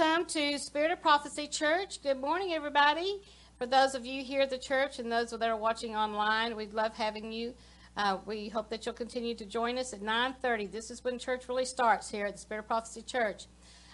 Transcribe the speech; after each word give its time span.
welcome 0.00 0.24
to 0.24 0.58
Spirit 0.58 0.90
of 0.90 1.02
Prophecy 1.02 1.46
Church. 1.46 2.02
Good 2.02 2.18
morning, 2.18 2.54
everybody. 2.54 3.20
For 3.58 3.66
those 3.66 3.94
of 3.94 4.06
you 4.06 4.24
here 4.24 4.40
at 4.40 4.48
the 4.48 4.56
church 4.56 4.98
and 4.98 5.12
those 5.12 5.28
that 5.30 5.42
are 5.42 5.56
watching 5.58 5.94
online, 5.94 6.56
we'd 6.56 6.72
love 6.72 6.96
having 6.96 7.30
you. 7.30 7.52
Uh, 7.98 8.16
we 8.24 8.48
hope 8.48 8.70
that 8.70 8.86
you'll 8.86 8.94
continue 8.94 9.34
to 9.34 9.44
join 9.44 9.76
us 9.76 9.92
at 9.92 10.00
9:30. 10.00 10.68
This 10.68 10.90
is 10.90 11.04
when 11.04 11.18
church 11.18 11.48
really 11.48 11.66
starts 11.66 12.08
here 12.08 12.24
at 12.24 12.36
the 12.36 12.40
Spirit 12.40 12.60
of 12.60 12.68
Prophecy 12.68 13.02
Church. 13.02 13.44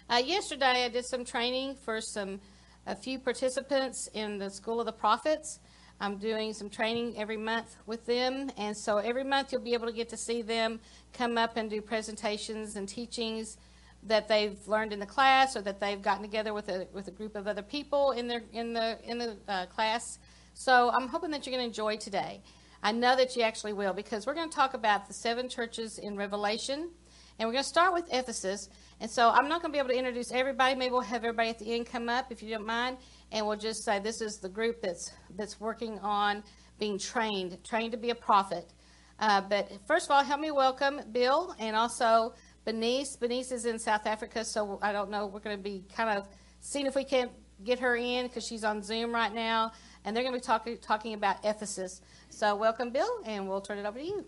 Uh, 0.08 0.22
yesterday, 0.24 0.84
I 0.84 0.88
did 0.90 1.06
some 1.06 1.24
training 1.24 1.74
for 1.74 2.00
some 2.00 2.40
a 2.86 2.94
few 2.94 3.18
participants 3.18 4.08
in 4.14 4.38
the 4.38 4.50
School 4.50 4.78
of 4.78 4.86
the 4.86 4.92
Prophets. 4.92 5.58
I'm 5.98 6.18
doing 6.18 6.52
some 6.52 6.70
training 6.70 7.18
every 7.18 7.38
month 7.38 7.74
with 7.84 8.06
them, 8.06 8.50
and 8.56 8.76
so 8.76 8.98
every 8.98 9.24
month 9.24 9.50
you'll 9.50 9.62
be 9.62 9.74
able 9.74 9.86
to 9.86 9.92
get 9.92 10.10
to 10.10 10.16
see 10.16 10.42
them 10.42 10.78
come 11.12 11.36
up 11.36 11.56
and 11.56 11.68
do 11.68 11.80
presentations 11.80 12.76
and 12.76 12.88
teachings 12.88 13.56
that 14.02 14.28
they've 14.28 14.56
learned 14.66 14.92
in 14.92 15.00
the 15.00 15.06
class 15.06 15.56
or 15.56 15.62
that 15.62 15.80
they've 15.80 16.00
gotten 16.00 16.22
together 16.22 16.54
with 16.54 16.68
a 16.68 16.86
with 16.92 17.08
a 17.08 17.10
group 17.10 17.36
of 17.36 17.46
other 17.46 17.62
people 17.62 18.12
in 18.12 18.28
their 18.28 18.42
in 18.52 18.72
the 18.72 18.98
in 19.04 19.18
the 19.18 19.36
uh, 19.48 19.66
class. 19.66 20.18
So 20.54 20.90
I'm 20.90 21.08
hoping 21.08 21.30
that 21.32 21.46
you're 21.46 21.52
going 21.52 21.64
to 21.64 21.68
enjoy 21.68 21.96
today. 21.96 22.42
I 22.82 22.92
know 22.92 23.16
that 23.16 23.36
you 23.36 23.42
actually 23.42 23.72
will 23.72 23.92
because 23.92 24.26
we're 24.26 24.34
going 24.34 24.48
to 24.48 24.54
talk 24.54 24.74
about 24.74 25.06
the 25.08 25.14
seven 25.14 25.48
churches 25.48 25.98
in 25.98 26.16
Revelation, 26.16 26.90
and 27.38 27.48
we're 27.48 27.52
going 27.52 27.64
to 27.64 27.68
start 27.68 27.92
with 27.92 28.04
Ephesus. 28.12 28.68
And 29.00 29.10
so 29.10 29.28
I'm 29.30 29.48
not 29.48 29.60
going 29.60 29.72
to 29.72 29.76
be 29.76 29.78
able 29.78 29.90
to 29.90 29.98
introduce 29.98 30.32
everybody. 30.32 30.74
Maybe 30.74 30.92
we'll 30.92 31.02
have 31.02 31.24
everybody 31.24 31.50
at 31.50 31.58
the 31.58 31.74
end 31.74 31.86
come 31.86 32.08
up 32.08 32.32
if 32.32 32.42
you 32.42 32.50
don't 32.50 32.66
mind, 32.66 32.96
and 33.32 33.46
we'll 33.46 33.58
just 33.58 33.84
say 33.84 33.98
this 33.98 34.20
is 34.20 34.38
the 34.38 34.48
group 34.48 34.80
that's 34.80 35.12
that's 35.36 35.60
working 35.60 35.98
on 35.98 36.42
being 36.78 36.98
trained, 36.98 37.58
trained 37.64 37.92
to 37.92 37.98
be 37.98 38.10
a 38.10 38.14
prophet. 38.14 38.72
Uh, 39.18 39.40
but 39.40 39.70
first 39.86 40.06
of 40.06 40.10
all, 40.10 40.22
help 40.22 40.40
me 40.40 40.50
welcome 40.50 41.00
Bill 41.12 41.54
and 41.58 41.74
also 41.74 42.34
Benice. 42.66 43.16
Benice 43.16 43.52
is 43.52 43.64
in 43.64 43.78
South 43.78 44.06
Africa, 44.06 44.44
so 44.44 44.80
I 44.82 44.90
don't 44.90 45.08
know. 45.08 45.26
We're 45.26 45.40
going 45.40 45.56
to 45.56 45.62
be 45.62 45.84
kind 45.94 46.18
of 46.18 46.26
seeing 46.60 46.86
if 46.86 46.96
we 46.96 47.04
can 47.04 47.30
get 47.64 47.78
her 47.78 47.94
in 47.96 48.26
because 48.26 48.44
she's 48.44 48.64
on 48.64 48.82
Zoom 48.82 49.14
right 49.14 49.32
now, 49.32 49.70
and 50.04 50.14
they're 50.14 50.24
going 50.24 50.34
to 50.34 50.40
be 50.40 50.44
talking 50.44 50.76
talking 50.78 51.14
about 51.14 51.36
Ephesus. 51.44 52.02
So 52.28 52.56
welcome, 52.56 52.90
Bill, 52.90 53.08
and 53.24 53.48
we'll 53.48 53.60
turn 53.60 53.78
it 53.78 53.86
over 53.86 54.00
to 54.00 54.04
you. 54.04 54.24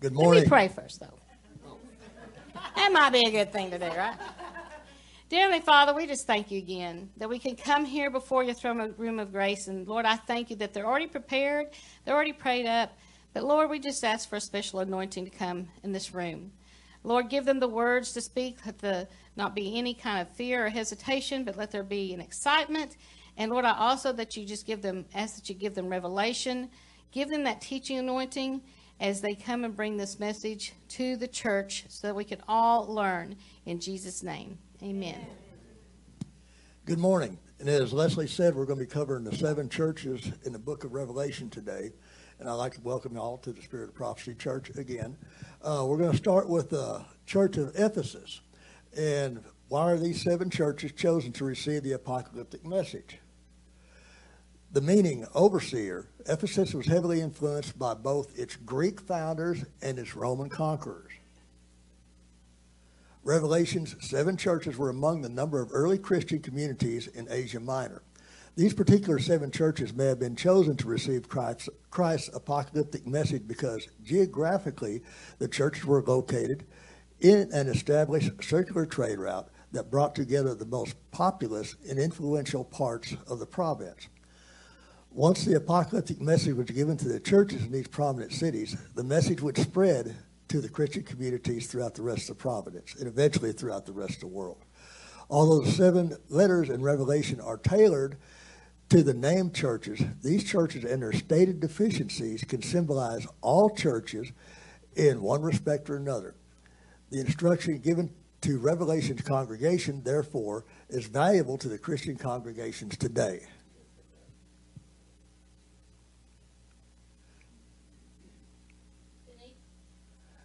Good 0.00 0.14
morning. 0.14 0.40
Let 0.40 0.44
me 0.44 0.48
pray 0.48 0.68
first, 0.68 1.00
though. 1.00 1.18
That 2.76 2.90
might 2.92 3.10
be 3.10 3.26
a 3.26 3.30
good 3.30 3.52
thing 3.52 3.70
to 3.70 3.78
do, 3.78 3.86
right? 3.86 4.16
Dear 5.28 5.40
Heavenly 5.42 5.60
Father, 5.60 5.94
we 5.94 6.06
just 6.06 6.26
thank 6.26 6.50
you 6.50 6.58
again 6.58 7.10
that 7.18 7.28
we 7.28 7.38
can 7.38 7.56
come 7.56 7.84
here 7.84 8.10
before 8.10 8.42
your 8.42 8.54
throne 8.54 8.94
room 8.96 9.18
of 9.18 9.32
grace. 9.32 9.68
And 9.68 9.86
Lord, 9.86 10.06
I 10.06 10.16
thank 10.16 10.48
you 10.48 10.56
that 10.56 10.72
they're 10.72 10.86
already 10.86 11.06
prepared, 11.06 11.68
they're 12.04 12.14
already 12.14 12.32
prayed 12.32 12.66
up. 12.66 12.96
But 13.34 13.44
Lord, 13.44 13.68
we 13.68 13.78
just 13.78 14.02
ask 14.02 14.28
for 14.28 14.36
a 14.36 14.40
special 14.40 14.80
anointing 14.80 15.24
to 15.26 15.30
come 15.30 15.68
in 15.82 15.92
this 15.92 16.14
room. 16.14 16.52
Lord, 17.04 17.28
give 17.28 17.44
them 17.44 17.60
the 17.60 17.68
words 17.68 18.12
to 18.12 18.20
speak. 18.20 18.58
Let 18.64 18.78
the 18.78 19.08
not 19.36 19.54
be 19.54 19.78
any 19.78 19.94
kind 19.94 20.20
of 20.20 20.28
fear 20.34 20.66
or 20.66 20.68
hesitation, 20.68 21.44
but 21.44 21.56
let 21.56 21.70
there 21.70 21.82
be 21.82 22.12
an 22.14 22.20
excitement. 22.20 22.96
And 23.36 23.50
Lord, 23.50 23.64
I 23.64 23.76
also 23.76 24.12
that 24.12 24.36
you 24.36 24.44
just 24.44 24.66
give 24.66 24.82
them, 24.82 25.06
ask 25.14 25.36
that 25.36 25.48
you 25.48 25.54
give 25.54 25.74
them 25.74 25.88
revelation, 25.88 26.68
give 27.10 27.28
them 27.28 27.44
that 27.44 27.60
teaching 27.60 27.98
anointing 27.98 28.62
as 29.00 29.20
they 29.20 29.34
come 29.34 29.64
and 29.64 29.74
bring 29.74 29.96
this 29.96 30.20
message 30.20 30.74
to 30.88 31.16
the 31.16 31.26
church 31.26 31.86
so 31.88 32.06
that 32.06 32.14
we 32.14 32.24
can 32.24 32.40
all 32.46 32.86
learn 32.86 33.36
in 33.66 33.80
Jesus' 33.80 34.22
name. 34.22 34.58
Amen. 34.82 35.26
Good 36.84 36.98
morning. 36.98 37.38
And 37.58 37.68
as 37.68 37.92
Leslie 37.92 38.26
said, 38.26 38.54
we're 38.54 38.64
going 38.64 38.78
to 38.78 38.84
be 38.84 38.90
covering 38.90 39.24
the 39.24 39.36
seven 39.36 39.68
churches 39.68 40.32
in 40.44 40.52
the 40.52 40.58
book 40.58 40.84
of 40.84 40.92
Revelation 40.92 41.48
today. 41.48 41.92
And 42.42 42.50
I'd 42.50 42.54
like 42.54 42.74
to 42.74 42.80
welcome 42.80 43.14
you 43.14 43.20
all 43.20 43.38
to 43.38 43.52
the 43.52 43.62
Spirit 43.62 43.90
of 43.90 43.94
Prophecy 43.94 44.34
Church 44.34 44.70
again. 44.70 45.16
Uh, 45.62 45.84
we're 45.86 45.96
going 45.96 46.10
to 46.10 46.16
start 46.16 46.48
with 46.48 46.70
the 46.70 47.04
Church 47.24 47.56
of 47.56 47.70
Ephesus. 47.76 48.40
And 48.98 49.44
why 49.68 49.92
are 49.92 49.96
these 49.96 50.24
seven 50.24 50.50
churches 50.50 50.90
chosen 50.90 51.30
to 51.34 51.44
receive 51.44 51.84
the 51.84 51.92
apocalyptic 51.92 52.66
message? 52.66 53.18
The 54.72 54.80
meaning, 54.80 55.24
overseer, 55.36 56.08
Ephesus 56.26 56.74
was 56.74 56.86
heavily 56.86 57.20
influenced 57.20 57.78
by 57.78 57.94
both 57.94 58.36
its 58.36 58.56
Greek 58.56 59.00
founders 59.00 59.64
and 59.80 59.96
its 59.96 60.16
Roman 60.16 60.48
conquerors. 60.48 61.12
Revelation's 63.22 63.94
seven 64.00 64.36
churches 64.36 64.76
were 64.76 64.90
among 64.90 65.22
the 65.22 65.28
number 65.28 65.60
of 65.60 65.70
early 65.72 65.96
Christian 65.96 66.40
communities 66.40 67.06
in 67.06 67.28
Asia 67.30 67.60
Minor. 67.60 68.02
These 68.54 68.74
particular 68.74 69.18
seven 69.18 69.50
churches 69.50 69.94
may 69.94 70.04
have 70.06 70.18
been 70.18 70.36
chosen 70.36 70.76
to 70.76 70.86
receive 70.86 71.26
Christ's, 71.26 71.70
Christ's, 71.90 72.28
apocalyptic 72.34 73.06
message 73.06 73.48
because 73.48 73.88
geographically 74.04 75.00
the 75.38 75.48
churches 75.48 75.86
were 75.86 76.02
located 76.02 76.66
in 77.20 77.48
an 77.52 77.68
established 77.68 78.30
circular 78.42 78.84
trade 78.84 79.18
route 79.18 79.48
that 79.72 79.90
brought 79.90 80.14
together 80.14 80.54
the 80.54 80.66
most 80.66 80.96
populous 81.12 81.76
and 81.88 81.98
influential 81.98 82.62
parts 82.62 83.16
of 83.26 83.38
the 83.38 83.46
province. 83.46 84.08
Once 85.10 85.46
the 85.46 85.56
apocalyptic 85.56 86.20
message 86.20 86.54
was 86.54 86.66
given 86.66 86.98
to 86.98 87.08
the 87.08 87.20
churches 87.20 87.62
in 87.62 87.72
these 87.72 87.88
prominent 87.88 88.32
cities, 88.32 88.76
the 88.94 89.04
message 89.04 89.40
would 89.40 89.56
spread 89.56 90.14
to 90.48 90.60
the 90.60 90.68
Christian 90.68 91.02
communities 91.02 91.68
throughout 91.68 91.94
the 91.94 92.02
rest 92.02 92.28
of 92.28 92.36
the 92.36 92.42
province 92.42 92.96
and 92.96 93.08
eventually 93.08 93.52
throughout 93.52 93.86
the 93.86 93.92
rest 93.92 94.16
of 94.16 94.20
the 94.20 94.26
world. 94.26 94.58
Although 95.30 95.64
the 95.64 95.72
seven 95.72 96.14
letters 96.28 96.68
in 96.68 96.82
Revelation 96.82 97.40
are 97.40 97.56
tailored 97.56 98.18
to 98.92 99.02
the 99.02 99.14
named 99.14 99.54
churches, 99.54 100.02
these 100.22 100.44
churches 100.44 100.84
and 100.84 101.02
their 101.02 101.14
stated 101.14 101.60
deficiencies 101.60 102.44
can 102.44 102.60
symbolize 102.60 103.26
all 103.40 103.70
churches 103.70 104.30
in 104.94 105.22
one 105.22 105.40
respect 105.40 105.88
or 105.88 105.96
another. 105.96 106.34
The 107.08 107.18
instruction 107.18 107.78
given 107.78 108.12
to 108.42 108.58
Revelation's 108.58 109.22
congregation, 109.22 110.02
therefore, 110.04 110.66
is 110.90 111.06
valuable 111.06 111.56
to 111.56 111.70
the 111.70 111.78
Christian 111.78 112.16
congregations 112.16 112.98
today. 112.98 113.46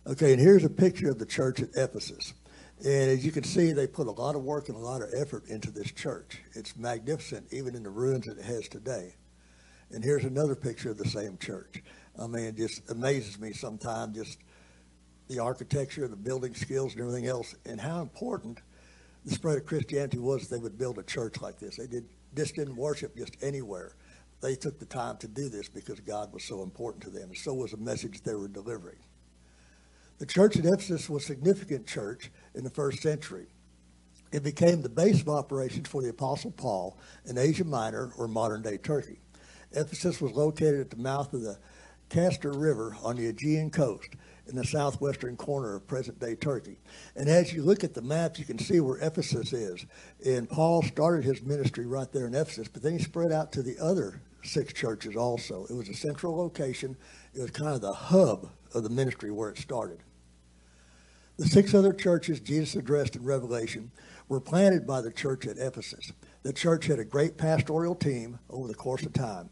Okay, 0.08 0.32
and 0.32 0.40
here's 0.40 0.64
a 0.64 0.70
picture 0.70 1.10
of 1.10 1.20
the 1.20 1.26
church 1.26 1.62
at 1.62 1.72
Ephesus. 1.76 2.34
And 2.80 3.10
as 3.10 3.26
you 3.26 3.32
can 3.32 3.44
see, 3.44 3.72
they 3.72 3.88
put 3.88 4.08
a 4.08 4.12
lot 4.12 4.36
of 4.36 4.44
work 4.44 4.70
and 4.70 4.78
a 4.78 4.82
lot 4.82 5.02
of 5.02 5.10
effort 5.16 5.48
into 5.48 5.72
this 5.72 5.92
church. 5.92 6.42
It's 6.54 6.78
magnificent, 6.78 7.48
even 7.52 7.76
in 7.76 7.84
the 7.84 7.90
ruins 7.90 8.26
that 8.26 8.38
it 8.38 8.46
has 8.46 8.68
today. 8.68 9.16
And 9.92 10.04
here's 10.04 10.26
another 10.26 10.56
picture 10.56 10.92
of 10.92 10.98
the 10.98 11.08
same 11.08 11.38
church. 11.38 11.82
I 12.20 12.28
mean, 12.28 12.46
it 12.46 12.58
just 12.58 12.90
amazes 12.90 13.40
me 13.40 13.54
sometimes 13.54 14.16
just 14.16 14.38
the 15.28 15.40
architecture, 15.40 16.08
the 16.08 16.16
building 16.16 16.54
skills, 16.54 16.94
and 16.94 17.02
everything 17.02 17.28
else, 17.28 17.56
and 17.66 17.82
how 17.82 18.02
important 18.02 18.60
the 19.26 19.34
spread 19.34 19.58
of 19.58 19.66
Christianity 19.66 20.20
was 20.20 20.48
they 20.48 20.58
would 20.58 20.78
build 20.78 21.00
a 21.00 21.04
church 21.04 21.42
like 21.42 21.60
this. 21.60 21.78
They 21.78 21.88
did 21.88 22.06
just 22.36 22.56
didn't 22.56 22.76
worship 22.76 23.18
just 23.18 23.36
anywhere. 23.42 23.94
They 24.42 24.56
took 24.56 24.78
the 24.78 24.86
time 24.86 25.18
to 25.18 25.28
do 25.28 25.50
this 25.50 25.68
because 25.68 26.00
God 26.00 26.32
was 26.32 26.44
so 26.44 26.62
important 26.62 27.04
to 27.04 27.10
them, 27.10 27.30
and 27.30 27.38
so 27.38 27.54
was 27.54 27.72
the 27.72 27.78
message 27.78 28.22
they 28.22 28.36
were 28.36 28.48
delivering. 28.48 29.00
The 30.20 30.26
church 30.26 30.58
at 30.58 30.66
Ephesus 30.66 31.10
was 31.10 31.24
a 31.24 31.28
significant 31.28 31.88
church 31.88 32.32
in 32.58 32.64
the 32.64 32.70
first 32.70 33.02
century. 33.02 33.46
It 34.32 34.44
became 34.44 34.82
the 34.82 34.90
base 34.90 35.22
of 35.22 35.30
operations 35.30 35.88
for 35.88 36.02
the 36.02 36.10
Apostle 36.10 36.52
Paul 36.52 36.98
in 37.26 37.38
Asia 37.38 37.64
Minor 37.64 38.12
or 38.18 38.28
modern 38.28 38.62
day 38.62 38.78
Turkey. 38.78 39.20
Ephesus 39.72 40.20
was 40.20 40.34
located 40.34 40.82
at 40.82 40.90
the 40.90 40.98
mouth 40.98 41.32
of 41.34 41.42
the 41.42 41.58
Cayster 42.10 42.52
River 42.60 42.98
on 43.04 43.16
the 43.16 43.28
Aegean 43.28 43.70
coast 43.70 44.10
in 44.48 44.56
the 44.56 44.66
southwestern 44.66 45.36
corner 45.36 45.76
of 45.76 45.88
present 45.88 46.20
day 46.20 46.36
Turkey. 46.36 46.80
And 47.16 47.30
as 47.30 47.54
you 47.54 47.64
look 47.64 47.84
at 47.84 47.94
the 47.94 48.02
maps, 48.02 48.40
you 48.40 48.46
can 48.46 48.60
see 48.60 48.80
where 48.80 48.98
Ephesus 48.98 49.54
is. 49.54 49.86
And 50.26 50.50
Paul 50.50 50.84
started 50.84 51.24
his 51.24 51.42
ministry 51.42 51.86
right 51.86 52.12
there 52.12 52.28
in 52.28 52.36
Ephesus, 52.36 52.68
but 52.68 52.82
then 52.82 52.98
he 52.98 53.04
spread 53.04 53.32
out 53.32 53.52
to 53.54 53.62
the 53.62 53.78
other 53.80 54.22
six 54.44 54.74
churches 54.74 55.16
also. 55.16 55.66
It 55.70 55.76
was 55.76 55.90
a 55.90 55.94
central 55.94 56.36
location, 56.38 56.96
it 57.34 57.42
was 57.42 57.52
kind 57.52 57.76
of 57.76 57.82
the 57.82 57.94
hub 57.94 58.50
of 58.74 58.84
the 58.84 58.90
ministry 58.90 59.32
where 59.32 59.50
it 59.50 59.58
started. 59.58 60.00
The 61.38 61.48
six 61.48 61.74
other 61.74 61.94
churches 61.94 62.40
Jesus 62.40 62.76
addressed 62.76 63.16
in 63.16 63.24
Revelation 63.24 63.92
were 64.28 64.40
planted 64.40 64.88
by 64.88 65.02
the 65.02 65.12
church 65.12 65.46
at 65.46 65.58
Ephesus. 65.58 66.12
The 66.42 66.52
church 66.52 66.88
had 66.88 67.00
a 67.00 67.06
great 67.06 67.38
pastoral 67.38 67.94
team 67.94 68.40
over 68.50 68.68
the 68.68 68.74
course 68.74 69.06
of 69.06 69.14
time. 69.14 69.50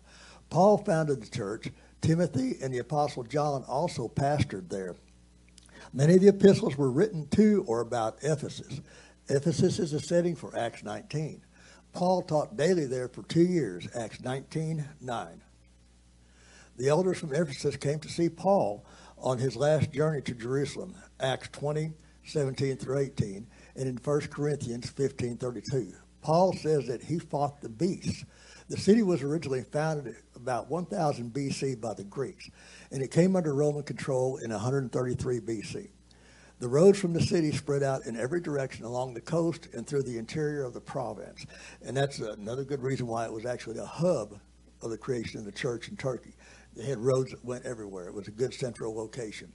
Paul 0.50 0.80
founded 0.80 1.22
the 1.22 1.30
church. 1.30 1.70
Timothy 2.02 2.58
and 2.62 2.74
the 2.74 2.80
Apostle 2.80 3.24
John 3.24 3.64
also 3.68 4.08
pastored 4.08 4.70
there. 4.70 4.96
Many 5.94 6.16
of 6.16 6.22
the 6.22 6.28
epistles 6.30 6.76
were 6.76 6.92
written 6.92 7.28
to 7.30 7.64
or 7.68 7.82
about 7.82 8.18
Ephesus. 8.22 8.82
Ephesus 9.30 9.80
is 9.80 9.94
a 9.94 10.00
setting 10.00 10.36
for 10.36 10.58
Acts 10.58 10.84
19. 10.84 11.42
Paul 11.94 12.22
taught 12.24 12.58
daily 12.58 12.86
there 12.86 13.08
for 13.08 13.24
two 13.24 13.46
years, 13.46 13.88
Acts 13.96 14.22
19 14.22 14.86
9. 15.02 15.42
The 16.78 16.90
elders 16.90 17.20
from 17.20 17.34
Ephesus 17.34 17.78
came 17.78 18.00
to 18.00 18.10
see 18.10 18.28
Paul 18.28 18.86
on 19.18 19.38
his 19.38 19.56
last 19.56 19.92
journey 19.92 20.22
to 20.22 20.34
Jerusalem, 20.34 20.96
Acts 21.20 21.50
20, 21.50 21.94
17 22.26 22.78
through 22.78 23.00
18, 23.00 23.48
and 23.76 23.88
in 23.88 23.98
1 23.98 24.22
Corinthians 24.28 24.90
15, 24.90 25.38
32. 25.38 25.94
Paul 26.22 26.54
says 26.54 26.88
that 26.88 27.04
he 27.04 27.20
fought 27.20 27.62
the 27.62 27.70
beast. 27.70 28.26
The 28.68 28.78
city 28.78 29.04
was 29.04 29.22
originally 29.22 29.64
founded 29.64 30.16
about 30.36 30.70
1000 30.70 31.32
BC 31.32 31.80
by 31.80 31.94
the 31.94 32.04
Greeks, 32.04 32.50
and 32.92 33.04
it 33.04 33.12
came 33.12 33.36
under 33.36 33.54
Roman 33.54 33.84
control 33.84 34.38
in 34.38 34.52
133 34.52 35.40
BC. 35.40 35.90
The 36.58 36.68
roads 36.70 36.98
from 36.98 37.14
the 37.14 37.22
city 37.22 37.52
spread 37.52 37.84
out 37.84 38.06
in 38.06 38.16
every 38.16 38.40
direction 38.40 38.86
along 38.86 39.14
the 39.14 39.22
coast 39.22 39.68
and 39.74 39.86
through 39.86 40.04
the 40.04 40.18
interior 40.18 40.64
of 40.64 40.74
the 40.74 40.82
province. 40.82 41.46
And 41.84 41.96
that's 41.96 42.20
another 42.20 42.64
good 42.64 42.82
reason 42.82 43.08
why 43.08 43.26
it 43.26 43.34
was 43.34 43.46
actually 43.46 43.78
a 43.78 43.86
hub 43.86 44.40
of 44.82 44.90
the 44.90 44.98
creation 44.98 45.40
of 45.40 45.46
the 45.46 45.52
church 45.52 45.90
in 45.90 45.98
Turkey. 45.98 46.34
They 46.76 46.86
had 46.86 46.98
roads 46.98 47.32
that 47.32 47.44
went 47.44 47.66
everywhere. 47.66 48.08
It 48.08 48.14
was 48.14 48.28
a 48.28 48.32
good 48.32 48.54
central 48.54 48.96
location. 48.96 49.54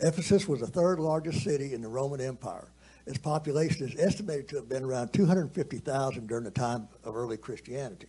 Ephesus 0.00 0.46
was 0.46 0.60
the 0.60 0.66
third 0.66 0.98
largest 0.98 1.42
city 1.42 1.72
in 1.72 1.80
the 1.80 1.88
Roman 1.88 2.20
Empire. 2.20 2.68
Its 3.06 3.18
population 3.18 3.88
is 3.88 3.96
estimated 3.98 4.48
to 4.48 4.56
have 4.56 4.68
been 4.68 4.84
around 4.84 5.12
250,000 5.12 6.26
during 6.26 6.44
the 6.44 6.50
time 6.50 6.88
of 7.04 7.16
early 7.16 7.36
Christianity. 7.36 8.08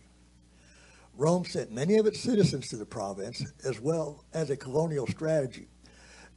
Rome 1.16 1.44
sent 1.44 1.72
many 1.72 1.96
of 1.96 2.06
its 2.06 2.20
citizens 2.20 2.68
to 2.68 2.76
the 2.76 2.86
province 2.86 3.44
as 3.64 3.80
well 3.80 4.24
as 4.32 4.50
a 4.50 4.56
colonial 4.56 5.06
strategy 5.06 5.68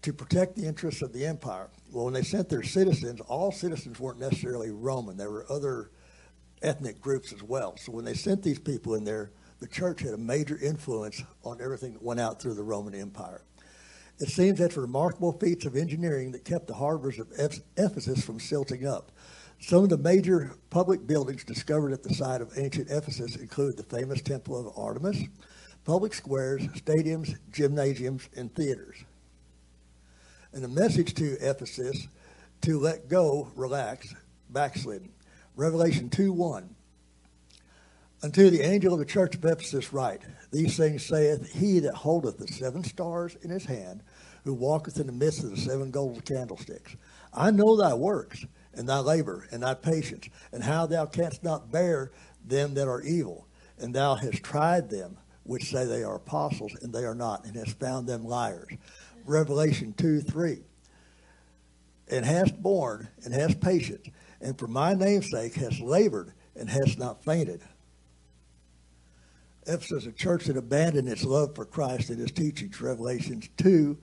to 0.01 0.13
protect 0.13 0.55
the 0.55 0.65
interests 0.65 1.01
of 1.01 1.13
the 1.13 1.25
empire. 1.25 1.69
Well, 1.91 2.05
when 2.05 2.13
they 2.13 2.23
sent 2.23 2.49
their 2.49 2.63
citizens, 2.63 3.21
all 3.21 3.51
citizens 3.51 3.99
weren't 3.99 4.19
necessarily 4.19 4.71
Roman. 4.71 5.17
There 5.17 5.31
were 5.31 5.45
other 5.49 5.91
ethnic 6.61 6.99
groups 6.99 7.31
as 7.31 7.43
well. 7.43 7.77
So 7.77 7.91
when 7.91 8.05
they 8.05 8.13
sent 8.13 8.43
these 8.43 8.59
people 8.59 8.95
in 8.95 9.03
there, 9.03 9.31
the 9.63 9.69
church 9.69 10.01
had 10.01 10.13
a 10.13 10.17
major 10.17 10.59
influence 10.61 11.23
on 11.45 11.61
everything 11.61 11.93
that 11.93 12.03
went 12.03 12.19
out 12.19 12.41
through 12.41 12.53
the 12.53 12.61
Roman 12.61 12.93
Empire. 12.93 13.41
It 14.19 14.27
seems 14.27 14.59
that 14.59 14.75
remarkable 14.75 15.31
feats 15.31 15.63
of 15.63 15.77
engineering 15.77 16.33
that 16.33 16.43
kept 16.43 16.67
the 16.67 16.73
harbors 16.73 17.17
of 17.17 17.31
Ephesus 17.77 18.25
from 18.25 18.41
silting 18.41 18.85
up. 18.85 19.13
Some 19.61 19.85
of 19.85 19.89
the 19.89 19.97
major 19.97 20.51
public 20.69 21.07
buildings 21.07 21.45
discovered 21.45 21.93
at 21.93 22.03
the 22.03 22.13
site 22.13 22.41
of 22.41 22.51
ancient 22.57 22.89
Ephesus 22.91 23.37
include 23.37 23.77
the 23.77 23.83
famous 23.83 24.21
Temple 24.21 24.59
of 24.59 24.77
Artemis, 24.77 25.23
public 25.85 26.13
squares, 26.13 26.63
stadiums, 26.67 27.37
gymnasiums, 27.49 28.27
and 28.35 28.53
theaters. 28.53 28.97
And 30.51 30.61
the 30.61 30.67
message 30.67 31.13
to 31.13 31.37
Ephesus 31.39 32.09
to 32.63 32.79
let 32.81 33.07
go, 33.07 33.47
relax, 33.55 34.13
backslidden. 34.49 35.13
Revelation 35.55 36.09
2 36.09 36.33
1. 36.33 36.72
Unto 38.23 38.49
the 38.49 38.61
angel 38.61 38.93
of 38.93 38.99
the 38.99 39.05
church 39.05 39.35
of 39.35 39.43
Ephesus 39.43 39.91
write, 39.91 40.21
These 40.49 40.77
things 40.77 41.05
saith 41.05 41.51
he 41.51 41.79
that 41.79 41.93
holdeth 41.93 42.37
the 42.37 42.47
seven 42.47 42.81
stars 42.85 43.35
in 43.41 43.49
his 43.49 43.65
hand, 43.65 44.01
who 44.45 44.53
walketh 44.53 44.97
in 44.97 45.07
the 45.07 45.11
midst 45.11 45.43
of 45.43 45.49
the 45.49 45.57
seven 45.57 45.91
golden 45.91 46.21
candlesticks. 46.21 46.95
I 47.33 47.51
know 47.51 47.75
thy 47.75 47.93
works, 47.93 48.45
and 48.73 48.87
thy 48.87 48.99
labor, 48.99 49.45
and 49.51 49.61
thy 49.61 49.73
patience, 49.73 50.29
and 50.53 50.63
how 50.63 50.85
thou 50.85 51.05
canst 51.05 51.43
not 51.43 51.69
bear 51.69 52.13
them 52.45 52.75
that 52.75 52.87
are 52.87 53.01
evil. 53.01 53.45
And 53.77 53.93
thou 53.93 54.15
hast 54.15 54.41
tried 54.41 54.89
them 54.89 55.17
which 55.43 55.69
say 55.69 55.83
they 55.83 56.03
are 56.03 56.15
apostles, 56.15 56.77
and 56.81 56.93
they 56.93 57.03
are 57.03 57.15
not, 57.15 57.43
and 57.43 57.57
hast 57.57 57.77
found 57.77 58.07
them 58.07 58.23
liars. 58.23 58.71
Revelation 59.25 59.93
2 59.97 60.21
3. 60.21 60.59
And 62.07 62.25
hast 62.25 62.61
borne, 62.63 63.09
and 63.25 63.33
hast 63.33 63.59
patience, 63.59 64.07
and 64.39 64.57
for 64.57 64.67
my 64.67 64.93
name's 64.93 65.29
sake 65.29 65.55
hast 65.55 65.81
labored, 65.81 66.31
and 66.55 66.69
hast 66.69 66.97
not 66.97 67.25
fainted. 67.25 67.61
Ephesus, 69.67 70.05
a 70.05 70.11
church 70.11 70.45
that 70.45 70.57
abandoned 70.57 71.07
its 71.07 71.23
love 71.23 71.55
for 71.55 71.65
Christ 71.65 72.09
and 72.09 72.19
his 72.19 72.31
teachings, 72.31 72.79
Revelations 72.81 73.49
2 73.57 73.97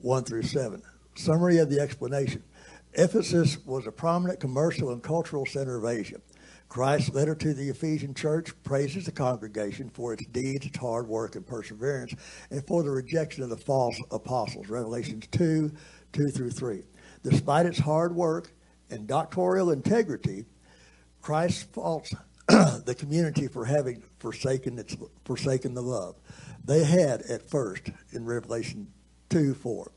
1 0.00 0.24
through 0.24 0.42
7. 0.42 0.82
Summary 1.14 1.58
of 1.58 1.70
the 1.70 1.80
explanation 1.80 2.42
Ephesus 2.94 3.58
was 3.64 3.86
a 3.86 3.92
prominent 3.92 4.40
commercial 4.40 4.90
and 4.90 5.02
cultural 5.02 5.46
center 5.46 5.76
of 5.76 5.84
Asia. 5.84 6.20
Christ's 6.68 7.12
letter 7.14 7.34
to 7.34 7.52
the 7.52 7.68
Ephesian 7.68 8.14
church 8.14 8.50
praises 8.62 9.04
the 9.04 9.12
congregation 9.12 9.90
for 9.90 10.14
its 10.14 10.24
deeds, 10.26 10.66
its 10.66 10.78
hard 10.78 11.06
work, 11.06 11.36
and 11.36 11.46
perseverance, 11.46 12.14
and 12.50 12.66
for 12.66 12.82
the 12.82 12.90
rejection 12.90 13.42
of 13.42 13.50
the 13.50 13.56
false 13.56 14.00
apostles, 14.10 14.68
Revelations 14.68 15.26
2 15.32 15.70
2 16.12 16.28
through 16.28 16.50
3. 16.50 16.82
Despite 17.22 17.66
its 17.66 17.78
hard 17.78 18.14
work 18.14 18.52
and 18.90 19.06
doctoral 19.06 19.70
integrity, 19.70 20.46
Christ 21.20 21.72
faults 21.72 22.14
the 22.48 22.96
community 22.96 23.46
for 23.46 23.64
having 23.64 24.02
forsaken 24.18 24.78
its 24.78 24.96
forsaken 25.24 25.74
the 25.74 25.82
love 25.82 26.16
they 26.64 26.84
had 26.84 27.22
at 27.22 27.48
first 27.48 27.90
in 28.12 28.24
Revelation 28.24 28.88
2 29.30 29.54
4. 29.54 29.90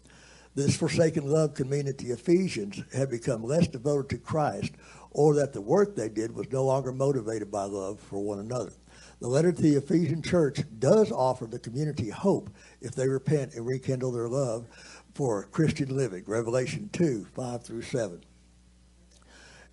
This 0.55 0.77
forsaken 0.77 1.27
love 1.29 1.53
could 1.53 1.69
mean 1.69 1.85
that 1.85 1.97
the 1.97 2.11
Ephesians 2.11 2.81
had 2.93 3.09
become 3.09 3.43
less 3.43 3.67
devoted 3.67 4.09
to 4.09 4.17
Christ 4.17 4.73
or 5.11 5.33
that 5.35 5.53
the 5.53 5.61
work 5.61 5.95
they 5.95 6.09
did 6.09 6.33
was 6.33 6.51
no 6.51 6.63
longer 6.63 6.91
motivated 6.91 7.51
by 7.51 7.63
love 7.63 7.99
for 7.99 8.23
one 8.23 8.39
another. 8.39 8.71
The 9.19 9.27
letter 9.27 9.51
to 9.51 9.61
the 9.61 9.75
Ephesian 9.75 10.21
church 10.21 10.59
does 10.79 11.11
offer 11.11 11.45
the 11.45 11.59
community 11.59 12.09
hope 12.09 12.49
if 12.81 12.95
they 12.95 13.07
repent 13.07 13.53
and 13.53 13.65
rekindle 13.65 14.11
their 14.11 14.29
love 14.29 14.67
for 15.13 15.43
Christian 15.51 15.95
living. 15.95 16.23
Revelation 16.27 16.89
2 16.93 17.27
5 17.33 17.63
through 17.63 17.81
7 17.81 18.21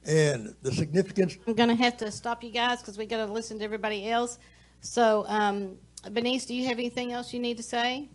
and 0.07 0.55
the 0.63 0.73
significance. 0.73 1.37
I'm 1.47 1.55
going 1.55 1.69
to 1.69 1.75
have 1.77 1.97
to 1.99 2.11
stop 2.11 2.43
you 2.43 2.51
guys 2.51 2.81
because 2.81 2.99
we 2.99 3.07
got 3.07 3.25
to 3.25 3.33
listen 3.33 3.59
to 3.59 3.65
everybody 3.65 4.09
else. 4.09 4.39
So, 4.81 5.25
um, 5.29 5.77
Benice, 6.11 6.47
do 6.47 6.55
you 6.55 6.67
have 6.67 6.79
anything 6.79 7.13
else 7.13 7.33
you 7.33 7.41
need 7.41 7.57
to 7.57 7.63
say? 7.63 8.09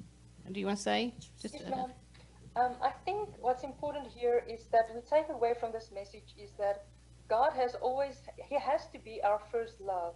Do 0.51 0.59
you 0.59 0.65
want 0.65 0.77
to 0.77 0.83
say? 0.83 1.13
Just, 1.41 1.55
uh, 1.55 2.59
um, 2.59 2.73
I 2.81 2.91
think 3.05 3.29
what's 3.39 3.63
important 3.63 4.07
here 4.07 4.43
is 4.49 4.65
that 4.71 4.89
we 4.93 5.01
take 5.01 5.29
away 5.29 5.53
from 5.59 5.71
this 5.71 5.91
message 5.93 6.35
is 6.37 6.51
that 6.57 6.85
God 7.29 7.51
has 7.53 7.75
always, 7.75 8.21
He 8.49 8.57
has 8.59 8.87
to 8.87 8.99
be 8.99 9.21
our 9.23 9.41
first 9.51 9.79
love. 9.79 10.15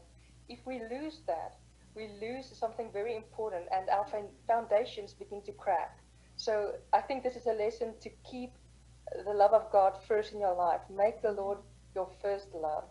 If 0.50 0.60
we 0.66 0.82
lose 0.90 1.22
that, 1.28 1.56
we 1.96 2.10
lose 2.22 2.52
something 2.58 2.90
very 2.92 3.16
important 3.16 3.66
and 3.72 3.90
our 3.90 4.06
foundations 4.48 5.14
begin 5.14 5.42
to 5.44 5.52
crack. 5.52 6.00
So 6.38 6.74
I 6.94 7.02
think 7.02 7.24
this 7.24 7.36
is 7.36 7.46
a 7.46 7.54
lesson 7.54 7.94
to 8.02 8.10
keep 8.30 8.52
the 9.26 9.34
love 9.34 9.54
of 9.54 9.72
God 9.72 9.94
first 10.08 10.34
in 10.34 10.40
your 10.40 10.56
life. 10.56 10.82
Make 10.90 11.22
the 11.22 11.32
Lord 11.32 11.58
your 11.96 12.10
first 12.22 12.48
love. 12.54 12.86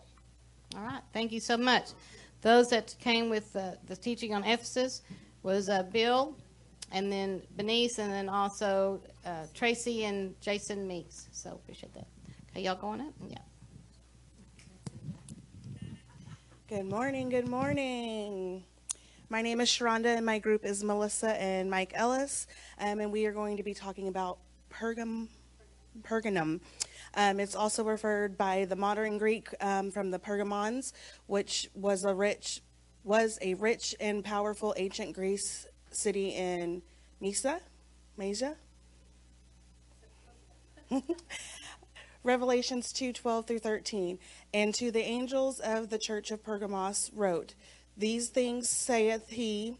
All 0.75 0.83
right. 0.83 1.01
Thank 1.13 1.31
you 1.31 1.39
so 1.39 1.57
much. 1.57 1.89
Those 2.41 2.69
that 2.69 2.95
came 2.99 3.29
with 3.29 3.55
uh, 3.55 3.71
the 3.87 3.95
teaching 3.95 4.33
on 4.33 4.43
Ephesus 4.43 5.01
was 5.43 5.69
uh, 5.69 5.83
Bill, 5.83 6.35
and 6.91 7.11
then 7.11 7.41
Benice, 7.55 7.99
and 7.99 8.11
then 8.11 8.29
also 8.29 9.01
uh, 9.25 9.45
Tracy 9.53 10.05
and 10.05 10.39
Jason 10.41 10.87
Meeks. 10.87 11.27
So 11.31 11.51
appreciate 11.51 11.93
that. 11.93 12.07
Okay, 12.51 12.63
y'all 12.63 12.75
going 12.75 13.01
up? 13.01 13.13
Yeah. 13.27 13.37
Good 16.67 16.85
morning. 16.85 17.29
Good 17.29 17.47
morning. 17.47 18.63
My 19.29 19.41
name 19.41 19.61
is 19.61 19.69
Sharonda, 19.69 20.17
and 20.17 20.25
my 20.25 20.39
group 20.39 20.65
is 20.65 20.83
Melissa 20.83 21.39
and 21.41 21.69
Mike 21.69 21.91
Ellis, 21.95 22.47
um, 22.79 22.99
and 22.99 23.11
we 23.11 23.25
are 23.25 23.31
going 23.31 23.57
to 23.57 23.63
be 23.63 23.73
talking 23.73 24.07
about 24.07 24.39
Pergam 24.69 25.27
Pergamum. 26.03 26.61
Um, 27.13 27.39
it's 27.39 27.55
also 27.55 27.83
referred 27.83 28.37
by 28.37 28.65
the 28.65 28.75
modern 28.75 29.17
Greek 29.17 29.49
um, 29.59 29.91
from 29.91 30.11
the 30.11 30.19
Pergamons, 30.19 30.93
which 31.27 31.69
was 31.73 32.03
a 32.05 32.13
rich 32.13 32.61
was 33.03 33.39
a 33.41 33.55
rich 33.55 33.95
and 33.99 34.23
powerful 34.23 34.75
ancient 34.77 35.13
Greece 35.13 35.65
city 35.89 36.29
in 36.29 36.83
Mysia, 37.19 37.59
Mysia. 38.15 38.55
Revelations 42.23 42.93
2 42.93 43.13
12 43.13 43.47
through 43.47 43.59
13. 43.59 44.19
And 44.53 44.73
to 44.75 44.91
the 44.91 45.01
angels 45.01 45.59
of 45.59 45.89
the 45.89 45.97
church 45.97 46.29
of 46.29 46.43
Pergamos 46.43 47.09
wrote, 47.13 47.55
These 47.97 48.29
things 48.29 48.69
saith 48.69 49.29
he 49.29 49.77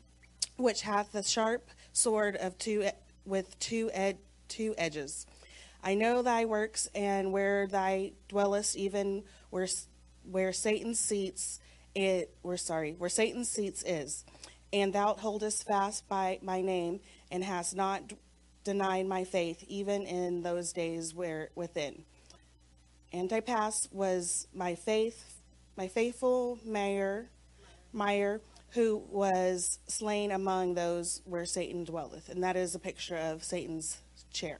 which 0.57 0.81
hath 0.81 1.11
the 1.11 1.23
sharp 1.23 1.69
sword 1.93 2.35
of 2.37 2.57
two 2.57 2.89
with 3.25 3.57
two, 3.59 3.89
ed- 3.93 4.17
two 4.47 4.73
edges 4.77 5.25
I 5.83 5.95
know 5.95 6.21
thy 6.21 6.45
works, 6.45 6.87
and 6.93 7.31
where 7.31 7.67
thy 7.67 8.13
dwellest, 8.27 8.75
even 8.75 9.23
where 9.49 9.67
where 10.23 10.53
Satan's 10.53 10.99
seats 10.99 11.59
it 11.93 12.33
where 12.41 12.57
sorry 12.57 12.93
where 12.97 13.09
Satan's 13.09 13.49
seats 13.49 13.83
is, 13.85 14.23
and 14.71 14.93
thou 14.93 15.13
holdest 15.15 15.65
fast 15.67 16.07
by 16.07 16.39
my 16.41 16.61
name, 16.61 16.99
and 17.31 17.43
hast 17.43 17.75
not 17.75 18.07
d- 18.09 18.17
denied 18.63 19.07
my 19.07 19.23
faith, 19.23 19.63
even 19.67 20.03
in 20.03 20.43
those 20.43 20.71
days 20.73 21.13
where 21.13 21.49
within. 21.55 22.05
Antipas 23.13 23.87
was 23.91 24.47
my 24.53 24.75
faith, 24.75 25.41
my 25.75 25.87
faithful 25.87 26.59
mayor, 26.65 27.29
Meyer, 27.93 28.41
who 28.71 28.97
was 29.09 29.79
slain 29.87 30.31
among 30.31 30.75
those 30.75 31.21
where 31.25 31.45
Satan 31.45 31.83
dwelleth, 31.85 32.29
and 32.29 32.43
that 32.43 32.55
is 32.55 32.75
a 32.75 32.79
picture 32.79 33.17
of 33.17 33.43
Satan's 33.43 33.99
chair. 34.31 34.59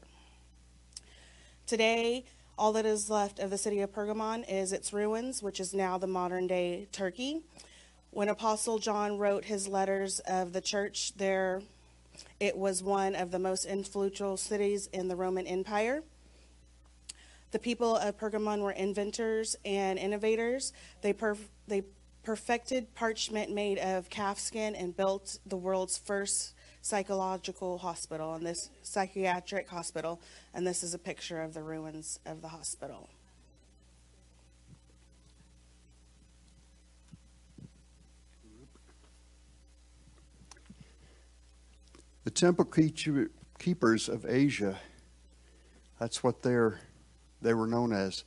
Today, 1.65 2.25
all 2.58 2.74
that 2.74 2.86
is 2.86 3.10
left 3.10 3.39
of 3.39 3.50
the 3.50 3.58
city 3.58 3.82
of 3.82 3.94
Pergamon 3.94 4.44
is 4.48 4.74
its 4.74 4.91
ruins, 4.94 5.41
which 5.41 5.60
is 5.60 5.74
now 5.74 5.98
the 5.98 6.08
modern 6.08 6.48
day 6.48 6.88
Turkey. 6.91 7.41
When 8.12 8.27
Apostle 8.27 8.77
John 8.77 9.18
wrote 9.18 9.46
his 9.46 9.68
letters 9.68 10.20
of 10.22 10.53
the 10.53 10.62
church 10.62 11.13
there, 11.15 11.62
it 12.39 12.58
was 12.58 12.84
one 12.84 13.15
of 13.15 13.32
the 13.32 13.39
most 13.39 13.65
influential 13.65 14.36
cities 14.36 14.88
in 14.91 15.08
the 15.08 15.15
Roman 15.15 15.48
Empire. 15.48 16.03
The 17.51 17.60
people 17.60 17.96
of 17.96 18.18
Pergamon 18.18 18.62
were 18.62 18.72
inventors 18.72 19.56
and 19.63 19.98
innovators. 19.98 20.74
They, 21.01 21.13
perf- 21.13 21.50
they 21.68 21.84
perfected 22.24 22.94
parchment 22.96 23.51
made 23.51 23.77
of 23.77 24.10
calf 24.10 24.39
skin 24.39 24.75
and 24.75 24.96
built 24.96 25.39
the 25.46 25.58
world's 25.58 25.98
first 25.98 26.53
psychological 26.82 27.78
hospital 27.78 28.34
and 28.34 28.46
this 28.46 28.70
psychiatric 28.82 29.70
hospital, 29.70 30.20
and 30.54 30.66
this 30.66 30.84
is 30.84 30.94
a 30.94 31.00
picture 31.00 31.42
of 31.42 31.54
the 31.54 31.62
ruins 31.62 32.20
of 32.26 32.42
the 32.42 32.50
hospital. 32.50 33.10
The 42.24 42.32
temple 42.32 42.66
keepers 43.58 44.08
of 44.08 44.26
Asia, 44.28 44.78
that's 46.00 46.24
what 46.24 46.44
they're, 46.44 46.80
they 47.42 47.54
were 47.54 47.68
known 47.68 47.94
as. 47.94 48.24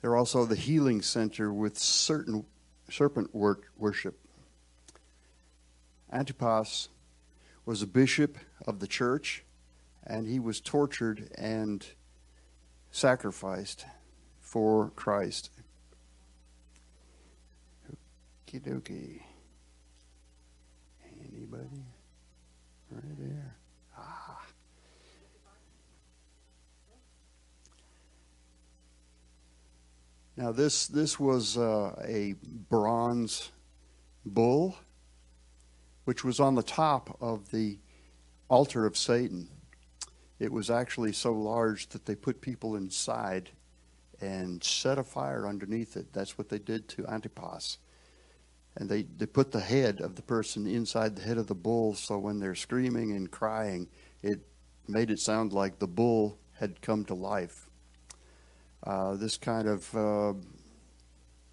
They're 0.00 0.16
also 0.16 0.44
the 0.44 0.56
healing 0.56 1.02
center 1.02 1.52
with 1.52 1.78
certain 1.78 2.44
serpent 2.90 3.32
worship. 3.32 4.18
Antipas 6.12 6.88
was 7.64 7.82
a 7.82 7.86
bishop 7.86 8.38
of 8.66 8.80
the 8.80 8.86
church, 8.86 9.44
and 10.04 10.26
he 10.26 10.40
was 10.40 10.60
tortured 10.60 11.30
and 11.36 11.86
sacrificed 12.90 13.86
for 14.40 14.90
Christ. 14.90 15.50
Okie 18.46 18.60
dokie. 18.60 19.22
Anybody? 21.32 21.84
Right 22.90 23.18
there. 23.18 23.56
Ah. 23.96 24.42
Now 30.36 30.50
this 30.52 30.86
this 30.88 31.20
was 31.20 31.56
uh, 31.56 31.94
a 32.06 32.34
bronze 32.68 33.52
bull, 34.24 34.76
which 36.04 36.24
was 36.24 36.40
on 36.40 36.54
the 36.54 36.62
top 36.62 37.16
of 37.20 37.50
the 37.50 37.78
altar 38.48 38.86
of 38.86 38.96
Satan. 38.96 39.48
It 40.38 40.52
was 40.52 40.70
actually 40.70 41.12
so 41.12 41.32
large 41.32 41.88
that 41.90 42.06
they 42.06 42.14
put 42.14 42.40
people 42.40 42.76
inside 42.76 43.50
and 44.20 44.62
set 44.62 44.98
a 44.98 45.04
fire 45.04 45.46
underneath 45.46 45.96
it. 45.96 46.12
That's 46.12 46.36
what 46.36 46.48
they 46.48 46.58
did 46.58 46.88
to 46.90 47.06
Antipas 47.06 47.78
and 48.76 48.88
they, 48.88 49.02
they 49.02 49.26
put 49.26 49.52
the 49.52 49.60
head 49.60 50.00
of 50.00 50.16
the 50.16 50.22
person 50.22 50.66
inside 50.66 51.16
the 51.16 51.22
head 51.22 51.38
of 51.38 51.46
the 51.46 51.54
bull 51.54 51.94
so 51.94 52.18
when 52.18 52.38
they're 52.38 52.54
screaming 52.54 53.12
and 53.12 53.30
crying 53.30 53.88
it 54.22 54.40
made 54.88 55.10
it 55.10 55.18
sound 55.18 55.52
like 55.52 55.78
the 55.78 55.86
bull 55.86 56.38
had 56.54 56.80
come 56.80 57.04
to 57.04 57.14
life 57.14 57.68
uh, 58.84 59.14
this 59.14 59.36
kind 59.36 59.68
of 59.68 59.96
uh, 59.96 60.32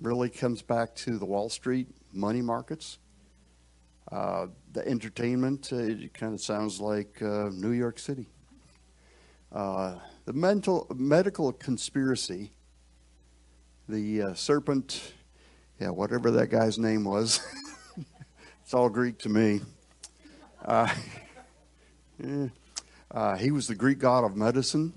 really 0.01 0.29
comes 0.29 0.61
back 0.61 0.95
to 0.95 1.17
the 1.17 1.25
wall 1.25 1.49
street 1.49 1.87
money 2.13 2.41
markets 2.41 2.99
uh, 4.11 4.47
the 4.73 4.87
entertainment 4.87 5.69
uh, 5.71 5.77
it 5.77 6.13
kind 6.13 6.33
of 6.33 6.41
sounds 6.41 6.79
like 6.79 7.21
uh, 7.21 7.49
new 7.53 7.71
york 7.71 7.99
city 7.99 8.27
the 9.51 10.33
mental 10.33 10.85
medical 10.95 11.51
conspiracy 11.51 12.51
the 13.87 14.33
serpent 14.35 15.13
yeah, 15.79 15.91
whatever 15.91 16.29
that 16.31 16.47
guy's 16.47 16.77
name 16.77 17.05
was. 17.05 17.39
it's 18.61 18.73
all 18.73 18.89
Greek 18.89 19.17
to 19.19 19.29
me. 19.29 19.61
Uh, 20.65 20.93
uh, 23.11 23.37
he 23.37 23.51
was 23.51 23.67
the 23.67 23.75
Greek 23.75 23.99
god 23.99 24.25
of 24.25 24.35
medicine. 24.35 24.91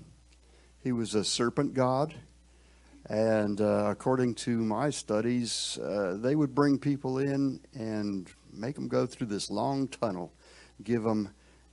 He 0.81 0.91
was 0.91 1.15
a 1.15 1.23
serpent 1.23 1.73
god. 1.73 2.13
And 3.09 3.61
uh, 3.61 3.87
according 3.91 4.35
to 4.35 4.57
my 4.57 4.89
studies, 4.89 5.79
they 6.15 6.35
would 6.35 6.53
bring 6.53 6.77
people 6.77 7.19
in 7.19 7.61
and 7.73 8.29
make 8.53 8.75
them 8.75 8.87
go 8.87 9.05
through 9.05 9.27
this 9.27 9.49
long 9.49 9.87
tunnel, 9.87 10.33
give 10.83 11.03
them 11.03 11.29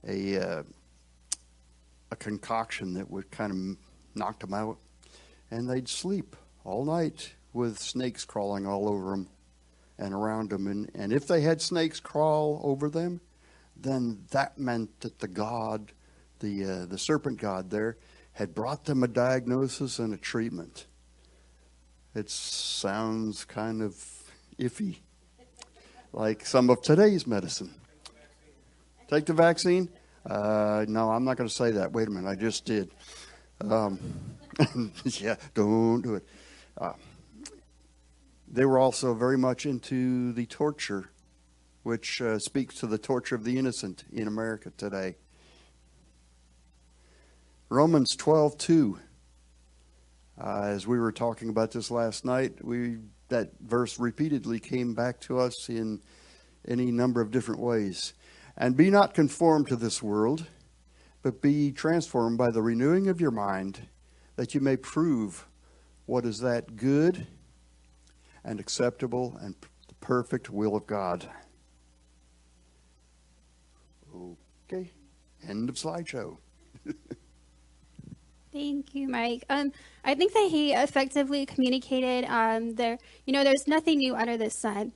a, 0.06 0.38
uh, 0.38 0.62
a 2.10 2.16
concoction 2.16 2.94
that 2.94 3.10
would 3.10 3.30
kind 3.30 3.52
of 3.52 3.76
knock 4.14 4.40
them 4.40 4.54
out, 4.54 4.78
and 5.50 5.68
they'd 5.68 5.88
sleep 5.88 6.36
all 6.64 6.84
night 6.84 7.34
with 7.52 7.78
snakes 7.78 8.24
crawling 8.24 8.66
all 8.66 8.88
over 8.88 9.10
them 9.10 9.28
and 9.98 10.14
around 10.14 10.50
them. 10.50 10.66
And, 10.66 10.90
and 10.94 11.12
if 11.12 11.26
they 11.26 11.42
had 11.42 11.60
snakes 11.60 12.00
crawl 12.00 12.60
over 12.64 12.88
them, 12.88 13.20
then 13.76 14.24
that 14.30 14.58
meant 14.58 15.00
that 15.00 15.18
the 15.18 15.28
God, 15.28 15.92
the, 16.40 16.64
uh, 16.64 16.86
the 16.86 16.98
serpent 16.98 17.38
God 17.38 17.70
there, 17.70 17.96
had 18.32 18.54
brought 18.54 18.84
them 18.84 19.02
a 19.02 19.08
diagnosis 19.08 19.98
and 19.98 20.14
a 20.14 20.16
treatment. 20.16 20.86
It 22.14 22.30
sounds 22.30 23.44
kind 23.44 23.82
of 23.82 23.94
iffy, 24.58 24.96
like 26.12 26.44
some 26.44 26.70
of 26.70 26.82
today's 26.82 27.26
medicine. 27.26 27.74
Take 29.08 29.26
the 29.26 29.32
vaccine? 29.32 29.88
Uh, 30.24 30.84
no, 30.88 31.10
I'm 31.10 31.24
not 31.24 31.36
going 31.36 31.48
to 31.48 31.54
say 31.54 31.72
that. 31.72 31.92
Wait 31.92 32.08
a 32.08 32.10
minute, 32.10 32.28
I 32.28 32.34
just 32.34 32.64
did. 32.64 32.90
Um, 33.60 33.98
yeah, 35.04 35.36
don't 35.54 36.02
do 36.02 36.14
it. 36.16 36.26
Uh, 36.78 36.92
they 38.48 38.64
were 38.64 38.78
also 38.78 39.14
very 39.14 39.38
much 39.38 39.66
into 39.66 40.32
the 40.32 40.46
torture, 40.46 41.10
which 41.82 42.20
uh, 42.20 42.38
speaks 42.38 42.74
to 42.76 42.86
the 42.86 42.98
torture 42.98 43.34
of 43.34 43.44
the 43.44 43.58
innocent 43.58 44.04
in 44.12 44.26
America 44.26 44.72
today. 44.76 45.16
Romans 47.68 48.16
12, 48.16 48.58
2. 48.58 48.98
Uh, 50.42 50.62
as 50.64 50.86
we 50.86 50.98
were 50.98 51.12
talking 51.12 51.48
about 51.48 51.70
this 51.70 51.90
last 51.90 52.24
night, 52.24 52.64
we 52.64 52.98
that 53.30 53.52
verse 53.60 53.98
repeatedly 53.98 54.60
came 54.60 54.94
back 54.94 55.20
to 55.20 55.38
us 55.38 55.68
in 55.68 56.00
any 56.68 56.90
number 56.90 57.20
of 57.20 57.30
different 57.30 57.60
ways. 57.60 58.14
And 58.56 58.76
be 58.76 58.90
not 58.90 59.14
conformed 59.14 59.68
to 59.68 59.76
this 59.76 60.02
world, 60.02 60.46
but 61.22 61.40
be 61.40 61.72
transformed 61.72 62.38
by 62.38 62.50
the 62.50 62.62
renewing 62.62 63.08
of 63.08 63.20
your 63.20 63.30
mind, 63.30 63.88
that 64.36 64.54
you 64.54 64.60
may 64.60 64.76
prove 64.76 65.46
what 66.06 66.24
is 66.24 66.40
that 66.40 66.76
good 66.76 67.26
and 68.44 68.60
acceptable 68.60 69.38
and 69.40 69.54
the 69.88 69.94
perfect 69.94 70.50
will 70.50 70.76
of 70.76 70.86
God. 70.86 71.28
Okay, 74.72 74.90
end 75.46 75.68
of 75.68 75.76
slideshow. 75.76 76.38
Thank 78.52 78.94
you, 78.94 79.08
Mike. 79.08 79.44
Um, 79.48 79.72
I 80.04 80.14
think 80.14 80.32
that 80.32 80.48
he 80.50 80.72
effectively 80.72 81.46
communicated. 81.46 82.24
Um, 82.28 82.74
there, 82.74 82.98
you 83.24 83.32
know, 83.32 83.44
there's 83.44 83.68
nothing 83.68 83.98
new 83.98 84.16
under 84.16 84.36
the 84.36 84.50
sun, 84.50 84.92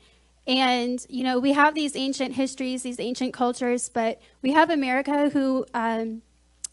and 0.46 0.99
you 1.08 1.23
know, 1.23 1.38
we 1.38 1.52
have 1.52 1.75
these 1.75 1.94
ancient 1.94 2.34
histories, 2.34 2.82
these 2.82 2.99
ancient 2.99 3.32
cultures, 3.32 3.88
but 3.88 4.20
we 4.42 4.52
have 4.52 4.70
America 4.70 5.30
who 5.30 5.66
um, 5.73 6.23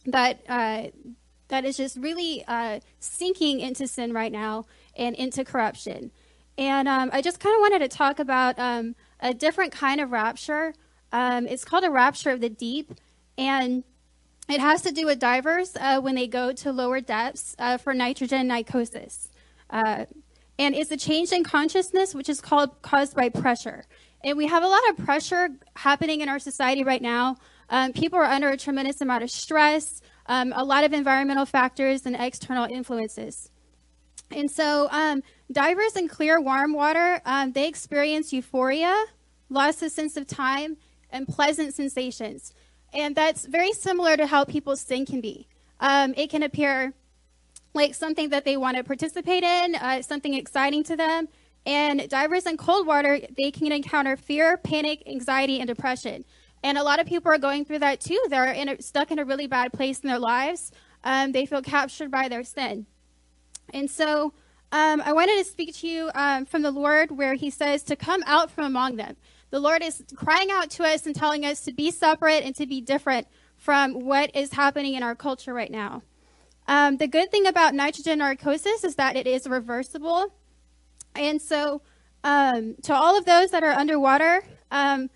that 0.05 0.41
uh, 0.49 0.87
that 1.49 1.65
is 1.65 1.77
just 1.77 1.97
really 1.97 2.43
uh, 2.47 2.79
sinking 2.99 3.59
into 3.59 3.87
sin 3.87 4.11
right 4.11 4.31
now 4.31 4.65
and 4.95 5.15
into 5.15 5.45
corruption. 5.45 6.11
And 6.57 6.87
um, 6.87 7.11
I 7.13 7.21
just 7.21 7.39
kind 7.39 7.55
of 7.55 7.61
wanted 7.61 7.79
to 7.79 7.95
talk 7.95 8.19
about 8.19 8.57
um, 8.57 8.95
a 9.19 9.33
different 9.33 9.71
kind 9.71 10.01
of 10.01 10.11
rapture. 10.11 10.73
Um, 11.11 11.45
it's 11.47 11.63
called 11.65 11.83
a 11.83 11.91
rapture 11.91 12.31
of 12.31 12.41
the 12.41 12.49
deep. 12.49 12.93
And 13.37 13.83
it 14.53 14.59
has 14.59 14.81
to 14.83 14.91
do 14.91 15.05
with 15.05 15.19
divers 15.19 15.75
uh, 15.79 15.99
when 16.01 16.15
they 16.15 16.27
go 16.27 16.51
to 16.51 16.71
lower 16.71 17.01
depths 17.01 17.55
uh, 17.59 17.77
for 17.77 17.93
nitrogen 17.93 18.47
narcosis. 18.47 19.29
Uh, 19.69 20.05
and 20.57 20.75
it's 20.75 20.91
a 20.91 20.97
change 20.97 21.31
in 21.31 21.43
consciousness, 21.43 22.13
which 22.13 22.29
is 22.29 22.41
called 22.41 22.81
caused 22.81 23.15
by 23.15 23.29
pressure. 23.29 23.85
And 24.23 24.37
we 24.37 24.47
have 24.47 24.63
a 24.63 24.67
lot 24.67 24.81
of 24.89 24.97
pressure 24.97 25.49
happening 25.75 26.21
in 26.21 26.29
our 26.29 26.39
society 26.39 26.83
right 26.83 27.01
now. 27.01 27.37
Um, 27.69 27.93
people 27.93 28.19
are 28.19 28.25
under 28.25 28.49
a 28.49 28.57
tremendous 28.57 29.01
amount 29.01 29.23
of 29.23 29.31
stress, 29.31 30.01
um, 30.27 30.53
a 30.55 30.63
lot 30.63 30.83
of 30.83 30.93
environmental 30.93 31.45
factors, 31.45 32.05
and 32.05 32.15
external 32.15 32.65
influences. 32.65 33.49
And 34.29 34.49
so, 34.51 34.87
um, 34.91 35.23
divers 35.51 35.95
in 35.95 36.07
clear, 36.07 36.39
warm 36.39 36.73
water, 36.73 37.21
um, 37.25 37.53
they 37.53 37.67
experience 37.67 38.31
euphoria, 38.31 39.05
loss 39.49 39.81
of 39.81 39.91
sense 39.91 40.15
of 40.15 40.27
time, 40.27 40.77
and 41.09 41.27
pleasant 41.27 41.73
sensations. 41.73 42.53
And 42.93 43.15
that's 43.15 43.45
very 43.45 43.73
similar 43.73 44.17
to 44.17 44.27
how 44.27 44.43
people's 44.43 44.81
sin 44.81 45.05
can 45.05 45.21
be. 45.21 45.47
Um, 45.79 46.13
it 46.17 46.29
can 46.29 46.43
appear 46.43 46.93
like 47.73 47.95
something 47.95 48.29
that 48.29 48.43
they 48.43 48.57
want 48.57 48.77
to 48.77 48.83
participate 48.83 49.43
in, 49.43 49.75
uh, 49.75 50.01
something 50.01 50.33
exciting 50.33 50.83
to 50.85 50.95
them. 50.95 51.27
And 51.65 52.09
divers 52.09 52.45
in 52.45 52.57
cold 52.57 52.87
water, 52.87 53.19
they 53.37 53.51
can 53.51 53.71
encounter 53.71 54.17
fear, 54.17 54.57
panic, 54.57 55.03
anxiety, 55.07 55.59
and 55.59 55.67
depression. 55.67 56.25
And 56.63 56.77
a 56.77 56.83
lot 56.83 56.99
of 56.99 57.07
people 57.07 57.31
are 57.31 57.37
going 57.37 57.65
through 57.65 57.79
that 57.79 58.01
too. 58.01 58.21
They're 58.29 58.51
in 58.51 58.69
a, 58.69 58.81
stuck 58.81 59.11
in 59.11 59.19
a 59.19 59.25
really 59.25 59.47
bad 59.47 59.71
place 59.71 59.99
in 59.99 60.09
their 60.09 60.19
lives. 60.19 60.71
Um, 61.03 61.31
they 61.31 61.45
feel 61.45 61.61
captured 61.61 62.11
by 62.11 62.29
their 62.29 62.43
sin. 62.43 62.85
And 63.73 63.89
so 63.89 64.33
um, 64.71 65.01
I 65.05 65.13
wanted 65.13 65.37
to 65.37 65.43
speak 65.49 65.75
to 65.77 65.87
you 65.87 66.11
um, 66.13 66.45
from 66.45 66.61
the 66.61 66.71
Lord 66.71 67.11
where 67.11 67.33
He 67.35 67.49
says 67.49 67.83
to 67.83 67.95
come 67.95 68.23
out 68.25 68.51
from 68.51 68.65
among 68.65 68.97
them. 68.97 69.15
The 69.51 69.59
Lord 69.59 69.83
is 69.83 70.03
crying 70.15 70.49
out 70.49 70.69
to 70.71 70.83
us 70.83 71.05
and 71.05 71.15
telling 71.15 71.45
us 71.45 71.61
to 71.61 71.73
be 71.73 71.91
separate 71.91 72.43
and 72.43 72.55
to 72.55 72.65
be 72.65 72.81
different 72.81 73.27
from 73.57 73.93
what 73.93 74.35
is 74.35 74.53
happening 74.53 74.95
in 74.95 75.03
our 75.03 75.13
culture 75.13 75.53
right 75.53 75.69
now. 75.69 76.01
Um, 76.67 76.97
the 76.97 77.07
good 77.07 77.31
thing 77.31 77.45
about 77.45 77.75
nitrogen 77.75 78.19
narcosis 78.19 78.83
is 78.83 78.95
that 78.95 79.15
it 79.15 79.27
is 79.27 79.47
reversible. 79.47 80.33
And 81.15 81.41
so, 81.41 81.81
um, 82.23 82.75
to 82.83 82.93
all 82.93 83.17
of 83.17 83.25
those 83.25 83.51
that 83.51 83.63
are 83.63 83.73
underwater, 83.73 84.43
um, 84.71 85.09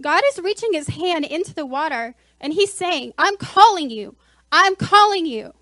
God 0.00 0.22
is 0.30 0.40
reaching 0.40 0.72
his 0.72 0.88
hand 0.88 1.24
into 1.24 1.54
the 1.54 1.66
water 1.66 2.14
and 2.40 2.52
he's 2.52 2.72
saying, 2.72 3.12
I'm 3.18 3.36
calling 3.36 3.90
you. 3.90 4.16
I'm 4.50 4.76
calling 4.76 5.26
you. 5.26 5.52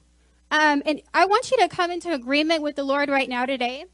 Um, 0.50 0.82
and 0.86 1.02
I 1.12 1.26
want 1.26 1.50
you 1.50 1.58
to 1.58 1.68
come 1.68 1.90
into 1.90 2.12
agreement 2.12 2.62
with 2.62 2.76
the 2.76 2.84
Lord 2.84 3.08
right 3.08 3.28
now 3.28 3.46
today. 3.46 3.86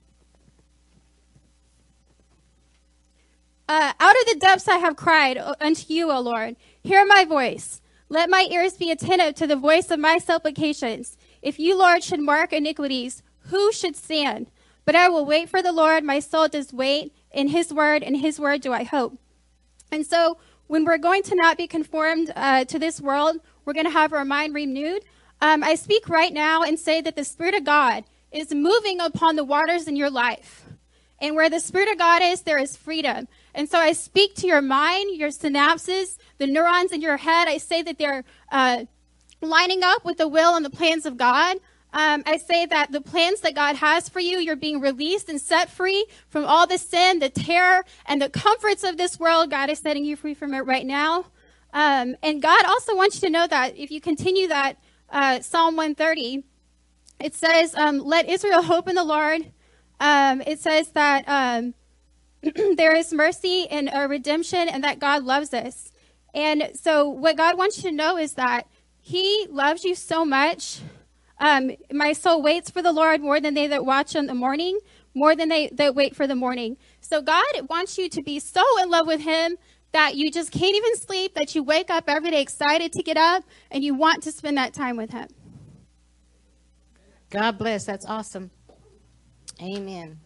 Uh, 3.69 3.93
out 4.01 4.17
of 4.19 4.27
the 4.27 4.39
depths 4.41 4.67
I 4.67 4.79
have 4.79 4.97
cried 4.97 5.37
unto 5.61 5.93
you, 5.93 6.11
O 6.11 6.21
Lord. 6.21 6.57
Hear 6.83 7.05
my 7.05 7.27
voice. 7.27 7.83
Let 8.09 8.31
my 8.31 8.49
ears 8.51 8.79
be 8.79 8.91
attentive 8.91 9.35
to 9.35 9.47
the 9.47 9.57
voice 9.57 9.91
of 9.91 10.01
my 10.01 10.17
supplications. 10.17 11.19
If 11.43 11.59
you, 11.59 11.79
Lord, 11.79 12.03
should 12.03 12.21
mark 12.21 12.55
iniquities, 12.55 13.23
who 13.51 13.71
should 13.71 13.95
stand? 13.95 14.51
But 14.87 14.95
I 14.95 15.11
will 15.11 15.27
wait 15.27 15.51
for 15.51 15.61
the 15.61 15.73
Lord. 15.73 16.03
My 16.03 16.19
soul 16.19 16.49
does 16.49 16.73
wait. 16.73 17.13
In 17.31 17.49
his 17.49 17.71
word, 17.71 18.03
in 18.03 18.15
his 18.15 18.41
word 18.41 18.63
do 18.63 18.73
I 18.73 18.85
hope. 18.85 19.19
And 19.93 20.07
so, 20.07 20.39
when 20.67 20.87
we're 20.87 20.97
going 20.97 21.23
to 21.25 21.35
not 21.35 21.59
be 21.59 21.67
conformed 21.67 22.33
uh, 22.35 22.65
to 22.65 22.79
this 22.79 23.03
world, 23.03 23.37
we're 23.67 23.75
going 23.75 23.85
to 23.85 23.91
have 23.91 24.15
our 24.15 24.25
mind 24.25 24.55
renewed. 24.55 25.05
Um, 25.43 25.63
I 25.63 25.75
speak 25.75 26.09
right 26.09 26.33
now 26.33 26.63
and 26.63 26.79
say 26.79 27.03
that 27.03 27.17
the 27.17 27.25
Spirit 27.25 27.55
of 27.55 27.65
God 27.65 28.05
is 28.33 28.55
moving 28.55 28.99
upon 28.99 29.37
the 29.37 29.45
waters 29.45 29.87
in 29.87 29.97
your 29.97 30.11
life. 30.11 30.65
And 31.21 31.37
where 31.37 31.51
the 31.51 31.61
Spirit 31.61 31.91
of 31.91 31.99
God 31.99 32.23
is, 32.23 32.43
there 32.43 32.59
is 32.59 32.77
freedom. 32.77 33.29
And 33.59 33.69
so 33.69 33.77
I 33.81 33.91
speak 33.91 34.37
to 34.37 34.47
your 34.47 34.63
mind, 34.63 35.17
your 35.17 35.31
synapses, 35.31 36.17
the 36.39 36.47
neurons 36.47 36.93
in 36.93 37.01
your 37.01 37.17
head. 37.17 37.49
I 37.49 37.59
say 37.59 37.83
that 37.83 37.99
they're 37.99 38.23
uh, 38.53 38.85
lining 39.41 39.83
up 39.83 40.05
with 40.05 40.19
the 40.19 40.29
will 40.29 40.55
and 40.55 40.65
the 40.65 40.71
plans 40.71 41.05
of 41.05 41.17
God. 41.17 41.57
Um, 41.93 42.23
I 42.25 42.37
say 42.37 42.67
that 42.67 42.93
the 42.93 43.01
plans 43.01 43.41
that 43.41 43.57
God 43.57 43.75
has 43.75 44.09
for 44.09 44.21
you, 44.21 44.39
you're 44.39 44.55
being 44.55 44.81
released 44.81 45.29
and 45.29 45.41
set 45.41 45.71
free 45.71 46.07
from 46.29 46.45
all 46.45 46.69
the 46.69 46.79
sin, 46.79 47.19
the 47.19 47.31
terror, 47.31 47.85
and 48.07 48.23
the 48.23 48.31
comforts 48.31 48.85
of 48.85 48.97
this 48.97 49.19
world. 49.19 49.51
God 49.51 49.71
is 49.71 49.81
setting 49.81 50.05
you 50.05 50.15
free 50.15 50.35
from 50.35 50.55
it 50.55 50.61
right 50.61 50.87
now. 50.87 51.25
Um, 51.73 52.15
and 52.23 52.41
God 52.41 52.65
also 52.65 52.95
wants 52.95 53.17
you 53.17 53.27
to 53.27 53.33
know 53.33 53.49
that 53.49 53.77
if 53.77 53.91
you 53.91 54.01
continue 54.01 54.47
that 54.47 54.79
uh, 55.11 55.41
Psalm 55.41 55.75
130, 55.75 56.45
it 57.19 57.35
says, 57.35 57.75
um, 57.75 57.99
Let 57.99 58.29
Israel 58.29 58.63
hope 58.63 58.87
in 58.87 58.95
the 58.95 59.03
Lord. 59.03 59.51
Um, 59.99 60.43
it 60.43 60.61
says 60.61 60.91
that 60.91 61.25
um, 61.27 61.75
there 62.77 62.95
is 62.95 63.13
mercy 63.13 63.67
and 63.69 63.91
a 63.93 64.09
redemption 64.09 64.69
and 64.69 64.83
that 64.85 64.99
God 64.99 65.25
loves 65.25 65.53
us. 65.53 65.93
And 66.35 66.71
so, 66.75 67.09
what 67.09 67.37
God 67.37 67.57
wants 67.57 67.79
you 67.79 67.91
to 67.91 67.97
know 67.97 68.17
is 68.17 68.35
that 68.35 68.67
He 69.01 69.47
loves 69.51 69.85
you 69.85 69.95
so 69.95 70.25
much. 70.25 70.81
Um, 71.41 71.73
my 71.93 72.13
soul 72.13 72.43
waits 72.43 72.71
for 72.71 72.83
the 72.83 72.93
Lord 72.93 73.21
more 73.21 73.41
than 73.41 73.55
they 73.55 73.67
that 73.67 73.85
watch 73.85 74.15
in 74.15 74.27
the 74.27 74.35
morning, 74.35 74.79
more 75.15 75.35
than 75.35 75.49
they 75.49 75.69
that 75.69 75.95
wait 75.95 76.15
for 76.15 76.27
the 76.27 76.37
morning. 76.37 76.77
So, 77.01 77.23
God 77.23 77.45
wants 77.69 77.97
you 77.99 78.09
to 78.11 78.23
be 78.23 78.39
so 78.39 78.63
in 78.83 78.91
love 78.91 79.07
with 79.07 79.23
Him 79.23 79.57
that 79.93 80.17
you 80.17 80.31
just 80.31 80.53
can't 80.53 80.77
even 80.77 80.97
sleep, 80.97 81.35
that 81.35 81.55
you 81.55 81.63
wake 81.63 81.91
up 81.91 82.05
every 82.09 82.31
day 82.31 82.43
excited 82.43 82.93
to 82.93 83.03
get 83.03 83.17
up, 83.17 83.45
and 83.71 83.83
you 83.83 83.95
want 83.95 84.23
to 84.25 84.33
spend 84.33 84.59
that 84.59 84.75
time 84.75 84.97
with 84.97 85.11
Him. 85.11 85.29
God 87.31 87.59
bless. 87.59 87.85
That's 87.85 88.07
awesome. 88.07 88.51
Amen. 89.61 90.21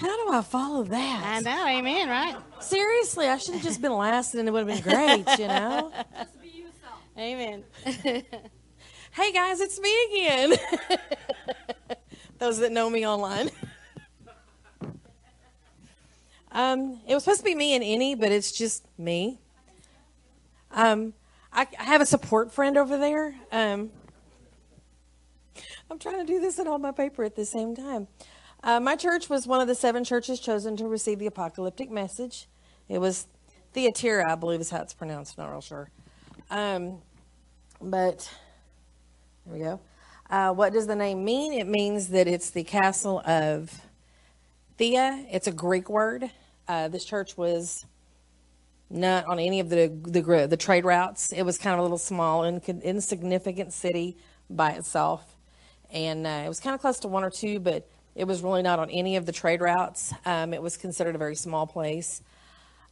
How 0.00 0.16
do 0.24 0.32
I 0.32 0.40
follow 0.40 0.82
that? 0.84 1.22
I 1.26 1.40
know. 1.40 1.66
Amen. 1.68 2.08
Right? 2.08 2.34
Seriously, 2.60 3.28
I 3.28 3.36
should 3.36 3.52
have 3.52 3.62
just 3.62 3.82
been 3.82 3.92
last 3.92 4.34
and 4.34 4.48
it 4.48 4.50
would 4.50 4.66
have 4.66 4.82
been 4.82 4.92
great, 4.92 5.38
you 5.38 5.46
know? 5.46 5.92
Be 6.42 6.48
yourself, 6.48 7.02
Amen. 7.18 7.64
hey 7.84 9.32
guys, 9.32 9.60
it's 9.60 9.78
me 9.78 9.94
again. 10.10 10.58
Those 12.38 12.60
that 12.60 12.72
know 12.72 12.88
me 12.88 13.06
online. 13.06 13.50
um, 16.50 16.98
it 17.06 17.12
was 17.12 17.24
supposed 17.24 17.40
to 17.40 17.44
be 17.44 17.54
me 17.54 17.74
and 17.74 17.84
any, 17.84 18.14
but 18.14 18.32
it's 18.32 18.52
just 18.52 18.86
me. 18.96 19.38
Um, 20.70 21.12
I, 21.52 21.66
I 21.78 21.84
have 21.84 22.00
a 22.00 22.06
support 22.06 22.54
friend 22.54 22.78
over 22.78 22.96
there. 22.96 23.34
Um, 23.52 23.90
I'm 25.90 25.98
trying 25.98 26.24
to 26.24 26.32
do 26.32 26.40
this 26.40 26.58
and 26.58 26.68
on 26.68 26.80
my 26.80 26.92
paper 26.92 27.22
at 27.22 27.36
the 27.36 27.44
same 27.44 27.76
time. 27.76 28.08
Uh, 28.62 28.78
my 28.78 28.94
church 28.94 29.30
was 29.30 29.46
one 29.46 29.60
of 29.60 29.68
the 29.68 29.74
seven 29.74 30.04
churches 30.04 30.38
chosen 30.38 30.76
to 30.76 30.86
receive 30.86 31.18
the 31.18 31.26
apocalyptic 31.26 31.90
message. 31.90 32.46
It 32.88 32.98
was 32.98 33.26
Thyatira, 33.72 34.30
I 34.30 34.34
believe 34.34 34.60
is 34.60 34.70
how 34.70 34.82
it's 34.82 34.92
pronounced. 34.92 35.38
Not 35.38 35.50
real 35.50 35.62
sure. 35.62 35.90
Um, 36.50 36.98
but 37.80 38.30
there 39.46 39.54
we 39.54 39.60
go. 39.60 39.80
Uh, 40.28 40.52
what 40.52 40.74
does 40.74 40.86
the 40.86 40.94
name 40.94 41.24
mean? 41.24 41.54
It 41.54 41.66
means 41.66 42.08
that 42.08 42.28
it's 42.28 42.50
the 42.50 42.62
castle 42.62 43.20
of 43.24 43.80
Thea. 44.76 45.24
It's 45.30 45.46
a 45.46 45.52
Greek 45.52 45.88
word. 45.88 46.30
Uh, 46.68 46.88
this 46.88 47.04
church 47.04 47.38
was 47.38 47.86
not 48.90 49.24
on 49.24 49.38
any 49.38 49.60
of 49.60 49.70
the, 49.70 49.90
the 50.02 50.46
the 50.46 50.56
trade 50.56 50.84
routes. 50.84 51.32
It 51.32 51.42
was 51.42 51.56
kind 51.56 51.72
of 51.74 51.80
a 51.80 51.82
little 51.82 51.98
small, 51.98 52.44
and 52.44 52.62
insignificant 52.68 53.72
city 53.72 54.16
by 54.50 54.72
itself, 54.72 55.36
and 55.90 56.26
uh, 56.26 56.42
it 56.44 56.48
was 56.48 56.60
kind 56.60 56.74
of 56.74 56.80
close 56.80 56.98
to 57.00 57.08
one 57.08 57.24
or 57.24 57.30
two, 57.30 57.58
but 57.60 57.88
it 58.14 58.24
was 58.24 58.42
really 58.42 58.62
not 58.62 58.78
on 58.78 58.90
any 58.90 59.16
of 59.16 59.26
the 59.26 59.32
trade 59.32 59.60
routes. 59.60 60.12
Um, 60.24 60.52
it 60.52 60.62
was 60.62 60.76
considered 60.76 61.14
a 61.14 61.18
very 61.18 61.36
small 61.36 61.66
place. 61.66 62.22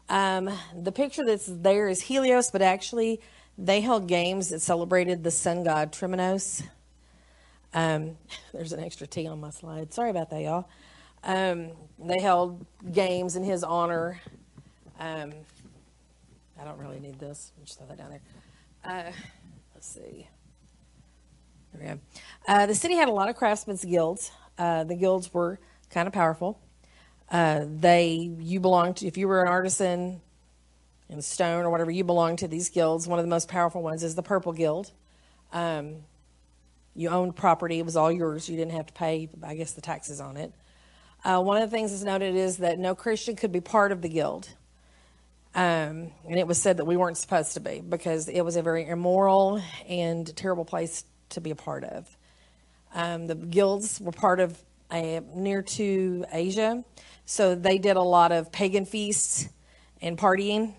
Um, 0.09 0.50
the 0.74 0.92
picture 0.92 1.24
that's 1.24 1.46
there 1.46 1.88
is 1.88 2.02
Helios, 2.02 2.50
but 2.50 2.62
actually 2.62 3.20
they 3.59 3.81
held 3.81 4.07
games 4.07 4.50
that 4.50 4.61
celebrated 4.61 5.24
the 5.24 5.31
sun 5.31 5.64
god 5.64 5.92
Trimenos. 5.92 6.62
Um, 7.74 8.16
there's 8.52 8.72
an 8.72 8.83
extra 8.83 9.07
T 9.07 9.26
on 9.26 9.40
my 9.40 9.50
slide. 9.50 9.92
Sorry 9.92 10.11
about 10.11 10.31
that, 10.31 10.40
y'all. 10.40 10.68
Um, 11.24 11.72
they 11.98 12.20
held 12.20 12.64
games 12.92 13.37
in 13.37 13.42
his 13.42 13.64
honor. 13.64 14.20
Um, 15.00 15.33
I 16.61 16.64
don't 16.64 16.78
really 16.78 17.00
need 17.00 17.18
this. 17.18 17.52
I'll 17.59 17.64
just 17.64 17.78
throw 17.78 17.87
that 17.88 17.98
down 17.98 18.11
there. 18.11 18.20
Uh, 18.85 19.12
let's 19.74 19.88
see. 19.88 20.28
There 21.72 21.81
we 21.81 21.87
go. 21.87 22.00
Uh, 22.46 22.66
the 22.66 22.74
city 22.74 22.94
had 22.94 23.09
a 23.09 23.12
lot 23.12 23.28
of 23.28 23.37
craftsmen's 23.37 23.85
guilds. 23.85 24.31
Uh, 24.59 24.85
the 24.85 24.97
guilds 24.97 25.33
were 25.33 25.59
kind 25.90 26.07
of 26.07 26.12
powerful. 26.12 26.61
Uh, 27.31 27.64
they, 27.68 28.31
you 28.38 28.61
belonged 28.61 28.97
to, 28.99 29.07
if 29.07 29.16
you 29.16 29.29
were 29.29 29.42
an 29.42 29.49
artisan 29.49 30.21
in 31.09 31.23
stone 31.23 31.64
or 31.64 31.71
whatever, 31.71 31.90
you 31.90 32.05
belonged 32.05 32.38
to 32.40 32.49
these 32.49 32.68
guilds. 32.68 33.07
One 33.07 33.18
of 33.18 33.25
the 33.25 33.31
most 33.31 33.49
powerful 33.49 33.83
ones 33.83 34.03
is 34.03 34.14
the 34.14 34.23
Purple 34.23 34.53
Guild. 34.53 34.90
Um, 35.53 35.97
you 36.94 37.11
owned 37.11 37.37
property; 37.37 37.79
it 37.79 37.85
was 37.85 37.97
all 37.97 38.11
yours. 38.11 38.49
You 38.49 38.57
didn't 38.57 38.73
have 38.73 38.87
to 38.87 38.92
pay, 38.92 39.29
I 39.42 39.55
guess, 39.55 39.73
the 39.73 39.81
taxes 39.81 40.21
on 40.21 40.37
it. 40.37 40.53
Uh, 41.25 41.40
one 41.40 41.61
of 41.61 41.71
the 41.71 41.75
things 41.77 41.90
that's 41.92 42.03
noted 42.03 42.35
is 42.35 42.59
that 42.59 42.79
no 42.79 42.94
Christian 42.94 43.37
could 43.37 43.53
be 43.53 43.61
part 43.61 43.92
of 43.92 44.03
the 44.03 44.09
guild. 44.09 44.49
Um, 45.55 46.12
and 46.29 46.38
it 46.38 46.47
was 46.47 46.61
said 46.61 46.77
that 46.77 46.85
we 46.85 46.97
weren't 46.97 47.16
supposed 47.16 47.55
to 47.55 47.61
be 47.61 47.81
because 47.81 48.29
it 48.29 48.42
was 48.42 48.57
a 48.57 48.62
very 48.62 48.87
immoral 48.87 49.62
and 49.88 50.35
terrible 50.37 50.64
place 50.64 51.05
to 51.31 51.40
be 51.40 51.51
a 51.51 51.57
part 51.57 51.85
of. 51.85 52.16
Um, 52.94 53.27
the 53.27 53.35
guilds 53.35 54.01
were 54.01 54.12
part 54.12 54.40
of 54.40 54.59
a, 54.92 55.20
near 55.35 55.62
to 55.62 56.24
Asia, 56.33 56.85
so 57.27 57.55
they 57.55 57.79
did 57.79 57.96
a 57.96 58.03
lot 58.03 58.33
of 58.33 58.51
pagan 58.51 58.85
feasts 58.85 59.48
and 60.01 60.16
partying, 60.16 60.74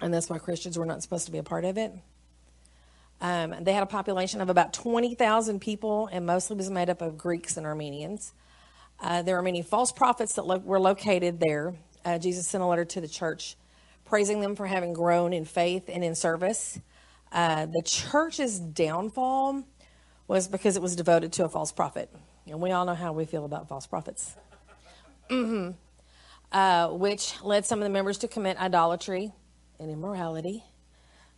and 0.00 0.12
that's 0.12 0.28
why 0.28 0.38
Christians 0.38 0.78
were 0.78 0.86
not 0.86 1.02
supposed 1.02 1.26
to 1.26 1.32
be 1.32 1.38
a 1.38 1.42
part 1.42 1.64
of 1.64 1.78
it. 1.78 1.92
Um, 3.20 3.54
they 3.60 3.72
had 3.72 3.84
a 3.84 3.86
population 3.86 4.40
of 4.40 4.50
about 4.50 4.72
20,000 4.72 5.60
people, 5.60 6.08
and 6.10 6.26
mostly 6.26 6.56
was 6.56 6.68
made 6.70 6.90
up 6.90 7.00
of 7.00 7.16
Greeks 7.16 7.56
and 7.56 7.64
Armenians. 7.64 8.32
Uh, 9.00 9.22
there 9.22 9.36
were 9.36 9.42
many 9.42 9.62
false 9.62 9.92
prophets 9.92 10.34
that 10.34 10.46
lo- 10.46 10.58
were 10.58 10.80
located 10.80 11.38
there. 11.38 11.74
Uh, 12.04 12.18
Jesus 12.18 12.48
sent 12.48 12.62
a 12.64 12.66
letter 12.66 12.84
to 12.84 13.00
the 13.00 13.08
church 13.08 13.56
praising 14.04 14.40
them 14.40 14.54
for 14.54 14.66
having 14.66 14.92
grown 14.92 15.32
in 15.32 15.44
faith 15.44 15.84
and 15.88 16.04
in 16.04 16.14
service. 16.14 16.78
Uh, 17.32 17.64
the 17.64 17.80
church's 17.82 18.60
downfall 18.60 19.62
was 20.32 20.48
because 20.48 20.76
it 20.76 20.82
was 20.82 20.96
devoted 20.96 21.32
to 21.34 21.44
a 21.44 21.48
false 21.48 21.72
prophet. 21.72 22.10
And 22.46 22.60
we 22.60 22.70
all 22.70 22.86
know 22.86 22.94
how 22.94 23.12
we 23.12 23.26
feel 23.26 23.44
about 23.44 23.68
false 23.68 23.86
prophets. 23.86 24.34
Mm-hmm. 25.30 25.72
Uh, 26.50 26.88
which 26.88 27.34
led 27.42 27.64
some 27.64 27.78
of 27.78 27.84
the 27.84 27.90
members 27.90 28.18
to 28.18 28.28
commit 28.28 28.58
idolatry 28.58 29.32
and 29.78 29.90
immorality, 29.90 30.64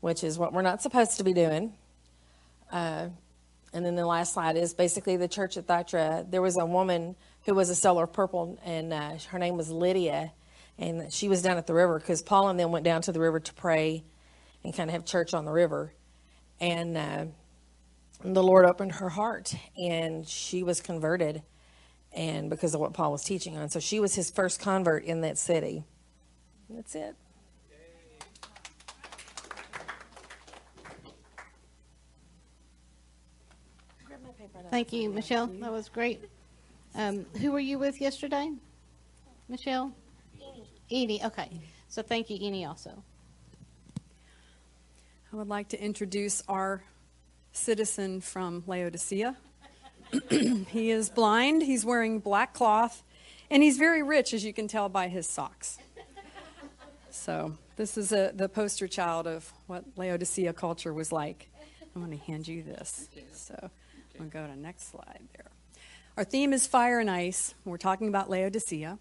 which 0.00 0.24
is 0.24 0.38
what 0.38 0.52
we're 0.52 0.62
not 0.62 0.80
supposed 0.80 1.18
to 1.18 1.24
be 1.24 1.32
doing. 1.32 1.74
Uh, 2.70 3.08
and 3.72 3.84
then 3.84 3.96
the 3.96 4.06
last 4.06 4.34
slide 4.34 4.56
is 4.56 4.74
basically 4.74 5.16
the 5.16 5.28
church 5.28 5.56
at 5.56 5.66
Thyatira. 5.66 6.24
There 6.28 6.42
was 6.42 6.56
a 6.56 6.64
woman 6.64 7.16
who 7.46 7.54
was 7.54 7.70
a 7.70 7.74
seller 7.74 8.04
of 8.04 8.12
purple, 8.12 8.58
and 8.64 8.92
uh, 8.92 9.16
her 9.28 9.38
name 9.38 9.56
was 9.56 9.70
Lydia, 9.70 10.32
and 10.78 11.12
she 11.12 11.28
was 11.28 11.42
down 11.42 11.58
at 11.58 11.66
the 11.66 11.74
river 11.74 11.98
because 11.98 12.22
Paul 12.22 12.48
and 12.48 12.58
them 12.58 12.70
went 12.70 12.84
down 12.84 13.02
to 13.02 13.12
the 13.12 13.20
river 13.20 13.40
to 13.40 13.54
pray 13.54 14.04
and 14.62 14.74
kind 14.74 14.88
of 14.88 14.94
have 14.94 15.04
church 15.04 15.34
on 15.34 15.44
the 15.44 15.52
river. 15.52 15.92
And 16.60 16.96
uh, 16.96 17.24
the 18.24 18.42
Lord 18.42 18.64
opened 18.64 18.92
her 18.92 19.10
heart 19.10 19.54
and 19.76 20.26
she 20.26 20.62
was 20.62 20.80
converted 20.80 21.42
and 22.12 22.48
because 22.48 22.74
of 22.74 22.80
what 22.80 22.94
Paul 22.94 23.12
was 23.12 23.22
teaching 23.22 23.56
on. 23.58 23.68
So 23.68 23.80
she 23.80 24.00
was 24.00 24.14
his 24.14 24.30
first 24.30 24.60
convert 24.60 25.04
in 25.04 25.20
that 25.20 25.36
city. 25.36 25.84
That's 26.70 26.94
it. 26.94 27.14
Thank 34.70 34.92
you, 34.92 35.10
Michelle. 35.10 35.46
That 35.46 35.70
was 35.70 35.88
great. 35.88 36.24
Um, 36.94 37.26
who 37.40 37.52
were 37.52 37.60
you 37.60 37.78
with 37.78 38.00
yesterday? 38.00 38.50
Michelle? 39.48 39.92
Edie. 40.90 41.20
Okay. 41.24 41.50
So 41.88 42.02
thank 42.02 42.30
you, 42.30 42.38
Eni, 42.38 42.66
also. 42.66 42.90
I 45.32 45.36
would 45.36 45.48
like 45.48 45.68
to 45.68 45.80
introduce 45.80 46.42
our 46.48 46.82
citizen 47.54 48.20
from 48.20 48.62
Laodicea. 48.66 49.36
he 50.30 50.90
is 50.90 51.08
blind, 51.08 51.62
he's 51.62 51.84
wearing 51.84 52.18
black 52.18 52.52
cloth, 52.52 53.02
and 53.50 53.62
he's 53.62 53.78
very 53.78 54.02
rich, 54.02 54.34
as 54.34 54.44
you 54.44 54.52
can 54.52 54.68
tell 54.68 54.88
by 54.88 55.08
his 55.08 55.28
socks. 55.28 55.78
So, 57.10 57.56
this 57.76 57.96
is 57.96 58.12
a, 58.12 58.32
the 58.34 58.48
poster 58.48 58.88
child 58.88 59.26
of 59.26 59.52
what 59.66 59.84
Laodicea 59.96 60.52
culture 60.52 60.92
was 60.92 61.12
like. 61.12 61.48
I'm 61.94 62.04
going 62.04 62.18
to 62.18 62.24
hand 62.24 62.48
you 62.48 62.62
this. 62.62 63.08
So, 63.32 63.70
we'll 64.18 64.28
go 64.28 64.46
to 64.46 64.56
next 64.56 64.90
slide 64.90 65.28
there. 65.36 65.50
Our 66.16 66.24
theme 66.24 66.52
is 66.52 66.66
fire 66.66 67.00
and 67.00 67.10
ice. 67.10 67.54
We're 67.64 67.76
talking 67.76 68.08
about 68.08 68.30
Laodicea. 68.30 68.98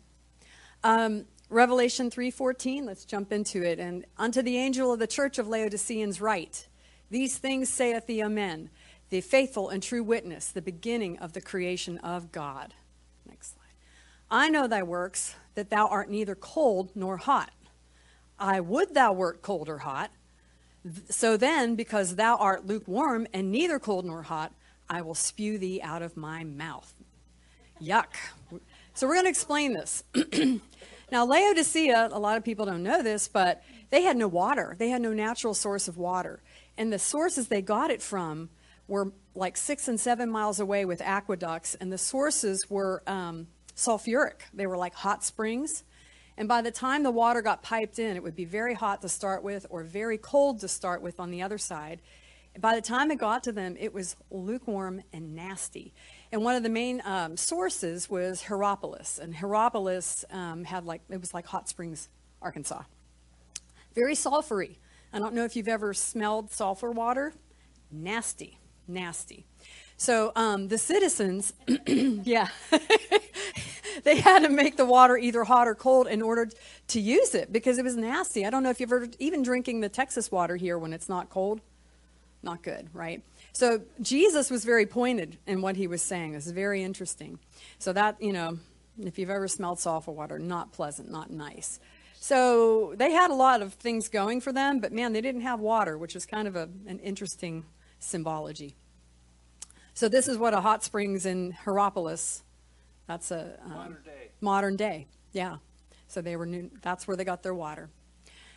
Um, 0.83 1.25
Revelation 1.49 2.09
3:14, 2.09 2.85
let's 2.85 3.05
jump 3.05 3.31
into 3.31 3.63
it. 3.63 3.79
And 3.79 4.05
unto 4.17 4.41
the 4.41 4.57
angel 4.57 4.91
of 4.91 4.99
the 4.99 5.07
church 5.07 5.37
of 5.37 5.47
Laodiceans 5.47 6.19
write, 6.19 6.67
These 7.13 7.37
things 7.37 7.69
saith 7.69 8.07
the 8.07 8.23
Amen, 8.23 8.71
the 9.11 9.21
faithful 9.21 9.69
and 9.69 9.83
true 9.83 10.01
witness, 10.01 10.47
the 10.47 10.63
beginning 10.63 11.19
of 11.19 11.33
the 11.33 11.41
creation 11.41 11.99
of 11.99 12.31
God. 12.31 12.73
Next 13.29 13.53
slide. 13.53 13.75
I 14.31 14.49
know 14.49 14.65
thy 14.65 14.81
works, 14.81 15.35
that 15.53 15.69
thou 15.69 15.85
art 15.85 16.09
neither 16.09 16.33
cold 16.33 16.89
nor 16.95 17.17
hot. 17.17 17.51
I 18.39 18.61
would 18.61 18.95
thou 18.95 19.13
wert 19.13 19.43
cold 19.43 19.69
or 19.69 19.77
hot. 19.77 20.09
So 21.07 21.37
then, 21.37 21.75
because 21.75 22.15
thou 22.15 22.35
art 22.37 22.65
lukewarm 22.65 23.27
and 23.31 23.51
neither 23.51 23.77
cold 23.77 24.05
nor 24.05 24.23
hot, 24.23 24.51
I 24.89 25.03
will 25.03 25.13
spew 25.13 25.59
thee 25.59 25.81
out 25.83 26.01
of 26.01 26.17
my 26.17 26.43
mouth. 26.43 26.95
Yuck. 27.79 28.07
So 28.95 29.05
we're 29.05 29.13
going 29.13 29.25
to 29.25 29.29
explain 29.29 29.73
this. 29.73 30.03
now, 31.11 31.25
Laodicea, 31.25 32.09
a 32.11 32.17
lot 32.17 32.37
of 32.37 32.43
people 32.43 32.65
don't 32.65 32.81
know 32.81 33.03
this, 33.03 33.27
but 33.27 33.61
they 33.91 34.01
had 34.01 34.17
no 34.17 34.27
water. 34.27 34.75
They 34.79 34.89
had 34.89 35.03
no 35.03 35.13
natural 35.13 35.53
source 35.53 35.87
of 35.87 35.95
water. 35.97 36.41
And 36.77 36.91
the 36.91 36.99
sources 36.99 37.47
they 37.47 37.61
got 37.61 37.91
it 37.91 38.01
from 38.01 38.49
were 38.87 39.13
like 39.35 39.57
six 39.57 39.87
and 39.87 39.99
seven 39.99 40.29
miles 40.29 40.59
away 40.59 40.85
with 40.85 41.01
aqueducts, 41.01 41.75
and 41.75 41.91
the 41.91 41.97
sources 41.97 42.65
were 42.69 43.03
um, 43.07 43.47
sulfuric. 43.75 44.41
They 44.53 44.67
were 44.67 44.77
like 44.77 44.93
hot 44.93 45.23
springs. 45.23 45.83
And 46.37 46.47
by 46.47 46.61
the 46.61 46.71
time 46.71 47.03
the 47.03 47.11
water 47.11 47.41
got 47.41 47.61
piped 47.61 47.99
in, 47.99 48.15
it 48.15 48.23
would 48.23 48.35
be 48.35 48.45
very 48.45 48.73
hot 48.73 49.01
to 49.03 49.09
start 49.09 49.43
with 49.43 49.67
or 49.69 49.83
very 49.83 50.17
cold 50.17 50.59
to 50.61 50.67
start 50.67 51.01
with 51.01 51.19
on 51.19 51.29
the 51.29 51.43
other 51.43 51.59
side. 51.59 52.01
By 52.59 52.75
the 52.75 52.81
time 52.81 53.11
it 53.11 53.17
got 53.17 53.43
to 53.43 53.51
them, 53.51 53.75
it 53.79 53.93
was 53.93 54.15
lukewarm 54.29 55.01
and 55.11 55.35
nasty. 55.35 55.93
And 56.31 56.43
one 56.43 56.55
of 56.55 56.63
the 56.63 56.69
main 56.69 57.01
um, 57.05 57.37
sources 57.37 58.09
was 58.09 58.43
Hierapolis. 58.43 59.19
And 59.19 59.35
Hierapolis 59.35 60.25
um, 60.31 60.63
had 60.63 60.85
like, 60.85 61.01
it 61.09 61.19
was 61.19 61.33
like 61.33 61.45
Hot 61.47 61.69
Springs, 61.69 62.09
Arkansas. 62.41 62.83
Very 63.95 64.15
sulfury. 64.15 64.77
I 65.13 65.19
don't 65.19 65.35
know 65.35 65.45
if 65.45 65.55
you've 65.55 65.67
ever 65.67 65.93
smelled 65.93 66.51
sulfur 66.51 66.91
water. 66.91 67.33
Nasty, 67.91 68.57
nasty. 68.87 69.45
So 69.95 70.31
um, 70.35 70.67
the 70.67 70.79
citizens, 70.79 71.53
yeah, 71.87 72.47
they 74.03 74.19
had 74.19 74.39
to 74.39 74.49
make 74.49 74.75
the 74.75 74.85
water 74.85 75.15
either 75.15 75.43
hot 75.43 75.67
or 75.67 75.75
cold 75.75 76.07
in 76.07 76.21
order 76.21 76.49
to 76.87 76.99
use 76.99 77.35
it 77.35 77.53
because 77.53 77.77
it 77.77 77.83
was 77.83 77.95
nasty. 77.95 78.45
I 78.45 78.49
don't 78.49 78.63
know 78.63 78.71
if 78.71 78.79
you've 78.79 78.91
ever 78.91 79.07
even 79.19 79.43
drinking 79.43 79.81
the 79.81 79.89
Texas 79.89 80.31
water 80.31 80.55
here 80.55 80.79
when 80.79 80.93
it's 80.93 81.07
not 81.07 81.29
cold. 81.29 81.61
Not 82.41 82.63
good, 82.63 82.89
right? 82.91 83.23
So 83.53 83.83
Jesus 84.01 84.49
was 84.49 84.65
very 84.65 84.85
pointed 84.85 85.37
in 85.47 85.61
what 85.61 85.77
he 85.77 85.87
was 85.87 86.01
saying. 86.01 86.33
It's 86.33 86.49
very 86.49 86.83
interesting. 86.83 87.39
So 87.79 87.93
that, 87.93 88.21
you 88.21 88.33
know, 88.33 88.57
if 88.99 89.17
you've 89.17 89.29
ever 89.29 89.47
smelled 89.47 89.79
sulfur 89.79 90.11
water, 90.11 90.39
not 90.39 90.73
pleasant, 90.73 91.09
not 91.09 91.29
nice. 91.31 91.79
So 92.23 92.93
they 92.95 93.11
had 93.11 93.31
a 93.31 93.33
lot 93.33 93.61
of 93.61 93.73
things 93.73 94.07
going 94.07 94.39
for 94.39 94.53
them, 94.53 94.79
but 94.79 94.93
man, 94.93 95.11
they 95.11 95.19
didn't 95.19 95.41
have 95.41 95.59
water, 95.59 95.97
which 95.97 96.15
is 96.15 96.25
kind 96.25 96.47
of 96.47 96.55
a, 96.55 96.69
an 96.87 96.99
interesting 96.99 97.65
symbology. 97.99 98.77
So 99.93 100.07
this 100.07 100.29
is 100.29 100.37
what 100.37 100.53
a 100.53 100.61
hot 100.61 100.85
springs 100.85 101.25
in 101.25 101.51
Hierapolis. 101.51 102.43
That's 103.07 103.29
a 103.31 103.59
um, 103.65 103.71
modern 103.71 104.03
day. 104.05 104.31
Modern 104.39 104.75
day, 104.77 105.07
yeah. 105.33 105.57
So 106.07 106.21
they 106.21 106.37
were 106.37 106.45
new. 106.45 106.71
That's 106.81 107.09
where 107.09 107.17
they 107.17 107.25
got 107.25 107.43
their 107.43 107.53
water. 107.53 107.89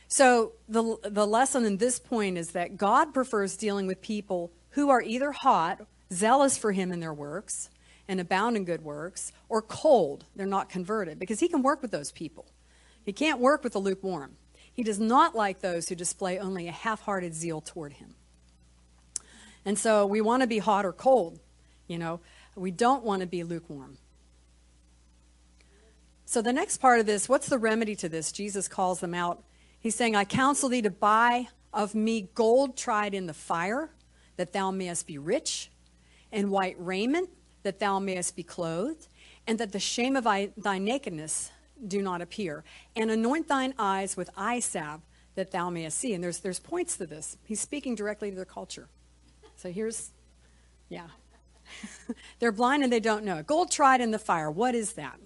So 0.07 0.53
the 0.69 0.99
the 1.03 1.27
lesson 1.27 1.65
in 1.65 1.79
this 1.79 1.99
point 1.99 2.39
is 2.39 2.53
that 2.53 2.77
God 2.77 3.13
prefers 3.13 3.57
dealing 3.57 3.89
with 3.89 4.01
people 4.01 4.53
who 4.71 4.91
are 4.91 5.03
either 5.03 5.33
hot, 5.33 5.85
zealous 6.13 6.57
for 6.57 6.71
Him 6.71 6.93
in 6.93 7.01
their 7.01 7.13
works, 7.13 7.69
and 8.07 8.21
abound 8.21 8.57
in 8.57 8.65
good 8.65 8.83
works, 8.83 9.33
or 9.49 9.61
cold, 9.61 10.25
they're 10.37 10.47
not 10.47 10.69
converted, 10.69 11.19
because 11.19 11.41
He 11.41 11.49
can 11.49 11.63
work 11.63 11.83
with 11.83 11.91
those 11.91 12.13
people. 12.13 12.47
He 13.07 13.13
can't 13.13 13.39
work 13.39 13.63
with 13.63 13.73
the 13.73 13.79
lukewarm. 13.79 14.33
He 14.73 14.83
does 14.83 14.99
not 14.99 15.37
like 15.37 15.61
those 15.61 15.89
who 15.89 15.95
display 15.95 16.39
only 16.39 16.67
a 16.67 16.73
half-hearted 16.73 17.35
zeal 17.35 17.61
toward 17.61 17.95
Him. 17.95 18.17
And 19.65 19.79
so 19.79 20.05
we 20.05 20.21
want 20.21 20.43
to 20.43 20.47
be 20.47 20.59
hot 20.59 20.85
or 20.85 20.93
cold, 20.93 21.39
you 21.87 21.99
know. 21.99 22.21
We 22.57 22.73
don't 22.73 23.05
want 23.05 23.21
to 23.21 23.27
be 23.27 23.45
lukewarm. 23.45 23.99
So 26.25 26.43
the 26.43 26.53
next 26.53 26.79
part 26.79 26.99
of 26.99 27.07
this, 27.07 27.29
what's 27.29 27.49
the 27.49 27.59
remedy 27.59 27.95
to 27.97 28.09
this? 28.09 28.33
Jesus 28.33 28.67
calls 28.67 28.99
them 28.99 29.15
out. 29.15 29.45
He's 29.79 29.95
saying, 29.95 30.17
I 30.17 30.25
counsel 30.25 30.69
thee 30.69 30.83
to 30.83 30.91
buy 30.91 31.49
of 31.73 31.95
me 31.95 32.29
gold 32.35 32.77
tried 32.77 33.15
in 33.15 33.27
the 33.27 33.35
fire, 33.35 33.91
that 34.37 34.53
thou 34.53 34.73
mayest 34.73 35.07
be 35.07 35.17
rich, 35.17 35.71
and 36.33 36.51
white 36.51 36.75
raiment, 36.79 37.31
that 37.63 37.79
thou 37.79 38.01
mayest 38.01 38.35
be 38.35 38.43
clothed, 38.43 39.07
and 39.47 39.59
that 39.59 39.71
the 39.71 39.79
shame 39.79 40.17
of 40.17 40.25
thy 40.25 40.79
nakedness 40.79 41.53
do 41.87 42.03
not 42.03 42.21
appear. 42.21 42.65
And 42.95 43.11
anoint 43.11 43.49
thine 43.49 43.75
eyes 43.79 44.17
with 44.17 44.31
eye 44.37 44.61
salve, 44.61 45.03
that 45.35 45.51
thou 45.51 45.71
mayest 45.71 45.99
see. 45.99 46.15
And 46.15 46.23
there's, 46.23 46.41
there's 46.41 46.59
points 46.59 46.97
to 46.97 47.07
this. 47.07 47.37
He's 47.45 47.61
speaking 47.61 47.95
directly 47.95 48.31
to 48.31 48.37
their 48.37 48.45
culture. 48.45 48.89
So 49.57 49.71
here's, 49.71 50.13
yeah. 50.89 51.09
They're 52.39 52.53
blind 52.53 52.83
and 52.83 52.93
they 52.93 53.01
don't 53.01 53.25
know. 53.25 53.43
Gold 53.43 53.71
tried 53.71 54.01
in 54.01 54.11
the 54.11 54.19
fire. 54.19 54.51
What 54.51 54.75
is 54.75 54.95
that? 54.95 55.19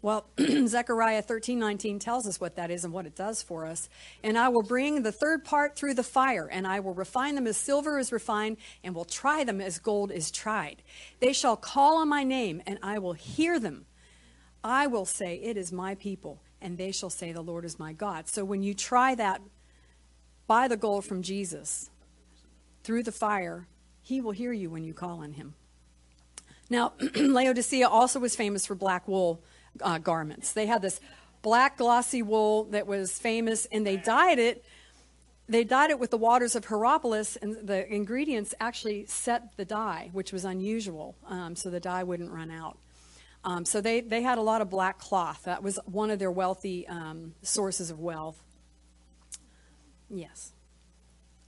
Well, 0.00 0.26
Zechariah 0.66 1.24
13:19 1.24 1.98
tells 1.98 2.28
us 2.28 2.40
what 2.40 2.54
that 2.54 2.70
is 2.70 2.84
and 2.84 2.92
what 2.92 3.06
it 3.06 3.16
does 3.16 3.42
for 3.42 3.66
us. 3.66 3.88
And 4.22 4.38
I 4.38 4.48
will 4.48 4.62
bring 4.62 5.02
the 5.02 5.10
third 5.10 5.44
part 5.44 5.74
through 5.74 5.94
the 5.94 6.04
fire, 6.04 6.46
and 6.46 6.68
I 6.68 6.78
will 6.78 6.94
refine 6.94 7.34
them 7.34 7.48
as 7.48 7.56
silver 7.56 7.98
is 7.98 8.12
refined, 8.12 8.58
and 8.84 8.94
will 8.94 9.04
try 9.04 9.42
them 9.42 9.60
as 9.60 9.80
gold 9.80 10.12
is 10.12 10.30
tried. 10.30 10.82
They 11.18 11.32
shall 11.32 11.56
call 11.56 11.98
on 11.98 12.08
my 12.08 12.22
name, 12.22 12.62
and 12.64 12.78
I 12.80 13.00
will 13.00 13.14
hear 13.14 13.58
them. 13.58 13.86
I 14.68 14.86
will 14.86 15.06
say, 15.06 15.36
It 15.36 15.56
is 15.56 15.72
my 15.72 15.94
people, 15.94 16.40
and 16.60 16.76
they 16.76 16.92
shall 16.92 17.10
say, 17.10 17.32
The 17.32 17.40
Lord 17.40 17.64
is 17.64 17.78
my 17.78 17.92
God. 17.92 18.28
So 18.28 18.44
when 18.44 18.62
you 18.62 18.74
try 18.74 19.14
that 19.14 19.40
by 20.46 20.68
the 20.68 20.76
gold 20.76 21.04
from 21.04 21.22
Jesus, 21.22 21.90
through 22.82 23.02
the 23.02 23.12
fire, 23.12 23.66
he 24.00 24.20
will 24.20 24.32
hear 24.32 24.52
you 24.52 24.70
when 24.70 24.84
you 24.84 24.94
call 24.94 25.20
on 25.20 25.32
him. 25.32 25.54
Now, 26.70 26.92
Laodicea 27.16 27.86
also 27.86 28.20
was 28.20 28.36
famous 28.36 28.66
for 28.66 28.74
black 28.74 29.06
wool 29.08 29.42
uh, 29.82 29.98
garments. 29.98 30.52
They 30.52 30.66
had 30.66 30.82
this 30.82 31.00
black 31.42 31.76
glossy 31.76 32.22
wool 32.22 32.64
that 32.64 32.86
was 32.86 33.18
famous, 33.18 33.66
and 33.66 33.86
they 33.86 33.96
dyed 33.96 34.38
it. 34.38 34.64
They 35.48 35.64
dyed 35.64 35.90
it 35.90 35.98
with 35.98 36.10
the 36.10 36.18
waters 36.18 36.54
of 36.54 36.66
Hierapolis, 36.66 37.36
and 37.36 37.66
the 37.66 37.90
ingredients 37.92 38.54
actually 38.60 39.06
set 39.06 39.56
the 39.56 39.64
dye, 39.64 40.10
which 40.12 40.32
was 40.32 40.44
unusual, 40.44 41.16
um, 41.26 41.56
so 41.56 41.70
the 41.70 41.80
dye 41.80 42.04
wouldn't 42.04 42.30
run 42.30 42.50
out. 42.50 42.78
Um, 43.48 43.64
so 43.64 43.80
they, 43.80 44.02
they 44.02 44.20
had 44.20 44.36
a 44.36 44.42
lot 44.42 44.60
of 44.60 44.68
black 44.68 44.98
cloth. 44.98 45.44
That 45.44 45.62
was 45.62 45.78
one 45.86 46.10
of 46.10 46.18
their 46.18 46.30
wealthy 46.30 46.86
um, 46.86 47.32
sources 47.40 47.90
of 47.90 47.98
wealth. 47.98 48.38
Yes. 50.10 50.52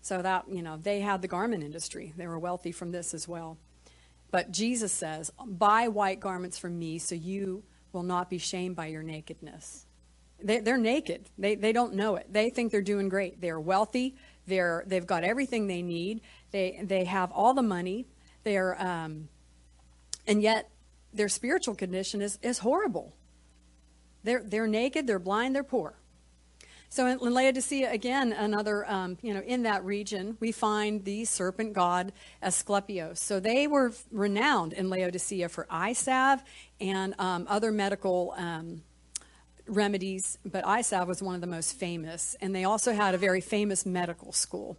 So 0.00 0.22
that, 0.22 0.46
you 0.50 0.62
know, 0.62 0.78
they 0.78 1.00
had 1.00 1.20
the 1.20 1.28
garment 1.28 1.62
industry. 1.62 2.14
They 2.16 2.26
were 2.26 2.38
wealthy 2.38 2.72
from 2.72 2.90
this 2.90 3.12
as 3.12 3.28
well. 3.28 3.58
But 4.30 4.50
Jesus 4.50 4.92
says, 4.92 5.30
Buy 5.44 5.88
white 5.88 6.20
garments 6.20 6.56
from 6.56 6.78
me 6.78 6.98
so 6.98 7.14
you 7.14 7.64
will 7.92 8.02
not 8.02 8.30
be 8.30 8.38
shamed 8.38 8.76
by 8.76 8.86
your 8.86 9.02
nakedness. 9.02 9.84
They, 10.42 10.60
are 10.70 10.78
naked. 10.78 11.28
They, 11.36 11.54
they 11.54 11.72
don't 11.72 11.92
know 11.92 12.16
it. 12.16 12.32
They 12.32 12.48
think 12.48 12.72
they're 12.72 12.80
doing 12.80 13.10
great. 13.10 13.42
They're 13.42 13.60
wealthy. 13.60 14.16
They're, 14.46 14.84
they've 14.86 15.06
got 15.06 15.22
everything 15.22 15.66
they 15.66 15.82
need. 15.82 16.22
They, 16.50 16.80
they 16.82 17.04
have 17.04 17.30
all 17.30 17.52
the 17.52 17.60
money. 17.60 18.06
They're, 18.42 18.80
um, 18.80 19.28
and 20.26 20.40
yet 20.40 20.69
their 21.12 21.28
spiritual 21.28 21.74
condition 21.74 22.22
is, 22.22 22.38
is 22.42 22.58
horrible. 22.58 23.14
They're, 24.22 24.42
they're 24.44 24.68
naked, 24.68 25.06
they're 25.06 25.18
blind, 25.18 25.54
they're 25.54 25.64
poor. 25.64 25.94
So 26.92 27.06
in 27.06 27.18
Laodicea, 27.18 27.92
again, 27.92 28.32
another, 28.32 28.84
um, 28.90 29.16
you 29.22 29.32
know, 29.32 29.40
in 29.40 29.62
that 29.62 29.84
region, 29.84 30.36
we 30.40 30.50
find 30.50 31.04
the 31.04 31.24
serpent 31.24 31.72
god 31.72 32.12
Asclepius. 32.42 33.20
So 33.20 33.38
they 33.38 33.68
were 33.68 33.92
renowned 34.10 34.72
in 34.72 34.90
Laodicea 34.90 35.48
for 35.50 35.68
eye 35.70 35.92
salve 35.92 36.42
and 36.80 37.14
um, 37.20 37.46
other 37.48 37.70
medical 37.70 38.34
um, 38.36 38.82
remedies, 39.68 40.36
but 40.44 40.66
eye 40.66 40.82
salve 40.82 41.06
was 41.06 41.22
one 41.22 41.36
of 41.36 41.40
the 41.40 41.46
most 41.46 41.78
famous. 41.78 42.34
And 42.40 42.56
they 42.56 42.64
also 42.64 42.92
had 42.92 43.14
a 43.14 43.18
very 43.18 43.40
famous 43.40 43.86
medical 43.86 44.32
school. 44.32 44.76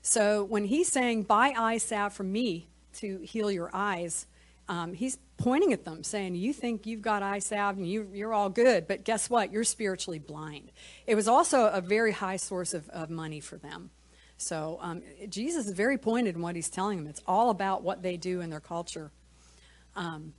So 0.00 0.44
when 0.44 0.64
he's 0.64 0.88
saying, 0.88 1.24
buy 1.24 1.52
eye 1.54 1.76
salve 1.76 2.14
from 2.14 2.32
me 2.32 2.70
to 2.94 3.18
heal 3.18 3.50
your 3.50 3.70
eyes, 3.74 4.26
um, 4.68 4.94
he's 4.94 5.18
pointing 5.36 5.72
at 5.72 5.84
them, 5.84 6.04
saying, 6.04 6.34
You 6.34 6.52
think 6.52 6.86
you've 6.86 7.02
got 7.02 7.22
eye 7.22 7.40
salve 7.40 7.76
and 7.76 7.88
you, 7.88 8.08
you're 8.12 8.32
all 8.32 8.48
good, 8.48 8.86
but 8.86 9.04
guess 9.04 9.28
what? 9.28 9.52
You're 9.52 9.64
spiritually 9.64 10.18
blind. 10.18 10.70
It 11.06 11.14
was 11.14 11.28
also 11.28 11.66
a 11.66 11.80
very 11.80 12.12
high 12.12 12.36
source 12.36 12.74
of, 12.74 12.88
of 12.90 13.10
money 13.10 13.40
for 13.40 13.56
them. 13.56 13.90
So 14.36 14.78
um, 14.80 15.02
Jesus 15.28 15.66
is 15.66 15.72
very 15.72 15.98
pointed 15.98 16.36
in 16.36 16.42
what 16.42 16.56
he's 16.56 16.68
telling 16.68 16.98
them. 16.98 17.06
It's 17.06 17.22
all 17.26 17.50
about 17.50 17.82
what 17.82 18.02
they 18.02 18.16
do 18.16 18.40
in 18.40 18.50
their 18.50 18.60
culture. 18.60 19.12
Um, 19.94 20.34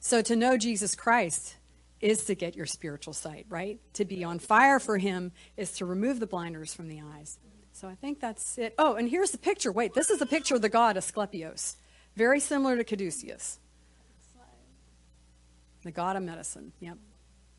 so 0.00 0.22
to 0.22 0.36
know 0.36 0.56
Jesus 0.56 0.94
Christ 0.94 1.56
is 2.00 2.24
to 2.26 2.34
get 2.34 2.56
your 2.56 2.66
spiritual 2.66 3.14
sight, 3.14 3.46
right? 3.48 3.80
To 3.94 4.04
be 4.04 4.24
on 4.24 4.38
fire 4.38 4.78
for 4.78 4.98
him 4.98 5.32
is 5.56 5.72
to 5.72 5.86
remove 5.86 6.20
the 6.20 6.26
blinders 6.26 6.74
from 6.74 6.88
the 6.88 7.00
eyes. 7.16 7.38
So 7.72 7.88
I 7.88 7.94
think 7.94 8.20
that's 8.20 8.58
it. 8.58 8.74
Oh, 8.78 8.94
and 8.94 9.08
here's 9.08 9.30
the 9.30 9.38
picture. 9.38 9.70
Wait, 9.70 9.94
this 9.94 10.10
is 10.10 10.18
the 10.18 10.26
picture 10.26 10.54
of 10.54 10.62
the 10.62 10.68
god 10.68 10.96
Asclepios. 10.96 11.76
Very 12.16 12.40
similar 12.40 12.76
to 12.76 12.84
Caduceus. 12.84 13.58
The 15.82 15.92
god 15.92 16.16
of 16.16 16.22
medicine. 16.22 16.72
Yep. 16.80 16.96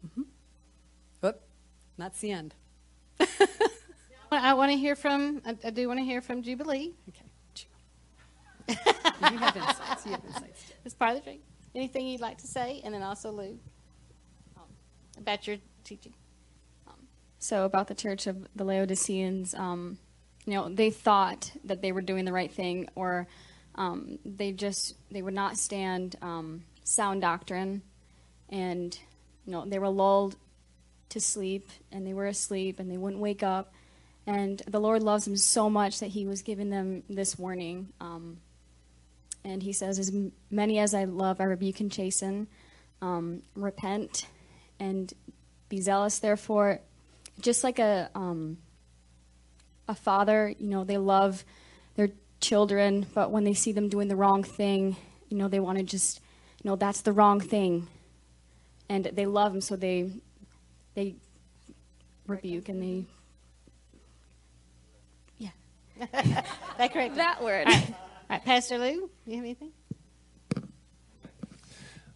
Mm-hmm. 0.05 1.25
Oop, 1.25 1.41
that's 1.97 2.19
the 2.19 2.31
end. 2.31 2.55
I 4.31 4.53
want 4.55 4.71
to 4.71 4.77
hear 4.77 4.95
from, 4.95 5.41
I, 5.45 5.55
I 5.63 5.69
do 5.69 5.87
want 5.87 5.99
to 5.99 6.03
hear 6.03 6.21
from 6.21 6.41
Jubilee. 6.41 6.93
Okay. 7.09 7.23
you 8.67 9.37
have 9.37 9.55
insights. 9.55 10.05
You 10.05 10.11
have 10.11 10.25
insights. 10.25 10.73
It's 10.83 10.93
part 10.93 11.11
of 11.11 11.17
the 11.17 11.23
drink. 11.23 11.41
Anything 11.73 12.07
you'd 12.07 12.19
like 12.19 12.37
to 12.39 12.47
say? 12.47 12.81
And 12.83 12.93
then 12.93 13.03
also 13.03 13.31
Lou 13.31 13.57
um, 14.57 14.63
about 15.17 15.47
your 15.47 15.57
teaching. 15.85 16.13
So 17.39 17.65
about 17.65 17.87
the 17.87 17.95
church 17.95 18.27
of 18.27 18.47
the 18.55 18.63
Laodiceans, 18.63 19.53
um, 19.53 19.99
you 20.45 20.53
know, 20.53 20.69
they 20.69 20.89
thought 20.89 21.51
that 21.65 21.81
they 21.81 21.91
were 21.91 22.01
doing 22.01 22.25
the 22.25 22.33
right 22.33 22.51
thing, 22.51 22.89
or 22.95 23.27
um, 23.77 24.17
they 24.25 24.51
just 24.51 24.95
they 25.11 25.21
would 25.21 25.33
not 25.33 25.57
stand 25.57 26.15
um, 26.21 26.63
sound 26.83 27.21
doctrine, 27.21 27.81
and 28.49 28.97
you 29.45 29.51
know 29.51 29.65
they 29.65 29.79
were 29.79 29.89
lulled 29.89 30.35
to 31.09 31.19
sleep, 31.19 31.69
and 31.91 32.05
they 32.05 32.13
were 32.13 32.25
asleep, 32.25 32.79
and 32.79 32.91
they 32.91 32.97
wouldn't 32.97 33.21
wake 33.21 33.43
up, 33.43 33.73
and 34.25 34.61
the 34.67 34.79
Lord 34.79 35.03
loves 35.03 35.25
them 35.25 35.37
so 35.37 35.69
much 35.69 35.99
that 35.99 36.07
He 36.07 36.25
was 36.25 36.41
giving 36.41 36.69
them 36.69 37.03
this 37.09 37.37
warning. 37.37 37.89
Um, 38.01 38.37
and 39.43 39.61
He 39.61 39.73
says, 39.73 39.99
"As 39.99 40.11
many 40.49 40.79
as 40.79 40.93
I 40.93 41.05
love, 41.05 41.39
I 41.39 41.45
rebuke 41.45 41.79
and 41.79 41.91
chasten. 41.91 42.47
Um, 43.01 43.43
repent 43.55 44.25
and 44.79 45.13
be 45.69 45.81
zealous, 45.81 46.19
therefore." 46.19 46.81
Just 47.39 47.63
like 47.63 47.77
a 47.77 48.09
um, 48.15 48.57
a 49.87 49.93
father, 49.95 50.53
you 50.57 50.67
know, 50.67 50.83
they 50.83 50.97
love 50.97 51.45
their 51.95 52.09
children, 52.39 53.05
but 53.13 53.31
when 53.31 53.43
they 53.43 53.53
see 53.53 53.71
them 53.71 53.89
doing 53.89 54.07
the 54.07 54.15
wrong 54.15 54.43
thing, 54.43 54.95
you 55.29 55.37
know, 55.37 55.47
they 55.47 55.59
want 55.59 55.77
to 55.77 55.83
just, 55.83 56.21
you 56.63 56.69
know, 56.69 56.75
that's 56.75 57.01
the 57.01 57.11
wrong 57.11 57.39
thing, 57.39 57.87
and 58.89 59.05
they 59.05 59.25
love 59.25 59.51
them, 59.51 59.61
so 59.61 59.75
they 59.75 60.11
they 60.95 61.15
rebuke 62.25 62.69
and 62.69 62.81
they 62.81 63.05
yeah. 65.37 65.49
that 66.77 66.93
correct? 66.93 67.15
That 67.15 67.43
word. 67.43 67.67
All 67.67 67.73
right. 67.73 67.89
All 67.89 68.35
right, 68.35 68.43
Pastor 68.43 68.77
Lou, 68.77 69.09
you 69.25 69.35
have 69.35 69.43
anything? 69.43 69.71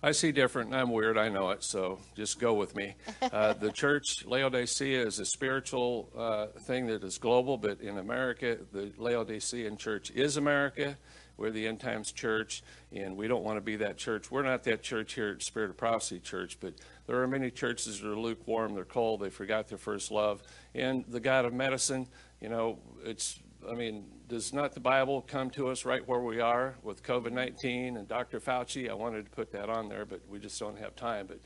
I 0.03 0.13
see 0.13 0.31
different, 0.31 0.73
I'm 0.73 0.89
weird, 0.89 1.15
I 1.15 1.29
know 1.29 1.51
it, 1.51 1.63
so 1.63 1.99
just 2.15 2.39
go 2.39 2.53
with 2.53 2.75
me. 2.75 2.95
Uh, 3.31 3.53
the 3.53 3.71
church, 3.71 4.25
Laodicea, 4.25 5.05
is 5.05 5.19
a 5.19 5.25
spiritual 5.25 6.11
uh, 6.17 6.47
thing 6.61 6.87
that 6.87 7.01
is 7.03 7.17
global, 7.17 7.57
but 7.57 7.79
in 7.79 7.97
America, 7.97 8.57
the 8.73 8.91
Laodicean 8.97 9.77
church 9.77 10.11
is 10.11 10.35
America. 10.37 10.97
We're 11.37 11.51
the 11.51 11.65
end 11.65 11.79
times 11.79 12.11
church, 12.11 12.61
and 12.91 13.15
we 13.15 13.27
don't 13.27 13.43
want 13.43 13.57
to 13.57 13.61
be 13.61 13.77
that 13.77 13.97
church. 13.97 14.29
We're 14.29 14.43
not 14.43 14.63
that 14.65 14.83
church 14.83 15.13
here 15.13 15.29
at 15.29 15.43
Spirit 15.43 15.69
of 15.69 15.77
Prophecy 15.77 16.19
Church, 16.19 16.57
but 16.59 16.73
there 17.07 17.21
are 17.21 17.27
many 17.27 17.51
churches 17.51 18.01
that 18.01 18.09
are 18.09 18.17
lukewarm, 18.17 18.73
they're 18.75 18.85
cold, 18.85 19.21
they 19.21 19.29
forgot 19.29 19.69
their 19.69 19.77
first 19.77 20.11
love. 20.11 20.43
And 20.75 21.05
the 21.07 21.19
God 21.19 21.45
of 21.45 21.53
medicine, 21.53 22.07
you 22.41 22.49
know, 22.49 22.79
it's, 23.03 23.39
I 23.69 23.75
mean, 23.75 24.05
does 24.31 24.53
not 24.53 24.73
the 24.73 24.79
Bible 24.79 25.21
come 25.21 25.49
to 25.49 25.67
us 25.67 25.83
right 25.83 26.07
where 26.07 26.21
we 26.21 26.39
are 26.39 26.75
with 26.83 27.03
COVID 27.03 27.33
19 27.33 27.97
and 27.97 28.07
Dr. 28.07 28.39
Fauci? 28.39 28.89
I 28.89 28.93
wanted 28.93 29.25
to 29.25 29.31
put 29.31 29.51
that 29.51 29.69
on 29.69 29.89
there, 29.89 30.05
but 30.05 30.21
we 30.29 30.39
just 30.39 30.57
don't 30.57 30.79
have 30.79 30.95
time. 30.95 31.27
But, 31.27 31.39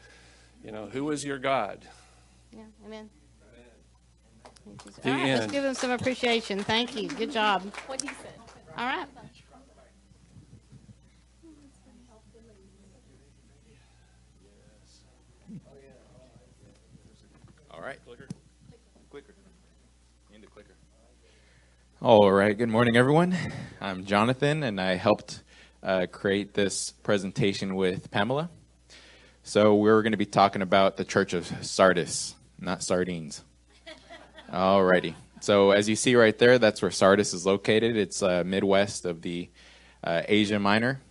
you 0.63 0.71
know, 0.71 0.85
who 0.85 1.09
is 1.09 1.25
your 1.25 1.39
God? 1.39 1.87
Yeah, 2.51 2.61
amen. 2.85 3.09
The 5.01 5.09
All 5.09 5.17
right, 5.17 5.25
let's 5.25 5.51
give 5.51 5.63
them 5.63 5.73
some 5.73 5.89
appreciation. 5.89 6.59
Thank 6.59 6.95
you. 6.95 7.09
Good 7.09 7.31
job. 7.31 7.63
What 7.87 8.01
he 8.01 8.07
said. 8.07 8.33
All 8.77 8.85
right. 8.85 9.07
All 17.71 17.81
right. 17.81 17.99
All 22.05 22.31
right. 22.31 22.55
Good 22.55 22.69
morning, 22.69 22.97
everyone. 22.97 23.35
I'm 23.81 24.05
Jonathan, 24.05 24.61
and 24.61 24.79
I 24.79 24.93
helped 24.93 25.41
uh, 25.81 26.05
create 26.11 26.53
this 26.53 26.91
presentation 26.91 27.73
with 27.73 28.11
Pamela. 28.11 28.51
So 29.41 29.73
we're 29.73 30.03
going 30.03 30.11
to 30.11 30.17
be 30.17 30.27
talking 30.27 30.61
about 30.61 30.97
the 30.97 31.03
Church 31.03 31.33
of 31.33 31.51
Sardis, 31.65 32.35
not 32.59 32.83
sardines. 32.83 33.43
All 34.53 34.83
righty. 34.83 35.15
So 35.41 35.71
as 35.71 35.89
you 35.89 35.95
see 35.95 36.15
right 36.15 36.37
there, 36.37 36.59
that's 36.59 36.79
where 36.79 36.91
Sardis 36.91 37.33
is 37.33 37.43
located. 37.43 37.97
It's 37.97 38.21
uh, 38.21 38.43
midwest 38.45 39.05
of 39.05 39.23
the 39.23 39.49
uh, 40.03 40.21
Asia 40.27 40.59
Minor. 40.59 41.01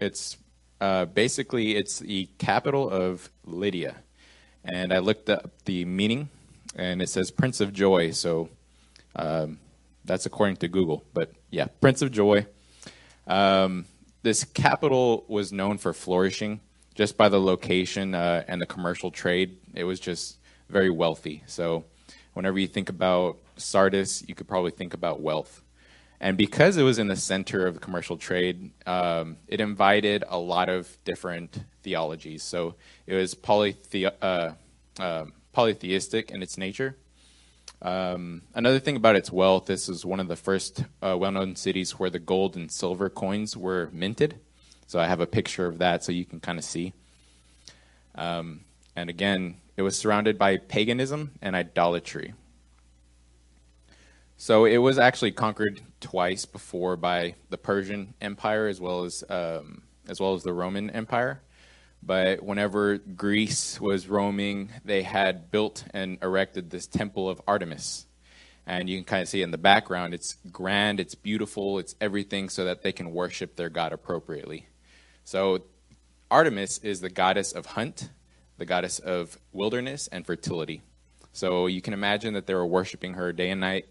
It's 0.00 0.36
uh, 0.80 1.06
basically 1.06 1.74
it's 1.74 1.98
the 1.98 2.28
capital 2.38 2.88
of 2.88 3.30
Lydia, 3.44 3.96
and 4.64 4.92
I 4.92 5.00
looked 5.00 5.28
up 5.28 5.50
the 5.64 5.84
meaning, 5.86 6.28
and 6.76 7.02
it 7.02 7.08
says 7.08 7.32
Prince 7.32 7.60
of 7.60 7.72
Joy. 7.72 8.12
So 8.12 8.48
um, 9.16 9.58
that's 10.08 10.26
according 10.26 10.56
to 10.56 10.68
Google, 10.68 11.04
but 11.14 11.32
yeah, 11.50 11.66
Prince 11.80 12.02
of 12.02 12.10
Joy. 12.10 12.46
Um, 13.26 13.84
this 14.22 14.42
capital 14.42 15.24
was 15.28 15.52
known 15.52 15.78
for 15.78 15.92
flourishing 15.92 16.60
just 16.94 17.16
by 17.16 17.28
the 17.28 17.40
location 17.40 18.14
uh, 18.14 18.42
and 18.48 18.60
the 18.60 18.66
commercial 18.66 19.10
trade. 19.12 19.58
It 19.74 19.84
was 19.84 20.00
just 20.00 20.38
very 20.68 20.90
wealthy. 20.90 21.44
So 21.46 21.84
whenever 22.32 22.58
you 22.58 22.66
think 22.66 22.88
about 22.88 23.36
Sardis, 23.56 24.24
you 24.26 24.34
could 24.34 24.48
probably 24.48 24.72
think 24.72 24.94
about 24.94 25.20
wealth. 25.20 25.62
And 26.20 26.36
because 26.36 26.76
it 26.76 26.82
was 26.82 26.98
in 26.98 27.06
the 27.06 27.14
center 27.14 27.66
of 27.66 27.74
the 27.74 27.80
commercial 27.80 28.16
trade, 28.16 28.72
um, 28.86 29.36
it 29.46 29.60
invited 29.60 30.24
a 30.28 30.38
lot 30.38 30.68
of 30.68 30.98
different 31.04 31.62
theologies. 31.82 32.42
So 32.42 32.74
it 33.06 33.14
was 33.14 33.34
polythe- 33.34 34.12
uh, 34.20 34.52
uh, 34.98 35.26
polytheistic 35.52 36.32
in 36.32 36.42
its 36.42 36.58
nature. 36.58 36.96
Um, 37.80 38.42
another 38.54 38.80
thing 38.80 38.96
about 38.96 39.16
its 39.16 39.30
wealth, 39.30 39.66
this 39.66 39.88
is 39.88 40.04
one 40.04 40.20
of 40.20 40.28
the 40.28 40.36
first 40.36 40.84
uh, 41.00 41.16
well 41.16 41.30
known 41.30 41.54
cities 41.54 41.92
where 41.92 42.10
the 42.10 42.18
gold 42.18 42.56
and 42.56 42.70
silver 42.70 43.08
coins 43.08 43.56
were 43.56 43.88
minted. 43.92 44.40
So 44.86 44.98
I 44.98 45.06
have 45.06 45.20
a 45.20 45.26
picture 45.26 45.66
of 45.66 45.78
that 45.78 46.02
so 46.02 46.12
you 46.12 46.24
can 46.24 46.40
kind 46.40 46.58
of 46.58 46.64
see. 46.64 46.94
Um, 48.14 48.64
and 48.96 49.08
again, 49.08 49.56
it 49.76 49.82
was 49.82 49.96
surrounded 49.96 50.38
by 50.38 50.56
paganism 50.56 51.32
and 51.40 51.54
idolatry. 51.54 52.34
So 54.36 54.64
it 54.64 54.78
was 54.78 54.98
actually 54.98 55.32
conquered 55.32 55.80
twice 56.00 56.44
before 56.44 56.96
by 56.96 57.34
the 57.50 57.58
Persian 57.58 58.14
Empire 58.20 58.66
as 58.66 58.80
well 58.80 59.04
as 59.04 59.22
um, 59.28 59.82
as 60.08 60.20
well 60.20 60.34
as 60.34 60.42
the 60.42 60.52
Roman 60.52 60.90
Empire. 60.90 61.42
But 62.02 62.42
whenever 62.42 62.98
Greece 62.98 63.80
was 63.80 64.08
roaming, 64.08 64.70
they 64.84 65.02
had 65.02 65.50
built 65.50 65.84
and 65.92 66.18
erected 66.22 66.70
this 66.70 66.86
temple 66.86 67.28
of 67.28 67.40
Artemis. 67.46 68.06
And 68.66 68.88
you 68.88 68.98
can 68.98 69.04
kind 69.04 69.22
of 69.22 69.28
see 69.28 69.42
in 69.42 69.50
the 69.50 69.58
background, 69.58 70.14
it's 70.14 70.36
grand, 70.52 71.00
it's 71.00 71.14
beautiful, 71.14 71.78
it's 71.78 71.94
everything 72.00 72.48
so 72.48 72.64
that 72.64 72.82
they 72.82 72.92
can 72.92 73.12
worship 73.12 73.56
their 73.56 73.70
god 73.70 73.92
appropriately. 73.92 74.66
So 75.24 75.64
Artemis 76.30 76.78
is 76.78 77.00
the 77.00 77.08
goddess 77.08 77.52
of 77.52 77.66
hunt, 77.66 78.10
the 78.58 78.66
goddess 78.66 78.98
of 78.98 79.38
wilderness 79.52 80.08
and 80.08 80.26
fertility. 80.26 80.82
So 81.32 81.66
you 81.66 81.80
can 81.80 81.94
imagine 81.94 82.34
that 82.34 82.46
they 82.46 82.54
were 82.54 82.66
worshiping 82.66 83.14
her 83.14 83.32
day 83.32 83.50
and 83.50 83.60
night, 83.60 83.86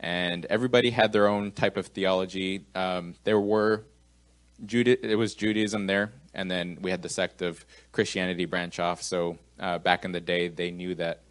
and 0.00 0.44
everybody 0.46 0.90
had 0.90 1.12
their 1.12 1.28
own 1.28 1.52
type 1.52 1.76
of 1.76 1.86
theology. 1.86 2.64
Um, 2.74 3.14
there 3.24 3.40
were 3.40 3.84
it 4.68 5.18
was 5.18 5.34
Judaism 5.34 5.86
there, 5.86 6.12
and 6.36 6.50
then 6.50 6.78
we 6.82 6.90
had 6.90 7.02
the 7.02 7.08
sect 7.08 7.42
of 7.42 7.64
Christianity 7.90 8.44
branch 8.44 8.78
off. 8.78 9.02
So 9.02 9.38
uh, 9.58 9.78
back 9.78 10.04
in 10.04 10.12
the 10.12 10.20
day, 10.20 10.48
they 10.48 10.70
knew 10.70 10.94
that 10.94 11.22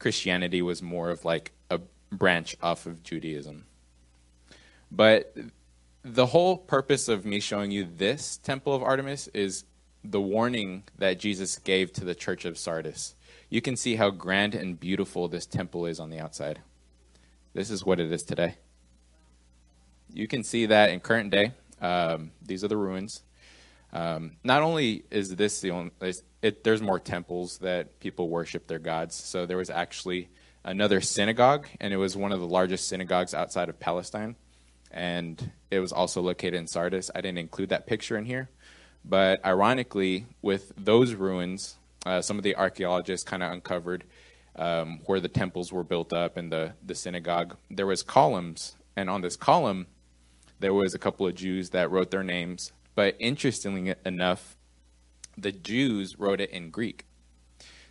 Christianity 0.00 0.60
was 0.60 0.82
more 0.82 1.10
of 1.10 1.24
like 1.24 1.52
a 1.70 1.80
branch 2.10 2.56
off 2.60 2.84
of 2.84 3.02
Judaism. 3.04 3.64
But 4.90 5.34
the 6.02 6.26
whole 6.26 6.56
purpose 6.56 7.08
of 7.08 7.24
me 7.24 7.38
showing 7.38 7.70
you 7.70 7.84
this 7.84 8.36
temple 8.36 8.74
of 8.74 8.82
Artemis 8.82 9.28
is 9.28 9.64
the 10.02 10.20
warning 10.20 10.82
that 10.98 11.20
Jesus 11.20 11.56
gave 11.58 11.92
to 11.92 12.04
the 12.04 12.14
church 12.14 12.44
of 12.44 12.58
Sardis. 12.58 13.14
You 13.48 13.60
can 13.60 13.76
see 13.76 13.94
how 13.94 14.10
grand 14.10 14.56
and 14.56 14.78
beautiful 14.78 15.28
this 15.28 15.46
temple 15.46 15.86
is 15.86 16.00
on 16.00 16.10
the 16.10 16.18
outside. 16.18 16.60
This 17.54 17.70
is 17.70 17.86
what 17.86 18.00
it 18.00 18.10
is 18.10 18.24
today. 18.24 18.56
You 20.12 20.26
can 20.26 20.42
see 20.42 20.66
that 20.66 20.90
in 20.90 20.98
current 20.98 21.30
day. 21.30 21.52
Um, 21.80 22.32
these 22.44 22.64
are 22.64 22.68
the 22.68 22.76
ruins. 22.76 23.22
Um, 23.92 24.32
not 24.44 24.62
only 24.62 25.04
is 25.10 25.34
this 25.36 25.60
the 25.60 25.70
only, 25.70 25.90
it, 26.42 26.64
there's 26.64 26.82
more 26.82 27.00
temples 27.00 27.58
that 27.58 28.00
people 28.00 28.28
worship 28.28 28.66
their 28.66 28.78
gods. 28.78 29.14
So 29.14 29.46
there 29.46 29.56
was 29.56 29.70
actually 29.70 30.28
another 30.64 31.00
synagogue, 31.00 31.66
and 31.80 31.92
it 31.92 31.96
was 31.96 32.16
one 32.16 32.32
of 32.32 32.40
the 32.40 32.46
largest 32.46 32.88
synagogues 32.88 33.34
outside 33.34 33.68
of 33.68 33.80
Palestine. 33.80 34.36
And 34.90 35.50
it 35.70 35.80
was 35.80 35.92
also 35.92 36.20
located 36.20 36.54
in 36.54 36.66
Sardis. 36.66 37.10
I 37.14 37.20
didn't 37.20 37.38
include 37.38 37.70
that 37.70 37.86
picture 37.86 38.16
in 38.16 38.24
here. 38.24 38.48
But 39.04 39.44
ironically, 39.44 40.26
with 40.42 40.72
those 40.76 41.14
ruins, 41.14 41.76
uh, 42.04 42.20
some 42.20 42.36
of 42.36 42.42
the 42.42 42.56
archaeologists 42.56 43.24
kind 43.24 43.42
of 43.42 43.52
uncovered 43.52 44.04
um, 44.56 45.00
where 45.06 45.20
the 45.20 45.28
temples 45.28 45.72
were 45.72 45.84
built 45.84 46.12
up 46.12 46.36
and 46.36 46.50
the, 46.52 46.74
the 46.84 46.94
synagogue. 46.94 47.56
There 47.70 47.86
was 47.86 48.02
columns, 48.02 48.76
and 48.96 49.08
on 49.08 49.20
this 49.20 49.36
column, 49.36 49.86
there 50.60 50.74
was 50.74 50.94
a 50.94 50.98
couple 50.98 51.26
of 51.26 51.34
Jews 51.34 51.70
that 51.70 51.90
wrote 51.90 52.10
their 52.10 52.24
names. 52.24 52.72
But 52.98 53.14
interestingly 53.20 53.94
enough, 54.04 54.56
the 55.36 55.52
Jews 55.52 56.18
wrote 56.18 56.40
it 56.40 56.50
in 56.50 56.70
Greek. 56.70 57.06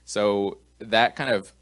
So 0.03 0.57
that 0.79 1.15
kind 1.15 1.29
of 1.29 1.53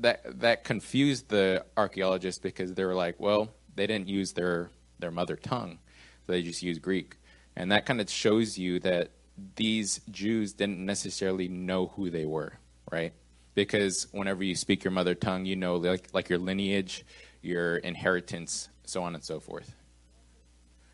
that 0.00 0.40
that 0.40 0.64
confused 0.64 1.28
the 1.28 1.66
archaeologists 1.76 2.40
because 2.40 2.72
they 2.72 2.86
were 2.86 2.94
like, 2.94 3.20
well, 3.20 3.50
they 3.74 3.86
didn't 3.86 4.08
use 4.08 4.32
their 4.32 4.70
their 5.00 5.10
mother 5.10 5.36
tongue, 5.36 5.80
they 6.26 6.40
just 6.40 6.62
used 6.62 6.80
Greek, 6.80 7.18
and 7.56 7.70
that 7.70 7.84
kind 7.84 8.00
of 8.00 8.08
shows 8.08 8.56
you 8.56 8.80
that 8.80 9.10
these 9.56 10.00
Jews 10.10 10.54
didn't 10.54 10.82
necessarily 10.82 11.48
know 11.48 11.88
who 11.88 12.08
they 12.08 12.24
were, 12.24 12.54
right? 12.90 13.12
Because 13.54 14.06
whenever 14.12 14.42
you 14.42 14.54
speak 14.54 14.82
your 14.82 14.92
mother 14.92 15.14
tongue, 15.14 15.44
you 15.44 15.56
know 15.56 15.76
like 15.76 16.08
like 16.14 16.30
your 16.30 16.38
lineage, 16.38 17.04
your 17.42 17.76
inheritance, 17.76 18.70
so 18.86 19.02
on 19.02 19.14
and 19.14 19.22
so 19.22 19.40
forth. 19.40 19.74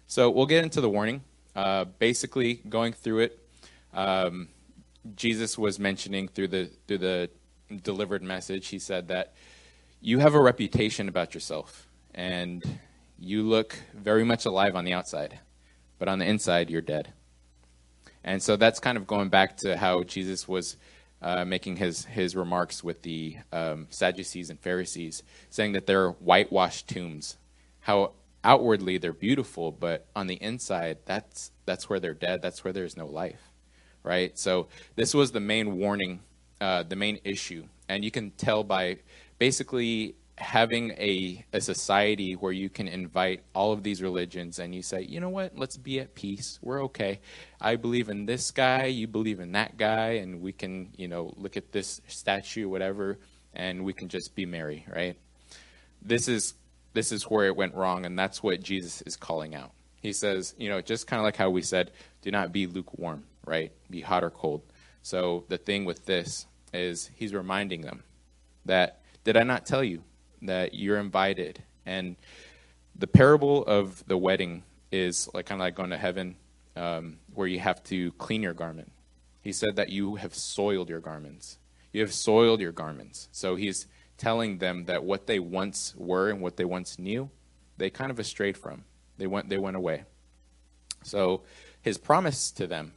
So 0.08 0.28
we'll 0.28 0.46
get 0.46 0.64
into 0.64 0.80
the 0.80 0.90
warning. 0.90 1.22
Uh, 1.58 1.84
basically, 1.98 2.60
going 2.68 2.92
through 2.92 3.18
it, 3.18 3.38
um, 3.92 4.46
Jesus 5.16 5.58
was 5.58 5.80
mentioning 5.80 6.28
through 6.28 6.46
the 6.46 6.70
through 6.86 6.98
the 6.98 7.30
delivered 7.82 8.22
message. 8.22 8.68
He 8.68 8.78
said 8.78 9.08
that 9.08 9.34
you 10.00 10.20
have 10.20 10.34
a 10.34 10.40
reputation 10.40 11.08
about 11.08 11.34
yourself, 11.34 11.88
and 12.14 12.62
you 13.18 13.42
look 13.42 13.76
very 13.92 14.22
much 14.24 14.46
alive 14.46 14.76
on 14.76 14.84
the 14.84 14.92
outside, 14.92 15.40
but 15.98 16.06
on 16.06 16.20
the 16.20 16.26
inside, 16.26 16.70
you're 16.70 16.80
dead. 16.80 17.12
And 18.22 18.40
so 18.40 18.54
that's 18.54 18.78
kind 18.78 18.96
of 18.96 19.08
going 19.08 19.28
back 19.28 19.56
to 19.56 19.76
how 19.76 20.04
Jesus 20.04 20.46
was 20.46 20.76
uh, 21.20 21.44
making 21.44 21.78
his, 21.78 22.04
his 22.04 22.36
remarks 22.36 22.84
with 22.84 23.02
the 23.02 23.36
um, 23.52 23.88
Sadducees 23.90 24.48
and 24.48 24.60
Pharisees, 24.60 25.24
saying 25.50 25.72
that 25.72 25.88
they're 25.88 26.10
whitewashed 26.10 26.88
tombs. 26.88 27.36
How 27.80 28.12
outwardly 28.44 28.98
they're 28.98 29.12
beautiful, 29.12 29.72
but 29.72 30.06
on 30.14 30.26
the 30.26 30.36
inside, 30.36 30.98
that's, 31.04 31.50
that's 31.66 31.88
where 31.88 32.00
they're 32.00 32.14
dead. 32.14 32.42
That's 32.42 32.64
where 32.64 32.72
there's 32.72 32.96
no 32.96 33.06
life, 33.06 33.40
right? 34.02 34.36
So 34.38 34.68
this 34.96 35.14
was 35.14 35.32
the 35.32 35.40
main 35.40 35.78
warning, 35.78 36.20
uh, 36.60 36.82
the 36.84 36.96
main 36.96 37.18
issue. 37.24 37.64
And 37.88 38.04
you 38.04 38.10
can 38.10 38.30
tell 38.32 38.64
by 38.64 38.98
basically 39.38 40.14
having 40.36 40.92
a, 40.92 41.44
a 41.52 41.60
society 41.60 42.34
where 42.34 42.52
you 42.52 42.68
can 42.68 42.86
invite 42.86 43.42
all 43.54 43.72
of 43.72 43.82
these 43.82 44.00
religions 44.00 44.58
and 44.58 44.74
you 44.74 44.82
say, 44.82 45.02
you 45.02 45.20
know 45.20 45.28
what, 45.28 45.58
let's 45.58 45.76
be 45.76 45.98
at 46.00 46.14
peace. 46.14 46.58
We're 46.62 46.84
okay. 46.84 47.20
I 47.60 47.76
believe 47.76 48.08
in 48.08 48.26
this 48.26 48.50
guy, 48.50 48.84
you 48.86 49.08
believe 49.08 49.40
in 49.40 49.52
that 49.52 49.76
guy, 49.76 50.10
and 50.22 50.40
we 50.40 50.52
can, 50.52 50.90
you 50.96 51.08
know, 51.08 51.34
look 51.36 51.56
at 51.56 51.72
this 51.72 52.00
statue, 52.06 52.68
whatever, 52.68 53.18
and 53.52 53.84
we 53.84 53.92
can 53.92 54.08
just 54.08 54.34
be 54.34 54.46
merry, 54.46 54.86
right? 54.94 55.16
This 56.00 56.28
is 56.28 56.54
this 56.98 57.12
is 57.12 57.30
where 57.30 57.46
it 57.46 57.54
went 57.54 57.76
wrong, 57.76 58.04
and 58.04 58.18
that's 58.18 58.42
what 58.42 58.60
Jesus 58.60 59.02
is 59.02 59.14
calling 59.14 59.54
out. 59.54 59.70
He 60.02 60.12
says, 60.12 60.52
you 60.58 60.68
know, 60.68 60.80
just 60.80 61.06
kind 61.06 61.20
of 61.20 61.24
like 61.24 61.36
how 61.36 61.48
we 61.48 61.62
said, 61.62 61.92
do 62.22 62.32
not 62.32 62.50
be 62.50 62.66
lukewarm, 62.66 63.22
right? 63.46 63.70
Be 63.88 64.00
hot 64.00 64.24
or 64.24 64.30
cold. 64.30 64.62
So 65.02 65.44
the 65.48 65.58
thing 65.58 65.84
with 65.84 66.06
this 66.06 66.46
is 66.74 67.08
he's 67.14 67.32
reminding 67.32 67.82
them 67.82 68.02
that 68.64 69.00
did 69.22 69.36
I 69.36 69.44
not 69.44 69.64
tell 69.64 69.84
you 69.84 70.02
that 70.42 70.74
you're 70.74 70.98
invited. 70.98 71.62
And 71.86 72.16
the 72.96 73.06
parable 73.06 73.64
of 73.64 74.04
the 74.08 74.18
wedding 74.18 74.64
is 74.90 75.30
like 75.32 75.46
kind 75.46 75.60
of 75.60 75.66
like 75.66 75.76
going 75.76 75.90
to 75.90 75.96
heaven, 75.96 76.34
um, 76.74 77.18
where 77.32 77.46
you 77.46 77.60
have 77.60 77.80
to 77.84 78.10
clean 78.12 78.42
your 78.42 78.54
garment. 78.54 78.90
He 79.40 79.52
said 79.52 79.76
that 79.76 79.90
you 79.90 80.16
have 80.16 80.34
soiled 80.34 80.88
your 80.88 81.00
garments. 81.00 81.58
You 81.92 82.00
have 82.00 82.12
soiled 82.12 82.60
your 82.60 82.72
garments. 82.72 83.28
So 83.30 83.54
he's 83.54 83.86
telling 84.18 84.58
them 84.58 84.84
that 84.84 85.04
what 85.04 85.26
they 85.26 85.38
once 85.38 85.94
were 85.96 86.28
and 86.28 86.40
what 86.40 86.56
they 86.56 86.64
once 86.64 86.98
knew, 86.98 87.30
they 87.78 87.88
kind 87.88 88.10
of 88.10 88.26
strayed 88.26 88.58
from. 88.58 88.84
They 89.16 89.26
went 89.26 89.48
they 89.48 89.58
went 89.58 89.76
away. 89.76 90.04
So 91.02 91.42
his 91.80 91.96
promise 91.96 92.50
to 92.52 92.66
them, 92.66 92.92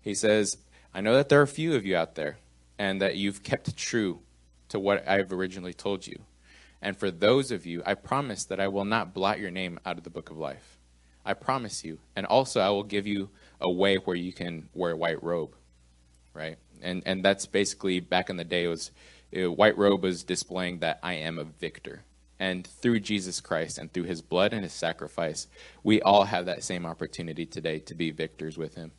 he 0.00 0.14
says, 0.14 0.56
I 0.94 1.00
know 1.00 1.14
that 1.14 1.28
there 1.28 1.40
are 1.40 1.46
few 1.46 1.74
of 1.74 1.86
you 1.86 1.96
out 1.96 2.14
there, 2.14 2.38
and 2.78 3.00
that 3.00 3.16
you've 3.16 3.42
kept 3.42 3.76
true 3.76 4.20
to 4.68 4.80
what 4.80 5.06
I've 5.06 5.32
originally 5.32 5.74
told 5.74 6.06
you. 6.06 6.22
And 6.82 6.96
for 6.96 7.10
those 7.10 7.50
of 7.50 7.66
you, 7.66 7.82
I 7.84 7.94
promise 7.94 8.44
that 8.46 8.58
I 8.58 8.68
will 8.68 8.86
not 8.86 9.12
blot 9.12 9.38
your 9.38 9.50
name 9.50 9.78
out 9.84 9.98
of 9.98 10.04
the 10.04 10.10
book 10.10 10.30
of 10.30 10.38
life. 10.38 10.78
I 11.24 11.34
promise 11.34 11.84
you. 11.84 11.98
And 12.16 12.24
also, 12.24 12.60
I 12.60 12.70
will 12.70 12.82
give 12.82 13.06
you 13.06 13.28
a 13.60 13.70
way 13.70 13.96
where 13.96 14.16
you 14.16 14.32
can 14.32 14.68
wear 14.72 14.92
a 14.92 14.96
white 14.96 15.22
robe, 15.22 15.54
right? 16.32 16.56
And 16.80 17.02
and 17.04 17.22
that's 17.22 17.44
basically 17.44 18.00
back 18.00 18.30
in 18.30 18.36
the 18.36 18.44
day. 18.44 18.64
It 18.64 18.68
was 18.68 18.90
white 19.32 19.76
robe 19.78 20.02
was 20.02 20.24
displaying 20.24 20.78
that 20.78 20.98
I 21.02 21.14
am 21.14 21.38
a 21.38 21.44
victor. 21.44 22.04
And 22.38 22.66
through 22.66 23.00
Jesus 23.00 23.40
Christ 23.40 23.76
and 23.78 23.92
through 23.92 24.04
His 24.04 24.22
blood 24.22 24.52
and 24.52 24.62
His 24.62 24.72
sacrifice, 24.72 25.46
we 25.82 26.00
all 26.00 26.24
have 26.24 26.46
that 26.46 26.64
same 26.64 26.86
opportunity 26.86 27.44
today 27.44 27.78
to 27.80 27.94
be 27.94 28.10
victors 28.10 28.56
with 28.56 28.74
Him. 28.74 28.92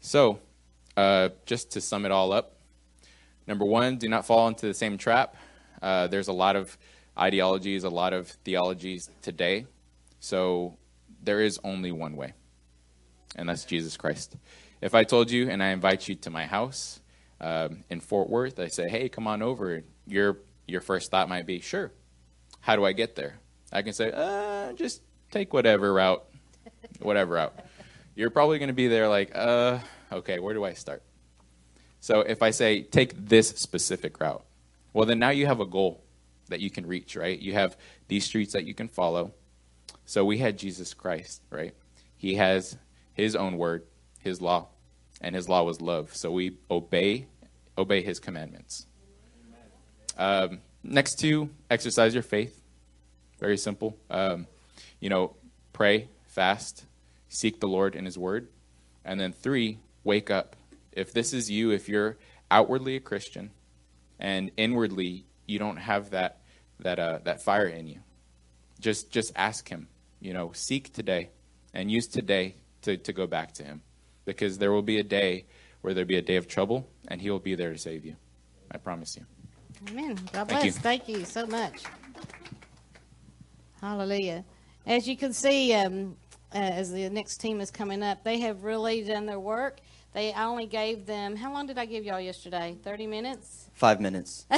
So, 0.00 0.40
uh, 0.96 1.30
just 1.46 1.70
to 1.72 1.80
sum 1.80 2.04
it 2.04 2.12
all 2.12 2.32
up, 2.32 2.58
Number 3.48 3.64
one, 3.64 3.96
do 3.96 4.10
not 4.10 4.26
fall 4.26 4.46
into 4.46 4.66
the 4.66 4.74
same 4.74 4.98
trap. 4.98 5.34
Uh, 5.80 6.06
there's 6.06 6.28
a 6.28 6.34
lot 6.34 6.54
of 6.54 6.76
ideologies, 7.18 7.82
a 7.82 7.88
lot 7.88 8.12
of 8.12 8.28
theologies 8.28 9.08
today. 9.22 9.64
So 10.20 10.76
there 11.22 11.40
is 11.40 11.58
only 11.64 11.90
one 11.90 12.14
way, 12.14 12.34
and 13.36 13.48
that's 13.48 13.64
Jesus 13.64 13.96
Christ. 13.96 14.36
If 14.82 14.94
I 14.94 15.04
told 15.04 15.30
you 15.30 15.48
and 15.48 15.62
I 15.62 15.68
invite 15.68 16.08
you 16.08 16.14
to 16.16 16.30
my 16.30 16.44
house 16.44 17.00
um, 17.40 17.84
in 17.90 18.00
Fort 18.00 18.28
Worth, 18.28 18.58
I 18.58 18.68
say, 18.68 18.88
hey, 18.88 19.08
come 19.08 19.26
on 19.26 19.42
over. 19.42 19.82
Your, 20.06 20.38
your 20.66 20.80
first 20.80 21.10
thought 21.10 21.28
might 21.28 21.46
be, 21.46 21.60
sure. 21.60 21.92
How 22.60 22.76
do 22.76 22.84
I 22.84 22.92
get 22.92 23.16
there? 23.16 23.38
I 23.72 23.82
can 23.82 23.92
say, 23.92 24.10
uh, 24.12 24.72
just 24.72 25.02
take 25.30 25.52
whatever 25.52 25.92
route, 25.92 26.24
whatever 27.00 27.34
route. 27.34 27.54
You're 28.14 28.30
probably 28.30 28.58
going 28.58 28.68
to 28.68 28.74
be 28.74 28.88
there 28.88 29.08
like, 29.08 29.30
uh, 29.34 29.78
okay, 30.10 30.38
where 30.38 30.54
do 30.54 30.64
I 30.64 30.72
start? 30.72 31.02
So 32.00 32.20
if 32.20 32.42
I 32.42 32.50
say, 32.50 32.82
take 32.82 33.28
this 33.28 33.48
specific 33.50 34.20
route, 34.20 34.44
well, 34.92 35.06
then 35.06 35.18
now 35.18 35.30
you 35.30 35.46
have 35.46 35.60
a 35.60 35.66
goal 35.66 36.02
that 36.48 36.60
you 36.60 36.70
can 36.70 36.86
reach, 36.86 37.14
right? 37.16 37.38
You 37.38 37.52
have 37.52 37.76
these 38.08 38.24
streets 38.24 38.52
that 38.54 38.64
you 38.64 38.74
can 38.74 38.88
follow. 38.88 39.34
So 40.04 40.24
we 40.24 40.38
had 40.38 40.58
Jesus 40.58 40.94
Christ, 40.94 41.42
right? 41.50 41.74
He 42.16 42.34
has 42.36 42.76
his 43.12 43.36
own 43.36 43.58
word, 43.58 43.84
his 44.20 44.40
law, 44.40 44.68
and 45.20 45.34
his 45.34 45.48
law 45.48 45.62
was 45.62 45.80
love. 45.80 46.14
So 46.14 46.30
we 46.30 46.56
obey 46.70 47.26
obey 47.76 48.02
his 48.02 48.18
commandments. 48.18 48.86
Um, 50.16 50.60
next 50.82 51.16
to 51.20 51.50
exercise 51.70 52.12
your 52.12 52.24
faith. 52.24 52.60
Very 53.38 53.56
simple. 53.56 53.96
Um, 54.10 54.46
you 54.98 55.08
know, 55.08 55.36
pray, 55.72 56.08
fast, 56.26 56.86
seek 57.28 57.60
the 57.60 57.68
Lord 57.68 57.94
in 57.94 58.04
his 58.04 58.18
word. 58.18 58.48
And 59.04 59.20
then 59.20 59.32
three, 59.32 59.78
wake 60.02 60.28
up 60.28 60.56
if 60.98 61.12
this 61.12 61.32
is 61.32 61.48
you, 61.48 61.70
if 61.70 61.88
you're 61.88 62.16
outwardly 62.50 62.96
a 62.96 63.00
Christian 63.00 63.50
and 64.18 64.50
inwardly 64.56 65.24
you 65.46 65.58
don't 65.58 65.76
have 65.76 66.10
that 66.10 66.40
that 66.80 66.98
uh, 66.98 67.18
that 67.24 67.42
fire 67.42 67.66
in 67.66 67.86
you, 67.86 68.00
just 68.80 69.10
just 69.10 69.32
ask 69.36 69.68
Him. 69.68 69.88
You 70.20 70.32
know, 70.32 70.50
seek 70.52 70.92
today 70.92 71.30
and 71.72 71.90
use 71.90 72.06
today 72.08 72.56
to, 72.82 72.96
to 72.96 73.12
go 73.12 73.26
back 73.26 73.52
to 73.54 73.64
Him, 73.64 73.82
because 74.28 74.58
there 74.58 74.70
will 74.70 74.82
be 74.82 74.98
a 74.98 75.02
day 75.02 75.46
where 75.80 75.94
there'll 75.94 76.06
be 76.06 76.18
a 76.18 76.22
day 76.22 76.36
of 76.36 76.46
trouble, 76.46 76.86
and 77.08 77.20
He 77.20 77.30
will 77.30 77.38
be 77.38 77.54
there 77.54 77.72
to 77.72 77.78
save 77.78 78.04
you. 78.04 78.14
I 78.70 78.76
promise 78.76 79.16
you. 79.16 79.24
Amen. 79.88 80.18
God 80.32 80.48
bless. 80.48 80.60
Thank 80.60 80.64
you, 80.64 80.72
Thank 80.72 81.08
you 81.08 81.24
so 81.24 81.46
much. 81.46 81.84
Hallelujah. 83.80 84.44
As 84.86 85.08
you 85.08 85.16
can 85.16 85.32
see, 85.32 85.72
um, 85.72 86.16
uh, 86.54 86.58
as 86.58 86.92
the 86.92 87.08
next 87.08 87.38
team 87.38 87.60
is 87.60 87.70
coming 87.70 88.02
up, 88.02 88.22
they 88.22 88.40
have 88.40 88.64
really 88.64 89.02
done 89.02 89.24
their 89.24 89.40
work. 89.40 89.78
They 90.12 90.32
I 90.32 90.44
only 90.44 90.66
gave 90.66 91.06
them 91.06 91.34
how 91.34 91.52
long 91.52 91.66
did 91.66 91.78
I 91.78 91.86
give 91.86 92.04
y'all 92.04 92.20
yesterday? 92.20 92.76
Thirty 92.82 93.06
minutes. 93.06 93.70
Five 93.72 94.00
minutes. 94.00 94.44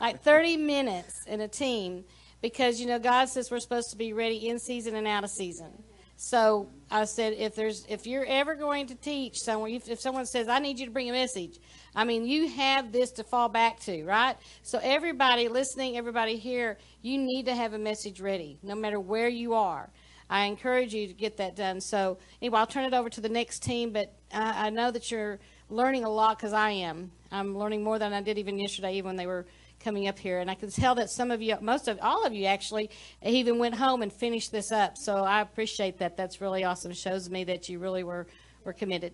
like 0.00 0.22
thirty 0.22 0.56
minutes 0.56 1.26
in 1.26 1.40
a 1.42 1.48
team, 1.48 2.04
because 2.40 2.80
you 2.80 2.86
know 2.86 2.98
God 2.98 3.28
says 3.28 3.50
we're 3.50 3.60
supposed 3.60 3.90
to 3.90 3.96
be 3.96 4.14
ready 4.14 4.48
in 4.48 4.58
season 4.58 4.94
and 4.94 5.06
out 5.06 5.24
of 5.24 5.30
season. 5.30 5.82
So 6.22 6.68
I 6.90 7.06
said, 7.06 7.32
if 7.38 7.54
there's 7.54 7.86
if 7.88 8.06
you're 8.06 8.26
ever 8.26 8.54
going 8.54 8.88
to 8.88 8.94
teach 8.94 9.38
someone, 9.38 9.70
if, 9.70 9.88
if 9.88 10.00
someone 10.00 10.26
says, 10.26 10.48
"I 10.48 10.58
need 10.58 10.78
you 10.78 10.84
to 10.84 10.92
bring 10.92 11.08
a 11.08 11.14
message," 11.14 11.58
I 11.96 12.04
mean, 12.04 12.26
you 12.26 12.46
have 12.46 12.92
this 12.92 13.10
to 13.12 13.24
fall 13.24 13.48
back 13.48 13.80
to, 13.80 14.04
right? 14.04 14.36
So 14.62 14.78
everybody 14.82 15.48
listening, 15.48 15.96
everybody 15.96 16.36
here, 16.36 16.76
you 17.00 17.16
need 17.16 17.46
to 17.46 17.54
have 17.54 17.72
a 17.72 17.78
message 17.78 18.20
ready, 18.20 18.58
no 18.62 18.74
matter 18.74 19.00
where 19.00 19.28
you 19.28 19.54
are. 19.54 19.88
I 20.28 20.44
encourage 20.44 20.92
you 20.92 21.08
to 21.08 21.14
get 21.14 21.38
that 21.38 21.56
done. 21.56 21.80
So 21.80 22.18
anyway, 22.42 22.58
I'll 22.58 22.66
turn 22.66 22.84
it 22.84 22.92
over 22.92 23.08
to 23.08 23.20
the 23.22 23.30
next 23.30 23.62
team, 23.62 23.90
but 23.90 24.12
I, 24.30 24.66
I 24.66 24.70
know 24.70 24.90
that 24.90 25.10
you're 25.10 25.38
learning 25.70 26.04
a 26.04 26.10
lot 26.10 26.36
because 26.36 26.52
I 26.52 26.70
am. 26.70 27.12
I'm 27.32 27.56
learning 27.56 27.82
more 27.82 27.98
than 27.98 28.12
I 28.12 28.20
did 28.20 28.36
even 28.36 28.58
yesterday, 28.58 28.92
even 28.96 29.06
when 29.06 29.16
they 29.16 29.26
were 29.26 29.46
coming 29.80 30.06
up 30.06 30.18
here. 30.18 30.38
And 30.38 30.50
I 30.50 30.54
can 30.54 30.70
tell 30.70 30.94
that 30.96 31.10
some 31.10 31.30
of 31.30 31.42
you, 31.42 31.56
most 31.60 31.88
of, 31.88 31.98
all 32.00 32.24
of 32.24 32.32
you 32.32 32.46
actually, 32.46 32.90
even 33.22 33.58
went 33.58 33.74
home 33.74 34.02
and 34.02 34.12
finished 34.12 34.52
this 34.52 34.70
up. 34.70 34.96
So 34.96 35.24
I 35.24 35.40
appreciate 35.40 35.98
that. 35.98 36.16
That's 36.16 36.40
really 36.40 36.64
awesome. 36.64 36.92
Shows 36.92 37.28
me 37.28 37.44
that 37.44 37.68
you 37.68 37.78
really 37.78 38.04
were, 38.04 38.26
were 38.64 38.72
committed. 38.72 39.12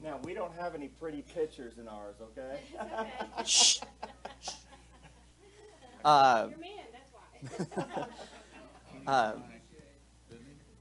Now, 0.00 0.18
we 0.24 0.32
don't 0.32 0.54
have 0.54 0.74
any 0.74 0.88
pretty 0.88 1.22
pictures 1.22 1.78
in 1.78 1.88
ours, 1.88 2.16
okay? 2.22 2.60
Shh. 3.44 3.80
Uh, 6.04 6.48
uh, 9.06 9.32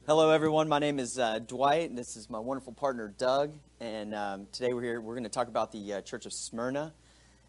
hello, 0.06 0.30
everyone. 0.30 0.70
My 0.70 0.78
name 0.78 1.00
is 1.00 1.18
uh, 1.18 1.40
Dwight, 1.40 1.90
and 1.90 1.98
this 1.98 2.16
is 2.16 2.30
my 2.30 2.38
wonderful 2.38 2.74
partner, 2.74 3.14
Doug. 3.18 3.54
And 3.80 4.14
um, 4.14 4.48
today 4.52 4.74
we're 4.74 4.84
here, 4.84 5.02
we're 5.02 5.16
going 5.16 5.24
to 5.24 5.30
talk 5.30 5.48
about 5.48 5.72
the 5.72 5.94
uh, 5.94 6.02
Church 6.02 6.28
of 6.28 6.34
Smyrna. 6.34 6.94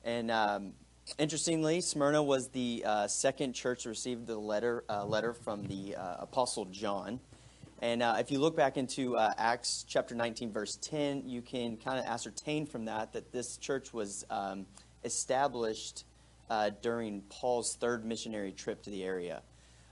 And 0.05 0.31
um, 0.31 0.72
Interestingly, 1.17 1.81
Smyrna 1.81 2.23
was 2.23 2.49
the 2.49 2.85
uh, 2.85 3.07
second 3.09 3.55
church 3.55 3.85
to 3.85 3.89
receive 3.89 4.27
the 4.27 4.37
letter 4.37 4.85
uh, 4.89 5.05
letter 5.05 5.33
from 5.33 5.65
the 5.65 5.97
uh, 5.97 6.17
Apostle 6.21 6.67
John. 6.67 7.21
And 7.81 8.03
uh, 8.03 8.17
if 8.19 8.31
you 8.31 8.41
look 8.41 8.57
back 8.57 8.77
into 8.77 9.17
uh, 9.17 9.33
Acts 9.39 9.85
chapter 9.89 10.15
19, 10.15 10.53
verse 10.53 10.77
10, 10.83 11.29
you 11.29 11.41
can 11.41 11.77
kind 11.77 11.99
of 11.99 12.05
ascertain 12.05 12.67
from 12.67 12.87
that 12.87 13.13
that 13.13 13.33
this 13.33 13.57
church 13.57 13.95
was 13.95 14.25
um, 14.31 14.67
established 15.05 16.05
uh, 16.51 16.71
during 16.83 17.23
Paul's 17.23 17.77
third 17.77 18.05
missionary 18.05 18.53
trip 18.53 18.83
to 18.83 18.91
the 18.91 19.05
area. 19.05 19.43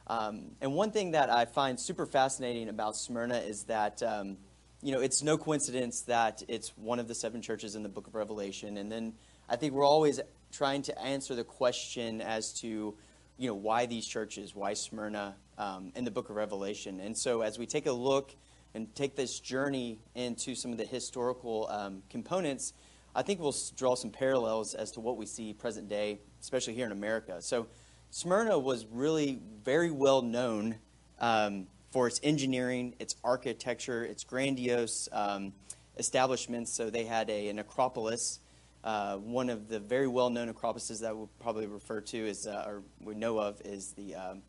Um, 0.09 0.53
and 0.61 0.75
one 0.75 0.91
thing 0.91 1.13
that 1.13 1.31
I 1.31 1.45
find 1.45 1.79
super 1.79 2.07
fascinating 2.07 2.69
about 2.69 2.97
Smyrna 2.97 3.39
is 3.39 3.65
that, 3.65 4.03
um, 4.03 4.37
you 4.83 4.93
know, 4.93 5.01
it's 5.01 5.23
no 5.23 5.39
coincidence 5.39 6.03
that 6.03 6.43
it's 6.49 6.77
one 6.77 6.99
of 6.99 7.09
the 7.09 7.15
seven 7.15 7.41
churches 7.41 7.77
in 7.77 7.83
the 7.83 7.89
book 7.89 8.07
of 8.07 8.15
Revelation. 8.15 8.77
And 8.79 8.91
then 8.91 9.15
I 9.49 9.57
think 9.57 9.73
we're 9.73 9.87
always 9.87 10.21
trying 10.57 10.81
to 10.81 10.99
answer 10.99 11.35
the 11.35 11.45
question 11.45 12.23
as 12.23 12.53
to 12.55 12.95
you 13.37 13.49
know 13.49 13.55
why 13.55 13.85
these 13.85 14.07
churches, 14.07 14.55
why 14.55 14.73
Smyrna 14.73 15.37
um, 15.59 15.93
in 15.95 16.05
the 16.05 16.11
book 16.11 16.31
of 16.31 16.37
Revelation. 16.37 17.01
And 17.01 17.17
so 17.17 17.43
as 17.43 17.59
we 17.59 17.67
take 17.67 17.87
a 17.87 17.93
look 17.93 18.35
and 18.75 18.95
take 18.95 19.17
this 19.17 19.39
journey 19.41 19.99
into 20.15 20.55
some 20.55 20.73
of 20.73 20.79
the 20.79 20.87
historical 20.87 21.69
um, 21.71 22.03
components, 22.09 22.73
I 23.15 23.23
think 23.23 23.41
we'll 23.41 23.55
draw 23.77 23.95
some 23.95 24.11
parallels 24.11 24.75
as 24.75 24.93
to 24.93 25.01
what 25.01 25.19
we 25.19 25.27
see 25.27 25.53
present 25.53 25.89
day, 25.89 26.21
especially 26.41 26.75
here 26.75 26.87
in 26.87 26.93
America. 26.93 27.43
So 27.43 27.67
Smyrna 28.11 28.59
was 28.59 28.87
really 28.87 29.39
very 29.63 29.91
well 29.91 30.23
known 30.23 30.77
um, 31.21 31.67
for 31.91 32.07
its 32.07 32.21
engineering, 32.23 32.95
its 32.99 33.17
architecture, 33.23 34.05
its 34.05 34.25
grandiose 34.25 35.09
um, 35.13 35.53
establishments. 35.99 36.73
So 36.75 36.89
they 36.89 37.05
had 37.05 37.29
a, 37.29 37.49
an 37.49 37.59
Acropolis 37.59 38.41
uh, 38.87 39.17
one 39.17 39.51
of 39.51 39.69
the 39.69 39.81
very 39.81 40.07
well-known 40.07 40.49
Acropolises 40.49 41.01
that 41.01 41.17
we'll 41.17 41.29
probably 41.41 41.67
refer 41.67 42.01
to 42.01 42.17
is, 42.17 42.47
uh, 42.47 42.65
or 42.69 42.83
we 43.01 43.17
know 43.17 43.37
of, 43.39 43.61
is 43.65 43.93
the 43.95 44.15
um, 44.15 44.43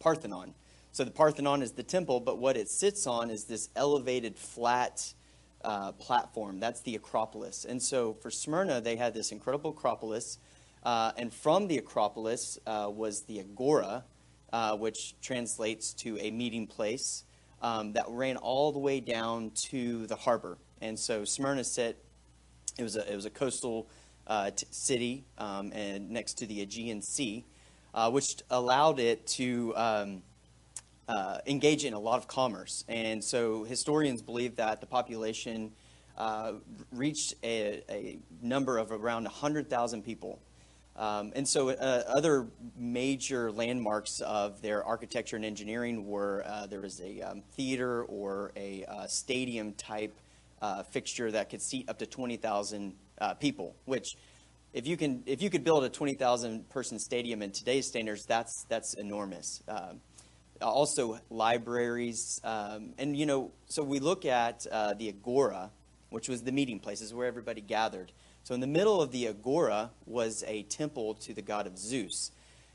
Parthenon. 0.00 0.54
So 0.92 1.04
the 1.04 1.10
Parthenon 1.10 1.60
is 1.60 1.72
the 1.72 1.82
temple, 1.82 2.18
but 2.20 2.38
what 2.38 2.56
it 2.56 2.70
sits 2.70 3.06
on 3.06 3.28
is 3.28 3.44
this 3.44 3.68
elevated, 3.76 4.38
flat 4.38 5.12
uh, 5.62 5.92
platform. 5.92 6.58
That's 6.58 6.80
the 6.80 6.94
Acropolis. 6.94 7.66
And 7.66 7.82
so 7.82 8.14
for 8.14 8.30
Smyrna, 8.30 8.80
they 8.80 8.96
had 8.96 9.12
this 9.12 9.30
incredible 9.30 9.72
Acropolis, 9.72 10.38
uh, 10.84 11.12
and 11.18 11.30
from 11.30 11.68
the 11.68 11.76
Acropolis 11.76 12.58
uh, 12.66 12.90
was 12.90 13.24
the 13.24 13.40
Agora, 13.40 14.04
which 14.78 15.20
translates 15.20 15.92
to 15.94 16.18
a 16.18 16.30
meeting 16.30 16.66
place. 16.66 17.24
Um, 17.60 17.92
that 17.92 18.06
ran 18.08 18.38
all 18.38 18.72
the 18.72 18.80
way 18.80 18.98
down 18.98 19.52
to 19.70 20.08
the 20.08 20.16
harbor. 20.16 20.58
And 20.80 20.98
so 20.98 21.24
Smyrna 21.24 21.62
sat 21.62 21.94
it 22.78 22.82
was 22.82 22.96
a, 22.96 23.10
it 23.10 23.14
was 23.14 23.26
a 23.26 23.30
coastal 23.30 23.86
uh, 24.26 24.50
t- 24.50 24.66
city 24.70 25.24
um, 25.38 25.72
and 25.74 26.10
next 26.10 26.34
to 26.34 26.46
the 26.46 26.60
Aegean 26.62 27.02
Sea, 27.02 27.44
uh, 27.94 28.10
which 28.10 28.36
allowed 28.50 28.98
it 28.98 29.26
to 29.26 29.74
um, 29.76 30.22
uh, 31.08 31.38
engage 31.46 31.84
in 31.84 31.94
a 31.94 31.98
lot 31.98 32.18
of 32.18 32.28
commerce. 32.28 32.84
And 32.88 33.22
so 33.22 33.64
historians 33.64 34.22
believe 34.22 34.56
that 34.56 34.80
the 34.80 34.86
population 34.86 35.72
uh, 36.16 36.52
reached 36.92 37.34
a, 37.42 37.82
a, 37.88 38.18
number 38.42 38.78
of 38.78 38.92
around 38.92 39.24
100,000 39.24 40.02
people. 40.02 40.38
Um, 40.94 41.32
and 41.34 41.48
so, 41.48 41.70
uh, 41.70 42.02
other 42.06 42.46
major 42.76 43.50
landmarks 43.50 44.20
of 44.20 44.60
their 44.60 44.84
architecture 44.84 45.36
and 45.36 45.44
engineering 45.44 46.06
were 46.06 46.44
uh, 46.46 46.66
there 46.66 46.82
was 46.82 47.00
a 47.00 47.22
um, 47.22 47.42
theater 47.52 48.02
or 48.04 48.52
a 48.56 48.84
stadium 49.08 49.72
type 49.72 50.12
uh, 50.62 50.84
fixture 50.84 51.30
that 51.32 51.50
could 51.50 51.60
seat 51.60 51.88
up 51.90 51.98
to 51.98 52.06
20,000 52.06 52.94
uh, 53.20 53.34
people, 53.34 53.76
which 53.84 54.16
if 54.72 54.86
you 54.86 54.96
can 54.96 55.22
if 55.26 55.42
you 55.42 55.50
could 55.50 55.64
build 55.64 55.84
a 55.84 55.90
20,000 55.90 56.68
person 56.70 56.98
stadium 56.98 57.42
in 57.42 57.50
today's 57.50 57.86
standards, 57.86 58.24
that's 58.24 58.64
that's 58.68 58.94
enormous. 58.94 59.62
Um, 59.68 60.00
also, 60.62 61.18
libraries, 61.28 62.40
um, 62.44 62.94
and 62.96 63.16
you 63.16 63.26
know, 63.26 63.50
so 63.66 63.82
we 63.82 63.98
look 63.98 64.24
at 64.24 64.64
uh, 64.70 64.94
the 64.94 65.08
agora, 65.08 65.70
which 66.10 66.28
was 66.28 66.42
the 66.42 66.52
meeting 66.52 66.78
places 66.78 67.12
where 67.12 67.26
everybody 67.26 67.60
gathered. 67.60 68.12
So 68.44 68.54
in 68.54 68.60
the 68.60 68.68
middle 68.68 69.02
of 69.02 69.10
the 69.10 69.26
agora 69.26 69.90
was 70.06 70.44
a 70.46 70.62
temple 70.64 71.14
to 71.14 71.34
the 71.34 71.42
god 71.42 71.66
of 71.66 71.76
Zeus, 71.76 72.30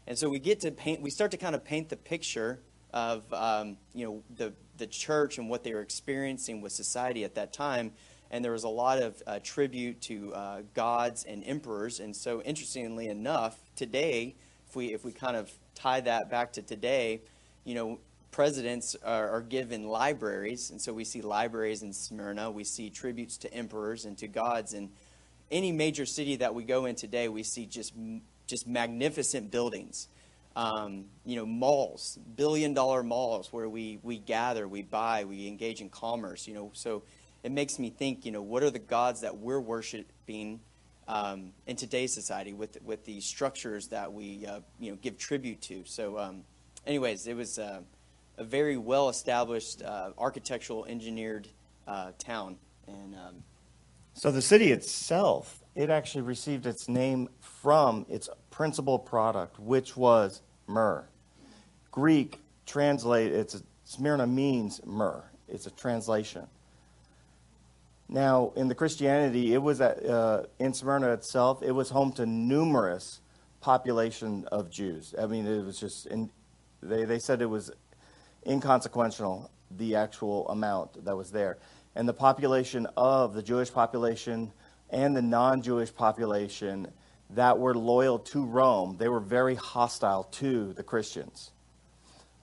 and 0.05 0.17
so 0.17 0.29
we 0.29 0.39
get 0.39 0.59
to 0.61 0.71
paint. 0.71 1.01
We 1.01 1.09
start 1.09 1.31
to 1.31 1.37
kind 1.37 1.55
of 1.55 1.63
paint 1.63 1.89
the 1.89 1.97
picture 1.97 2.59
of 2.93 3.31
um, 3.33 3.77
you 3.93 4.05
know 4.05 4.23
the 4.35 4.53
the 4.77 4.87
church 4.87 5.37
and 5.37 5.49
what 5.49 5.63
they 5.63 5.73
were 5.73 5.81
experiencing 5.81 6.61
with 6.61 6.71
society 6.71 7.23
at 7.23 7.35
that 7.35 7.53
time. 7.53 7.91
And 8.29 8.43
there 8.43 8.51
was 8.51 8.65
a 8.65 8.69
lot 8.69 9.01
of 9.01 9.21
uh, 9.25 9.39
tribute 9.41 10.01
to 10.01 10.33
uh, 10.33 10.61
gods 10.73 11.23
and 11.23 11.43
emperors. 11.45 11.99
And 11.99 12.15
so, 12.15 12.41
interestingly 12.41 13.07
enough, 13.07 13.57
today, 13.75 14.35
if 14.67 14.75
we 14.75 14.93
if 14.93 15.05
we 15.05 15.11
kind 15.11 15.37
of 15.37 15.51
tie 15.75 16.01
that 16.01 16.29
back 16.29 16.53
to 16.53 16.61
today, 16.61 17.21
you 17.63 17.75
know, 17.75 17.99
presidents 18.31 18.95
are, 19.03 19.29
are, 19.29 19.41
given 19.41 19.87
libraries, 19.87 20.71
and 20.71 20.81
so 20.81 20.93
we 20.93 21.05
see 21.05 21.21
libraries 21.21 21.83
in 21.83 21.93
Smyrna. 21.93 22.51
We 22.51 22.63
see 22.65 22.89
tributes 22.89 23.37
to 23.37 23.53
emperors 23.53 24.05
and 24.05 24.17
to 24.17 24.27
gods. 24.27 24.73
And 24.73 24.89
any 25.49 25.71
major 25.71 26.05
city 26.05 26.35
that 26.37 26.53
we 26.53 26.63
go 26.63 26.85
in 26.85 26.95
today, 26.95 27.29
we 27.29 27.43
see 27.43 27.65
just 27.65 27.93
just 28.45 28.67
magnificent 28.67 29.51
buildings 29.51 30.07
um, 30.57 31.05
you 31.23 31.35
know, 31.35 31.45
malls, 31.45 32.17
billion 32.35 32.73
dollar 32.73 33.03
malls 33.03 33.53
where 33.53 33.69
we, 33.69 33.99
we 34.01 34.17
gather, 34.17 34.67
we 34.67 34.81
buy, 34.81 35.23
we 35.23 35.47
engage 35.47 35.81
in 35.81 35.89
commerce, 35.89 36.47
you 36.47 36.55
know. 36.55 36.71
So 36.73 37.03
it 37.43 37.51
makes 37.51 37.77
me 37.77 37.91
think, 37.91 38.25
you 38.25 38.31
know, 38.31 38.41
what 38.41 38.63
are 38.63 38.71
the 38.71 38.79
gods 38.79 39.21
that 39.21 39.37
we're 39.37 39.59
worshiping 39.59 40.59
um, 41.07 41.51
in 41.67 41.75
today's 41.75 42.11
society 42.11 42.53
with, 42.53 42.81
with 42.83 43.05
the 43.05 43.21
structures 43.21 43.87
that 43.89 44.11
we, 44.11 44.47
uh, 44.47 44.61
you 44.79 44.89
know, 44.89 44.97
give 44.99 45.19
tribute 45.19 45.61
to. 45.61 45.83
So, 45.85 46.17
um, 46.17 46.41
anyways, 46.87 47.27
it 47.27 47.35
was 47.35 47.59
uh, 47.59 47.81
a 48.39 48.43
very 48.43 48.77
well 48.77 49.09
established 49.09 49.83
uh, 49.83 50.09
architectural 50.17 50.85
engineered 50.85 51.47
uh, 51.87 52.13
town. 52.17 52.57
And 52.87 53.13
um, 53.13 53.43
so 54.15 54.31
the 54.31 54.41
city 54.41 54.71
itself, 54.71 55.63
it 55.75 55.91
actually 55.91 56.23
received 56.23 56.65
its 56.65 56.89
name 56.89 57.29
from 57.39 58.07
its 58.09 58.27
principal 58.49 58.97
product, 58.97 59.59
which 59.59 59.95
was 59.95 60.41
myrrh. 60.67 61.05
Greek 61.91 62.39
translate 62.65 63.31
it's 63.31 63.61
Smyrna 63.85 64.27
means 64.27 64.81
myrrh. 64.85 65.23
It's 65.47 65.65
a 65.65 65.71
translation. 65.71 66.45
Now, 68.09 68.51
in 68.55 68.67
the 68.67 68.75
Christianity, 68.75 69.53
it 69.53 69.61
was 69.61 69.81
at, 69.81 70.05
uh, 70.05 70.43
in 70.59 70.73
Smyrna 70.73 71.11
itself. 71.11 71.63
It 71.63 71.71
was 71.71 71.89
home 71.89 72.11
to 72.13 72.25
numerous 72.25 73.21
population 73.61 74.45
of 74.51 74.69
Jews. 74.69 75.15
I 75.19 75.25
mean, 75.25 75.45
it 75.45 75.65
was 75.65 75.79
just 75.79 76.05
in, 76.07 76.29
they 76.81 77.05
they 77.05 77.19
said 77.19 77.41
it 77.41 77.47
was 77.49 77.71
inconsequential 78.45 79.49
the 79.71 79.95
actual 79.95 80.47
amount 80.49 81.03
that 81.03 81.15
was 81.15 81.31
there, 81.31 81.57
and 81.95 82.07
the 82.07 82.13
population 82.13 82.87
of 82.95 83.33
the 83.33 83.43
Jewish 83.43 83.73
population 83.73 84.51
and 84.89 85.15
the 85.15 85.21
non-Jewish 85.21 85.93
population 85.93 86.87
that 87.31 87.59
were 87.59 87.75
loyal 87.75 88.19
to 88.19 88.45
Rome, 88.45 88.95
they 88.97 89.09
were 89.09 89.19
very 89.19 89.55
hostile 89.55 90.23
to 90.23 90.73
the 90.73 90.83
Christians. 90.83 91.51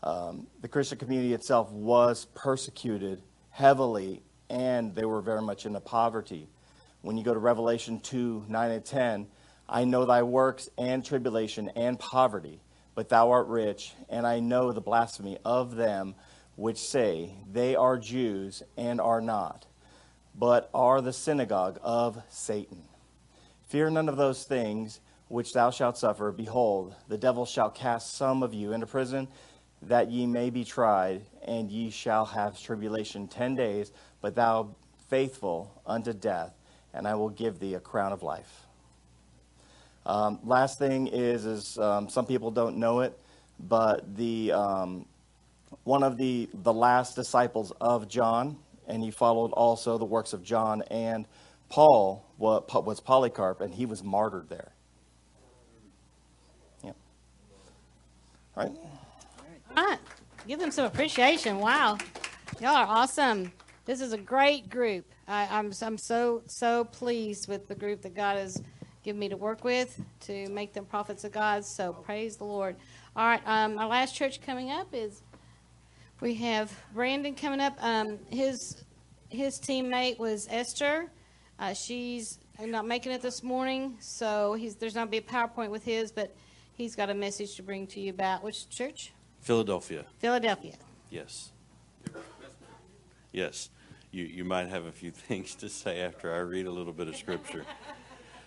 Um, 0.03 0.47
the 0.61 0.69
Christian 0.69 0.99
community 0.99 1.33
itself 1.33 1.71
was 1.73 2.27
persecuted 2.35 3.23
heavily, 3.51 4.23
and 4.51 4.95
they 4.95 5.07
were 5.07 5.23
very 5.23 5.41
much 5.41 5.65
into 5.65 5.81
poverty. 5.81 6.49
When 7.01 7.17
you 7.17 7.25
go 7.25 7.33
to 7.33 7.41
Revelation 7.41 8.01
2 8.01 8.45
9 8.49 8.71
and 8.71 8.85
10, 8.85 9.27
I 9.69 9.85
know 9.85 10.05
thy 10.05 10.23
works 10.23 10.69
and 10.77 11.05
tribulation 11.05 11.71
and 11.71 11.99
poverty, 11.99 12.61
but 12.95 13.09
thou 13.09 13.31
art 13.31 13.47
rich, 13.47 13.95
and 14.11 14.27
I 14.27 14.41
know 14.41 14.73
the 14.73 14.81
blasphemy 14.83 15.39
of 15.45 15.75
them 15.75 16.15
which 16.57 16.79
say 16.79 17.35
they 17.51 17.75
are 17.75 17.99
Jews 17.99 18.63
and 18.77 19.01
are 19.01 19.21
not, 19.21 19.67
but 20.35 20.71
are 20.75 21.01
the 21.01 21.13
synagogue 21.13 21.79
of 21.83 22.23
Satan. 22.29 22.83
Fear 23.75 23.91
none 23.91 24.09
of 24.09 24.17
those 24.17 24.45
things 24.45 25.01
which 25.27 25.53
thou 25.53 25.73
shalt 25.73 25.99
suffer. 25.99 26.31
Behold, 26.31 26.95
the 27.09 27.19
devil 27.19 27.45
shall 27.45 27.71
cast 27.71 28.15
some 28.15 28.45
of 28.45 28.55
you 28.55 28.73
into 28.73 28.87
prison, 28.87 29.27
that 29.83 30.13
ye 30.13 30.27
may 30.27 30.49
be 30.49 30.63
tried, 30.63 31.23
and 31.45 31.69
ye 31.73 31.91
shall 31.91 32.25
have 32.25 32.57
tribulation 32.57 33.27
ten 33.27 33.57
days, 33.57 33.91
but 34.21 34.37
thou 34.37 34.77
faithful 35.09 35.73
unto 35.85 36.13
death, 36.13 36.55
and 36.93 37.09
I 37.09 37.17
will 37.17 37.31
give 37.31 37.59
thee 37.59 37.75
a 37.75 37.81
crown 37.81 38.13
of 38.13 38.23
life. 38.23 38.65
Um, 40.07 40.39
last 40.45 40.79
thing 40.79 41.09
is, 41.09 41.45
is 41.45 41.77
um, 41.77 42.09
some 42.09 42.27
people 42.27 42.53
don't 42.53 42.77
know 42.77 43.01
it, 43.01 43.19
but 43.59 44.17
the 44.17 44.53
um, 44.53 45.05
one 45.83 46.05
of 46.05 46.17
the 46.17 46.49
the 46.63 46.73
last 46.73 47.17
disciples 47.17 47.73
of 47.81 48.07
John, 48.07 48.57
and 48.87 49.03
he 49.03 49.11
followed 49.11 49.51
also 49.51 49.99
the 49.99 50.05
works 50.05 50.33
of 50.33 50.45
John 50.45 50.83
and 50.93 51.27
Paul 51.75 52.25
was 52.39 53.01
Polycarp, 53.01 53.61
and 53.61 53.75
he 53.75 53.85
was 53.85 54.05
martyred 54.05 54.49
there. 54.49 54.71
Yeah. 56.85 56.93
All 58.57 58.63
right. 58.63 58.73
All 59.77 59.85
right. 59.85 59.99
Give 60.47 60.61
them 60.61 60.71
some 60.71 60.85
appreciation. 60.85 61.59
Wow. 61.59 61.99
Y'all 62.61 62.77
are 62.77 62.87
awesome. 62.87 63.51
This 63.87 64.01
is 64.01 64.13
a 64.13 64.19
great 64.19 64.71
group. 64.71 65.05
I, 65.27 65.49
I'm, 65.51 65.73
I'm 65.83 65.99
so, 65.99 66.43
so 66.47 66.85
pleased 66.85 67.49
with 67.49 67.67
the 67.67 67.75
group 67.75 68.03
that 68.03 68.15
God 68.15 68.37
has 68.37 68.63
given 69.03 69.19
me 69.19 69.29
to 69.31 69.37
work 69.37 69.65
with 69.65 70.01
to 70.27 70.49
make 70.51 70.75
them 70.75 70.85
prophets 70.85 71.25
of 71.25 71.33
God. 71.33 71.65
So 71.65 71.93
praise 71.93 72.37
the 72.37 72.45
Lord. 72.45 72.77
All 73.17 73.27
right. 73.27 73.43
Um, 73.45 73.81
our 73.81 73.89
last 73.89 74.15
church 74.15 74.41
coming 74.41 74.71
up 74.71 74.87
is 74.93 75.23
we 76.21 76.35
have 76.35 76.73
Brandon 76.95 77.35
coming 77.35 77.59
up. 77.59 77.77
Um, 77.81 78.21
his 78.31 78.85
his 79.29 79.59
teammate 79.59 80.21
was 80.21 80.47
Esther. 80.49 81.11
Uh, 81.59 81.73
she's 81.73 82.39
not 82.61 82.87
making 82.87 83.13
it 83.13 83.23
this 83.23 83.43
morning, 83.43 83.97
so 84.01 84.55
he's 84.55 84.75
there's 84.75 84.95
not 84.95 85.11
be 85.11 85.19
a 85.19 85.23
PowerPoint 85.23 85.71
with 85.71 85.85
his, 85.85 86.11
but 86.11 86.35
he's 86.73 86.97
got 86.97 87.11
a 87.11 87.15
message 87.15 87.55
to 87.57 87.63
bring 87.63 87.87
to 87.89 88.01
you 88.01 88.11
about 88.11 88.43
which 88.43 88.69
church? 88.69 89.13
Philadelphia. 89.41 90.05
Philadelphia. 90.19 90.75
Yes. 91.11 91.53
Yes. 93.33 93.71
You 94.11 94.25
you 94.25 94.45
might 94.45 94.69
have 94.69 94.87
a 94.87 94.93
few 94.93 95.11
things 95.29 95.55
to 95.57 95.69
say 95.69 96.01
after 96.01 96.35
I 96.35 96.39
read 96.39 96.67
a 96.67 96.73
little 96.73 96.93
bit 96.93 97.09
of 97.09 97.17
scripture. 97.17 97.65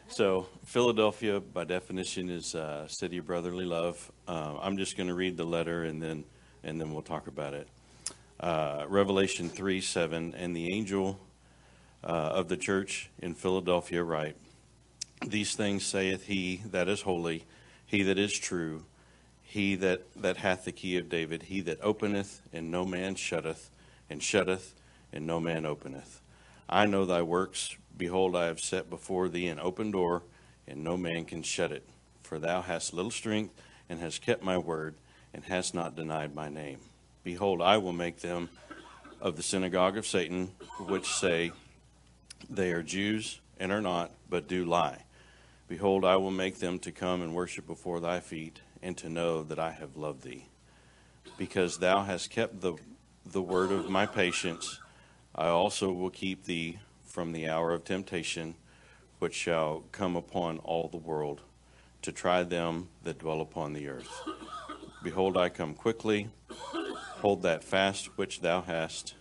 So 0.09 0.47
Philadelphia, 0.63 1.41
by 1.41 1.65
definition, 1.65 2.29
is 2.29 2.55
a 2.55 2.85
city 2.87 3.17
of 3.17 3.25
brotherly 3.25 3.65
love. 3.65 4.11
Uh, 4.27 4.55
I'm 4.61 4.77
just 4.77 4.95
going 4.95 5.07
to 5.07 5.13
read 5.13 5.35
the 5.35 5.43
letter 5.43 5.83
and 5.83 6.01
then 6.01 6.23
and 6.63 6.79
then 6.79 6.91
we'll 6.91 7.01
talk 7.01 7.27
about 7.27 7.53
it. 7.53 7.67
Uh, 8.39 8.85
Revelation 8.87 9.49
3 9.49 9.81
7, 9.81 10.35
and 10.37 10.55
the 10.55 10.71
angel 10.71 11.19
uh, 12.03 12.07
of 12.07 12.47
the 12.47 12.57
church 12.57 13.09
in 13.19 13.33
Philadelphia 13.33 14.03
write, 14.03 14.35
These 15.25 15.55
things 15.55 15.85
saith 15.85 16.27
he 16.27 16.61
that 16.65 16.87
is 16.87 17.01
holy, 17.01 17.45
he 17.85 18.03
that 18.03 18.17
is 18.17 18.37
true, 18.37 18.85
he 19.43 19.75
that, 19.75 20.03
that 20.15 20.37
hath 20.37 20.65
the 20.65 20.71
key 20.71 20.97
of 20.97 21.09
David, 21.09 21.43
he 21.43 21.61
that 21.61 21.79
openeth, 21.81 22.41
and 22.51 22.69
no 22.69 22.85
man 22.85 23.15
shutteth, 23.15 23.69
and 24.09 24.21
shutteth, 24.21 24.75
and 25.11 25.25
no 25.25 25.39
man 25.39 25.65
openeth. 25.65 26.21
I 26.69 26.85
know 26.85 27.05
thy 27.05 27.21
works. 27.21 27.75
Behold, 27.97 28.35
I 28.35 28.45
have 28.45 28.59
set 28.59 28.89
before 28.89 29.29
thee 29.29 29.47
an 29.47 29.59
open 29.59 29.91
door, 29.91 30.23
and 30.67 30.83
no 30.83 30.97
man 30.97 31.25
can 31.25 31.43
shut 31.43 31.71
it. 31.71 31.87
For 32.23 32.39
thou 32.39 32.61
hast 32.61 32.93
little 32.93 33.11
strength, 33.11 33.53
and 33.89 33.99
hast 33.99 34.21
kept 34.21 34.43
my 34.43 34.57
word 34.57 34.95
and 35.33 35.43
hast 35.45 35.73
not 35.73 35.95
denied 35.95 36.35
my 36.35 36.49
name. 36.49 36.79
Behold, 37.23 37.61
I 37.61 37.77
will 37.77 37.93
make 37.93 38.19
them 38.19 38.49
of 39.21 39.35
the 39.35 39.43
synagogue 39.43 39.97
of 39.97 40.05
Satan, 40.05 40.51
which 40.79 41.07
say 41.07 41.51
they 42.49 42.71
are 42.71 42.83
Jews 42.83 43.41
and 43.59 43.71
are 43.71 43.81
not, 43.81 44.11
but 44.29 44.47
do 44.47 44.65
lie. 44.65 45.03
Behold, 45.67 46.05
I 46.05 46.15
will 46.15 46.31
make 46.31 46.59
them 46.59 46.79
to 46.79 46.91
come 46.91 47.21
and 47.21 47.35
worship 47.35 47.67
before 47.67 47.99
thy 47.99 48.19
feet, 48.19 48.61
and 48.81 48.95
to 48.97 49.09
know 49.09 49.43
that 49.43 49.59
I 49.59 49.71
have 49.71 49.97
loved 49.97 50.23
thee. 50.23 50.45
Because 51.37 51.79
thou 51.79 52.03
hast 52.03 52.29
kept 52.29 52.61
the, 52.61 52.75
the 53.25 53.41
word 53.41 53.71
of 53.71 53.89
my 53.89 54.05
patience, 54.05 54.79
I 55.35 55.47
also 55.47 55.91
will 55.91 56.09
keep 56.09 56.45
thee 56.45 56.79
from 57.03 57.31
the 57.31 57.49
hour 57.49 57.73
of 57.73 57.83
temptation, 57.83 58.55
which 59.19 59.33
shall 59.33 59.83
come 59.91 60.15
upon 60.15 60.59
all 60.59 60.87
the 60.87 60.97
world, 60.97 61.41
to 62.03 62.11
try 62.11 62.43
them 62.43 62.87
that 63.03 63.19
dwell 63.19 63.41
upon 63.41 63.73
the 63.73 63.89
earth. 63.89 64.21
Behold, 65.03 65.35
I 65.35 65.49
come 65.49 65.73
quickly. 65.73 66.29
Hold 67.21 67.41
that 67.41 67.63
fast 67.63 68.17
which 68.17 68.41
thou 68.41 68.61
hast, 68.61 69.15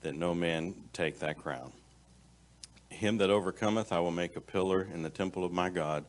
that 0.00 0.14
no 0.14 0.34
man 0.34 0.74
take 0.92 1.18
thy 1.18 1.34
crown. 1.34 1.72
Him 2.96 3.18
that 3.18 3.28
overcometh, 3.28 3.92
I 3.92 4.00
will 4.00 4.10
make 4.10 4.36
a 4.36 4.40
pillar 4.40 4.82
in 4.82 5.02
the 5.02 5.10
temple 5.10 5.44
of 5.44 5.52
my 5.52 5.68
God, 5.68 6.06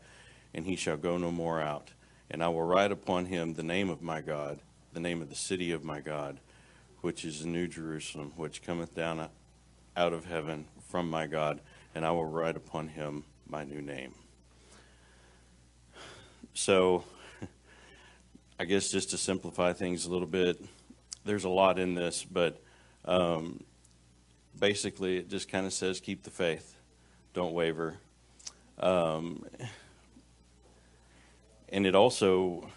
and 0.54 0.66
he 0.66 0.78
shall 0.78 0.96
go 0.96 1.18
no 1.18 1.32
more 1.32 1.62
out. 1.62 1.92
And 2.32 2.42
I 2.42 2.48
will 2.48 2.64
write 2.64 2.94
upon 2.94 3.26
him 3.26 3.54
the 3.54 3.64
name 3.64 3.90
of 3.90 4.02
my 4.02 4.22
God, 4.22 4.60
the 4.94 5.02
name 5.02 5.22
of 5.22 5.30
the 5.30 5.36
city 5.36 5.72
of 5.74 5.84
my 5.84 6.00
God, 6.00 6.40
which 7.02 7.26
is 7.26 7.42
the 7.42 7.48
New 7.48 7.68
Jerusalem, 7.68 8.32
which 8.38 8.62
cometh 8.64 8.96
down 8.96 9.28
out 9.98 10.14
of 10.14 10.26
heaven 10.26 10.66
from 10.88 11.10
my 11.10 11.28
God, 11.28 11.60
and 11.94 12.06
I 12.06 12.12
will 12.12 12.26
write 12.26 12.56
upon 12.56 12.88
him 12.88 13.26
my 13.46 13.66
new 13.66 13.82
name. 13.82 14.14
So, 16.54 17.04
I 18.60 18.64
guess 18.64 18.90
just 18.90 19.10
to 19.10 19.18
simplify 19.18 19.74
things 19.74 20.06
a 20.06 20.10
little 20.10 20.28
bit, 20.28 20.64
there's 21.26 21.44
a 21.44 21.50
lot 21.50 21.80
in 21.80 21.96
this, 21.96 22.24
but 22.24 22.62
um, 23.04 23.64
basically 24.58 25.18
it 25.18 25.30
just 25.30 25.50
kind 25.50 25.66
of 25.66 25.74
says 25.74 26.00
keep 26.00 26.24
the 26.24 26.30
faith, 26.30 26.77
don't 27.38 27.54
waver. 27.54 27.94
Um, 28.80 29.46
and 31.70 31.86
it 31.86 31.94
also, 31.94 32.68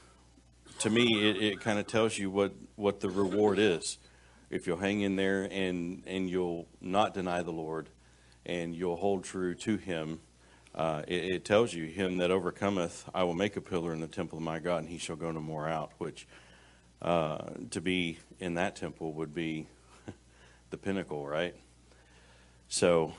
to 0.81 0.91
me, 0.91 1.31
it, 1.31 1.43
it 1.43 1.61
kind 1.61 1.79
of 1.79 1.87
tells 1.87 2.19
you 2.19 2.29
what, 2.29 2.53
what 2.77 3.01
the 3.01 3.09
reward 3.09 3.59
is. 3.59 3.97
If 4.51 4.67
you'll 4.67 4.77
hang 4.77 5.01
in 5.01 5.17
there 5.17 5.49
and, 5.51 6.03
and 6.07 6.29
you'll 6.29 6.69
not 6.79 7.15
deny 7.15 7.43
the 7.43 7.53
Lord 7.53 7.89
and 8.45 8.77
you'll 8.77 8.97
hold 8.97 9.25
true 9.25 9.55
to 9.55 9.79
Him 9.79 10.21
uh, 10.75 11.05
it, 11.09 11.25
it, 11.33 11.45
tells 11.47 11.73
you, 11.73 11.87
Him 11.87 12.19
that 12.19 12.31
overcometh, 12.31 13.09
I 13.15 13.25
will 13.25 13.33
make 13.33 13.57
a 13.57 13.63
pillar 13.63 13.95
in 13.95 14.01
the 14.01 14.07
temple 14.09 14.37
of 14.37 14.45
my 14.45 14.59
God, 14.59 14.81
and 14.81 14.89
he 14.91 14.99
shall 14.99 15.17
go 15.17 15.31
no 15.31 15.41
more 15.41 15.69
out. 15.69 15.93
Which, 15.97 16.29
uh, 17.01 17.39
to 17.71 17.81
be 17.81 18.19
in 18.39 18.55
that 18.55 18.77
temple 18.77 19.15
would 19.15 19.35
be 19.35 19.69
the 20.71 20.77
pinnacle, 20.77 21.27
right? 21.27 21.57
So, 22.69 23.15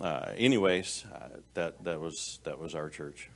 uh, 0.00 0.32
anyways, 0.36 1.04
uh, 1.14 1.28
that 1.54 1.82
that 1.84 2.00
was 2.00 2.40
that 2.44 2.58
was 2.58 2.74
our 2.74 2.88
church. 2.90 3.30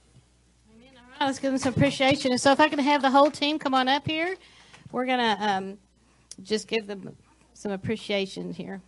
Amen. 0.74 0.92
All 0.96 1.02
right, 1.20 1.26
let's 1.26 1.38
give 1.38 1.52
them 1.52 1.58
some 1.58 1.74
appreciation. 1.74 2.32
And 2.32 2.40
so, 2.40 2.52
if 2.52 2.61
I 2.61 2.68
can 2.68 2.78
have 2.78 3.02
the 3.02 3.11
whole 3.11 3.30
team 3.30 3.58
come 3.58 3.74
on 3.74 3.88
up 3.88 4.06
here, 4.06 4.36
we're 4.92 5.06
gonna 5.06 5.36
um, 5.40 5.78
just 6.42 6.68
give 6.68 6.86
them 6.86 7.16
some 7.54 7.72
appreciation 7.72 8.52
here. 8.52 8.80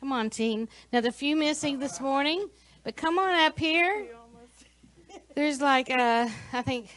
Come 0.00 0.12
on, 0.12 0.30
team. 0.30 0.68
Now, 0.92 1.00
the 1.00 1.10
few 1.10 1.34
missing 1.34 1.78
this 1.78 2.00
morning, 2.00 2.48
but 2.84 2.96
come 2.96 3.18
on 3.18 3.34
up 3.46 3.58
here. 3.58 4.06
There's 5.34 5.60
like, 5.60 5.90
uh, 5.90 6.28
I 6.52 6.62
think, 6.62 6.88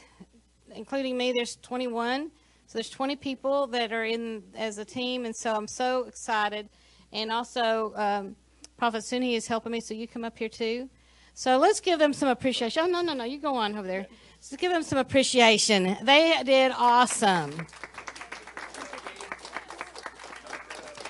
including 0.76 1.18
me, 1.18 1.32
there's 1.32 1.56
21. 1.58 2.32
So 2.72 2.78
there's 2.78 2.90
20 2.90 3.18
people 3.18 3.68
that 3.68 3.92
are 3.92 4.06
in 4.06 4.44
as 4.56 4.78
a 4.78 4.86
team, 4.86 5.26
and 5.26 5.36
so 5.36 5.54
I'm 5.54 5.68
so 5.68 6.06
excited. 6.06 6.70
And 7.12 7.30
also, 7.30 7.92
um, 7.98 8.38
Prophet 8.78 9.00
Suni 9.00 9.36
is 9.36 9.46
helping 9.46 9.74
me, 9.74 9.82
so 9.82 9.94
you 9.94 10.08
come 10.08 10.24
up 10.24 10.38
here 10.38 10.48
too. 10.48 10.90
So 11.34 11.58
let's 11.58 11.82
give 11.82 12.00
them 12.00 12.14
some 12.14 12.30
appreciation. 12.30 12.82
Oh, 12.86 12.88
no, 12.88 13.02
no, 13.02 13.14
no, 13.14 13.26
you 13.26 13.40
go 13.40 13.56
on 13.56 13.78
over 13.78 13.86
there. 13.86 14.08
Let's 14.38 14.56
give 14.56 14.72
them 14.72 14.84
some 14.84 15.00
appreciation. 15.00 15.98
They 16.02 16.42
did 16.46 16.72
awesome. 16.78 17.68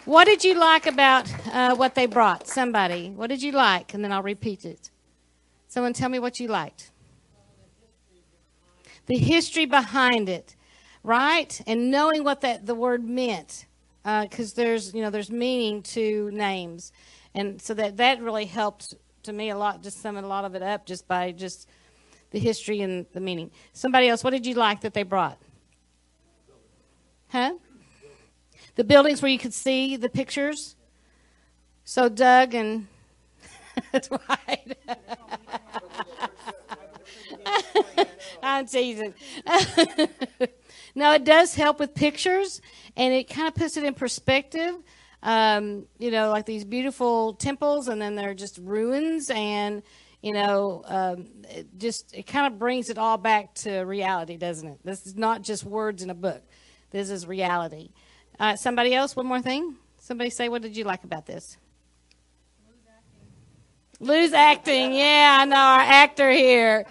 What 0.06 0.26
did 0.26 0.44
you 0.44 0.56
like 0.56 0.88
about 0.88 1.32
uh, 1.54 1.76
what 1.76 1.94
they 1.94 2.08
brought? 2.08 2.48
Somebody. 2.48 3.12
What 3.12 3.28
did 3.28 3.44
you 3.44 3.52
like? 3.52 3.94
And 3.94 4.04
then 4.04 4.12
I'll 4.12 4.24
repeat 4.24 4.66
it. 4.66 4.90
Someone 5.68 5.94
tell 5.94 6.10
me 6.10 6.18
what 6.18 6.40
you 6.40 6.48
liked. 6.48 6.90
The 9.06 9.20
history 9.20 9.68
behind 9.68 10.28
it, 10.28 10.56
right? 11.04 11.62
And 11.68 11.92
knowing 11.92 12.24
what 12.24 12.42
that 12.42 12.66
the 12.66 12.76
word 12.76 13.04
meant, 13.04 13.66
because 14.04 14.54
uh, 14.54 14.56
there's 14.56 14.94
you 14.94 15.02
know 15.02 15.10
there's 15.10 15.32
meaning 15.32 15.84
to 15.84 16.30
names, 16.32 16.92
and 17.34 17.62
so 17.62 17.74
that 17.74 17.98
that 17.98 18.22
really 18.22 18.46
helped 18.46 18.96
to 19.24 19.34
me 19.34 19.50
a 19.50 19.58
lot. 19.58 19.84
Just 19.84 20.02
summing 20.02 20.24
a 20.24 20.28
lot 20.28 20.46
of 20.46 20.56
it 20.56 20.64
up 20.64 20.86
just 20.86 21.08
by 21.08 21.32
just 21.32 21.68
the 22.32 22.40
history 22.40 22.82
and 22.82 23.06
the 23.14 23.20
meaning. 23.20 23.52
Somebody 23.74 24.08
else, 24.08 24.24
what 24.24 24.32
did 24.32 24.46
you 24.46 24.56
like 24.56 24.82
that 24.82 24.94
they 24.94 25.04
brought? 25.04 25.38
Huh? 27.30 27.54
the 28.76 28.84
buildings 28.84 29.22
where 29.22 29.30
you 29.30 29.38
could 29.38 29.54
see 29.54 29.96
the 29.96 30.10
pictures. 30.10 30.76
So 31.84 32.10
Doug 32.10 32.54
and 32.54 32.88
that's 33.92 34.10
right. 34.12 34.78
I'm 38.44 38.66
teasing. 38.66 39.14
No, 40.96 41.14
it 41.14 41.24
does 41.24 41.56
help 41.56 41.80
with 41.80 41.96
pictures, 41.96 42.62
and 42.98 43.14
it 43.14 43.30
kind 43.30 43.48
of 43.48 43.56
puts 43.56 43.78
it 43.78 43.84
in 43.84 43.94
perspective. 43.94 44.76
Um, 45.24 45.86
you 46.00 46.12
know, 46.12 46.30
like 46.30 46.46
these 46.46 46.66
beautiful 46.66 47.34
temples, 47.34 47.88
and 47.88 48.02
then 48.02 48.16
they're 48.16 48.34
just 48.34 48.58
ruins, 48.58 49.30
and 49.30 49.84
you 50.22 50.34
know, 50.34 50.84
um, 50.86 51.28
it 51.50 51.68
just 51.78 52.14
it 52.14 52.28
kind 52.28 52.52
of 52.52 52.60
brings 52.60 52.90
it 52.90 52.98
all 52.98 53.18
back 53.18 53.54
to 53.56 53.82
reality, 53.82 54.38
doesn't 54.38 54.68
it? 54.68 54.80
This 54.84 55.06
is 55.06 55.16
not 55.16 55.42
just 55.42 55.64
words 55.64 56.04
in 56.04 56.10
a 56.10 56.16
book. 56.16 56.42
This 56.92 57.10
is 57.10 57.26
reality. 57.26 57.92
Uh, 58.40 58.56
somebody 58.56 58.94
else, 58.94 59.16
one 59.16 59.28
more 59.28 59.42
thing. 59.42 59.76
Somebody 60.00 60.30
say, 60.30 60.50
what 60.50 60.62
did 60.62 60.76
you 60.76 60.84
like 60.84 61.04
about 61.04 61.26
this? 61.26 61.58
Lose 64.00 64.34
acting. 64.34 64.94
Yeah, 64.96 65.38
I 65.42 65.46
know 65.46 65.56
our 65.56 65.80
actor 65.80 66.32
here. 66.32 66.88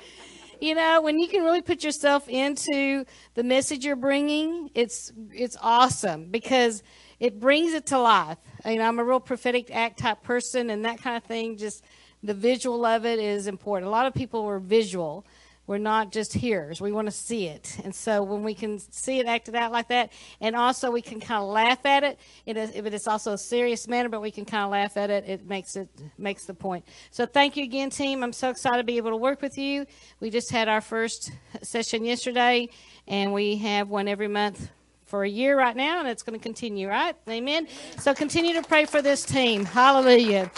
You 0.60 0.74
know, 0.74 1.00
when 1.00 1.18
you 1.18 1.26
can 1.26 1.42
really 1.42 1.62
put 1.62 1.82
yourself 1.82 2.28
into 2.28 3.06
the 3.34 3.42
message 3.42 3.82
you're 3.82 3.96
bringing, 3.96 4.70
it's 4.74 5.10
it's 5.32 5.56
awesome 5.62 6.26
because 6.30 6.82
it 7.18 7.40
brings 7.40 7.72
it 7.72 7.86
to 7.86 7.98
life. 7.98 8.36
You 8.66 8.76
know, 8.76 8.86
I'm 8.86 8.98
a 8.98 9.04
real 9.04 9.20
prophetic 9.20 9.74
act 9.74 10.00
type 10.00 10.22
person, 10.22 10.68
and 10.68 10.84
that 10.84 11.00
kind 11.00 11.16
of 11.16 11.24
thing. 11.24 11.56
Just 11.56 11.82
the 12.22 12.34
visual 12.34 12.84
of 12.84 13.06
it 13.06 13.18
is 13.18 13.46
important. 13.46 13.88
A 13.88 13.90
lot 13.90 14.04
of 14.04 14.12
people 14.12 14.44
are 14.44 14.58
visual. 14.58 15.24
We're 15.70 15.78
not 15.78 16.10
just 16.10 16.32
hearers. 16.32 16.80
We 16.80 16.90
want 16.90 17.06
to 17.06 17.12
see 17.12 17.46
it. 17.46 17.78
And 17.84 17.94
so 17.94 18.24
when 18.24 18.42
we 18.42 18.54
can 18.54 18.80
see 18.80 19.20
it 19.20 19.26
acted 19.26 19.54
out 19.54 19.70
like 19.70 19.86
that, 19.86 20.10
and 20.40 20.56
also 20.56 20.90
we 20.90 21.00
can 21.00 21.20
kind 21.20 21.40
of 21.40 21.48
laugh 21.48 21.86
at 21.86 22.02
it, 22.02 22.18
it 22.44 22.56
is, 22.56 22.72
if 22.74 22.86
it 22.86 22.92
is 22.92 23.06
also 23.06 23.34
a 23.34 23.38
serious 23.38 23.86
manner, 23.86 24.08
but 24.08 24.20
we 24.20 24.32
can 24.32 24.44
kind 24.44 24.64
of 24.64 24.72
laugh 24.72 24.96
at 24.96 25.10
it, 25.10 25.28
it 25.28 25.46
makes 25.46 25.76
it 25.76 25.88
makes 26.18 26.44
the 26.44 26.54
point. 26.54 26.84
So 27.12 27.24
thank 27.24 27.56
you 27.56 27.62
again, 27.62 27.90
team. 27.90 28.24
I'm 28.24 28.32
so 28.32 28.50
excited 28.50 28.78
to 28.78 28.82
be 28.82 28.96
able 28.96 29.10
to 29.10 29.16
work 29.16 29.42
with 29.42 29.56
you. 29.56 29.86
We 30.18 30.28
just 30.28 30.50
had 30.50 30.66
our 30.68 30.80
first 30.80 31.30
session 31.62 32.04
yesterday, 32.04 32.68
and 33.06 33.32
we 33.32 33.54
have 33.58 33.88
one 33.88 34.08
every 34.08 34.26
month 34.26 34.70
for 35.06 35.22
a 35.22 35.28
year 35.28 35.56
right 35.56 35.76
now, 35.76 36.00
and 36.00 36.08
it's 36.08 36.24
going 36.24 36.36
to 36.36 36.42
continue, 36.42 36.88
right? 36.88 37.14
Amen. 37.28 37.68
So 37.96 38.12
continue 38.12 38.54
to 38.54 38.62
pray 38.62 38.86
for 38.86 39.02
this 39.02 39.24
team. 39.24 39.64
Hallelujah. 39.64 40.50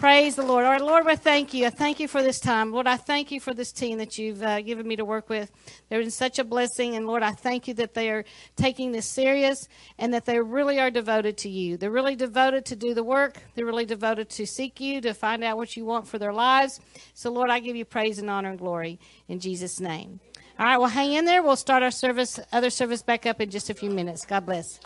Praise 0.00 0.34
the 0.34 0.42
Lord. 0.42 0.64
All 0.64 0.70
right, 0.70 0.80
Lord, 0.80 1.06
I 1.08 1.14
thank 1.14 1.52
you. 1.52 1.66
I 1.66 1.68
thank 1.68 2.00
you 2.00 2.08
for 2.08 2.22
this 2.22 2.40
time. 2.40 2.72
Lord, 2.72 2.86
I 2.86 2.96
thank 2.96 3.30
you 3.30 3.38
for 3.38 3.52
this 3.52 3.70
team 3.70 3.98
that 3.98 4.16
you've 4.16 4.42
uh, 4.42 4.62
given 4.62 4.88
me 4.88 4.96
to 4.96 5.04
work 5.04 5.28
with. 5.28 5.52
They're 5.90 6.00
in 6.00 6.10
such 6.10 6.38
a 6.38 6.44
blessing. 6.44 6.96
And 6.96 7.06
Lord, 7.06 7.22
I 7.22 7.32
thank 7.32 7.68
you 7.68 7.74
that 7.74 7.92
they 7.92 8.08
are 8.08 8.24
taking 8.56 8.92
this 8.92 9.04
serious 9.04 9.68
and 9.98 10.14
that 10.14 10.24
they 10.24 10.40
really 10.40 10.80
are 10.80 10.90
devoted 10.90 11.36
to 11.36 11.50
you. 11.50 11.76
They're 11.76 11.90
really 11.90 12.16
devoted 12.16 12.64
to 12.64 12.76
do 12.76 12.94
the 12.94 13.04
work. 13.04 13.42
They're 13.54 13.66
really 13.66 13.84
devoted 13.84 14.30
to 14.30 14.46
seek 14.46 14.80
you, 14.80 15.02
to 15.02 15.12
find 15.12 15.44
out 15.44 15.58
what 15.58 15.76
you 15.76 15.84
want 15.84 16.08
for 16.08 16.18
their 16.18 16.32
lives. 16.32 16.80
So, 17.12 17.30
Lord, 17.30 17.50
I 17.50 17.60
give 17.60 17.76
you 17.76 17.84
praise 17.84 18.18
and 18.18 18.30
honor 18.30 18.48
and 18.48 18.58
glory 18.58 18.98
in 19.28 19.38
Jesus' 19.38 19.80
name. 19.80 20.18
All 20.58 20.64
right, 20.64 20.78
well, 20.78 20.88
hang 20.88 21.12
in 21.12 21.26
there. 21.26 21.42
We'll 21.42 21.56
start 21.56 21.82
our 21.82 21.90
service, 21.90 22.40
other 22.52 22.70
service 22.70 23.02
back 23.02 23.26
up 23.26 23.38
in 23.42 23.50
just 23.50 23.68
a 23.68 23.74
few 23.74 23.90
minutes. 23.90 24.24
God 24.24 24.46
bless. 24.46 24.80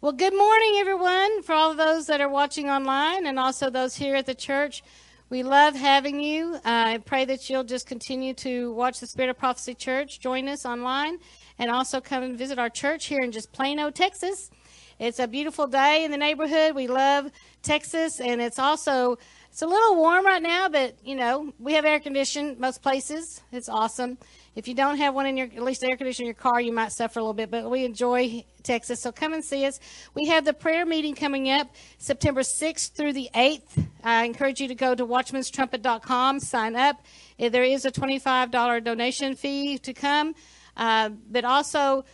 Well, 0.00 0.12
good 0.12 0.32
morning, 0.32 0.74
everyone, 0.76 1.42
for 1.42 1.54
all 1.54 1.72
of 1.72 1.76
those 1.76 2.06
that 2.06 2.20
are 2.20 2.28
watching 2.28 2.70
online 2.70 3.26
and 3.26 3.36
also 3.36 3.68
those 3.68 3.96
here 3.96 4.14
at 4.14 4.26
the 4.26 4.34
church. 4.34 4.84
We 5.28 5.42
love 5.42 5.74
having 5.74 6.20
you. 6.20 6.54
Uh, 6.54 6.60
I 6.64 6.98
pray 6.98 7.24
that 7.24 7.50
you'll 7.50 7.64
just 7.64 7.88
continue 7.88 8.32
to 8.34 8.72
watch 8.74 9.00
the 9.00 9.08
Spirit 9.08 9.30
of 9.30 9.38
Prophecy 9.38 9.74
Church, 9.74 10.20
join 10.20 10.46
us 10.46 10.64
online, 10.64 11.18
and 11.58 11.68
also 11.68 12.00
come 12.00 12.22
and 12.22 12.38
visit 12.38 12.60
our 12.60 12.70
church 12.70 13.06
here 13.06 13.22
in 13.22 13.32
just 13.32 13.50
Plano, 13.50 13.90
Texas. 13.90 14.52
It's 15.00 15.18
a 15.18 15.26
beautiful 15.26 15.66
day 15.66 16.04
in 16.04 16.12
the 16.12 16.16
neighborhood. 16.16 16.76
We 16.76 16.86
love 16.86 17.32
Texas, 17.64 18.20
and 18.20 18.40
it's 18.40 18.60
also 18.60 19.18
it's 19.50 19.62
a 19.62 19.66
little 19.66 19.96
warm 19.96 20.24
right 20.24 20.42
now, 20.42 20.68
but 20.68 20.94
you 21.04 21.16
know 21.16 21.52
we 21.58 21.72
have 21.72 21.84
air 21.84 21.98
conditioning 21.98 22.60
most 22.60 22.82
places. 22.82 23.42
It's 23.50 23.68
awesome. 23.68 24.16
If 24.58 24.66
you 24.66 24.74
don't 24.74 24.96
have 24.96 25.14
one 25.14 25.26
in 25.26 25.36
your, 25.36 25.46
at 25.46 25.62
least 25.62 25.84
air 25.84 25.96
conditioner 25.96 26.24
in 26.24 26.26
your 26.26 26.34
car, 26.34 26.60
you 26.60 26.72
might 26.72 26.90
suffer 26.90 27.20
a 27.20 27.22
little 27.22 27.32
bit, 27.32 27.48
but 27.48 27.70
we 27.70 27.84
enjoy 27.84 28.44
Texas. 28.64 29.00
So 29.00 29.12
come 29.12 29.32
and 29.32 29.44
see 29.44 29.64
us. 29.64 29.78
We 30.14 30.26
have 30.26 30.44
the 30.44 30.52
prayer 30.52 30.84
meeting 30.84 31.14
coming 31.14 31.48
up 31.48 31.68
September 31.98 32.40
6th 32.40 32.90
through 32.90 33.12
the 33.12 33.30
8th. 33.36 33.86
I 34.02 34.24
encourage 34.24 34.60
you 34.60 34.66
to 34.66 34.74
go 34.74 34.96
to 34.96 35.06
watchmanstrumpet.com, 35.06 36.40
sign 36.40 36.74
up. 36.74 36.96
There 37.38 37.62
is 37.62 37.84
a 37.84 37.92
$25 37.92 38.82
donation 38.82 39.36
fee 39.36 39.78
to 39.78 39.94
come, 39.94 40.34
uh, 40.76 41.10
but 41.30 41.44
also, 41.44 42.04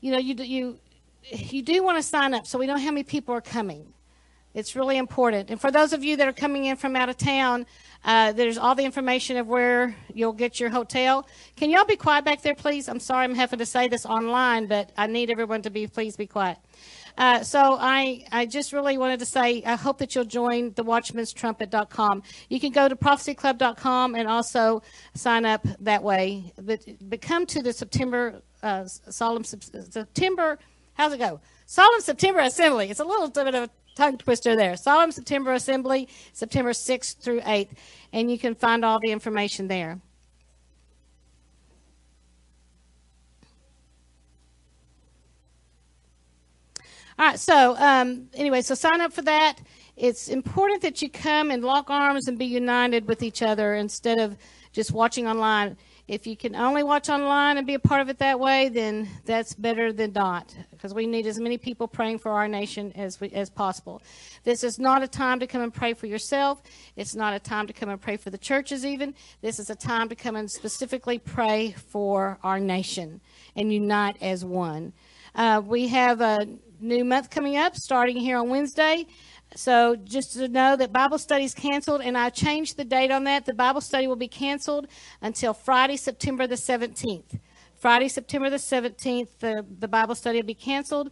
you 0.00 0.10
know, 0.10 0.18
you, 0.18 0.36
you, 0.36 0.78
you 1.24 1.60
do 1.60 1.84
want 1.84 1.98
to 1.98 2.02
sign 2.02 2.32
up 2.32 2.46
so 2.46 2.58
we 2.58 2.66
know 2.66 2.78
how 2.78 2.92
many 2.92 3.02
people 3.02 3.34
are 3.34 3.42
coming. 3.42 3.93
It's 4.54 4.76
really 4.76 4.98
important. 4.98 5.50
And 5.50 5.60
for 5.60 5.72
those 5.72 5.92
of 5.92 6.04
you 6.04 6.16
that 6.16 6.28
are 6.28 6.32
coming 6.32 6.66
in 6.66 6.76
from 6.76 6.94
out 6.94 7.08
of 7.08 7.16
town, 7.16 7.66
uh, 8.04 8.32
there's 8.32 8.56
all 8.56 8.74
the 8.74 8.84
information 8.84 9.36
of 9.36 9.48
where 9.48 9.96
you'll 10.12 10.32
get 10.32 10.60
your 10.60 10.70
hotel. 10.70 11.26
Can 11.56 11.70
y'all 11.70 11.84
be 11.84 11.96
quiet 11.96 12.24
back 12.24 12.42
there, 12.42 12.54
please? 12.54 12.88
I'm 12.88 13.00
sorry 13.00 13.24
I'm 13.24 13.34
having 13.34 13.58
to 13.58 13.66
say 13.66 13.88
this 13.88 14.06
online, 14.06 14.66
but 14.66 14.92
I 14.96 15.08
need 15.08 15.30
everyone 15.30 15.62
to 15.62 15.70
be, 15.70 15.88
please 15.88 16.16
be 16.16 16.28
quiet. 16.28 16.58
Uh, 17.16 17.42
so 17.42 17.76
I, 17.80 18.24
I 18.30 18.46
just 18.46 18.72
really 18.72 18.98
wanted 18.98 19.20
to 19.20 19.26
say 19.26 19.62
I 19.64 19.74
hope 19.74 19.98
that 19.98 20.14
you'll 20.14 20.24
join 20.24 20.72
the 20.74 20.84
watchmanstrumpet.com. 20.84 22.22
You 22.48 22.60
can 22.60 22.72
go 22.72 22.88
to 22.88 22.96
prophecyclub.com 22.96 24.14
and 24.14 24.28
also 24.28 24.82
sign 25.14 25.46
up 25.46 25.66
that 25.80 26.02
way. 26.02 26.52
But, 26.60 26.80
but 27.00 27.20
come 27.20 27.46
to 27.46 27.62
the 27.62 27.72
September 27.72 28.42
uh, 28.62 28.86
solemn 28.86 29.44
September. 29.44 30.58
How's 30.94 31.12
it 31.12 31.18
go? 31.18 31.40
Solemn 31.66 32.00
September 32.00 32.40
Assembly. 32.40 32.90
It's 32.90 33.00
a 33.00 33.04
little 33.04 33.28
bit 33.28 33.54
of 33.54 33.54
a 33.54 33.70
tongue 33.94 34.18
twister 34.18 34.56
there. 34.56 34.76
Solemn 34.76 35.12
September 35.12 35.52
Assembly, 35.52 36.08
September 36.32 36.70
6th 36.70 37.18
through 37.18 37.40
8th, 37.40 37.70
and 38.12 38.30
you 38.30 38.38
can 38.38 38.54
find 38.54 38.84
all 38.84 38.98
the 39.00 39.10
information 39.10 39.68
there. 39.68 40.00
All 47.16 47.26
right, 47.26 47.38
so 47.38 47.76
um, 47.78 48.28
anyway, 48.34 48.60
so 48.60 48.74
sign 48.74 49.00
up 49.00 49.12
for 49.12 49.22
that. 49.22 49.58
It's 49.96 50.28
important 50.28 50.82
that 50.82 51.00
you 51.00 51.08
come 51.08 51.52
and 51.52 51.62
lock 51.62 51.88
arms 51.88 52.26
and 52.26 52.36
be 52.36 52.44
united 52.44 53.06
with 53.06 53.22
each 53.22 53.40
other 53.40 53.76
instead 53.76 54.18
of 54.18 54.36
just 54.72 54.90
watching 54.90 55.28
online. 55.28 55.76
If 56.06 56.26
you 56.26 56.36
can 56.36 56.54
only 56.54 56.82
watch 56.82 57.08
online 57.08 57.56
and 57.56 57.66
be 57.66 57.72
a 57.72 57.78
part 57.78 58.02
of 58.02 58.10
it 58.10 58.18
that 58.18 58.38
way, 58.38 58.68
then 58.68 59.08
that's 59.24 59.54
better 59.54 59.90
than 59.90 60.12
not 60.12 60.54
because 60.70 60.92
we 60.92 61.06
need 61.06 61.26
as 61.26 61.38
many 61.40 61.56
people 61.56 61.88
praying 61.88 62.18
for 62.18 62.32
our 62.32 62.46
nation 62.46 62.92
as 62.94 63.18
we, 63.22 63.30
as 63.30 63.48
possible. 63.48 64.02
This 64.42 64.62
is 64.62 64.78
not 64.78 65.02
a 65.02 65.08
time 65.08 65.40
to 65.40 65.46
come 65.46 65.62
and 65.62 65.72
pray 65.72 65.94
for 65.94 66.06
yourself. 66.06 66.62
It's 66.94 67.14
not 67.14 67.32
a 67.32 67.38
time 67.38 67.66
to 67.68 67.72
come 67.72 67.88
and 67.88 67.98
pray 67.98 68.18
for 68.18 68.28
the 68.28 68.36
churches 68.36 68.84
even. 68.84 69.14
This 69.40 69.58
is 69.58 69.70
a 69.70 69.74
time 69.74 70.10
to 70.10 70.14
come 70.14 70.36
and 70.36 70.50
specifically 70.50 71.18
pray 71.18 71.72
for 71.72 72.38
our 72.42 72.60
nation 72.60 73.22
and 73.56 73.72
unite 73.72 74.18
as 74.20 74.44
one. 74.44 74.92
Uh, 75.34 75.62
we 75.64 75.88
have 75.88 76.20
a 76.20 76.46
new 76.80 77.04
month 77.04 77.30
coming 77.30 77.56
up 77.56 77.74
starting 77.76 78.16
here 78.16 78.36
on 78.36 78.50
Wednesday. 78.50 79.06
So 79.56 79.94
just 79.96 80.32
to 80.34 80.48
know 80.48 80.76
that 80.76 80.92
Bible 80.92 81.18
study 81.18 81.44
is 81.44 81.54
canceled, 81.54 82.00
and 82.00 82.18
I 82.18 82.30
changed 82.30 82.76
the 82.76 82.84
date 82.84 83.10
on 83.10 83.24
that. 83.24 83.46
The 83.46 83.54
Bible 83.54 83.80
study 83.80 84.06
will 84.06 84.16
be 84.16 84.28
canceled 84.28 84.88
until 85.22 85.54
Friday, 85.54 85.96
September 85.96 86.46
the 86.46 86.56
17th. 86.56 87.38
Friday, 87.76 88.08
September 88.08 88.50
the 88.50 88.56
17th, 88.56 89.28
the, 89.38 89.64
the 89.78 89.88
Bible 89.88 90.14
study 90.14 90.38
will 90.38 90.46
be 90.46 90.54
canceled. 90.54 91.10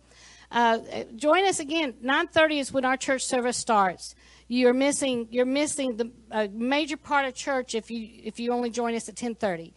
Uh, 0.50 0.78
join 1.16 1.46
us 1.46 1.60
again. 1.60 1.94
9:30 2.04 2.58
is 2.58 2.72
when 2.72 2.84
our 2.84 2.96
church 2.96 3.24
service 3.24 3.56
starts. 3.56 4.14
You're 4.48 4.74
missing 4.74 5.28
you're 5.30 5.46
missing 5.46 5.96
the 5.96 6.12
a 6.30 6.48
major 6.48 6.98
part 6.98 7.26
of 7.26 7.34
church 7.34 7.74
if 7.74 7.90
you 7.90 8.06
if 8.22 8.38
you 8.38 8.52
only 8.52 8.68
join 8.68 8.94
us 8.94 9.08
at 9.08 9.14
10:30 9.14 9.72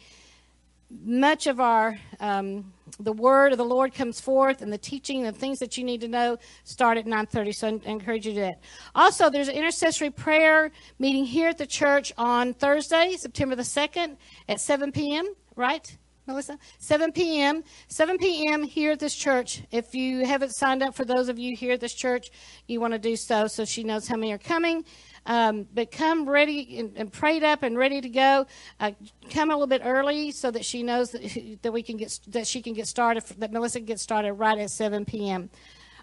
much 0.90 1.48
of 1.48 1.60
our 1.60 1.98
um, 2.20 2.72
the 3.00 3.12
word 3.12 3.52
of 3.52 3.58
the 3.58 3.66
lord 3.66 3.94
comes 3.94 4.20
forth 4.20 4.62
and 4.62 4.72
the 4.72 4.78
teaching 4.78 5.26
and 5.26 5.36
things 5.36 5.60
that 5.60 5.78
you 5.78 5.84
need 5.84 6.00
to 6.02 6.08
know 6.08 6.38
start 6.64 6.98
at 6.98 7.06
9.30 7.06 7.56
so 7.56 7.68
i 7.68 7.90
encourage 7.90 8.26
you 8.26 8.34
to 8.34 8.40
do 8.40 8.42
that. 8.42 8.60
Also 8.94 9.30
there's 9.30 9.48
an 9.48 9.56
intercessory 9.56 10.12
prayer 10.12 10.72
meeting 11.00 11.26
here 11.26 11.50
at 11.50 11.58
the 11.58 11.66
church 11.66 12.14
on 12.18 12.54
thursday 12.54 13.16
september 13.18 13.56
the 13.56 13.64
2nd 13.64 14.16
at 14.48 14.60
7 14.60 14.92
p.m 14.92 15.26
right 15.56 15.98
melissa? 16.28 16.58
7 16.78 17.12
p.m 17.12 17.64
7 17.88 18.18
p.m 18.18 18.64
here 18.64 18.92
at 18.92 19.00
this 19.00 19.16
church. 19.16 19.64
If 19.72 19.94
you 19.94 20.26
haven't 20.26 20.52
signed 20.52 20.84
up 20.84 20.96
for 20.96 21.06
those 21.06 21.30
of 21.30 21.40
you 21.40 21.56
here 21.56 21.74
at 21.74 21.80
this 21.80 21.94
church 21.94 22.30
you 22.68 22.80
want 22.80 22.94
to 22.94 23.00
do 23.00 23.16
so 23.16 23.48
so 23.48 23.66
she 23.66 23.84
knows 23.84 24.08
how 24.08 24.18
many 24.18 24.32
are 24.32 24.38
coming 24.38 24.86
um, 25.26 25.68
but 25.74 25.92
come 25.92 26.30
ready 26.30 26.78
and, 26.80 26.92
and, 26.96 27.12
prayed 27.12 27.44
up 27.44 27.64
and 27.64 27.78
ready 27.78 28.00
to 28.00 28.10
go. 28.10 28.46
Uh, 28.80 28.92
come 29.32 29.50
a 29.50 29.54
little 29.54 29.68
bit 29.68 29.82
early 29.84 30.32
so 30.32 30.52
that 30.52 30.64
she 30.64 30.84
knows 30.84 31.12
that, 31.12 31.58
that 31.64 31.72
we 31.72 31.82
can 31.82 31.98
get 31.98 32.20
that 32.28 32.46
she 32.46 32.62
can 32.62 32.74
get 32.74 32.88
started. 32.88 33.24
That 33.40 33.52
Melissa 33.52 33.80
can 33.80 33.86
get 33.86 34.00
started 34.00 34.34
right 34.34 34.58
at 34.58 34.70
7 34.70 35.06
p.m. 35.06 35.50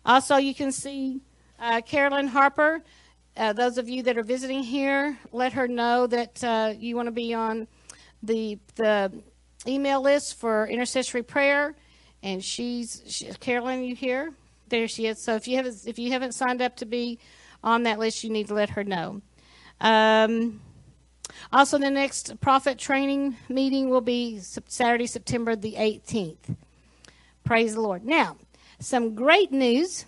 Also, 0.05 0.37
you 0.37 0.55
can 0.55 0.73
see 0.73 1.21
uh, 1.61 1.81
Carolyn 1.83 2.27
Harper. 2.27 2.83
Uh, 3.37 3.53
those 3.53 3.79
of 3.79 3.89
you 3.89 4.03
that 4.03 4.19
are 4.19 4.25
visiting 4.25 4.63
here, 4.63 5.17
let 5.31 5.53
her 5.55 5.67
know 5.67 6.07
that 6.07 6.43
uh, 6.45 6.75
you 6.77 6.97
want 6.97 7.07
to 7.07 7.13
be 7.13 7.33
on 7.33 7.69
the 8.23 8.59
the 8.75 9.13
email 9.67 10.03
list 10.03 10.39
for 10.39 10.67
intercessory 10.67 11.23
prayer. 11.23 11.77
And 12.25 12.43
she's 12.43 13.03
she, 13.07 13.27
Carolyn. 13.35 13.85
You 13.85 13.95
here? 13.95 14.33
There 14.69 14.89
she 14.89 15.07
is. 15.07 15.23
So 15.23 15.37
if 15.37 15.47
you 15.47 15.57
haven't 15.57 15.87
if 15.87 15.99
you 15.99 16.11
haven't 16.11 16.33
signed 16.33 16.61
up 16.61 16.77
to 16.77 16.87
be 16.87 17.21
on 17.63 17.85
that 17.85 17.99
list, 17.99 18.25
you 18.25 18.31
need 18.31 18.49
to 18.49 18.55
let 18.55 18.71
her 18.71 18.85
know. 18.85 19.23
Um, 19.81 20.61
Also, 21.53 21.79
the 21.79 21.91
next 21.91 22.41
prophet 22.41 22.79
training 22.79 23.37
meeting 23.49 23.89
will 23.89 24.01
be 24.01 24.39
Saturday, 24.69 25.07
September 25.07 25.57
the 25.57 25.75
18th. 25.75 26.57
Praise 27.45 27.75
the 27.75 27.81
Lord. 27.81 28.05
Now, 28.05 28.37
some 28.79 29.15
great 29.15 29.51
news. 29.51 30.05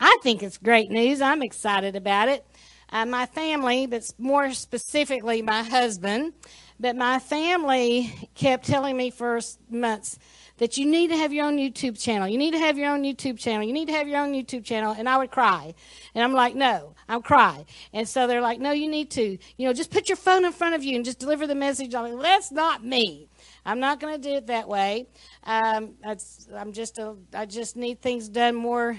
I 0.00 0.18
think 0.22 0.42
it's 0.42 0.58
great 0.58 0.90
news. 0.90 1.20
I'm 1.20 1.42
excited 1.42 1.96
about 1.96 2.28
it. 2.28 2.44
Uh, 2.90 3.04
my 3.06 3.26
family, 3.26 3.86
but 3.86 4.10
more 4.18 4.52
specifically 4.52 5.42
my 5.42 5.62
husband, 5.62 6.32
but 6.80 6.96
my 6.96 7.18
family 7.18 8.30
kept 8.34 8.66
telling 8.66 8.96
me 8.96 9.10
for 9.10 9.40
months 9.70 10.18
that 10.58 10.76
you 10.76 10.86
need 10.86 11.08
to 11.08 11.16
have 11.16 11.32
your 11.32 11.46
own 11.46 11.56
YouTube 11.56 12.00
channel. 12.00 12.28
You 12.28 12.38
need 12.38 12.52
to 12.52 12.58
have 12.58 12.76
your 12.76 12.90
own 12.90 13.02
YouTube 13.02 13.38
channel. 13.38 13.66
You 13.66 13.72
need 13.72 13.86
to 13.86 13.94
have 13.94 14.06
your 14.06 14.20
own 14.20 14.32
YouTube 14.32 14.64
channel. 14.64 14.94
And 14.96 15.08
I 15.08 15.16
would 15.16 15.30
cry. 15.30 15.74
And 16.14 16.22
I'm 16.22 16.32
like, 16.32 16.54
no, 16.54 16.94
I'm 17.08 17.22
cry. 17.22 17.64
And 17.92 18.08
so 18.08 18.26
they're 18.26 18.40
like, 18.40 18.60
no, 18.60 18.72
you 18.72 18.88
need 18.88 19.10
to. 19.12 19.38
You 19.56 19.66
know, 19.66 19.72
just 19.72 19.90
put 19.90 20.08
your 20.08 20.16
phone 20.16 20.44
in 20.44 20.52
front 20.52 20.74
of 20.74 20.84
you 20.84 20.96
and 20.96 21.04
just 21.04 21.18
deliver 21.18 21.46
the 21.46 21.54
message. 21.54 21.94
I'm 21.94 22.12
like, 22.12 22.22
that's 22.22 22.52
not 22.52 22.84
me. 22.84 23.28
I'm 23.64 23.80
not 23.80 24.00
going 24.00 24.20
to 24.20 24.28
do 24.28 24.34
it 24.36 24.46
that 24.48 24.68
way. 24.68 25.08
Um, 25.44 25.94
I'm 26.04 26.72
just 26.72 26.98
a, 26.98 27.16
I 27.32 27.46
just 27.46 27.76
need 27.76 28.00
things 28.00 28.28
done 28.28 28.54
more 28.54 28.98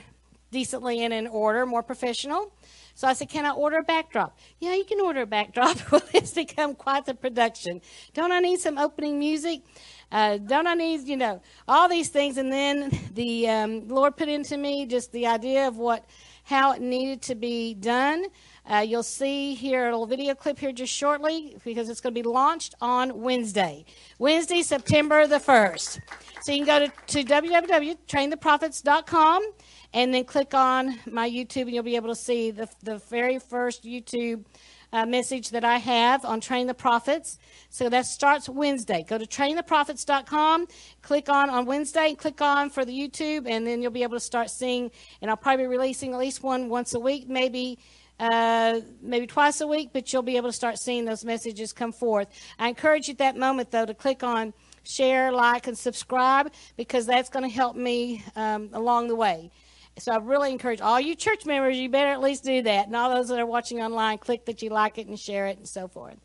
decently 0.51 1.03
and 1.03 1.13
in 1.13 1.27
order, 1.27 1.65
more 1.65 1.83
professional. 1.83 2.53
So 2.95 3.07
I 3.07 3.13
said, 3.13 3.29
Can 3.29 3.45
I 3.45 3.51
order 3.51 3.77
a 3.77 3.83
backdrop? 3.83 4.37
Yeah, 4.59 4.75
you 4.75 4.83
can 4.83 4.99
order 4.99 5.21
a 5.21 5.25
backdrop. 5.25 5.77
well, 5.91 6.01
it's 6.13 6.33
become 6.33 6.75
quite 6.75 7.05
the 7.05 7.13
production. 7.13 7.81
Don't 8.13 8.31
I 8.31 8.39
need 8.39 8.59
some 8.59 8.77
opening 8.77 9.19
music? 9.19 9.61
Uh, 10.11 10.37
don't 10.37 10.67
I 10.67 10.73
need, 10.73 11.07
you 11.07 11.17
know, 11.17 11.41
all 11.67 11.87
these 11.87 12.09
things? 12.09 12.37
And 12.37 12.51
then 12.51 12.91
the 13.13 13.47
um, 13.47 13.87
Lord 13.87 14.17
put 14.17 14.27
into 14.27 14.57
me 14.57 14.85
just 14.85 15.11
the 15.11 15.27
idea 15.27 15.67
of 15.67 15.77
what, 15.77 16.05
how 16.43 16.73
it 16.73 16.81
needed 16.81 17.21
to 17.23 17.35
be 17.35 17.75
done. 17.75 18.25
Uh, 18.69 18.85
you'll 18.87 19.03
see 19.03 19.55
here 19.55 19.87
a 19.87 19.91
little 19.91 20.05
video 20.05 20.35
clip 20.35 20.59
here 20.59 20.71
just 20.71 20.93
shortly 20.93 21.57
because 21.63 21.89
it's 21.89 22.01
going 22.01 22.13
to 22.13 22.21
be 22.21 22.27
launched 22.27 22.75
on 22.81 23.21
Wednesday, 23.21 23.85
Wednesday, 24.17 24.61
September 24.61 25.27
the 25.27 25.39
1st. 25.39 25.99
So 26.41 26.51
you 26.51 26.65
can 26.65 26.79
go 26.79 26.87
to, 26.87 26.91
to 27.07 27.23
www.traintheprophets.com 27.23 29.51
and 29.93 30.13
then 30.13 30.23
click 30.23 30.53
on 30.53 30.99
my 31.09 31.27
YouTube, 31.29 31.63
and 31.63 31.71
you'll 31.71 31.83
be 31.83 31.95
able 31.95 32.09
to 32.09 32.15
see 32.15 32.51
the, 32.51 32.69
the 32.83 32.97
very 32.97 33.39
first 33.39 33.83
YouTube 33.83 34.45
uh, 34.91 35.05
message 35.05 35.49
that 35.51 35.63
I 35.63 35.77
have 35.77 36.25
on 36.25 36.41
Train 36.41 36.67
the 36.67 36.73
Prophets. 36.73 37.37
So 37.69 37.89
that 37.89 38.05
starts 38.05 38.49
Wednesday. 38.49 39.05
Go 39.07 39.17
to 39.17 39.25
traintheprophets.com, 39.25 40.67
click 41.01 41.29
on 41.29 41.49
on 41.49 41.65
Wednesday, 41.65 42.15
click 42.15 42.41
on 42.41 42.69
for 42.69 42.85
the 42.85 42.93
YouTube, 42.93 43.47
and 43.47 43.65
then 43.65 43.81
you'll 43.81 43.91
be 43.91 44.03
able 44.03 44.17
to 44.17 44.19
start 44.19 44.49
seeing. 44.49 44.91
And 45.21 45.29
I'll 45.29 45.37
probably 45.37 45.65
be 45.65 45.67
releasing 45.67 46.13
at 46.13 46.19
least 46.19 46.43
one 46.43 46.69
once 46.69 46.93
a 46.93 46.99
week, 46.99 47.27
maybe. 47.29 47.79
Uh, 48.19 48.81
maybe 49.01 49.25
twice 49.25 49.61
a 49.61 49.67
week, 49.67 49.91
but 49.93 50.11
you'll 50.11 50.21
be 50.21 50.35
able 50.35 50.49
to 50.49 50.53
start 50.53 50.77
seeing 50.77 51.05
those 51.05 51.23
messages 51.23 51.71
come 51.71 51.93
forth. 51.93 52.27
I 52.59 52.67
encourage 52.67 53.07
you 53.07 53.13
at 53.13 53.19
that 53.19 53.37
moment, 53.37 53.71
though, 53.71 53.85
to 53.85 53.93
click 53.93 54.23
on 54.23 54.53
share, 54.83 55.31
like, 55.31 55.67
and 55.67 55.77
subscribe 55.77 56.51
because 56.75 57.05
that's 57.05 57.29
going 57.29 57.47
to 57.47 57.49
help 57.49 57.77
me 57.77 58.21
um, 58.35 58.71
along 58.73 59.07
the 59.07 59.15
way. 59.15 59.51
So 59.99 60.11
I 60.13 60.17
really 60.17 60.51
encourage 60.51 60.81
all 60.81 60.99
you 60.99 61.15
church 61.15 61.45
members, 61.45 61.77
you 61.77 61.89
better 61.89 62.09
at 62.09 62.21
least 62.21 62.43
do 62.43 62.61
that. 62.61 62.87
And 62.87 62.95
all 62.95 63.09
those 63.09 63.27
that 63.27 63.39
are 63.39 63.45
watching 63.45 63.81
online, 63.81 64.17
click 64.17 64.45
that 64.45 64.61
you 64.61 64.69
like 64.69 64.97
it 64.97 65.07
and 65.07 65.19
share 65.19 65.47
it 65.47 65.57
and 65.57 65.67
so 65.67 65.87
forth. 65.87 66.17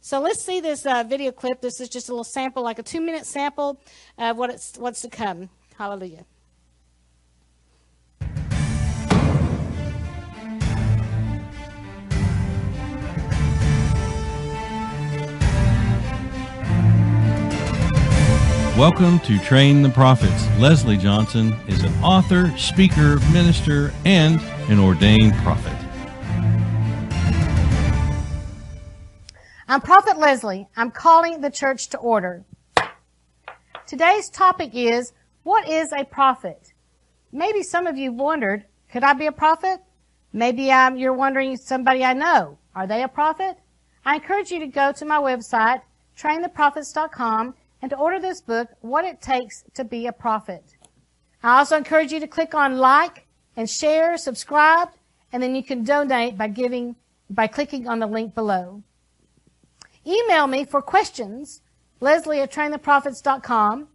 So 0.00 0.20
let's 0.20 0.42
see 0.42 0.60
this 0.60 0.84
uh, 0.84 1.04
video 1.04 1.30
clip. 1.30 1.60
This 1.60 1.80
is 1.80 1.88
just 1.88 2.08
a 2.08 2.12
little 2.12 2.24
sample, 2.24 2.62
like 2.62 2.78
a 2.78 2.82
two 2.82 3.00
minute 3.00 3.24
sample 3.24 3.80
of 4.18 4.36
what 4.36 4.50
it's, 4.50 4.76
what's 4.76 5.00
to 5.02 5.08
come. 5.08 5.48
Hallelujah. 5.76 6.24
Welcome 18.82 19.20
to 19.20 19.38
Train 19.38 19.82
the 19.82 19.90
Prophets. 19.90 20.48
Leslie 20.58 20.96
Johnson 20.96 21.52
is 21.68 21.84
an 21.84 21.94
author, 22.02 22.52
speaker, 22.58 23.20
minister, 23.32 23.92
and 24.04 24.40
an 24.68 24.80
ordained 24.80 25.34
prophet. 25.34 25.72
I'm 29.68 29.80
Prophet 29.82 30.18
Leslie. 30.18 30.66
I'm 30.76 30.90
calling 30.90 31.40
the 31.40 31.48
church 31.48 31.90
to 31.90 31.98
order. 31.98 32.42
Today's 33.86 34.28
topic 34.28 34.74
is 34.74 35.12
what 35.44 35.68
is 35.68 35.92
a 35.92 36.04
prophet? 36.04 36.72
Maybe 37.30 37.62
some 37.62 37.86
of 37.86 37.96
you 37.96 38.10
wondered, 38.10 38.64
could 38.90 39.04
I 39.04 39.12
be 39.12 39.26
a 39.26 39.32
prophet? 39.32 39.78
Maybe 40.32 40.64
you're 40.64 41.12
wondering 41.12 41.56
somebody 41.56 42.04
I 42.04 42.14
know. 42.14 42.58
Are 42.74 42.88
they 42.88 43.04
a 43.04 43.08
prophet? 43.08 43.58
I 44.04 44.16
encourage 44.16 44.50
you 44.50 44.58
to 44.58 44.66
go 44.66 44.90
to 44.90 45.04
my 45.04 45.18
website, 45.18 45.82
traintheprophets.com, 46.18 47.54
and 47.82 47.90
to 47.90 47.96
order 47.96 48.20
this 48.20 48.40
book, 48.40 48.68
What 48.80 49.04
It 49.04 49.20
Takes 49.20 49.64
to 49.74 49.84
Be 49.84 50.06
a 50.06 50.12
Prophet. 50.12 50.76
I 51.42 51.58
also 51.58 51.76
encourage 51.76 52.12
you 52.12 52.20
to 52.20 52.28
click 52.28 52.54
on 52.54 52.78
like 52.78 53.26
and 53.56 53.68
share, 53.68 54.16
subscribe, 54.16 54.90
and 55.32 55.42
then 55.42 55.56
you 55.56 55.64
can 55.64 55.82
donate 55.82 56.38
by 56.38 56.46
giving, 56.46 56.94
by 57.28 57.48
clicking 57.48 57.88
on 57.88 57.98
the 57.98 58.06
link 58.06 58.34
below. 58.34 58.82
Email 60.06 60.46
me 60.46 60.64
for 60.64 60.80
questions, 60.80 61.60
leslie 62.00 62.40
at 62.40 62.52
traintheprophets.com, 62.52 63.88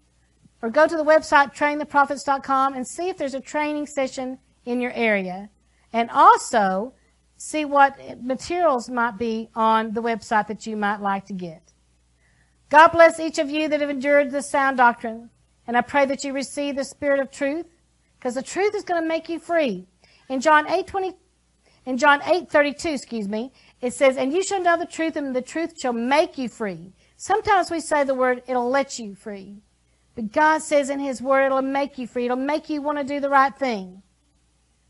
or 0.62 0.70
go 0.70 0.88
to 0.88 0.98
the 0.98 1.04
website 1.04 1.56
traintheprophets.com 1.56 2.74
and 2.74 2.86
see 2.86 3.08
if 3.08 3.18
there's 3.18 3.34
a 3.34 3.40
training 3.40 3.88
session 3.88 4.38
in 4.66 4.82
your 4.82 4.92
area. 4.92 5.50
And 5.94 6.10
also 6.10 6.94
see 7.38 7.64
what 7.64 8.22
materials 8.22 8.90
might 8.90 9.18
be 9.18 9.50
on 9.56 9.94
the 9.94 10.02
website 10.02 10.48
that 10.48 10.66
you 10.68 10.76
might 10.76 11.00
like 11.00 11.26
to 11.28 11.34
get. 11.34 11.62
God 12.70 12.90
bless 12.90 13.20
each 13.20 13.40
of 13.40 13.50
you 13.50 13.70
that 13.70 13.82
have 13.82 13.90
endured 13.90 14.32
this 14.32 14.50
sound 14.50 14.78
doctrine. 14.78 15.30
And 15.68 15.78
I 15.78 15.82
pray 15.82 16.06
that 16.06 16.24
you 16.24 16.34
receive 16.34 16.76
the 16.76 16.84
spirit 16.84 17.20
of 17.20 17.32
truth 17.32 17.66
because 18.18 18.36
the 18.36 18.42
truth 18.42 18.76
is 18.76 18.84
going 18.84 19.02
to 19.02 19.08
make 19.08 19.30
you 19.30 19.40
free. 19.40 19.88
In 20.30 20.42
John 20.42 20.70
8, 20.70 20.88
20, 20.88 21.14
in 21.86 21.98
John 21.98 22.22
8, 22.24 22.50
32, 22.50 22.90
excuse 22.90 23.28
me, 23.28 23.52
it 23.82 23.94
says, 23.94 24.18
and 24.18 24.34
you 24.34 24.44
shall 24.44 24.62
know 24.62 24.78
the 24.78 24.86
truth 24.86 25.16
and 25.16 25.36
the 25.36 25.42
truth 25.42 25.80
shall 25.80 25.94
make 25.94 26.38
you 26.38 26.50
free. 26.50 26.94
Sometimes 27.16 27.72
we 27.72 27.80
say 27.80 28.04
the 28.04 28.14
word, 28.14 28.44
it'll 28.48 28.70
let 28.70 29.00
you 29.00 29.16
free. 29.16 29.62
But 30.18 30.32
God 30.32 30.64
says 30.64 30.90
in 30.90 31.00
His 31.00 31.22
Word, 31.22 31.46
it'll 31.46 31.62
make 31.62 32.00
you 32.00 32.08
free. 32.08 32.26
It'll 32.26 32.38
make 32.38 32.72
you 32.72 32.82
want 32.82 32.98
to 32.98 33.04
do 33.04 33.20
the 33.20 33.30
right 33.30 33.56
thing. 33.56 34.02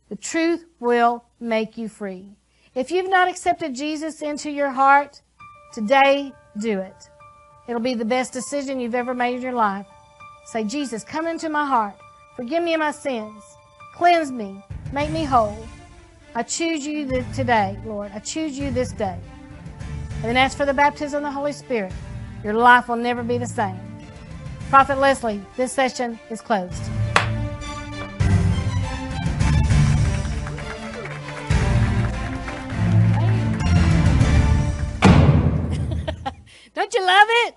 The 0.07 0.15
truth 0.15 0.63
will 0.79 1.25
make 1.37 1.77
you 1.77 1.89
free. 1.89 2.37
If 2.73 2.91
you've 2.91 3.09
not 3.09 3.27
accepted 3.27 3.75
Jesus 3.75 4.21
into 4.21 4.49
your 4.49 4.69
heart, 4.69 5.21
today 5.73 6.31
do 6.57 6.79
it. 6.79 7.09
It'll 7.67 7.81
be 7.81 7.93
the 7.93 8.05
best 8.05 8.31
decision 8.31 8.79
you've 8.79 8.95
ever 8.95 9.13
made 9.13 9.35
in 9.35 9.41
your 9.41 9.53
life. 9.53 9.85
Say, 10.45 10.63
Jesus, 10.63 11.03
come 11.03 11.27
into 11.27 11.49
my 11.49 11.65
heart. 11.65 11.95
Forgive 12.35 12.63
me 12.63 12.73
of 12.73 12.79
my 12.79 12.91
sins. 12.91 13.43
Cleanse 13.93 14.31
me. 14.31 14.63
Make 14.93 15.09
me 15.09 15.25
whole. 15.25 15.67
I 16.33 16.43
choose 16.43 16.85
you 16.85 17.25
today, 17.33 17.77
Lord. 17.85 18.11
I 18.13 18.19
choose 18.19 18.57
you 18.57 18.71
this 18.71 18.91
day. 18.91 19.17
And 20.17 20.23
then 20.23 20.37
as 20.37 20.55
for 20.55 20.65
the 20.65 20.73
baptism 20.73 21.17
of 21.17 21.23
the 21.23 21.31
Holy 21.31 21.51
Spirit, 21.51 21.91
your 22.43 22.53
life 22.53 22.87
will 22.87 22.95
never 22.95 23.23
be 23.23 23.37
the 23.37 23.45
same. 23.45 23.79
Prophet 24.69 24.99
Leslie, 24.99 25.41
this 25.57 25.73
session 25.73 26.19
is 26.29 26.41
closed. 26.41 26.83
Don't 36.77 36.93
you 36.93 37.03
love 37.03 37.27
it? 37.27 37.55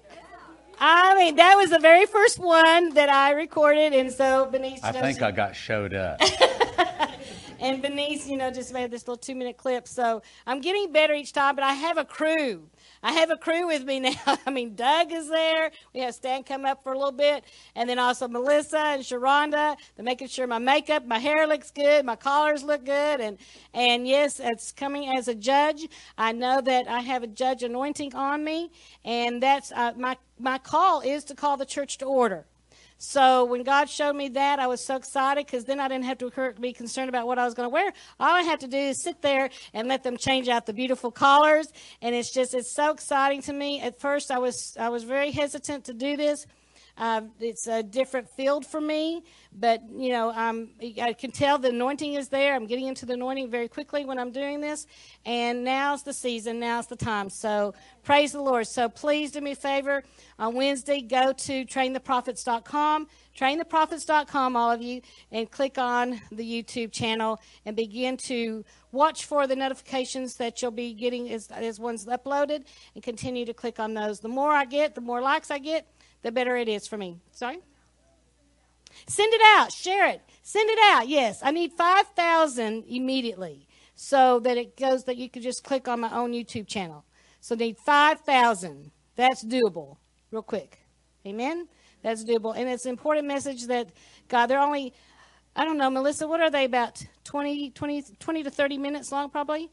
I 0.78 1.14
mean, 1.14 1.36
that 1.36 1.54
was 1.54 1.68
the 1.68 1.78
very 1.78 2.06
first 2.06 2.38
one 2.38 2.94
that 2.94 3.10
I 3.10 3.32
recorded, 3.32 3.92
and 3.92 4.10
so 4.10 4.48
Benice. 4.50 4.80
I 4.82 4.92
think 4.92 5.20
I 5.20 5.30
got 5.30 5.54
showed 5.54 5.92
up. 5.92 6.22
and 7.60 7.82
Benice, 7.82 8.26
you 8.26 8.38
know, 8.38 8.50
just 8.50 8.72
made 8.72 8.90
this 8.90 9.02
little 9.06 9.18
two-minute 9.18 9.58
clip. 9.58 9.86
So 9.86 10.22
I'm 10.46 10.62
getting 10.62 10.90
better 10.90 11.12
each 11.12 11.34
time, 11.34 11.54
but 11.54 11.64
I 11.64 11.74
have 11.74 11.98
a 11.98 12.04
crew. 12.06 12.70
I 13.02 13.12
have 13.12 13.30
a 13.30 13.36
crew 13.36 13.66
with 13.66 13.84
me 13.84 14.00
now. 14.26 14.38
I 14.46 14.50
mean, 14.50 14.74
Doug 14.74 15.12
is 15.12 15.28
there. 15.28 15.70
We 15.94 16.00
have 16.00 16.14
Stan 16.14 16.42
come 16.42 16.64
up 16.64 16.82
for 16.82 16.92
a 16.92 16.98
little 16.98 17.12
bit. 17.12 17.44
And 17.74 17.88
then 17.88 17.98
also 17.98 18.28
Melissa 18.28 18.78
and 18.78 19.02
Sharonda. 19.02 19.76
They're 19.96 20.04
making 20.04 20.28
sure 20.28 20.46
my 20.46 20.58
makeup, 20.58 21.06
my 21.06 21.18
hair 21.18 21.46
looks 21.46 21.70
good, 21.70 22.04
my 22.04 22.16
collars 22.16 22.62
look 22.62 22.84
good. 22.84 23.20
And, 23.20 23.38
and 23.72 24.06
yes, 24.06 24.40
it's 24.40 24.72
coming 24.72 25.08
as 25.16 25.28
a 25.28 25.34
judge. 25.34 25.88
I 26.18 26.32
know 26.32 26.60
that 26.60 26.88
I 26.88 27.00
have 27.00 27.22
a 27.22 27.26
judge 27.26 27.62
anointing 27.62 28.14
on 28.14 28.44
me. 28.44 28.70
And 29.04 29.42
that's 29.42 29.72
uh, 29.72 29.92
my, 29.96 30.16
my 30.38 30.58
call 30.58 31.00
is 31.00 31.24
to 31.24 31.34
call 31.34 31.56
the 31.56 31.66
church 31.66 31.98
to 31.98 32.04
order. 32.04 32.46
So 33.02 33.46
when 33.46 33.62
God 33.62 33.88
showed 33.88 34.14
me 34.14 34.28
that, 34.28 34.58
I 34.58 34.66
was 34.66 34.84
so 34.84 34.94
excited 34.94 35.46
because 35.46 35.64
then 35.64 35.80
I 35.80 35.88
didn't 35.88 36.04
have 36.04 36.18
to 36.18 36.52
be 36.60 36.74
concerned 36.74 37.08
about 37.08 37.26
what 37.26 37.38
I 37.38 37.46
was 37.46 37.54
going 37.54 37.64
to 37.64 37.72
wear. 37.72 37.94
All 38.20 38.28
I 38.28 38.42
had 38.42 38.60
to 38.60 38.66
do 38.66 38.76
is 38.76 39.02
sit 39.02 39.22
there 39.22 39.48
and 39.72 39.88
let 39.88 40.02
them 40.02 40.18
change 40.18 40.48
out 40.48 40.66
the 40.66 40.74
beautiful 40.74 41.10
collars, 41.10 41.72
and 42.02 42.14
it's 42.14 42.30
just 42.30 42.52
it's 42.52 42.70
so 42.70 42.90
exciting 42.90 43.40
to 43.42 43.54
me. 43.54 43.80
At 43.80 43.98
first, 43.98 44.30
I 44.30 44.38
was 44.38 44.76
I 44.78 44.90
was 44.90 45.04
very 45.04 45.30
hesitant 45.30 45.86
to 45.86 45.94
do 45.94 46.18
this. 46.18 46.44
Uh, 47.00 47.22
it's 47.40 47.66
a 47.66 47.82
different 47.82 48.28
field 48.28 48.66
for 48.66 48.78
me, 48.78 49.24
but 49.54 49.80
you 49.90 50.10
know, 50.10 50.30
um, 50.32 50.68
I 51.00 51.14
can 51.14 51.30
tell 51.30 51.56
the 51.56 51.70
anointing 51.70 52.12
is 52.12 52.28
there. 52.28 52.54
I'm 52.54 52.66
getting 52.66 52.88
into 52.88 53.06
the 53.06 53.14
anointing 53.14 53.50
very 53.50 53.68
quickly 53.68 54.04
when 54.04 54.18
I'm 54.18 54.32
doing 54.32 54.60
this, 54.60 54.86
and 55.24 55.64
now's 55.64 56.02
the 56.02 56.12
season. 56.12 56.60
Now's 56.60 56.88
the 56.88 56.96
time. 56.96 57.30
So 57.30 57.72
praise 58.04 58.32
the 58.32 58.42
Lord. 58.42 58.66
So 58.66 58.90
please 58.90 59.32
do 59.32 59.40
me 59.40 59.52
a 59.52 59.56
favor 59.56 60.04
on 60.38 60.54
Wednesday. 60.54 61.00
Go 61.00 61.32
to 61.32 61.64
traintheprophets.com 61.64 63.06
traintheprophets.com, 63.40 64.56
all 64.56 64.70
of 64.70 64.82
you, 64.82 65.00
and 65.32 65.50
click 65.50 65.78
on 65.78 66.20
the 66.30 66.44
YouTube 66.44 66.92
channel 66.92 67.40
and 67.64 67.74
begin 67.74 68.16
to 68.16 68.64
watch 68.92 69.24
for 69.24 69.46
the 69.46 69.56
notifications 69.56 70.34
that 70.36 70.60
you'll 70.60 70.70
be 70.70 70.92
getting 70.92 71.30
as, 71.30 71.48
as 71.50 71.80
one's 71.80 72.06
uploaded 72.06 72.64
and 72.94 73.02
continue 73.02 73.46
to 73.46 73.54
click 73.54 73.78
on 73.80 73.94
those. 73.94 74.20
The 74.20 74.28
more 74.28 74.52
I 74.52 74.64
get, 74.64 74.94
the 74.94 75.00
more 75.00 75.22
likes 75.22 75.50
I 75.50 75.58
get, 75.58 75.86
the 76.22 76.32
better 76.32 76.56
it 76.56 76.68
is 76.68 76.86
for 76.86 76.96
me. 76.96 77.20
Sorry? 77.32 77.60
Send 79.06 79.32
it 79.32 79.40
out, 79.44 79.72
share 79.72 80.08
it, 80.08 80.20
send 80.42 80.68
it 80.68 80.78
out. 80.82 81.08
Yes, 81.08 81.40
I 81.42 81.50
need 81.50 81.72
5,000 81.72 82.84
immediately 82.88 83.66
so 83.94 84.40
that 84.40 84.56
it 84.56 84.76
goes 84.76 85.04
that 85.04 85.16
you 85.16 85.28
can 85.28 85.42
just 85.42 85.62
click 85.62 85.86
on 85.86 86.00
my 86.00 86.14
own 86.14 86.32
YouTube 86.32 86.66
channel. 86.66 87.04
So 87.40 87.54
need 87.54 87.78
5,000. 87.78 88.90
That's 89.16 89.44
doable 89.44 89.96
real 90.30 90.42
quick. 90.42 90.78
Amen. 91.26 91.68
That's 92.02 92.24
doable. 92.24 92.56
And 92.56 92.68
it's 92.68 92.86
an 92.86 92.90
important 92.90 93.26
message 93.26 93.66
that 93.66 93.90
God, 94.28 94.46
they're 94.46 94.60
only 94.60 94.94
I 95.54 95.64
don't 95.64 95.78
know, 95.78 95.90
Melissa, 95.90 96.28
what 96.28 96.40
are 96.40 96.50
they 96.50 96.64
about 96.64 97.04
20 97.24 97.70
20 97.70 98.02
20 98.18 98.42
to 98.44 98.50
30 98.50 98.78
minutes 98.78 99.12
long 99.12 99.30
probably? 99.30 99.70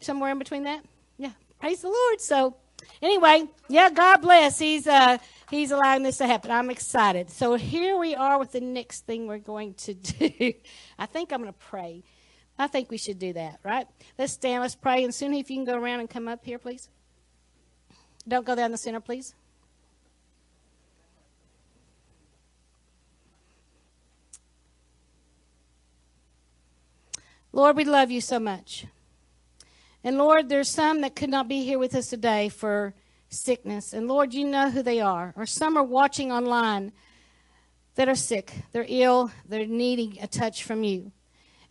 Somewhere 0.00 0.30
in 0.30 0.38
between 0.38 0.64
that? 0.64 0.84
Yeah. 1.18 1.32
Praise 1.60 1.82
the 1.82 1.88
Lord. 1.88 2.20
So 2.20 2.56
anyway, 3.02 3.44
yeah, 3.68 3.90
God 3.90 4.18
bless. 4.18 4.58
He's 4.58 4.86
uh 4.86 5.18
he's 5.50 5.70
allowing 5.70 6.02
this 6.02 6.18
to 6.18 6.26
happen. 6.26 6.50
I'm 6.50 6.70
excited. 6.70 7.30
So 7.30 7.54
here 7.54 7.96
we 7.96 8.14
are 8.14 8.38
with 8.38 8.52
the 8.52 8.60
next 8.60 9.06
thing 9.06 9.26
we're 9.26 9.38
going 9.38 9.74
to 9.74 9.94
do. 9.94 10.52
I 10.98 11.06
think 11.06 11.32
I'm 11.32 11.40
going 11.42 11.52
to 11.52 11.58
pray. 11.58 12.02
I 12.58 12.66
think 12.68 12.90
we 12.90 12.96
should 12.96 13.18
do 13.18 13.34
that, 13.34 13.60
right? 13.62 13.86
Let's 14.18 14.32
stand, 14.32 14.62
let's 14.62 14.74
pray, 14.74 15.04
and 15.04 15.14
soon 15.14 15.34
if 15.34 15.50
you 15.50 15.56
can 15.56 15.64
go 15.64 15.78
around 15.78 16.00
and 16.00 16.08
come 16.08 16.26
up 16.26 16.44
here, 16.44 16.58
please. 16.58 16.88
Don't 18.26 18.46
go 18.46 18.54
down 18.54 18.70
the 18.70 18.78
center, 18.78 19.00
please. 19.00 19.34
Lord, 27.52 27.76
we 27.76 27.84
love 27.84 28.10
you 28.10 28.20
so 28.20 28.38
much. 28.38 28.86
And 30.06 30.18
Lord, 30.18 30.48
there's 30.48 30.70
some 30.70 31.00
that 31.00 31.16
could 31.16 31.30
not 31.30 31.48
be 31.48 31.64
here 31.64 31.80
with 31.80 31.92
us 31.96 32.10
today 32.10 32.48
for 32.48 32.94
sickness. 33.28 33.92
And 33.92 34.06
Lord, 34.06 34.32
you 34.32 34.46
know 34.46 34.70
who 34.70 34.80
they 34.80 35.00
are. 35.00 35.34
Or 35.36 35.46
some 35.46 35.76
are 35.76 35.82
watching 35.82 36.30
online 36.30 36.92
that 37.96 38.08
are 38.08 38.14
sick, 38.14 38.52
they're 38.70 38.86
ill, 38.86 39.32
they're 39.48 39.66
needing 39.66 40.18
a 40.22 40.28
touch 40.28 40.62
from 40.62 40.84
you. 40.84 41.10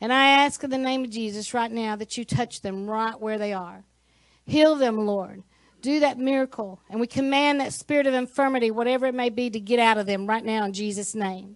And 0.01 0.11
I 0.11 0.27
ask 0.43 0.61
in 0.65 0.69
the 0.69 0.77
name 0.77 1.05
of 1.05 1.11
Jesus 1.11 1.53
right 1.53 1.71
now 1.71 1.95
that 1.95 2.17
you 2.17 2.25
touch 2.25 2.59
them 2.59 2.89
right 2.89 3.17
where 3.17 3.37
they 3.37 3.53
are. 3.53 3.85
Heal 4.45 4.75
them, 4.75 5.05
Lord. 5.05 5.43
Do 5.81 6.01
that 6.01 6.19
miracle. 6.19 6.81
And 6.89 6.99
we 6.99 7.07
command 7.07 7.61
that 7.61 7.71
spirit 7.71 8.05
of 8.05 8.13
infirmity, 8.13 8.69
whatever 8.69 9.05
it 9.05 9.15
may 9.15 9.29
be, 9.29 9.49
to 9.49 9.61
get 9.61 9.79
out 9.79 9.97
of 9.97 10.07
them 10.07 10.27
right 10.27 10.43
now 10.43 10.65
in 10.65 10.73
Jesus' 10.73 11.15
name. 11.15 11.55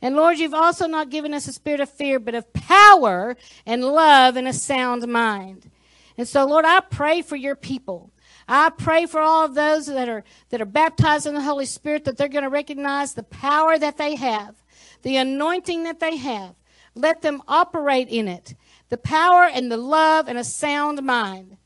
And 0.00 0.16
Lord, 0.16 0.38
you've 0.38 0.54
also 0.54 0.86
not 0.86 1.10
given 1.10 1.34
us 1.34 1.48
a 1.48 1.52
spirit 1.52 1.80
of 1.80 1.90
fear, 1.90 2.18
but 2.18 2.34
of 2.34 2.50
power 2.54 3.36
and 3.66 3.84
love 3.84 4.36
and 4.36 4.48
a 4.48 4.54
sound 4.54 5.06
mind. 5.06 5.70
And 6.16 6.28
so, 6.28 6.46
Lord, 6.46 6.64
I 6.64 6.80
pray 6.80 7.22
for 7.22 7.36
your 7.36 7.56
people. 7.56 8.10
I 8.46 8.70
pray 8.70 9.06
for 9.06 9.20
all 9.20 9.44
of 9.44 9.54
those 9.54 9.86
that 9.86 10.08
are 10.08 10.22
that 10.50 10.60
are 10.60 10.66
baptized 10.66 11.26
in 11.26 11.34
the 11.34 11.40
Holy 11.40 11.66
Spirit 11.66 12.04
that 12.04 12.16
they're 12.16 12.28
going 12.28 12.44
to 12.44 12.50
recognize 12.50 13.14
the 13.14 13.22
power 13.22 13.78
that 13.78 13.96
they 13.96 14.14
have, 14.16 14.54
the 15.02 15.16
anointing 15.16 15.84
that 15.84 16.00
they 16.00 16.16
have. 16.16 16.54
Let 16.94 17.22
them 17.22 17.42
operate 17.48 18.08
in 18.08 18.28
it. 18.28 18.54
The 18.90 18.98
power 18.98 19.44
and 19.44 19.70
the 19.70 19.76
love 19.76 20.28
and 20.28 20.38
a 20.38 20.44
sound 20.44 21.02
mind. 21.02 21.56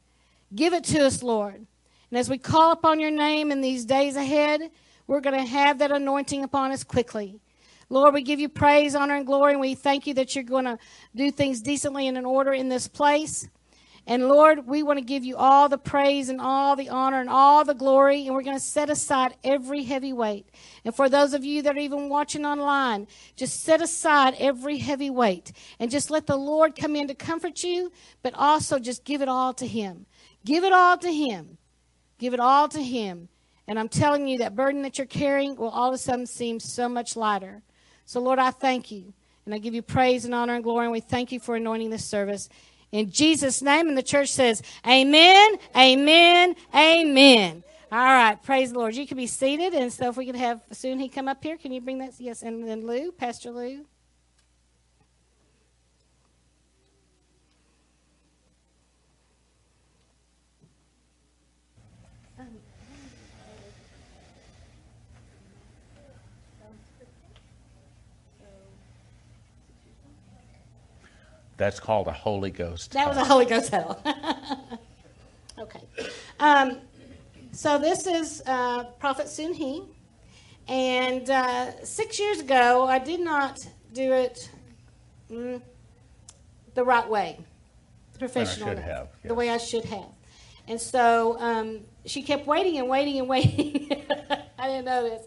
Give 0.54 0.72
it 0.72 0.84
to 0.84 1.04
us, 1.04 1.22
Lord. 1.22 1.66
And 2.10 2.18
as 2.18 2.30
we 2.30 2.38
call 2.38 2.72
upon 2.72 3.00
your 3.00 3.10
name 3.10 3.52
in 3.52 3.60
these 3.60 3.84
days 3.84 4.16
ahead, 4.16 4.70
we're 5.06 5.20
going 5.20 5.38
to 5.38 5.50
have 5.50 5.78
that 5.78 5.90
anointing 5.90 6.42
upon 6.42 6.70
us 6.70 6.84
quickly. 6.84 7.38
Lord, 7.90 8.14
we 8.14 8.22
give 8.22 8.40
you 8.40 8.48
praise, 8.48 8.94
honor, 8.94 9.14
and 9.14 9.26
glory, 9.26 9.52
and 9.52 9.60
we 9.60 9.74
thank 9.74 10.06
you 10.06 10.14
that 10.14 10.34
you're 10.34 10.44
going 10.44 10.64
to 10.66 10.78
do 11.14 11.30
things 11.30 11.60
decently 11.60 12.06
and 12.06 12.16
in 12.16 12.24
order 12.24 12.52
in 12.52 12.68
this 12.68 12.88
place. 12.88 13.48
And 14.08 14.26
Lord, 14.26 14.66
we 14.66 14.82
want 14.82 14.98
to 14.98 15.04
give 15.04 15.22
you 15.22 15.36
all 15.36 15.68
the 15.68 15.76
praise 15.76 16.30
and 16.30 16.40
all 16.40 16.76
the 16.76 16.88
honor 16.88 17.20
and 17.20 17.28
all 17.28 17.62
the 17.62 17.74
glory, 17.74 18.26
and 18.26 18.34
we're 18.34 18.42
going 18.42 18.56
to 18.56 18.64
set 18.64 18.88
aside 18.88 19.34
every 19.44 19.84
heavy 19.84 20.14
weight. 20.14 20.46
And 20.86 20.94
for 20.94 21.10
those 21.10 21.34
of 21.34 21.44
you 21.44 21.60
that 21.60 21.76
are 21.76 21.80
even 21.80 22.08
watching 22.08 22.46
online, 22.46 23.06
just 23.36 23.62
set 23.62 23.82
aside 23.82 24.34
every 24.38 24.78
heavy 24.78 25.10
weight 25.10 25.52
and 25.78 25.90
just 25.90 26.10
let 26.10 26.26
the 26.26 26.38
Lord 26.38 26.74
come 26.74 26.96
in 26.96 27.06
to 27.08 27.14
comfort 27.14 27.62
you, 27.62 27.92
but 28.22 28.32
also 28.32 28.78
just 28.78 29.04
give 29.04 29.20
it 29.20 29.28
all 29.28 29.52
to 29.52 29.66
Him. 29.66 30.06
Give 30.42 30.64
it 30.64 30.72
all 30.72 30.96
to 30.96 31.12
Him. 31.12 31.58
Give 32.16 32.32
it 32.32 32.40
all 32.40 32.66
to 32.68 32.82
Him. 32.82 33.28
And 33.66 33.78
I'm 33.78 33.90
telling 33.90 34.26
you, 34.26 34.38
that 34.38 34.56
burden 34.56 34.80
that 34.82 34.96
you're 34.96 35.06
carrying 35.06 35.54
will 35.54 35.68
all 35.68 35.88
of 35.88 35.94
a 35.94 35.98
sudden 35.98 36.24
seem 36.24 36.60
so 36.60 36.88
much 36.88 37.14
lighter. 37.14 37.60
So, 38.06 38.20
Lord, 38.20 38.38
I 38.38 38.52
thank 38.52 38.90
you. 38.90 39.12
And 39.44 39.54
I 39.54 39.58
give 39.58 39.72
you 39.72 39.80
praise 39.80 40.26
and 40.26 40.34
honor 40.34 40.54
and 40.54 40.62
glory. 40.62 40.84
And 40.84 40.92
we 40.92 41.00
thank 41.00 41.32
you 41.32 41.40
for 41.40 41.56
anointing 41.56 41.88
this 41.88 42.04
service. 42.04 42.50
In 42.92 43.10
Jesus' 43.10 43.62
name. 43.62 43.88
And 43.88 43.98
the 43.98 44.02
church 44.02 44.30
says, 44.30 44.62
Amen, 44.86 45.56
Amen, 45.76 46.54
Amen. 46.74 47.64
All 47.90 47.98
right, 47.98 48.42
praise 48.42 48.72
the 48.72 48.78
Lord. 48.78 48.94
You 48.94 49.06
can 49.06 49.16
be 49.16 49.26
seated. 49.26 49.72
And 49.72 49.92
so 49.92 50.10
if 50.10 50.16
we 50.16 50.26
could 50.26 50.36
have 50.36 50.62
Sunhee 50.72 51.12
come 51.12 51.26
up 51.26 51.42
here, 51.42 51.56
can 51.56 51.72
you 51.72 51.80
bring 51.80 51.98
that? 51.98 52.12
Yes, 52.18 52.42
and 52.42 52.68
then 52.68 52.86
Lou, 52.86 53.12
Pastor 53.12 53.50
Lou. 53.50 53.86
That's 71.58 71.80
called 71.80 72.06
a 72.06 72.12
Holy 72.12 72.52
Ghost. 72.52 72.92
That 72.92 73.08
was 73.08 73.16
a 73.16 73.24
Holy 73.24 73.44
Ghost 73.44 73.70
huddle. 73.70 74.00
okay. 75.58 75.80
Um, 76.38 76.78
so 77.50 77.78
this 77.78 78.06
is 78.06 78.42
uh, 78.46 78.84
Prophet 79.00 79.26
Sunhee. 79.26 79.84
And 80.68 81.28
uh, 81.28 81.84
six 81.84 82.20
years 82.20 82.38
ago, 82.38 82.86
I 82.86 83.00
did 83.00 83.18
not 83.18 83.58
do 83.92 84.12
it 84.12 84.48
mm, 85.30 85.60
the 86.74 86.84
right 86.84 87.08
way, 87.08 87.40
professional, 88.18 88.68
have, 88.68 88.78
yes. 88.86 89.06
the 89.24 89.34
way 89.34 89.50
I 89.50 89.56
should 89.56 89.84
have. 89.86 90.10
And 90.68 90.80
so 90.80 91.40
um, 91.40 91.80
she 92.04 92.22
kept 92.22 92.46
waiting 92.46 92.78
and 92.78 92.88
waiting 92.88 93.18
and 93.18 93.28
waiting. 93.28 93.90
I 94.58 94.68
didn't 94.68 94.84
know 94.84 95.02
this, 95.02 95.26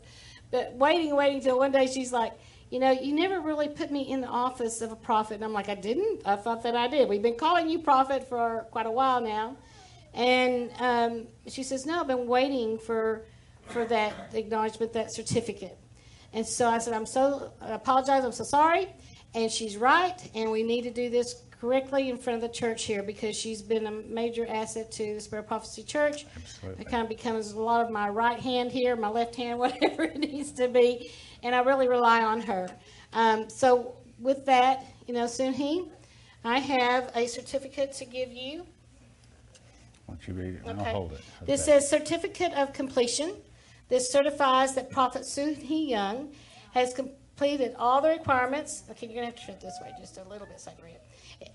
but 0.49 0.73
waiting 0.75 1.09
and 1.09 1.17
waiting 1.17 1.37
until 1.39 1.57
one 1.57 1.73
day 1.73 1.87
she's 1.87 2.13
like, 2.13 2.31
you 2.71 2.79
know, 2.79 2.91
you 2.91 3.13
never 3.13 3.41
really 3.41 3.67
put 3.67 3.91
me 3.91 4.09
in 4.09 4.21
the 4.21 4.27
office 4.27 4.81
of 4.81 4.91
a 4.91 4.95
prophet. 4.95 5.35
And 5.35 5.43
I'm 5.43 5.53
like, 5.53 5.69
I 5.69 5.75
didn't. 5.75 6.21
I 6.25 6.37
thought 6.37 6.63
that 6.63 6.75
I 6.75 6.87
did. 6.87 7.07
We've 7.09 7.21
been 7.21 7.37
calling 7.37 7.69
you 7.69 7.79
prophet 7.79 8.27
for 8.27 8.65
quite 8.71 8.85
a 8.85 8.91
while 8.91 9.19
now. 9.19 9.57
And 10.13 10.71
um, 10.79 11.27
she 11.47 11.63
says, 11.63 11.85
No, 11.85 11.99
I've 11.99 12.07
been 12.07 12.27
waiting 12.27 12.79
for 12.79 13.25
for 13.67 13.85
that 13.85 14.31
acknowledgement, 14.33 14.93
that 14.93 15.13
certificate. 15.13 15.77
And 16.33 16.45
so 16.45 16.67
I 16.67 16.77
said, 16.79 16.93
I'm 16.93 17.05
so, 17.05 17.51
I 17.61 17.71
apologize, 17.71 18.23
I'm 18.23 18.31
so 18.31 18.43
sorry. 18.43 18.87
And 19.33 19.51
she's 19.51 19.77
right, 19.77 20.17
and 20.35 20.51
we 20.51 20.63
need 20.63 20.81
to 20.83 20.91
do 20.91 21.09
this 21.09 21.41
correctly 21.61 22.09
in 22.09 22.17
front 22.17 22.35
of 22.35 22.41
the 22.41 22.53
church 22.53 22.85
here 22.85 23.03
because 23.03 23.35
she's 23.35 23.61
been 23.61 23.85
a 23.85 23.91
major 23.91 24.47
asset 24.47 24.91
to 24.91 25.13
the 25.13 25.21
Spirit 25.21 25.43
of 25.43 25.47
Prophecy 25.47 25.83
Church. 25.83 26.25
Absolutely. 26.35 26.81
It 26.81 26.89
kind 26.89 27.03
of 27.03 27.09
becomes 27.09 27.51
a 27.51 27.61
lot 27.61 27.85
of 27.85 27.91
my 27.91 28.09
right 28.09 28.39
hand 28.39 28.71
here, 28.71 28.95
my 28.95 29.09
left 29.09 29.35
hand, 29.35 29.59
whatever 29.65 30.05
it 30.05 30.17
needs 30.17 30.51
to 30.53 30.67
be. 30.67 31.11
And 31.43 31.53
I 31.53 31.61
really 31.61 31.87
rely 31.87 32.23
on 32.23 32.41
her. 32.41 32.67
Um, 33.13 33.47
so, 33.47 33.95
with 34.19 34.43
that, 34.47 34.85
you 35.07 35.13
know, 35.13 35.25
Sunhee, 35.25 35.87
I 36.43 36.57
have 36.57 37.11
a 37.15 37.27
certificate 37.27 37.93
to 37.93 38.05
give 38.05 38.31
you. 38.31 38.65
Why 40.07 40.15
don't 40.15 40.27
you 40.27 40.33
read 40.33 40.55
it? 40.55 40.61
and 40.65 40.79
Okay. 40.79 40.89
I'll 40.89 40.95
hold 40.95 41.11
it. 41.13 41.21
This 41.45 41.61
Okay. 41.61 41.79
says 41.79 41.89
Certificate 41.89 42.53
of 42.53 42.73
Completion. 42.73 43.35
This 43.87 44.11
certifies 44.11 44.73
that 44.73 44.89
Prophet 44.89 45.25
Soo 45.25 45.53
Hee 45.53 45.89
Young 45.91 46.31
has 46.73 46.93
completed 46.93 47.75
all 47.77 48.01
the 48.01 48.09
requirements. 48.09 48.83
Okay, 48.89 49.05
you're 49.05 49.15
going 49.21 49.31
to 49.31 49.31
have 49.31 49.39
to 49.39 49.45
turn 49.45 49.55
it 49.55 49.61
this 49.61 49.77
way 49.83 49.93
just 49.99 50.17
a 50.17 50.23
little 50.23 50.47
bit 50.47 50.59
so 50.59 50.71
I 50.71 50.73
can 50.73 50.85
read 50.85 50.95
it. 50.95 51.00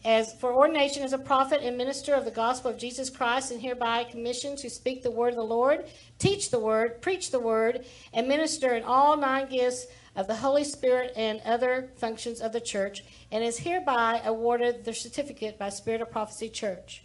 As 0.04 0.34
for 0.34 0.52
ordination 0.52 1.02
as 1.02 1.12
a 1.12 1.18
prophet 1.18 1.60
and 1.62 1.76
minister 1.76 2.14
of 2.14 2.24
the 2.24 2.30
gospel 2.30 2.70
of 2.70 2.78
Jesus 2.78 3.10
Christ, 3.10 3.50
and 3.50 3.60
hereby 3.60 4.04
commissioned 4.04 4.58
to 4.58 4.70
speak 4.70 5.02
the 5.02 5.10
word 5.10 5.30
of 5.30 5.36
the 5.36 5.42
Lord, 5.42 5.86
teach 6.18 6.50
the 6.50 6.58
word, 6.58 7.02
preach 7.02 7.30
the 7.30 7.40
word, 7.40 7.84
and 8.12 8.28
minister 8.28 8.74
in 8.74 8.82
all 8.84 9.16
nine 9.16 9.48
gifts 9.48 9.86
of 10.14 10.26
the 10.26 10.36
Holy 10.36 10.64
Spirit 10.64 11.12
and 11.16 11.40
other 11.44 11.90
functions 11.96 12.40
of 12.40 12.52
the 12.52 12.60
church, 12.60 13.04
and 13.30 13.44
is 13.44 13.58
hereby 13.58 14.20
awarded 14.24 14.84
the 14.84 14.94
certificate 14.94 15.58
by 15.58 15.68
Spirit 15.68 16.00
of 16.00 16.10
Prophecy 16.10 16.48
Church. 16.48 17.02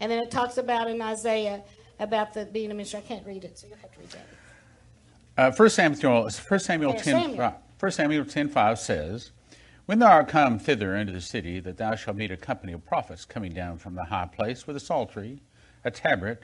And 0.00 0.10
then 0.10 0.20
it 0.20 0.30
talks 0.30 0.58
about 0.58 0.88
in 0.88 1.02
Isaiah 1.02 1.62
about 2.00 2.32
the 2.34 2.46
being 2.46 2.70
a 2.70 2.74
minister. 2.74 2.98
I 2.98 3.00
can't 3.02 3.26
read 3.26 3.44
it, 3.44 3.58
so 3.58 3.66
you'll 3.66 3.78
have 3.78 3.92
to 3.92 4.00
read 4.00 4.10
that. 4.10 4.26
Uh, 5.36 5.52
1 5.54 5.70
Samuel, 5.70 6.22
1 6.22 6.60
Samuel, 6.60 6.92
Yeah, 6.92 7.02
10, 7.02 7.14
Samuel. 7.22 7.38
right, 7.38 7.54
1 7.78 7.90
Samuel 7.92 8.24
10 8.24 8.48
5 8.48 8.78
says, 8.78 9.30
When 9.88 10.00
thou 10.00 10.10
art 10.10 10.28
come 10.28 10.58
thither 10.58 10.94
into 10.94 11.14
the 11.14 11.20
city, 11.22 11.60
that 11.60 11.78
thou 11.78 11.94
shalt 11.94 12.18
meet 12.18 12.30
a 12.30 12.36
company 12.36 12.74
of 12.74 12.84
prophets 12.84 13.24
coming 13.24 13.54
down 13.54 13.78
from 13.78 13.94
the 13.94 14.04
high 14.04 14.26
place 14.26 14.66
with 14.66 14.76
a 14.76 14.80
psaltery, 14.80 15.40
a 15.82 15.90
tabret, 15.90 16.40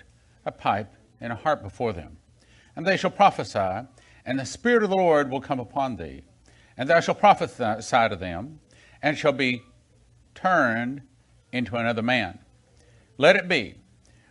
a 0.47 0.51
pipe, 0.51 0.95
and 1.21 1.31
a 1.31 1.37
harp 1.37 1.63
before 1.63 1.93
them. 1.93 2.17
And 2.75 2.87
they 2.87 2.97
shall 2.97 3.11
prophesy, 3.11 3.87
and 4.25 4.39
the 4.39 4.47
Spirit 4.47 4.83
of 4.83 4.89
the 4.89 4.97
Lord 4.97 5.31
will 5.31 5.43
come 5.43 5.61
upon 5.61 5.97
thee. 5.97 6.23
And 6.79 6.89
thou 6.89 7.01
shalt 7.01 7.21
prophesy 7.21 8.09
to 8.09 8.17
them, 8.19 8.61
and 9.03 9.19
shall 9.19 9.33
be 9.33 9.63
turned 10.35 11.03
into 11.53 11.77
another 11.77 12.01
man. 12.01 12.39
Let 13.19 13.37
it 13.37 13.47
be, 13.47 13.75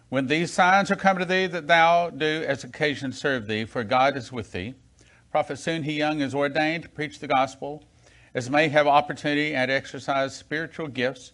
when 0.09 0.26
these 0.26 0.51
signs 0.51 0.89
are 0.89 0.95
come 0.95 1.20
to 1.20 1.26
thee, 1.26 1.45
that 1.45 1.68
thou 1.68 2.09
do 2.09 2.43
as 2.47 2.64
occasion 2.64 3.11
serve 3.11 3.45
thee, 3.45 3.66
for 3.66 3.84
God 3.84 4.18
is 4.18 4.32
with 4.32 4.53
thee. 4.53 4.74
Prophet 5.30 5.59
Soo 5.59 5.82
Hee 5.82 5.99
Young 5.99 6.20
is 6.20 6.34
ordained 6.34 6.82
to 6.82 6.89
preach 6.89 7.20
the 7.20 7.28
gospel, 7.28 7.84
as 8.34 8.49
may 8.49 8.67
have 8.67 8.88
opportunity 8.88 9.53
and 9.53 9.69
exercise 9.69 10.36
spiritual 10.36 10.88
gifts 10.88 11.31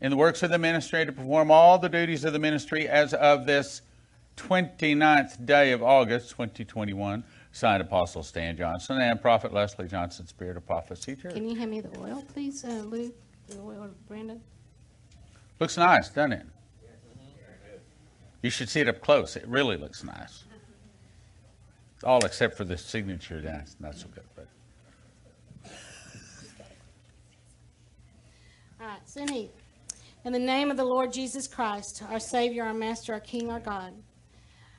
in 0.00 0.10
the 0.10 0.16
works 0.16 0.42
of 0.42 0.50
the 0.50 0.58
ministry 0.58 1.06
to 1.06 1.12
perform 1.12 1.50
all 1.50 1.78
the 1.78 1.88
duties 1.88 2.24
of 2.24 2.32
the 2.32 2.38
ministry 2.38 2.88
as 2.88 3.14
of 3.14 3.46
this 3.46 3.82
29th 4.36 5.44
day 5.46 5.72
of 5.72 5.82
August 5.82 6.30
2021. 6.30 7.24
Signed 7.54 7.82
Apostle 7.82 8.22
Stan 8.22 8.56
Johnson 8.56 8.98
and 9.00 9.20
Prophet 9.20 9.52
Leslie 9.52 9.86
Johnson, 9.86 10.26
Spirit 10.26 10.56
of 10.56 10.66
Prophecy 10.66 11.14
Church. 11.14 11.34
Can 11.34 11.46
you 11.46 11.54
hand 11.54 11.70
me 11.70 11.82
the 11.82 11.98
oil, 12.00 12.24
please, 12.32 12.64
uh, 12.64 12.68
Luke? 12.86 13.14
The 13.48 13.58
oil, 13.58 13.90
Brandon? 14.08 14.40
Looks 15.60 15.76
nice, 15.76 16.08
doesn't 16.08 16.32
it? 16.32 16.46
You 18.40 18.50
should 18.50 18.70
see 18.70 18.80
it 18.80 18.88
up 18.88 19.00
close. 19.02 19.36
It 19.36 19.46
really 19.46 19.76
looks 19.76 20.02
nice. 20.02 20.44
All 22.02 22.24
except 22.24 22.56
for 22.56 22.64
the 22.64 22.76
signature, 22.76 23.40
that's 23.40 23.76
not 23.78 23.94
so 23.94 24.08
good. 24.08 24.24
But 24.34 24.48
All 28.82 28.88
right, 28.88 29.08
Cindy. 29.08 29.48
In 30.24 30.32
the 30.32 30.40
name 30.40 30.68
of 30.68 30.76
the 30.76 30.84
Lord 30.84 31.12
Jesus 31.12 31.46
Christ, 31.46 32.02
our 32.10 32.18
Savior, 32.18 32.64
our 32.64 32.74
Master, 32.74 33.12
our 33.12 33.20
King, 33.20 33.48
our 33.48 33.60
God, 33.60 33.94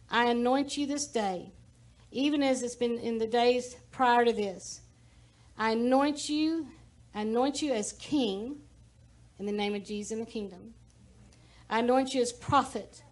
I 0.10 0.26
anoint 0.26 0.76
you 0.76 0.86
this 0.86 1.08
day, 1.08 1.54
even 2.12 2.44
as 2.44 2.64
it's 2.64 2.76
been 2.76 2.98
in 2.98 3.18
the 3.18 3.28
days 3.28 3.78
prior 3.92 4.26
to 4.26 4.34
this. 4.34 4.82
I 5.58 5.72
anoint 5.72 6.28
you, 6.28 6.68
I 7.16 7.22
anoint 7.22 7.62
you 7.62 7.72
as 7.72 7.94
King 7.94 8.58
in 9.40 9.46
the 9.46 9.54
name 9.54 9.74
of 9.74 9.86
Jesus 9.86 10.12
in 10.12 10.20
the 10.20 10.26
kingdom. 10.26 10.74
I 11.70 11.80
anoint 11.80 12.14
you 12.14 12.22
as 12.22 12.34
prophet. 12.34 13.04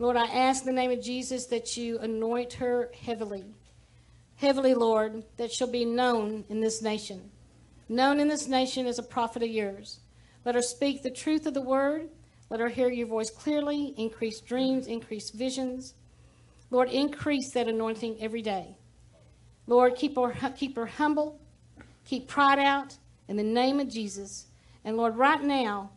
Lord, 0.00 0.16
I 0.16 0.26
ask 0.26 0.66
in 0.66 0.74
the 0.74 0.80
name 0.80 0.90
of 0.90 1.00
Jesus 1.00 1.46
that 1.46 1.76
you 1.76 2.00
anoint 2.00 2.54
her 2.54 2.90
heavily. 3.00 3.44
Heavily, 4.34 4.74
Lord, 4.74 5.22
that 5.36 5.52
she'll 5.52 5.70
be 5.70 5.84
known 5.84 6.44
in 6.48 6.60
this 6.60 6.82
nation. 6.82 7.30
Known 7.88 8.20
in 8.20 8.28
this 8.28 8.48
nation 8.48 8.86
as 8.86 8.98
a 8.98 9.02
prophet 9.02 9.42
of 9.42 9.48
yours. 9.48 10.00
Let 10.44 10.54
her 10.54 10.62
speak 10.62 11.02
the 11.02 11.10
truth 11.10 11.46
of 11.46 11.54
the 11.54 11.62
word. 11.62 12.08
Let 12.50 12.60
her 12.60 12.68
hear 12.68 12.90
your 12.90 13.06
voice 13.06 13.30
clearly. 13.30 13.94
Increase 13.96 14.40
dreams, 14.40 14.86
increase 14.86 15.30
visions. 15.30 15.94
Lord, 16.70 16.90
increase 16.90 17.50
that 17.52 17.68
anointing 17.68 18.18
every 18.20 18.42
day. 18.42 18.76
Lord, 19.66 19.96
keep 19.96 20.16
her, 20.16 20.34
keep 20.56 20.76
her 20.76 20.86
humble. 20.86 21.40
Keep 22.06 22.28
pride 22.28 22.58
out 22.58 22.96
in 23.28 23.36
the 23.36 23.42
name 23.42 23.80
of 23.80 23.88
Jesus. 23.88 24.46
And 24.84 24.96
Lord, 24.96 25.16
right 25.16 25.42
now, 25.42 25.90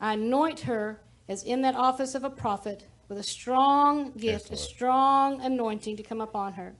I 0.00 0.14
anoint 0.14 0.60
her 0.60 1.00
as 1.28 1.44
in 1.44 1.62
that 1.62 1.76
office 1.76 2.14
of 2.14 2.24
a 2.24 2.30
prophet 2.30 2.86
with 3.08 3.18
a 3.18 3.22
strong 3.22 4.12
gift, 4.12 4.50
a 4.50 4.56
strong 4.56 5.40
anointing 5.40 5.96
to 5.96 6.02
come 6.02 6.20
upon 6.20 6.54
her. 6.54 6.74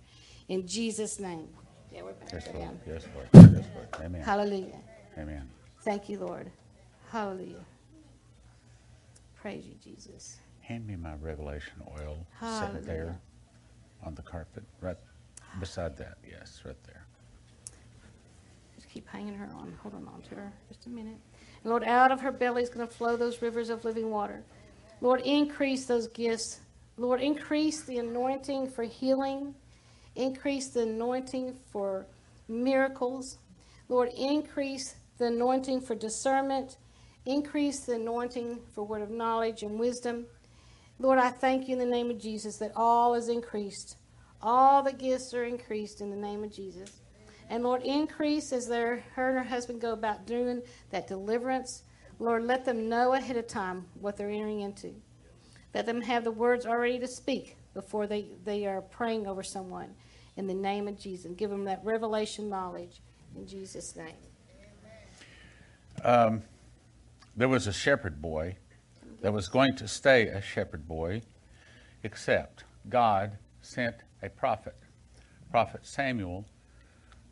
In 0.49 0.67
Jesus' 0.67 1.21
name. 1.21 1.49
Yeah, 1.93 2.03
we're 2.05 2.13
back 2.13 2.33
yes, 2.33 2.49
Lord. 2.55 2.71
Yes, 2.87 3.05
Lord. 3.15 3.29
Yes, 3.55 3.65
Lord. 3.75 3.89
Amen. 4.01 4.23
Hallelujah. 4.23 4.79
Amen. 5.19 5.49
Thank 5.83 6.09
you, 6.09 6.19
Lord. 6.21 6.51
Hallelujah. 7.11 7.65
Praise 9.41 9.67
you, 9.67 9.75
Jesus. 9.85 10.39
Hand 10.61 10.87
me 10.87 10.97
my 10.97 11.15
revelation 11.15 11.75
oil. 11.99 12.27
Hallelujah. 12.39 12.79
it 12.79 12.87
there 12.87 13.21
on 14.05 14.15
the 14.15 14.23
carpet, 14.23 14.63
right 14.81 14.97
beside 15.61 15.97
that. 15.99 16.17
Yes, 16.29 16.63
right 16.65 16.77
there. 16.87 17.05
Just 18.75 18.89
keep 18.89 19.07
hanging 19.09 19.35
her 19.35 19.51
on, 19.55 19.77
holding 19.83 20.07
on 20.09 20.23
to 20.31 20.35
her. 20.37 20.53
Just 20.69 20.87
a 20.87 20.89
minute. 20.89 21.19
And 21.63 21.71
Lord, 21.71 21.85
out 21.85 22.11
of 22.11 22.21
her 22.23 22.33
belly 22.33 22.63
is 22.63 22.71
going 22.71 22.87
to 22.87 22.93
flow 22.93 23.17
those 23.17 23.43
rivers 23.43 23.69
of 23.69 23.85
living 23.85 24.09
water. 24.11 24.43
Lord, 25.03 25.21
increase 25.23 25.85
those 25.85 26.09
gifts. 26.09 26.61
Lord, 26.97 27.21
increase 27.21 27.83
the 27.83 27.99
anointing 27.99 28.71
for 28.71 28.85
healing. 28.85 29.55
Increase 30.15 30.69
the 30.69 30.83
anointing 30.83 31.57
for 31.71 32.07
miracles. 32.49 33.39
Lord, 33.89 34.11
increase 34.17 34.97
the 35.19 35.27
anointing 35.27 35.81
for 35.81 35.95
discernment. 35.95 36.77
Increase 37.25 37.81
the 37.81 37.95
anointing 37.95 38.61
for 38.75 38.85
word 38.85 39.03
of 39.03 39.11
knowledge 39.11 39.63
and 39.63 39.79
wisdom. 39.79 40.27
Lord, 40.99 41.19
I 41.19 41.31
thank 41.31 41.69
you 41.69 41.75
in 41.75 41.79
the 41.79 41.87
name 41.87 42.11
of 42.11 42.21
Jesus 42.21 42.59
that 42.59 42.73
all 42.77 43.15
is 43.15 43.29
increased. 43.29 43.97
All 44.41 44.83
the 44.83 44.93
gifts 44.93 45.33
are 45.33 45.45
increased 45.45 46.01
in 46.01 46.11
the 46.11 46.17
name 46.17 46.45
of 46.45 46.53
Jesus. 46.53 47.01
And 47.49 47.63
Lord, 47.63 47.83
increase 47.83 48.53
as 48.53 48.67
their, 48.67 49.05
her 49.15 49.31
and 49.31 49.39
her 49.39 49.45
husband 49.45 49.81
go 49.81 49.93
about 49.93 50.27
doing 50.27 50.63
that 50.91 51.07
deliverance. 51.07 51.85
Lord, 52.19 52.45
let 52.45 52.65
them 52.65 52.89
know 52.89 53.15
ahead 53.15 53.37
of 53.37 53.47
time 53.47 53.87
what 54.01 54.17
they're 54.17 54.31
entering 54.31 54.61
into. 54.61 54.95
Let 55.75 55.87
them 55.87 56.03
have 56.03 56.25
the 56.25 56.31
words 56.31 56.67
already 56.67 56.99
to 56.99 57.07
speak 57.07 57.57
before 57.75 58.07
they, 58.07 58.27
they 58.45 58.67
are 58.67 58.83
praying 58.83 59.27
over 59.27 59.43
someone 59.43 59.95
in 60.37 60.47
the 60.47 60.55
name 60.55 60.89
of 60.89 60.99
Jesus. 60.99 61.33
Give 61.37 61.51
them 61.51 61.65
that 61.65 61.81
revelation 61.85 62.49
knowledge 62.49 63.01
in 63.37 63.47
Jesus' 63.47 63.97
name. 63.97 64.15
Um, 66.05 66.43
there 67.37 67.49
was 67.49 67.67
a 67.67 67.73
shepherd 67.73 68.21
boy 68.21 68.57
that 69.21 69.33
was 69.33 69.49
going 69.49 69.77
to 69.77 69.89
stay 69.89 70.27
a 70.29 70.43
shepherd 70.43 70.89
boy, 70.89 71.23
except 72.03 72.65
God 72.89 73.39
sent 73.61 73.97
a 74.23 74.29
prophet, 74.29 74.77
Prophet 75.51 75.87
Samuel, 75.87 76.45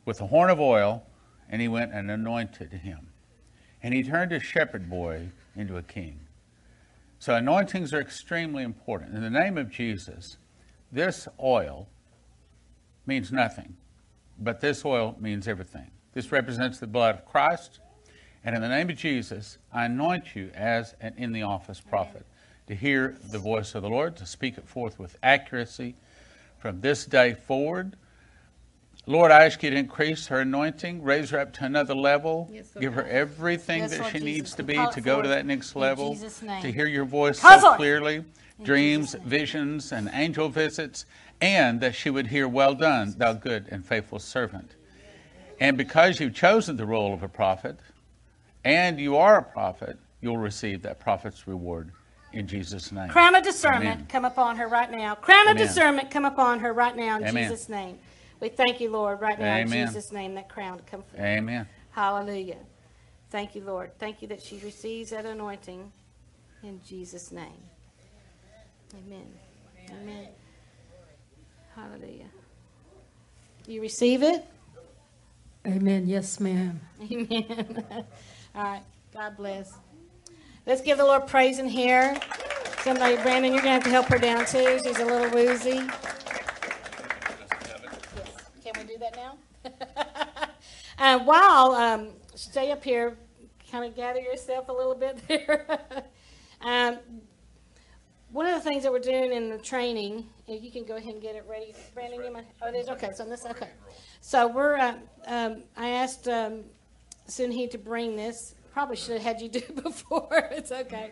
with 0.05 0.21
a 0.21 0.27
horn 0.27 0.51
of 0.51 0.61
oil, 0.61 1.07
and 1.49 1.61
he 1.61 1.69
went 1.69 1.93
and 1.93 2.11
anointed 2.11 2.73
him. 2.73 3.09
And 3.83 3.93
he 3.93 4.03
turned 4.03 4.33
a 4.33 4.41
shepherd 4.41 4.89
boy 4.89 5.31
into 5.57 5.77
a 5.77 5.83
king. 5.83 6.21
So 7.21 7.35
anointings 7.35 7.93
are 7.93 8.01
extremely 8.01 8.63
important. 8.63 9.15
In 9.15 9.21
the 9.21 9.29
name 9.29 9.59
of 9.59 9.71
Jesus, 9.71 10.39
this 10.91 11.29
oil 11.39 11.87
means 13.05 13.31
nothing, 13.31 13.77
but 14.39 14.63
this 14.63 14.87
oil 14.87 15.15
means 15.21 15.47
everything. 15.47 15.91
This 16.15 16.33
represents 16.33 16.79
the 16.79 16.87
blood 16.87 17.17
of 17.17 17.27
Christ. 17.27 17.79
And 18.43 18.57
in 18.57 18.63
the 18.63 18.71
name 18.71 18.89
of 18.89 18.97
Jesus, 18.97 19.59
I 19.71 19.85
anoint 19.85 20.35
you 20.35 20.51
as 20.55 20.95
an 21.03 21.13
in 21.19 21.33
the 21.33 21.43
office 21.43 21.79
prophet 21.79 22.25
to 22.69 22.75
hear 22.75 23.19
the 23.31 23.39
voice 23.39 23.75
of 23.75 23.83
the 23.83 23.91
Lord, 23.91 24.17
to 24.17 24.25
speak 24.25 24.57
it 24.57 24.67
forth 24.67 24.99
with 24.99 25.19
accuracy 25.23 25.97
from 26.59 26.81
this 26.81 27.05
day 27.05 27.35
forward. 27.35 27.97
Lord, 29.07 29.31
I 29.31 29.45
ask 29.45 29.63
you 29.63 29.71
to 29.71 29.77
increase 29.77 30.27
her 30.27 30.41
anointing, 30.41 31.03
raise 31.03 31.31
her 31.31 31.41
up 31.41 31.53
to 31.55 31.65
another 31.65 31.95
level, 31.95 32.49
Yes, 32.53 32.69
give 32.79 32.95
her 32.95 33.07
everything 33.07 33.81
Yes, 33.81 33.91
that 33.91 34.01
Lord 34.01 34.13
she 34.13 34.19
Jesus. 34.19 34.25
needs 34.35 34.55
to 34.57 34.63
be 34.63 34.75
Call 34.75 34.91
to 34.93 35.01
go 35.01 35.23
to 35.23 35.29
that 35.29 35.47
next 35.47 35.75
level, 35.75 36.17
to 36.17 36.73
hear 36.73 36.87
your 36.87 37.07
voice 37.07 37.41
Cause 37.41 37.63
so 37.63 37.73
it. 37.73 37.77
clearly, 37.77 38.25
dreams, 38.63 39.17
visions, 39.25 39.91
and 39.93 40.11
angel 40.13 40.49
visits, 40.49 41.07
and 41.41 41.81
that 41.81 41.95
she 41.95 42.11
would 42.11 42.27
hear, 42.27 42.47
Well 42.47 42.75
done, 42.75 43.15
thou 43.17 43.33
good 43.33 43.67
and 43.71 43.85
faithful 43.85 44.19
servant. 44.19 44.73
And 45.59 45.77
because 45.77 46.21
you've 46.21 46.35
chosen 46.35 46.77
the 46.77 46.87
role 46.87 47.13
of 47.13 47.23
a 47.23 47.29
prophet, 47.29 47.79
and 48.65 49.01
you 49.01 49.17
are 49.17 49.39
a 49.39 49.43
prophet, 49.43 49.99
you'll 50.21 50.37
receive 50.37 50.83
that 50.83 51.01
prophet's 51.01 51.49
reward 51.49 51.93
in 52.33 52.47
Jesus' 52.47 52.93
name. 52.93 53.09
Crown 53.09 53.35
of 53.35 53.43
discernment 53.43 53.95
Amen. 53.95 54.07
come 54.09 54.25
upon 54.25 54.57
her 54.57 54.69
right 54.69 54.91
now. 54.91 55.15
Crown 55.15 55.49
of 55.49 55.57
Amen. 55.57 55.67
discernment 55.67 56.11
come 56.11 56.25
upon 56.25 56.61
her 56.61 56.73
right 56.73 56.97
now 56.97 57.17
in 57.17 57.25
Amen. 57.25 57.51
Jesus' 57.51 57.69
name. 57.69 57.99
We 58.41 58.49
thank 58.49 58.81
you, 58.81 58.91
Lord, 58.91 59.21
right 59.21 59.39
now 59.39 59.57
Amen. 59.57 59.81
in 59.81 59.87
Jesus' 59.87 60.13
name, 60.13 60.35
that 60.35 60.49
crown 60.49 60.79
to 60.79 60.85
come 60.85 61.03
forth. 61.03 61.23
Amen. 61.23 61.69
Hallelujah. 61.91 62.57
Thank 63.31 63.55
you, 63.55 63.63
Lord. 63.63 63.97
Thank 63.99 64.23
you 64.23 64.29
that 64.29 64.43
she 64.43 64.59
receives 64.59 65.11
that 65.11 65.27
anointing 65.27 65.93
in 66.63 66.81
Jesus' 66.87 67.31
name. 67.31 67.63
Amen. 68.95 69.27
Amen. 69.91 70.29
Hallelujah. 71.75 72.27
You 73.67 73.83
receive 73.83 74.23
it? 74.23 74.45
Amen. 75.67 76.07
Yes, 76.07 76.41
ma'am. 76.41 76.81
Amen. 77.03 77.85
All 78.55 78.63
right. 78.63 78.83
God 79.13 79.37
bless. 79.37 79.73
Let's 80.67 80.81
give 80.81 80.99
the 80.99 81.05
Lord 81.05 81.27
praise 81.27 81.59
in 81.59 81.69
here. 81.69 82.19
Somebody, 82.83 83.17
Brandon, 83.17 83.53
you're 83.53 83.63
going 83.63 83.81
to 83.81 83.83
have 83.83 83.85
to 83.85 83.91
help 83.91 84.07
her 84.07 84.19
down 84.19 84.47
too. 84.47 84.81
She's 84.83 84.99
a 84.99 85.05
little 85.05 85.31
woozy. 85.31 85.83
Can 89.01 89.39
we 89.65 89.71
do 89.71 89.75
that 89.81 89.97
now? 89.97 90.49
uh, 90.99 91.19
while, 91.21 91.73
um, 91.73 92.11
stay 92.35 92.71
up 92.71 92.85
here, 92.85 93.17
kind 93.71 93.85
of 93.85 93.95
gather 93.95 94.21
yourself 94.21 94.69
a 94.69 94.73
little 94.73 94.95
bit 94.95 95.21
there. 95.29 95.67
um, 96.61 96.99
one 98.31 98.47
of 98.47 98.55
the 98.55 98.69
things 98.69 98.85
that 98.85 98.93
we're 98.93 99.01
doing 99.01 99.33
in 99.33 99.51
the 99.51 99.59
training, 99.59 100.27
if 100.47 100.63
you 100.63 100.71
can 100.71 100.85
go 100.85 100.97
ahead 100.97 101.15
and 101.15 101.23
get 101.23 101.35
it 101.35 101.45
ready. 101.49 101.75
Brandon, 101.95 102.23
you 102.23 102.33
mind? 102.33 102.47
Oh, 102.63 102.69
it 102.69 102.77
is? 102.77 102.89
Okay, 102.89 103.11
so 103.15 103.25
this, 103.25 103.45
okay. 103.45 103.71
So 104.21 104.47
we're, 104.47 104.77
uh, 104.77 104.95
um, 105.27 105.63
I 105.77 105.91
asked 105.91 106.29
um, 106.29 106.63
Sunhee 107.29 107.71
to 107.71 107.79
bring 107.79 108.17
this. 108.17 108.55
Probably 108.73 108.97
should 108.97 109.15
have 109.15 109.23
had 109.23 109.41
you 109.41 109.49
do 109.59 109.59
it 109.59 109.83
before. 109.83 110.49
it's 110.53 110.71
okay. 110.71 111.11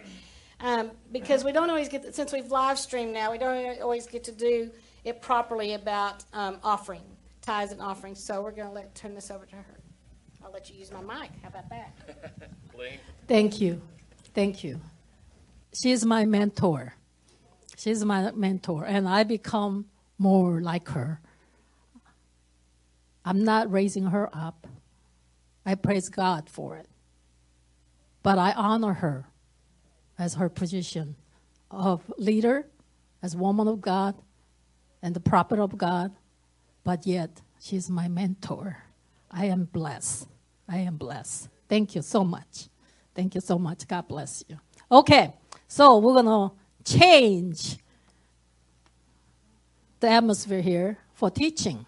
Um, 0.61 0.93
because 1.13 1.45
we 1.45 1.53
don't 1.53 1.71
always 1.71 1.89
get, 1.89 2.15
since 2.15 2.33
we've 2.33 2.51
live 2.51 2.79
streamed 2.79 3.15
now, 3.15 3.31
we 3.33 3.39
don't 3.39 3.81
always 3.81 4.07
get 4.07 4.25
to 4.25 4.33
do 4.33 4.71
it 5.05 5.23
properly 5.23 5.75
about 5.75 6.25
um, 6.33 6.59
offering, 6.63 7.03
tithes 7.49 7.73
and 7.73 7.81
offerings. 7.81 8.23
So 8.23 8.43
we're 8.43 8.51
going 8.51 8.69
to 8.69 8.75
let 8.75 8.95
turn 8.95 9.15
this 9.15 9.31
over 9.31 9.47
to 9.47 9.57
her. 9.57 9.81
I'll 10.45 10.53
let 10.53 10.69
you 10.69 10.77
use 10.77 10.93
my 10.93 11.01
mic. 11.01 11.31
How 11.43 11.49
about 11.49 11.71
that? 11.71 11.97
Thank 13.27 13.59
you. 13.59 13.81
Thank 14.35 14.63
you. 14.63 14.79
She's 15.73 16.05
my 16.05 16.27
mentor. 16.27 16.95
She's 17.77 18.05
my 18.05 18.31
mentor, 18.33 18.85
and 18.85 19.09
I 19.09 19.25
become 19.25 19.87
more 20.19 20.61
like 20.61 20.89
her. 20.89 21.21
I'm 23.25 23.45
not 23.45 23.73
raising 23.73 24.07
her 24.07 24.29
up. 24.35 24.67
I 25.65 25.75
praise 25.75 26.11
God 26.11 26.51
for 26.51 26.77
it. 26.77 26.87
But 28.23 28.39
I 28.39 28.53
honor 28.53 28.95
her 28.95 29.27
as 30.19 30.35
her 30.35 30.51
position 30.51 31.17
of 31.71 32.03
leader, 32.19 32.67
as 33.23 33.35
woman 33.35 33.69
of 33.69 33.81
God, 33.81 34.17
and 35.03 35.15
the 35.17 35.21
prophet 35.21 35.59
of 35.59 35.79
God. 35.79 36.15
But 36.89 37.07
yet, 37.07 37.43
she's 37.61 37.91
my 37.91 38.09
mentor. 38.09 38.79
I 39.31 39.45
am 39.45 39.67
blessed. 39.67 40.27
I 40.67 40.79
am 40.79 40.97
blessed. 40.97 41.51
Thank 41.69 41.95
you 41.95 42.01
so 42.01 42.25
much. 42.25 42.71
Thank 43.15 43.35
you 43.35 43.43
so 43.43 43.59
much. 43.59 43.87
God 43.87 44.09
bless 44.09 44.43
you. 44.49 44.59
Okay, 44.91 45.35
so 45.67 45.99
we're 45.99 46.15
going 46.15 46.25
to 46.25 46.51
change 46.91 47.77
the 50.01 50.09
atmosphere 50.09 50.63
here 50.63 50.97
for 51.13 51.31
teaching 51.31 51.85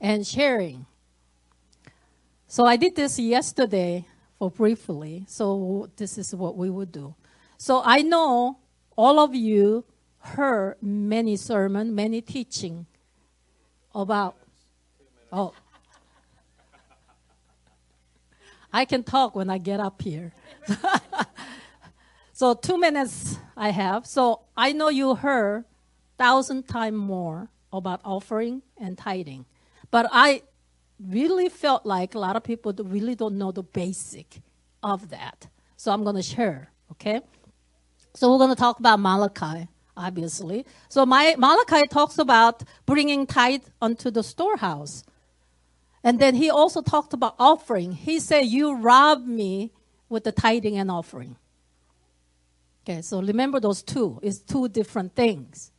and 0.00 0.26
sharing. 0.26 0.86
So 2.48 2.66
I 2.66 2.74
did 2.74 2.96
this 2.96 3.20
yesterday 3.20 4.06
for 4.40 4.50
briefly. 4.50 5.24
So 5.28 5.88
this 5.94 6.18
is 6.18 6.34
what 6.34 6.56
we 6.56 6.68
would 6.68 6.90
do. 6.90 7.14
So 7.58 7.80
I 7.84 8.02
know 8.02 8.58
all 8.96 9.20
of 9.20 9.36
you 9.36 9.84
heard 10.18 10.78
many 10.82 11.36
sermon, 11.36 11.94
many 11.94 12.20
teaching 12.20 12.86
about 14.02 14.36
oh 15.32 15.52
I 18.72 18.84
can 18.84 19.02
talk 19.04 19.34
when 19.34 19.48
I 19.48 19.56
get 19.56 19.80
up 19.80 20.02
here. 20.02 20.32
so 22.32 22.52
two 22.52 22.78
minutes 22.78 23.38
I 23.56 23.70
have. 23.70 24.06
So 24.06 24.42
I 24.56 24.72
know 24.72 24.90
you 24.90 25.14
heard 25.14 25.64
thousand 26.18 26.68
times 26.68 26.96
more 26.96 27.48
about 27.72 28.00
offering 28.04 28.62
and 28.76 28.98
tithing. 28.98 29.46
But 29.90 30.08
I 30.12 30.42
really 31.00 31.48
felt 31.48 31.86
like 31.86 32.14
a 32.14 32.18
lot 32.18 32.36
of 32.36 32.42
people 32.42 32.72
really 32.72 33.14
don't 33.14 33.38
know 33.38 33.52
the 33.52 33.62
basic 33.62 34.40
of 34.82 35.10
that. 35.10 35.48
So 35.76 35.92
I'm 35.92 36.04
going 36.04 36.16
to 36.16 36.22
share, 36.22 36.70
okay? 36.92 37.20
So 38.14 38.30
we're 38.30 38.38
going 38.38 38.50
to 38.50 38.56
talk 38.56 38.78
about 38.78 38.98
Malachi, 39.00 39.68
obviously. 39.96 40.66
So 40.88 41.06
my, 41.06 41.34
Malachi 41.38 41.86
talks 41.88 42.18
about 42.18 42.62
bringing 42.84 43.26
tithe 43.26 43.64
unto 43.80 44.10
the 44.10 44.22
storehouse. 44.22 45.04
And 46.04 46.20
then 46.20 46.34
he 46.34 46.50
also 46.50 46.82
talked 46.82 47.12
about 47.12 47.34
offering. 47.38 47.92
He 47.92 48.20
said, 48.20 48.46
You 48.46 48.76
rob 48.76 49.26
me 49.26 49.72
with 50.08 50.24
the 50.24 50.32
tithing 50.32 50.78
and 50.78 50.90
offering. 50.90 51.36
Okay, 52.84 53.02
so 53.02 53.20
remember 53.20 53.58
those 53.58 53.82
two. 53.82 54.20
It's 54.22 54.38
two 54.38 54.68
different 54.68 55.16
things. 55.16 55.72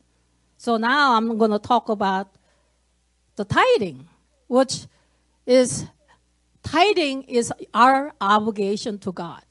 So 0.58 0.76
now 0.76 1.14
I'm 1.14 1.38
going 1.38 1.52
to 1.52 1.58
talk 1.58 1.88
about 1.88 2.28
the 3.36 3.44
tithing, 3.44 4.06
which 4.48 4.86
is 5.46 5.86
tithing 6.62 7.22
is 7.22 7.52
our 7.72 8.12
obligation 8.20 8.98
to 8.98 9.12
God. 9.12 9.42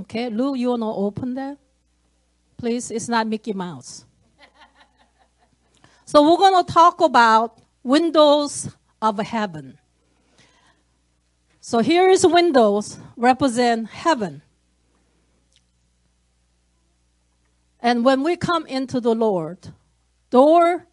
Okay, 0.00 0.28
Lou, 0.28 0.54
you 0.54 0.70
want 0.70 0.82
to 0.82 0.86
open 0.86 1.34
that? 1.34 1.56
Please, 2.56 2.90
it's 2.90 3.08
not 3.08 3.26
Mickey 3.26 3.52
Mouse. 3.52 4.04
so 6.04 6.22
we're 6.22 6.38
going 6.38 6.64
to 6.64 6.72
talk 6.72 7.00
about 7.00 7.58
windows 7.82 8.74
of 9.02 9.18
heaven. 9.18 9.78
So 11.60 11.80
here 11.80 12.08
is 12.10 12.26
windows 12.26 12.98
represent 13.16 13.88
heaven. 13.88 14.42
And 17.80 18.02
when 18.04 18.22
we 18.22 18.36
come 18.36 18.66
into 18.66 18.98
the 18.98 19.14
Lord, 19.14 19.58
door, 20.30 20.86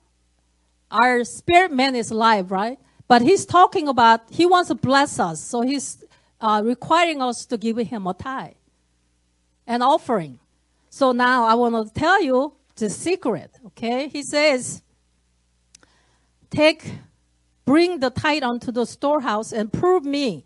our 0.92 1.24
spirit 1.24 1.72
man 1.72 1.96
is 1.96 2.12
alive, 2.12 2.52
right? 2.52 2.78
But 3.08 3.22
he's 3.22 3.46
talking 3.46 3.88
about, 3.88 4.22
he 4.30 4.46
wants 4.46 4.68
to 4.68 4.76
bless 4.76 5.18
us. 5.18 5.42
So 5.42 5.62
he's 5.62 6.04
uh, 6.42 6.62
requiring 6.64 7.22
us 7.22 7.46
to 7.46 7.58
give 7.58 7.78
him 7.78 8.08
a 8.08 8.14
tithe, 8.14 8.60
an 9.66 9.82
offering. 9.82 10.41
So 10.94 11.14
now 11.14 11.46
I 11.46 11.54
want 11.54 11.88
to 11.88 11.94
tell 11.94 12.22
you 12.22 12.54
the 12.76 12.90
secret, 12.90 13.58
okay? 13.68 14.10
He 14.10 14.22
says, 14.22 14.84
take, 16.50 16.96
bring 17.64 18.02
the 18.02 18.10
tithe 18.10 18.44
unto 18.44 18.74
the 18.74 18.86
storehouse 18.86 19.54
and 19.54 19.72
prove 19.72 20.04
me. 20.04 20.46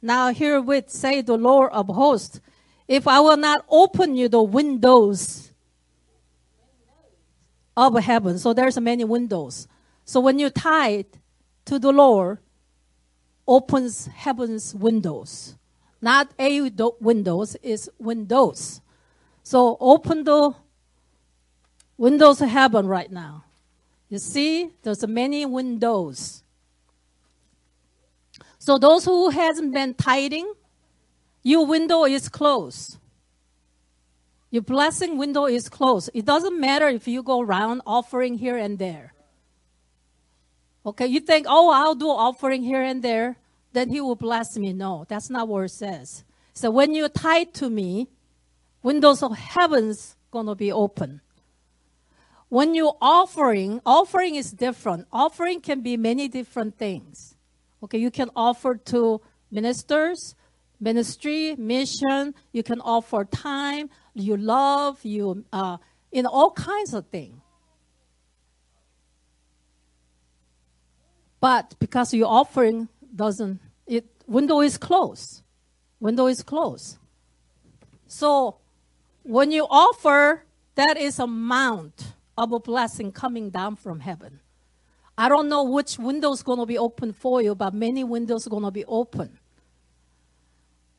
Now 0.00 0.32
herewith 0.32 0.90
say 0.90 1.22
the 1.22 1.36
Lord 1.36 1.72
of 1.72 1.88
hosts, 1.88 2.40
if 2.86 3.08
I 3.08 3.18
will 3.18 3.36
not 3.36 3.64
open 3.68 4.14
you 4.14 4.28
the 4.28 4.42
windows 4.42 5.50
of 7.76 7.96
heaven. 7.96 8.38
So 8.38 8.52
there's 8.52 8.78
many 8.78 9.02
windows. 9.02 9.66
So 10.04 10.20
when 10.20 10.38
you 10.38 10.50
tithe 10.50 11.06
to 11.64 11.80
the 11.80 11.90
Lord, 11.90 12.38
opens 13.46 14.06
heaven's 14.06 14.72
windows. 14.72 15.56
Not 16.00 16.30
a 16.38 16.70
windows, 17.00 17.56
is 17.56 17.90
windows. 17.98 18.80
So 19.48 19.78
open 19.80 20.24
the 20.24 20.52
windows 21.96 22.42
of 22.42 22.50
heaven 22.50 22.86
right 22.86 23.10
now. 23.10 23.44
You 24.10 24.18
see, 24.18 24.72
there's 24.82 25.06
many 25.06 25.46
windows. 25.46 26.42
So 28.58 28.76
those 28.76 29.06
who 29.06 29.30
hasn't 29.30 29.72
been 29.72 29.94
tithing, 29.94 30.52
your 31.42 31.64
window 31.64 32.04
is 32.04 32.28
closed. 32.28 32.98
Your 34.50 34.60
blessing 34.60 35.16
window 35.16 35.46
is 35.46 35.70
closed. 35.70 36.10
It 36.12 36.26
doesn't 36.26 36.60
matter 36.60 36.88
if 36.88 37.08
you 37.08 37.22
go 37.22 37.40
around 37.40 37.80
offering 37.86 38.34
here 38.36 38.58
and 38.58 38.78
there. 38.78 39.14
Okay, 40.84 41.06
you 41.06 41.20
think, 41.20 41.46
oh, 41.48 41.70
I'll 41.70 41.94
do 41.94 42.10
offering 42.10 42.62
here 42.62 42.82
and 42.82 43.02
there, 43.02 43.38
then 43.72 43.88
he 43.88 44.02
will 44.02 44.14
bless 44.14 44.58
me. 44.58 44.74
No, 44.74 45.06
that's 45.08 45.30
not 45.30 45.48
what 45.48 45.64
it 45.64 45.70
says. 45.70 46.22
So 46.52 46.70
when 46.70 46.92
you 46.92 47.08
tithe 47.08 47.54
to 47.54 47.70
me, 47.70 48.08
windows 48.88 49.22
of 49.22 49.36
heaven's 49.36 50.16
gonna 50.30 50.54
be 50.54 50.72
open. 50.72 51.20
When 52.48 52.74
you 52.74 52.92
offering, 53.02 53.82
offering 53.84 54.34
is 54.34 54.50
different. 54.50 55.06
Offering 55.12 55.60
can 55.60 55.82
be 55.82 55.98
many 55.98 56.26
different 56.26 56.78
things. 56.78 57.36
Okay, 57.82 57.98
you 57.98 58.10
can 58.10 58.30
offer 58.34 58.76
to 58.92 59.20
ministers, 59.50 60.34
ministry, 60.80 61.54
mission. 61.56 62.34
You 62.56 62.62
can 62.62 62.80
offer 62.80 63.26
time, 63.26 63.90
you 64.14 64.38
love, 64.38 65.04
you, 65.04 65.44
uh, 65.52 65.76
in 66.10 66.24
all 66.24 66.52
kinds 66.52 66.94
of 66.94 67.04
things. 67.08 67.36
But 71.40 71.74
because 71.78 72.14
your 72.14 72.30
offering 72.40 72.88
doesn't, 73.14 73.60
it 73.86 74.06
window 74.26 74.60
is 74.62 74.78
closed. 74.78 75.42
Window 76.00 76.26
is 76.26 76.42
closed. 76.42 76.96
So 78.06 78.56
when 79.28 79.52
you 79.52 79.66
offer, 79.68 80.42
that 80.74 80.96
is 80.96 81.18
a 81.18 81.26
mount 81.26 82.14
of 82.38 82.50
a 82.52 82.58
blessing 82.58 83.12
coming 83.12 83.50
down 83.50 83.76
from 83.76 84.00
heaven. 84.00 84.40
I 85.18 85.28
don't 85.28 85.50
know 85.50 85.64
which 85.64 85.98
window 85.98 86.32
is 86.32 86.42
going 86.42 86.58
to 86.60 86.64
be 86.64 86.78
open 86.78 87.12
for 87.12 87.42
you, 87.42 87.54
but 87.54 87.74
many 87.74 88.04
windows 88.04 88.46
are 88.46 88.50
going 88.50 88.62
to 88.62 88.70
be 88.70 88.86
open. 88.86 89.38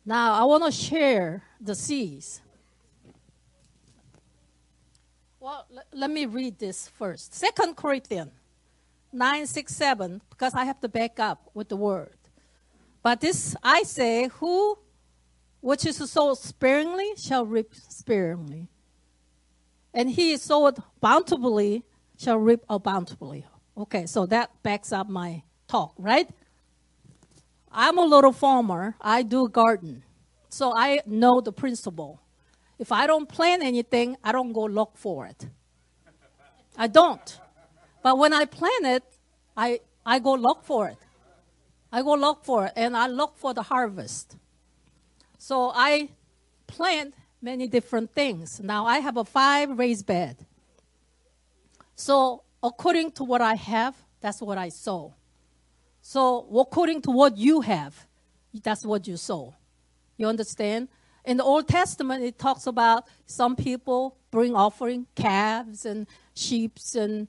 Now, 0.06 0.34
I 0.34 0.44
want 0.44 0.64
to 0.66 0.72
share 0.72 1.42
the 1.60 1.74
seas. 1.74 2.42
Well, 5.40 5.66
l- 5.76 5.84
let 5.94 6.12
me 6.12 6.28
read 6.28 6.60
this 6.60 6.88
first. 6.88 7.34
Second 7.34 7.78
Corinthians 7.78 8.32
9, 9.12 9.48
6, 9.48 9.76
7, 9.76 10.22
because 10.30 10.54
I 10.54 10.66
have 10.66 10.80
to 10.82 10.88
back 10.88 11.20
up 11.20 11.50
with 11.56 11.70
the 11.70 11.78
word. 11.78 12.16
But 13.02 13.22
this 13.22 13.56
I 13.64 13.82
say, 13.84 14.28
who 14.34 14.78
which 15.62 15.86
is 15.86 15.98
sowed 15.98 16.38
sparingly 16.38 17.14
shall 17.18 17.46
reap 17.46 17.74
sparingly. 17.74 18.68
And 19.94 20.10
he 20.10 20.32
is 20.32 20.42
sowed 20.42 20.78
bountifully 21.02 21.84
shall 22.18 22.38
reap 22.38 22.62
bountifully. 22.68 23.46
Okay, 23.78 24.06
so 24.06 24.26
that 24.26 24.52
backs 24.62 24.92
up 24.92 25.10
my 25.10 25.44
talk, 25.68 25.94
right? 25.98 26.30
I'm 27.72 27.98
a 27.98 28.06
little 28.06 28.34
farmer. 28.34 28.96
I 29.00 29.24
do 29.24 29.48
garden. 29.48 30.04
So 30.50 30.74
I 30.76 31.02
know 31.06 31.40
the 31.42 31.52
principle. 31.52 32.20
If 32.78 32.92
I 32.92 33.08
don't 33.08 33.28
plant 33.28 33.64
anything, 33.64 34.18
I 34.24 34.32
don't 34.32 34.52
go 34.54 34.66
look 34.66 34.98
for 34.98 35.28
it. 35.28 35.48
I 36.78 36.88
don't. 36.88 37.40
But 38.02 38.18
when 38.18 38.34
I 38.34 38.46
plant 38.46 38.86
it, 38.86 39.04
I, 39.56 39.82
I 40.06 40.20
go 40.20 40.34
look 40.34 40.64
for 40.64 40.88
it. 40.88 40.98
I 41.92 42.02
go 42.02 42.14
look 42.14 42.46
for 42.46 42.68
it, 42.68 42.74
and 42.76 42.96
I 42.96 43.08
look 43.08 43.38
for 43.38 43.54
the 43.54 43.64
harvest. 43.64 44.38
So 45.40 45.72
I 45.74 46.10
plant 46.68 47.16
many 47.42 47.66
different 47.68 48.14
things. 48.14 48.60
Now 48.60 48.86
I 48.86 49.00
have 49.00 49.18
a 49.18 49.24
five 49.24 49.80
raised 49.80 50.06
bed. 50.06 50.46
So 51.96 52.44
according 52.62 53.12
to 53.14 53.24
what 53.24 53.42
I 53.42 53.56
have, 53.56 53.96
that's 54.20 54.42
what 54.42 54.58
I 54.58 54.70
sow. 54.70 55.16
So 56.02 56.46
according 56.60 57.02
to 57.04 57.12
what 57.12 57.38
you 57.38 57.62
have, 57.62 58.06
that's 58.64 58.86
what 58.86 59.08
you 59.08 59.16
sow. 59.16 59.56
You 60.18 60.28
understand? 60.28 60.90
In 61.24 61.38
the 61.38 61.44
Old 61.44 61.68
Testament, 61.68 62.24
it 62.24 62.38
talks 62.38 62.68
about 62.68 63.06
some 63.26 63.56
people 63.56 64.18
bring 64.32 64.56
offering 64.56 65.08
calves 65.16 65.86
and 65.86 66.06
sheep 66.34 66.78
and 66.96 67.28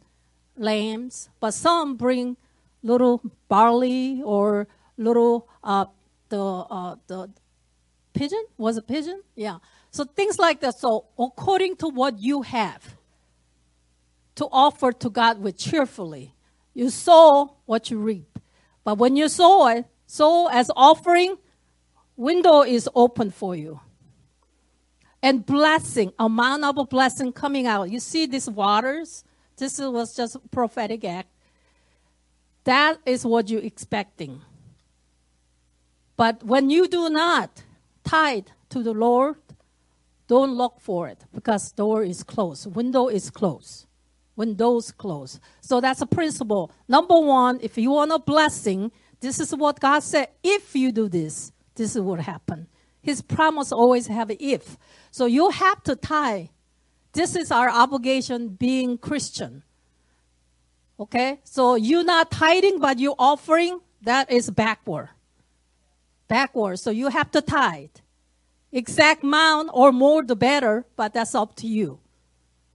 lambs, 0.56 1.28
but 1.38 1.54
some 1.54 1.96
bring 1.96 2.36
little 2.82 3.22
barley 3.48 4.20
or 4.24 4.66
little 4.96 5.48
uh, 5.62 5.86
the 6.28 6.40
uh, 6.40 6.96
the 7.06 7.30
pigeon 8.12 8.44
was 8.56 8.76
a 8.76 8.82
pigeon, 8.82 9.22
yeah. 9.34 9.58
So 9.90 10.04
things 10.04 10.38
like 10.38 10.60
that. 10.60 10.78
So 10.78 11.06
according 11.18 11.76
to 11.76 11.88
what 11.88 12.18
you 12.18 12.42
have, 12.42 12.96
to 14.36 14.46
offer 14.50 14.92
to 14.92 15.10
God 15.10 15.42
with 15.42 15.58
cheerfully, 15.58 16.34
you 16.72 16.88
sow 16.88 17.56
what 17.66 17.90
you 17.90 17.98
reap. 17.98 18.38
But 18.84 18.98
when 18.98 19.16
you 19.16 19.28
sow 19.28 19.68
it, 19.68 19.84
sow 20.06 20.48
as 20.48 20.70
offering, 20.74 21.36
window 22.16 22.62
is 22.62 22.88
open 22.94 23.30
for 23.30 23.54
you. 23.54 23.80
And 25.22 25.44
blessing, 25.44 26.12
amount 26.18 26.64
of 26.64 26.78
a 26.78 26.84
blessing 26.84 27.32
coming 27.32 27.66
out. 27.66 27.90
You 27.90 28.00
see 28.00 28.24
these 28.24 28.48
waters? 28.48 29.24
This 29.58 29.78
was 29.78 30.16
just 30.16 30.38
prophetic 30.50 31.04
act. 31.04 31.28
That 32.64 32.98
is 33.04 33.26
what 33.26 33.50
you're 33.50 33.60
expecting. 33.60 34.40
But 36.16 36.42
when 36.42 36.70
you 36.70 36.88
do 36.88 37.10
not 37.10 37.62
tithe 38.04 38.46
to 38.70 38.82
the 38.82 38.92
Lord, 38.92 39.36
don't 40.26 40.54
look 40.54 40.80
for 40.80 41.08
it 41.08 41.24
because 41.34 41.72
door 41.72 42.04
is 42.04 42.22
closed, 42.22 42.74
window 42.74 43.08
is 43.08 43.30
closed, 43.30 43.86
windows 44.36 44.92
closed. 44.92 45.40
So 45.60 45.80
that's 45.80 46.00
a 46.00 46.06
principle. 46.06 46.70
Number 46.88 47.18
one, 47.18 47.58
if 47.62 47.76
you 47.76 47.90
want 47.90 48.12
a 48.12 48.18
blessing, 48.18 48.92
this 49.20 49.40
is 49.40 49.54
what 49.54 49.80
God 49.80 50.00
said. 50.00 50.28
If 50.42 50.74
you 50.76 50.92
do 50.92 51.08
this, 51.08 51.52
this 51.74 51.96
is 51.96 52.02
what 52.02 52.20
happen. 52.20 52.68
His 53.02 53.22
promise 53.22 53.72
always 53.72 54.06
have 54.06 54.30
if. 54.30 54.78
So 55.10 55.26
you 55.26 55.50
have 55.50 55.82
to 55.84 55.96
tie. 55.96 56.50
This 57.12 57.34
is 57.34 57.50
our 57.50 57.68
obligation 57.68 58.50
being 58.50 58.98
Christian. 58.98 59.62
Okay? 60.98 61.40
So 61.44 61.74
you're 61.74 62.04
not 62.04 62.30
tithing, 62.30 62.78
but 62.78 62.98
you're 62.98 63.16
offering, 63.18 63.80
that 64.02 64.30
is 64.30 64.50
backward. 64.50 65.08
Backward. 66.30 66.78
So 66.78 66.90
you 66.92 67.08
have 67.08 67.30
to 67.32 67.42
tithe. 67.42 67.96
Exact 68.70 69.24
amount 69.24 69.70
or 69.74 69.90
more 69.90 70.22
the 70.22 70.36
better, 70.36 70.86
but 70.94 71.12
that's 71.12 71.34
up 71.34 71.56
to 71.56 71.66
you. 71.66 71.98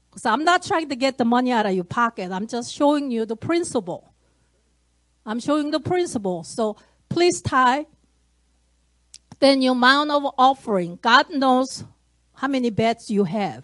Because 0.09 0.25
I'm 0.25 0.43
not 0.43 0.61
trying 0.61 0.89
to 0.89 0.95
get 0.97 1.17
the 1.17 1.23
money 1.23 1.53
out 1.53 1.65
of 1.65 1.73
your 1.73 1.85
pocket. 1.85 2.31
I'm 2.31 2.47
just 2.47 2.73
showing 2.73 3.11
you 3.11 3.25
the 3.25 3.37
principle. 3.37 4.13
I'm 5.25 5.39
showing 5.39 5.71
the 5.71 5.79
principle. 5.79 6.43
So 6.43 6.75
please 7.07 7.41
tithe. 7.41 7.85
Then 9.39 9.61
your 9.61 9.71
amount 9.71 10.11
of 10.11 10.23
offering. 10.37 10.99
God 11.01 11.29
knows 11.29 11.85
how 12.33 12.49
many 12.49 12.69
beds 12.69 13.09
you 13.09 13.23
have. 13.23 13.63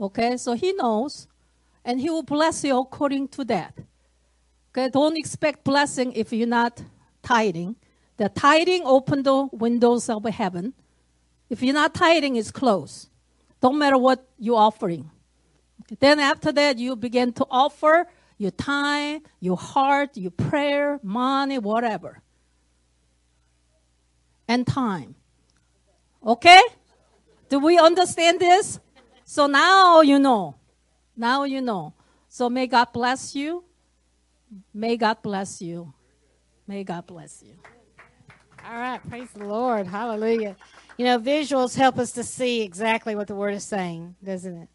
Okay, 0.00 0.36
so 0.36 0.52
He 0.52 0.72
knows 0.72 1.26
and 1.84 2.00
He 2.00 2.08
will 2.08 2.22
bless 2.22 2.62
you 2.62 2.78
according 2.78 3.28
to 3.28 3.44
that. 3.46 3.74
Okay, 4.70 4.88
don't 4.90 5.16
expect 5.18 5.64
blessing 5.64 6.12
if 6.12 6.32
you're 6.32 6.46
not 6.46 6.80
tithing. 7.20 7.74
The 8.20 8.28
tithing 8.28 8.82
open 8.84 9.22
the 9.22 9.48
windows 9.50 10.10
of 10.10 10.22
heaven. 10.26 10.74
If 11.48 11.62
you're 11.62 11.72
not 11.72 11.94
tithing, 11.94 12.36
it's 12.36 12.50
closed. 12.50 13.08
Don't 13.62 13.78
matter 13.78 13.96
what 13.96 14.28
you're 14.38 14.58
offering. 14.58 15.10
Then 16.00 16.20
after 16.20 16.52
that, 16.52 16.76
you 16.76 16.96
begin 16.96 17.32
to 17.32 17.46
offer 17.50 18.06
your 18.36 18.50
time, 18.50 19.22
your 19.40 19.56
heart, 19.56 20.18
your 20.18 20.32
prayer, 20.32 21.00
money, 21.02 21.58
whatever. 21.58 22.20
And 24.46 24.66
time. 24.66 25.14
Okay? 26.22 26.60
Do 27.48 27.58
we 27.58 27.78
understand 27.78 28.38
this? 28.38 28.80
So 29.24 29.46
now 29.46 30.02
you 30.02 30.18
know. 30.18 30.56
Now 31.16 31.44
you 31.44 31.62
know. 31.62 31.94
So 32.28 32.50
may 32.50 32.66
God 32.66 32.92
bless 32.92 33.34
you. 33.34 33.64
May 34.74 34.98
God 34.98 35.22
bless 35.22 35.62
you. 35.62 35.94
May 36.66 36.84
God 36.84 37.06
bless 37.06 37.42
you. 37.42 37.54
All 38.68 38.76
right, 38.76 39.00
praise 39.08 39.30
the 39.34 39.44
Lord. 39.44 39.86
Hallelujah. 39.86 40.54
You 40.98 41.06
know, 41.06 41.18
visuals 41.18 41.74
help 41.74 41.98
us 41.98 42.12
to 42.12 42.22
see 42.22 42.60
exactly 42.60 43.14
what 43.14 43.26
the 43.26 43.34
word 43.34 43.54
is 43.54 43.64
saying, 43.64 44.16
doesn't 44.22 44.54
it? 44.54 44.68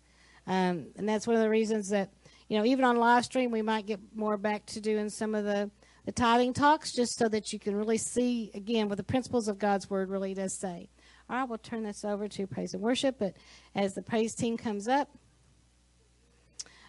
Um, 0.48 0.88
and 0.96 1.08
that's 1.08 1.28
one 1.28 1.36
of 1.36 1.42
the 1.42 1.50
reasons 1.50 1.90
that, 1.90 2.10
you 2.50 2.58
know, 2.58 2.66
even 2.66 2.84
on 2.84 2.98
live 2.98 3.26
stream, 3.26 3.52
we 3.52 3.62
might 3.62 3.86
get 3.86 4.00
more 4.16 4.38
back 4.38 4.66
to 4.68 4.82
doing 4.82 5.10
some 5.10 5.36
of 5.36 5.46
the, 5.46 5.70
the 6.06 6.12
tithing 6.12 6.54
talks 6.54 6.94
just 6.94 7.18
so 7.18 7.28
that 7.30 7.54
you 7.54 7.60
can 7.60 7.76
really 7.76 7.98
see, 7.98 8.50
again, 8.56 8.90
what 8.90 8.98
the 8.98 9.04
principles 9.04 9.48
of 9.48 9.60
God's 9.60 9.90
word 9.90 10.10
really 10.10 10.34
does 10.34 10.54
say. 10.54 10.90
All 11.30 11.38
right, 11.38 11.48
we'll 11.48 11.60
turn 11.60 11.84
this 11.84 12.04
over 12.04 12.28
to 12.28 12.48
praise 12.48 12.74
and 12.74 12.82
worship. 12.82 13.18
But 13.20 13.36
as 13.76 13.94
the 13.94 14.02
praise 14.02 14.34
team 14.34 14.58
comes 14.58 14.88
up, 14.88 15.10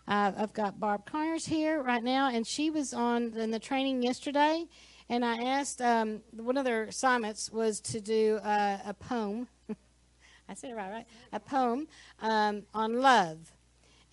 uh, 0.09 0.33
I've 0.37 0.53
got 0.53 0.81
Barb 0.81 1.05
Connors 1.05 1.47
here 1.47 1.83
right 1.83 2.03
now, 2.03 2.31
and 2.31 2.47
she 2.47 2.71
was 2.71 2.95
on 2.95 3.37
in 3.37 3.51
the 3.51 3.59
training 3.59 4.03
yesterday. 4.03 4.65
And 5.09 5.25
I 5.25 5.37
asked 5.37 5.81
um, 5.81 6.21
one 6.33 6.57
of 6.57 6.65
their 6.65 6.85
assignments 6.85 7.51
was 7.53 7.81
to 7.81 8.01
do 8.01 8.41
uh, 8.43 8.79
a 8.85 8.95
poem. 8.95 9.47
I 10.49 10.55
said 10.55 10.71
it 10.71 10.75
right, 10.75 10.91
right? 10.91 11.07
A 11.33 11.39
poem 11.39 11.87
um, 12.21 12.63
on 12.75 13.01
love. 13.01 13.39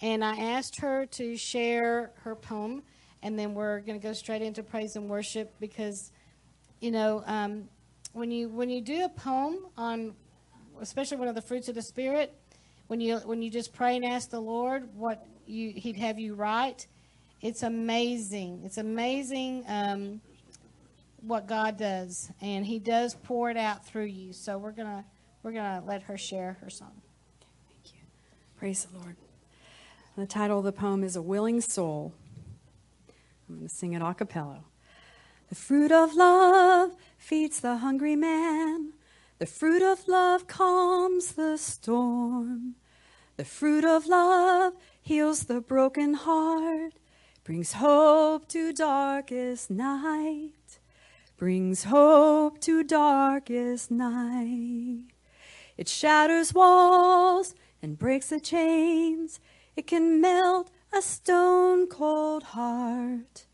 And 0.01 0.23
I 0.23 0.35
asked 0.35 0.81
her 0.81 1.05
to 1.07 1.37
share 1.37 2.11
her 2.23 2.35
poem, 2.35 2.83
and 3.23 3.39
then 3.39 3.53
we're 3.53 3.79
going 3.79 3.99
to 3.99 4.05
go 4.05 4.13
straight 4.13 4.41
into 4.41 4.61
praise 4.61 4.95
and 4.95 5.09
worship 5.09 5.53
because, 5.59 6.11
you 6.79 6.91
know, 6.91 7.23
um, 7.25 7.69
when 8.11 8.29
you 8.29 8.49
when 8.49 8.69
you 8.69 8.81
do 8.81 9.05
a 9.05 9.09
poem 9.09 9.59
on, 9.77 10.13
especially 10.81 11.17
one 11.17 11.27
of 11.27 11.35
the 11.35 11.41
fruits 11.41 11.69
of 11.69 11.75
the 11.75 11.81
spirit, 11.81 12.35
when 12.87 12.99
you 12.99 13.17
when 13.19 13.41
you 13.41 13.49
just 13.49 13.73
pray 13.73 13.95
and 13.95 14.05
ask 14.05 14.29
the 14.29 14.39
Lord 14.39 14.89
what 14.95 15.25
you 15.47 15.71
he'd 15.71 15.95
have 15.95 16.19
you 16.19 16.35
write. 16.35 16.87
It's 17.41 17.63
amazing. 17.63 18.61
It's 18.63 18.77
amazing 18.77 19.65
um, 19.67 20.21
what 21.25 21.47
God 21.47 21.77
does, 21.77 22.31
and 22.41 22.65
He 22.65 22.79
does 22.79 23.15
pour 23.15 23.49
it 23.49 23.57
out 23.57 23.85
through 23.85 24.05
you. 24.05 24.33
So 24.33 24.57
we're 24.57 24.71
gonna 24.71 25.05
we're 25.41 25.53
gonna 25.53 25.83
let 25.85 26.03
her 26.03 26.17
share 26.17 26.57
her 26.61 26.69
song. 26.69 27.01
Thank 27.67 27.95
you. 27.95 28.01
Praise 28.57 28.85
the 28.85 28.99
Lord. 28.99 29.15
The 30.15 30.27
title 30.27 30.59
of 30.59 30.65
the 30.65 30.71
poem 30.71 31.03
is 31.03 31.15
"A 31.15 31.21
Willing 31.21 31.61
Soul." 31.61 32.13
I'm 33.53 33.55
going 33.55 33.67
to 33.67 33.75
sing 33.75 33.93
it 33.93 34.01
a 34.01 34.13
cappella. 34.13 34.63
The 35.49 35.55
fruit 35.55 35.91
of 35.91 36.15
love 36.15 36.95
feeds 37.17 37.59
the 37.59 37.77
hungry 37.77 38.15
man. 38.15 38.93
The 39.37 39.45
fruit 39.45 39.83
of 39.83 40.07
love 40.07 40.47
calms 40.47 41.33
the 41.33 41.57
storm. 41.57 42.75
The 43.35 43.45
fruit 43.45 43.83
of 43.83 44.07
love 44.07 44.73
heals 45.01 45.43
the 45.43 45.59
broken 45.59 46.13
heart, 46.13 46.93
brings 47.43 47.73
hope 47.73 48.47
to 48.49 48.71
darkest 48.71 49.69
night, 49.69 50.53
brings 51.37 51.85
hope 51.85 52.59
to 52.61 52.83
darkest 52.83 53.91
night. 53.91 55.05
It 55.77 55.87
shatters 55.87 56.53
walls 56.53 57.55
and 57.81 57.97
breaks 57.97 58.29
the 58.29 58.39
chains. 58.39 59.39
It 59.75 59.87
can 59.87 60.21
melt 60.21 60.69
a 60.95 61.01
stone 61.01 61.87
cold 61.87 62.43
heart. 62.43 63.45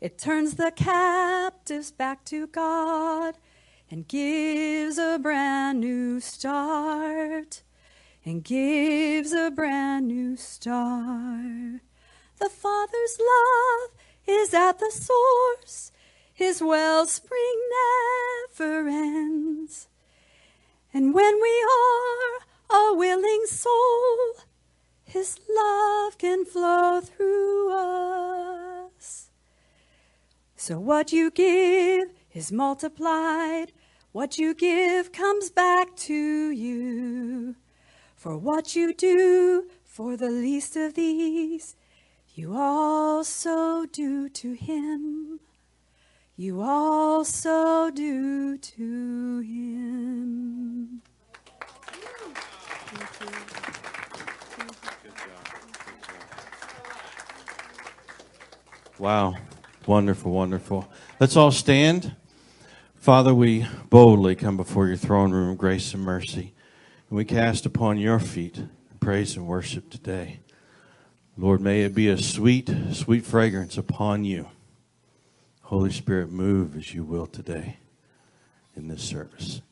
It 0.00 0.16
turns 0.16 0.54
the 0.54 0.72
captives 0.74 1.90
back 1.90 2.24
to 2.26 2.46
God 2.46 3.36
and 3.90 4.08
gives 4.08 4.96
a 4.96 5.18
brand 5.20 5.80
new 5.80 6.20
start 6.20 7.62
and 8.24 8.42
gives 8.42 9.32
a 9.32 9.50
brand 9.50 10.08
new 10.08 10.36
start. 10.36 11.80
The 12.38 12.48
Father's 12.48 13.18
love 13.18 13.90
is 14.26 14.54
at 14.54 14.78
the 14.78 14.90
source, 14.90 15.89
His 16.40 16.62
wellspring 16.62 17.60
never 18.56 18.88
ends. 18.88 19.88
And 20.90 21.12
when 21.12 21.34
we 21.38 21.66
are 22.70 22.80
a 22.80 22.94
willing 22.94 23.44
soul, 23.44 24.36
His 25.04 25.38
love 25.54 26.16
can 26.16 26.46
flow 26.46 27.02
through 27.02 27.72
us. 27.74 29.28
So 30.56 30.80
what 30.80 31.12
you 31.12 31.30
give 31.30 32.08
is 32.32 32.50
multiplied, 32.50 33.72
what 34.12 34.38
you 34.38 34.54
give 34.54 35.12
comes 35.12 35.50
back 35.50 35.94
to 36.08 36.50
you. 36.50 37.56
For 38.16 38.38
what 38.38 38.74
you 38.74 38.94
do 38.94 39.68
for 39.84 40.16
the 40.16 40.30
least 40.30 40.74
of 40.74 40.94
these, 40.94 41.76
you 42.32 42.56
also 42.56 43.84
do 43.84 44.30
to 44.30 44.52
him. 44.54 45.40
You 46.40 46.62
also 46.62 47.90
do 47.90 48.56
to 48.56 49.40
him. 49.40 51.02
Wow. 58.98 59.34
Wonderful, 59.84 60.32
wonderful. 60.32 60.90
Let's 61.20 61.36
all 61.36 61.50
stand. 61.50 62.16
Father, 62.94 63.34
we 63.34 63.66
boldly 63.90 64.34
come 64.34 64.56
before 64.56 64.86
your 64.86 64.96
throne 64.96 65.32
room 65.32 65.50
of 65.50 65.58
grace 65.58 65.92
and 65.92 66.02
mercy, 66.02 66.54
and 67.10 67.18
we 67.18 67.26
cast 67.26 67.66
upon 67.66 67.98
your 67.98 68.18
feet 68.18 68.62
praise 68.98 69.36
and 69.36 69.46
worship 69.46 69.90
today. 69.90 70.40
Lord, 71.36 71.60
may 71.60 71.82
it 71.82 71.94
be 71.94 72.08
a 72.08 72.16
sweet, 72.16 72.74
sweet 72.92 73.26
fragrance 73.26 73.76
upon 73.76 74.24
you. 74.24 74.48
Holy 75.70 75.92
Spirit, 75.92 76.32
move 76.32 76.76
as 76.76 76.92
you 76.94 77.04
will 77.04 77.26
today 77.26 77.76
in 78.74 78.88
this 78.88 79.04
service. 79.04 79.62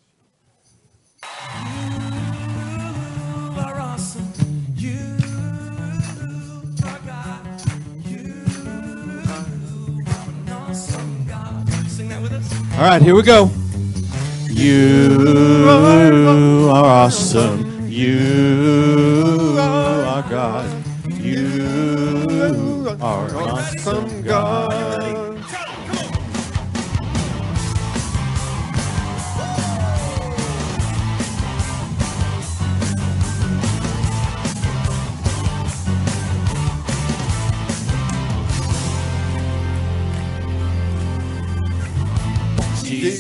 are 3.57 3.81
awesome. 3.81 4.33
You 4.77 5.17
are 6.87 7.01
God. 7.05 7.63
You 8.07 8.45
are 9.27 10.29
an 10.29 10.49
awesome 10.53 11.27
God. 11.27 11.69
Sing 11.89 12.09
that 12.11 12.23
with 12.23 12.31
us. 12.33 12.53
All 12.75 12.85
right, 12.85 13.03
here 13.03 13.17
we 13.17 13.25
go. 13.25 13.51
You 14.51 15.67
are 15.69 16.71
awesome. 16.71 17.89
You 17.91 19.57
are 19.59 20.23
God. 20.31 20.85
You 21.21 22.97
are 23.01 23.27
an 23.27 23.35
awesome 23.35 24.23
God. 24.23 25.18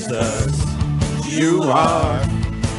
Jesus, 0.09 0.64
you 1.28 1.64
are 1.64 2.26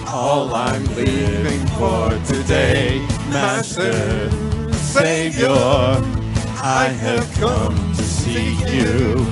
all 0.08 0.52
I'm 0.56 0.84
living 0.96 1.64
for 1.78 2.10
today. 2.26 3.06
Master, 3.30 4.32
Savior, 4.74 5.48
I 5.48 6.88
have 6.88 7.32
come 7.36 7.76
to 7.94 8.02
seek 8.02 8.60
you. 8.74 9.24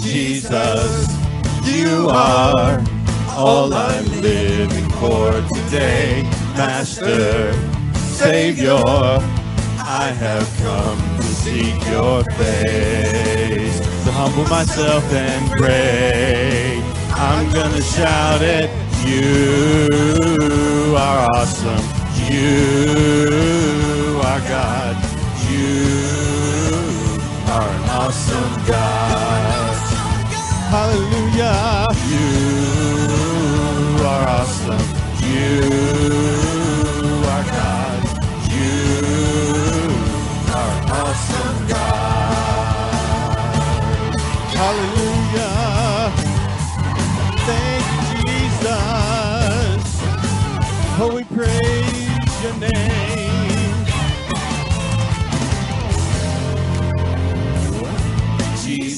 Jesus, 0.00 1.08
you 1.64 2.08
are 2.10 2.80
all 3.30 3.74
I'm 3.74 4.06
living 4.20 4.88
for 5.00 5.32
today. 5.52 6.22
Master, 6.56 7.52
Savior, 7.96 8.84
I 8.86 10.14
have 10.16 10.48
come 10.62 11.16
to 11.16 11.26
seek 11.42 11.84
your 11.90 12.22
face. 12.38 13.80
To 14.04 14.12
humble 14.12 14.48
myself 14.48 15.02
and 15.12 15.50
pray. 15.50 16.69
I'm 17.22 17.52
gonna 17.52 17.82
shout 17.82 18.40
it. 18.40 18.70
You 19.04 20.94
are 20.96 21.28
awesome. 21.36 21.84
You 22.30 24.20
are 24.24 24.40
God. 24.40 24.96
You 25.50 25.86
are 27.52 27.68
an 27.76 27.90
awesome 27.90 28.54
God. 28.66 29.76
Hallelujah. 30.72 31.86
You 32.08 32.28
are 34.12 34.24
awesome. 34.40 34.86
You 35.28 35.60
are 37.34 37.44
God. 37.58 38.00
You 38.56 38.74
are 40.56 40.72
an 40.78 40.90
awesome 40.90 41.68
God. 41.68 41.89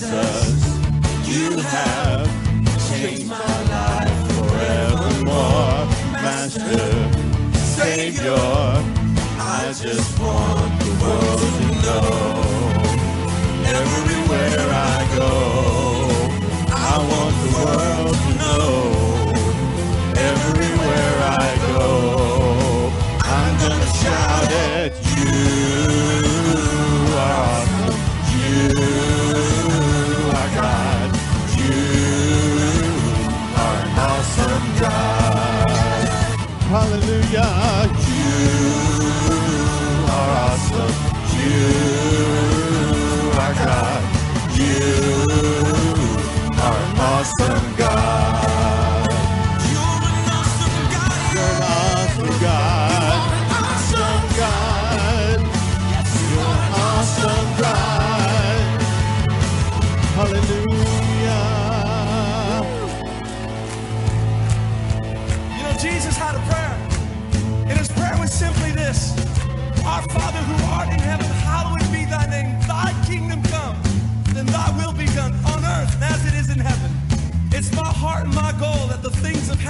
Jesus, 0.02 0.58
you 1.28 1.58
have 1.60 2.26
changed 2.90 3.28
my 3.28 3.62
life 3.70 4.18
forevermore. 4.34 5.86
Master, 6.10 6.90
Savior, 7.54 8.34
I 9.38 9.72
just 9.80 10.18
want 10.18 10.72
the 10.80 10.90
world 11.02 11.40
to 11.58 11.66
know. 11.86 12.10
Everywhere 13.78 14.66
I 14.74 15.06
go, 15.14 15.30
I 16.66 16.98
want 17.10 17.34
the 17.44 17.50
world 17.62 18.16
to 18.24 18.32
know. 18.42 18.74
Everywhere 20.18 21.14
I 21.22 21.48
go, 21.68 22.90
I'm 23.22 23.52
gonna 23.60 23.86
shout 24.02 24.50
at 24.50 24.91
Hallelujah. 36.72 37.91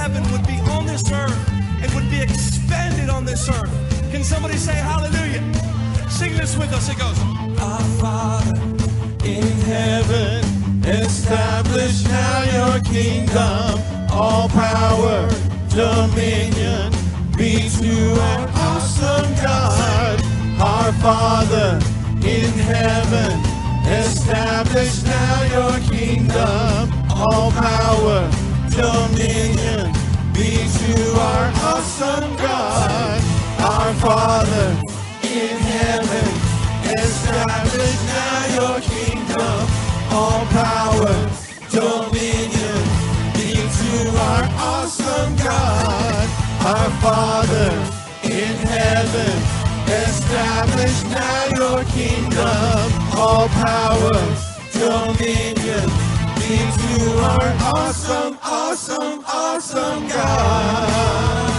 Heaven 0.03 0.25
would 0.33 0.45
be 0.49 0.59
on 0.73 0.85
this 0.85 1.13
earth 1.13 1.39
and 1.81 1.89
would 1.95 2.11
be 2.11 2.21
expanded 2.21 3.09
on 3.09 3.25
this 3.25 3.49
earth. 3.49 3.71
Can 4.11 4.25
somebody 4.25 4.57
say 4.57 4.75
hallelujah? 4.75 5.43
Sing 6.11 6.35
this 6.37 6.57
with 6.59 6.73
us. 6.73 6.89
It 6.91 6.99
goes, 6.99 7.19
Our 7.61 7.85
Father 8.03 8.59
in 9.25 9.47
heaven. 9.71 10.43
Establish 10.85 12.03
now 12.05 12.39
your 12.59 12.81
kingdom. 12.83 13.79
All 14.11 14.49
power, 14.49 15.31
dominion 15.69 16.91
be 17.39 17.69
to 17.79 17.95
our 18.29 18.49
awesome 18.67 19.31
God. 19.37 20.19
Our 20.61 20.93
Father 20.95 21.79
in 22.27 22.51
heaven. 22.75 23.39
Establish 23.87 25.05
now 25.05 25.37
your 25.57 25.79
kingdom. 25.89 26.91
All 27.09 27.53
power, 27.53 28.29
dominion 28.69 29.82
be 30.43 30.57
to 30.57 31.21
our 31.21 31.47
awesome 31.71 32.37
God. 32.37 33.21
Our 33.61 33.95
Father 34.03 34.71
in 35.23 35.57
heaven. 35.71 36.31
Establish 36.99 37.99
now 38.11 38.39
your 38.59 38.79
kingdom. 38.81 39.61
All 40.11 40.45
power, 40.63 41.15
dominion 41.71 42.83
be 43.39 43.53
to 43.79 43.93
our 44.29 44.45
awesome 44.75 45.31
God. 45.37 46.27
Our 46.73 46.91
Father 47.05 47.71
in 48.25 48.55
heaven. 48.75 49.35
Establish 49.87 50.97
now 51.19 51.43
your 51.61 51.85
kingdom. 51.85 52.83
All 53.15 53.47
power, 53.49 54.19
dominion 54.73 56.02
be 56.49 56.57
to 56.57 57.19
our 57.21 57.55
awesome, 57.75 58.39
awesome, 58.43 59.25
awesome 59.27 60.09
God. 60.09 61.52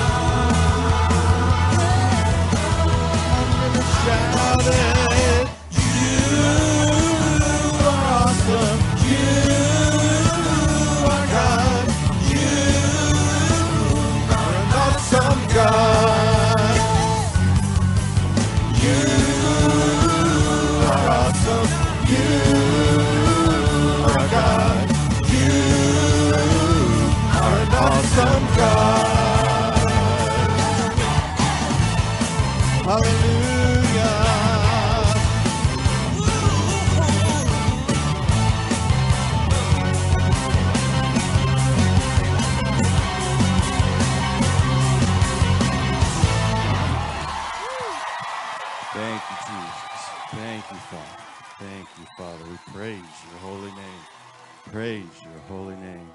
Praise 54.73 55.21
your 55.21 55.39
holy 55.47 55.75
name. 55.75 56.09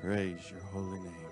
Praise 0.00 0.52
your 0.52 0.60
holy 0.72 1.00
name. 1.00 1.23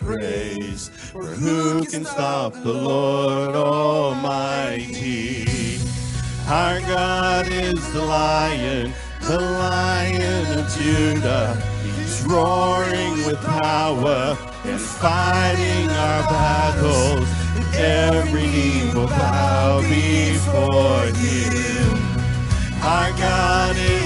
Praise. 0.00 0.88
For 0.88 1.24
who 1.24 1.84
can 1.84 2.04
stop 2.04 2.54
the 2.54 2.72
Lord 2.72 3.54
Almighty? 3.54 5.46
Our 6.48 6.80
God 6.80 7.46
is 7.48 7.92
the 7.92 8.04
lion, 8.04 8.92
the 9.22 9.38
lion 9.38 10.58
of 10.58 10.68
Judah. 10.76 11.56
He's 11.84 12.24
roaring 12.24 13.24
with 13.26 13.40
power 13.40 14.36
and 14.64 14.80
fighting 14.80 15.90
our 15.90 16.22
battles. 16.28 17.28
Every 17.74 18.46
knee 18.46 18.90
will 18.94 19.06
bow 19.06 19.80
before 19.82 21.06
him. 21.22 21.98
Our 22.82 23.12
God 23.18 23.76
is 23.76 23.99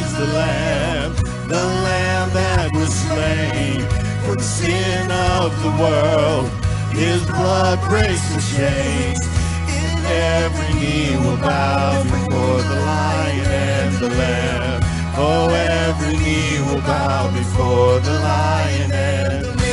the 4.37 4.43
sin 4.43 5.11
of 5.11 5.63
the 5.63 5.71
world. 5.83 6.49
His 6.93 7.25
blood 7.27 7.81
breaks 7.89 8.29
the 8.35 8.41
chains. 8.57 9.21
And 9.69 10.07
every 10.07 10.75
knee 10.81 11.17
will 11.17 11.37
bow 11.37 12.03
before 12.03 12.63
the 12.63 12.81
Lion 12.81 13.47
and 13.47 13.95
the 13.97 14.09
Lamb. 14.09 14.83
Oh, 15.17 15.49
every 15.49 16.17
knee 16.17 16.61
will 16.67 16.81
bow 16.83 17.31
before 17.33 18.01
the 18.01 18.13
Lion 18.13 18.93
and 18.93 19.45
the 19.45 19.53
Lamb. 19.53 19.65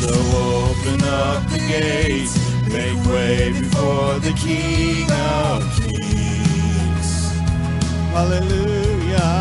So 0.00 0.12
open 0.36 1.04
up 1.04 1.48
the 1.50 1.58
gates, 1.68 2.45
make 2.76 3.04
way 3.06 3.52
before 3.52 4.18
the 4.18 4.32
King 4.36 5.10
of 5.10 5.62
Kings. 5.80 7.10
Hallelujah. 8.12 9.32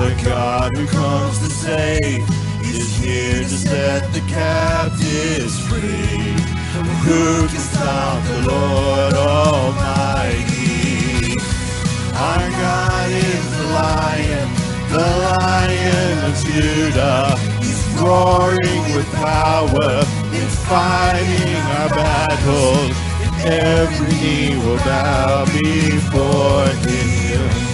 The 0.00 0.10
God 0.24 0.76
who 0.76 0.86
comes 0.86 1.38
to 1.38 1.50
save 1.50 2.26
is 2.62 2.96
here 2.98 3.42
to 3.42 3.58
set 3.68 4.12
the 4.12 4.20
captives 4.22 5.56
free. 5.68 6.34
Who 7.06 7.46
can 7.46 7.62
stop 7.70 8.24
the 8.26 8.38
Lord 8.50 9.14
Almighty? 9.14 10.58
Our 12.26 12.50
God 12.64 13.08
is 13.10 13.46
the 13.56 13.66
lion, 13.82 14.48
the 14.94 15.06
lion 15.30 16.14
of 16.28 16.34
Judah. 16.44 17.22
He's 17.62 17.80
roaring 18.00 18.82
with 18.96 19.08
power 19.14 20.17
and 20.40 20.52
fighting 20.70 21.62
our 21.78 21.88
battles. 21.90 22.96
Every 23.44 24.14
knee 24.20 24.56
will 24.56 24.78
bow 24.78 25.44
before 25.46 26.68
him. 26.86 27.68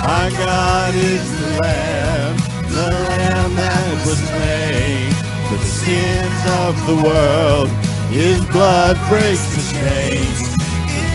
Our 0.00 0.30
God 0.30 0.94
is 0.94 1.24
the 1.40 1.62
Lamb, 1.62 2.36
the 2.68 2.90
Lamb 3.08 3.56
that 3.56 4.06
was 4.06 4.18
slain 4.18 5.10
for 5.48 5.56
the 5.56 5.70
sins 5.82 6.40
of 6.60 6.72
the 6.86 6.96
world. 7.02 7.68
His 8.10 8.44
blood 8.52 8.96
breaks 9.08 9.46
the 9.56 9.62
chains. 9.72 10.54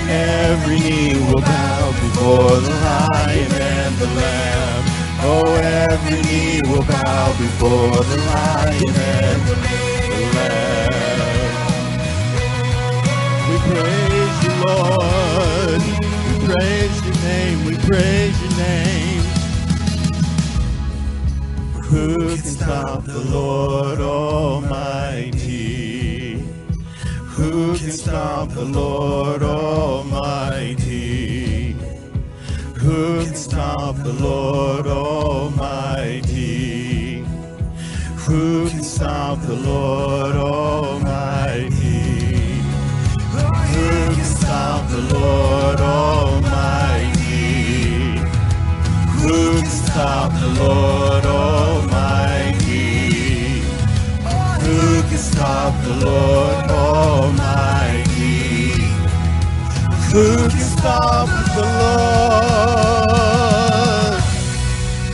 Every 0.10 0.80
knee 0.80 1.14
will 1.28 1.42
bow 1.42 1.92
before 2.02 2.58
the 2.66 2.74
Lion 2.82 3.52
and 3.52 3.96
the 3.98 4.08
Lamb. 4.08 4.84
Oh, 5.22 5.54
every 5.56 6.22
knee 6.24 6.62
will 6.66 6.84
bow 6.84 7.28
before 7.38 8.04
the 8.04 8.18
Lion 8.18 8.96
and 8.96 9.42
the 9.48 9.56
Lamb. 9.56 9.99
We 10.20 10.26
praise 13.72 14.38
you, 14.44 14.54
Lord. 14.66 15.82
We 16.28 16.34
praise 16.46 16.98
your 17.06 17.18
name. 17.24 17.58
We 17.66 17.74
praise 17.78 18.38
your 18.42 18.56
name. 18.58 19.24
Who 21.84 22.06
can 22.18 22.38
stop 22.38 23.06
the 23.06 23.20
Lord 23.20 24.00
Almighty? 24.00 25.40
Who 27.36 27.78
can 27.78 27.92
stop 27.92 28.50
the 28.50 28.66
Lord 28.66 29.42
Almighty? 29.42 30.98
Who 32.80 33.24
can 33.24 33.36
stop 33.36 33.96
the 34.04 34.14
Lord 34.14 34.86
Almighty? 34.86 36.40
Who 38.28 38.70
stop 39.00 39.40
the 39.44 39.56
Lord 39.56 40.36
Almighty? 40.36 41.72
Who 43.72 44.14
can 44.14 44.26
stop 44.26 44.90
the 44.90 45.00
Lord 45.14 45.80
Almighty? 45.80 47.38
Who 49.22 49.62
can 49.62 49.66
stop 49.68 50.34
the 50.42 50.50
Lord 50.62 51.26
Almighty? 51.26 52.02
Who 54.66 55.02
can 55.04 55.18
stop 55.18 55.74
the 55.86 55.96
Lord 56.06 56.70
Almighty? 56.70 58.04
Who 60.12 60.50
can 60.50 60.60
stop 60.76 61.30
the 61.56 61.62
Lord? 61.62 62.20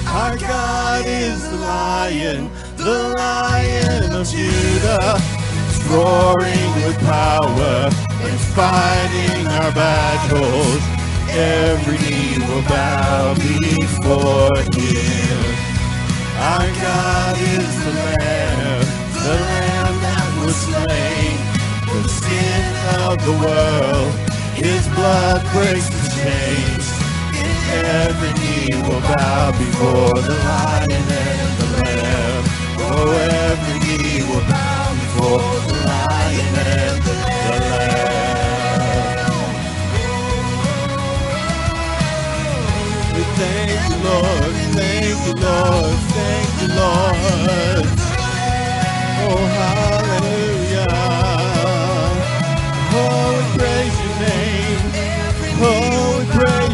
Our 0.07 0.35
God 0.37 1.05
is 1.05 1.47
the 1.51 1.57
lion, 1.57 2.49
the 2.85 3.15
lion 3.17 4.13
of 4.13 4.27
Judah. 4.27 5.17
Roaring 5.89 6.71
with 6.85 6.99
power 7.01 7.89
and 8.27 8.39
fighting 8.53 9.47
our 9.47 9.71
battles. 9.71 10.81
Every 11.29 11.97
knee 11.97 12.37
will 12.47 12.61
bow 12.69 13.33
before 13.35 14.57
him. 14.77 15.39
Our 16.51 16.69
God 16.85 17.35
is 17.57 17.71
the 17.85 17.93
Lamb, 18.05 18.85
the 19.25 19.35
Lamb 19.49 19.95
that 20.05 20.29
was 20.41 20.55
slain 20.55 21.37
the 21.89 22.07
sin 22.07 22.65
of 23.01 23.17
the 23.25 23.35
world. 23.45 24.13
His 24.53 24.87
blood 24.89 25.41
breaks 25.53 25.89
the 25.89 26.05
chains. 26.21 26.85
Every 27.73 28.33
knee 28.39 28.69
will 28.83 29.01
bow 29.01 29.51
before 29.57 30.21
the 30.21 30.37
Lion 30.45 30.91
and 30.91 31.57
the 31.59 31.74
Oh, 32.91 33.11
every 33.11 33.79
knee 33.79 34.21
will 34.29 34.45
bow 34.49 34.93
before 35.01 35.59
the 35.67 35.75
Lion 35.87 36.55
and 36.55 37.03
the 37.05 37.13
Lamb. 37.25 38.45
We 43.15 43.23
thank 43.39 43.81
you, 43.89 43.97
Lord. 44.09 44.53
Thank 44.77 45.17
you, 45.27 45.33
Lord. 45.45 45.97
Thank 46.17 46.49
you, 46.61 46.67
Lord. 46.79 47.87
Oh, 49.25 49.43
hallelujah. 49.59 50.87
Oh, 52.93 53.37
we 53.37 53.59
praise 53.59 53.97
your 54.03 54.15
name. 54.27 54.81
Jesus. 55.57 56.64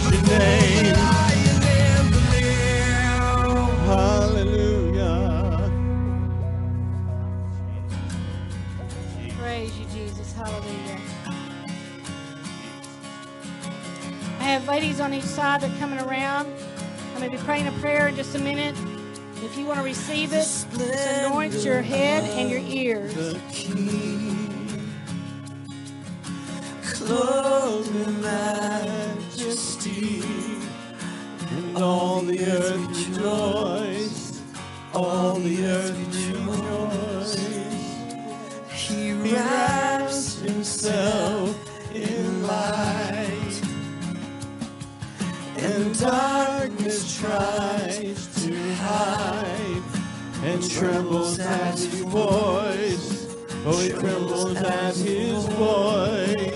Have 14.52 14.68
ladies 14.68 15.00
on 15.00 15.14
each 15.14 15.24
side 15.24 15.62
that 15.62 15.72
are 15.72 15.78
coming 15.78 16.00
around. 16.00 16.48
I'm 17.14 17.20
going 17.20 17.32
to 17.32 17.38
be 17.38 17.44
praying 17.44 17.68
a 17.68 17.72
prayer 17.80 18.10
in 18.10 18.16
just 18.16 18.36
a 18.36 18.40
minute. 18.40 18.76
If 19.44 19.58
you 19.58 19.66
want 19.66 19.80
to 19.80 19.84
receive 19.84 20.34
it, 20.34 20.44
just 20.44 20.72
anoint 20.74 21.54
your 21.64 21.82
head 21.82 22.24
and 22.38 22.50
your 22.50 22.60
ears. 22.60 23.16
clothed 27.12 27.96
in 27.96 28.22
majesty, 28.22 30.22
and 31.50 31.78
all 31.78 32.22
the 32.22 32.40
earth 32.46 32.88
rejoice, 32.88 34.42
all 34.94 35.34
the 35.36 35.66
earth 35.66 35.98
rejoice. 35.98 37.36
He 38.70 39.14
wraps 39.14 40.40
himself 40.40 41.56
in 41.96 42.44
light, 42.44 43.11
and 45.72 45.98
darkness 46.00 47.18
tries 47.20 48.28
to 48.44 48.74
hide, 48.76 49.84
and 50.44 50.70
trembles 50.70 51.40
at 51.40 51.80
his 51.80 52.02
voice. 52.02 53.36
Oh, 53.66 53.80
he 53.80 53.90
trembles 53.90 54.56
at 54.58 54.96
his 54.96 55.46
voice. 55.46 56.56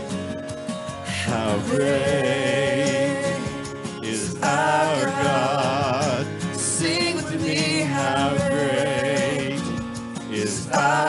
How 1.25 1.57
great 1.69 3.37
is 4.03 4.35
our 4.41 5.05
God. 5.05 6.25
Sing 6.53 7.15
with 7.15 7.41
me, 7.41 7.81
how 7.81 8.35
great 8.49 9.61
is 10.31 10.69
our 10.71 11.04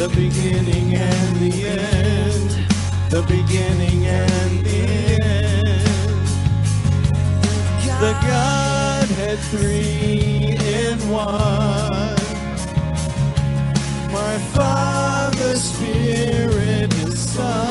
The 0.00 0.08
beginning 0.08 0.94
and 0.94 1.36
the 1.36 1.66
end, 1.68 2.50
the 3.10 3.20
beginning 3.20 4.06
and 4.06 4.64
the 4.64 5.22
end. 5.22 6.26
The 8.00 8.12
Godhead 8.26 9.38
three 9.50 10.56
in 10.56 10.98
one. 11.10 12.16
My 14.10 14.38
Father, 14.54 15.54
Spirit, 15.56 16.90
His 16.94 17.18
Son 17.18 17.69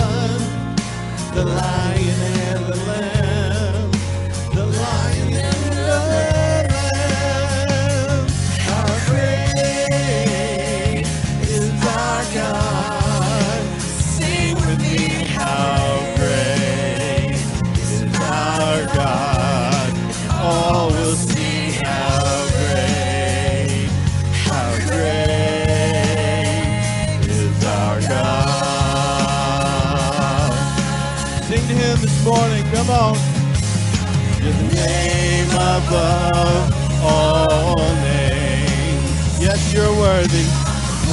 above 35.89 36.69
all 37.03 37.75
names. 38.03 39.41
Yes, 39.41 39.73
you're 39.73 39.95
worthy, 39.97 40.45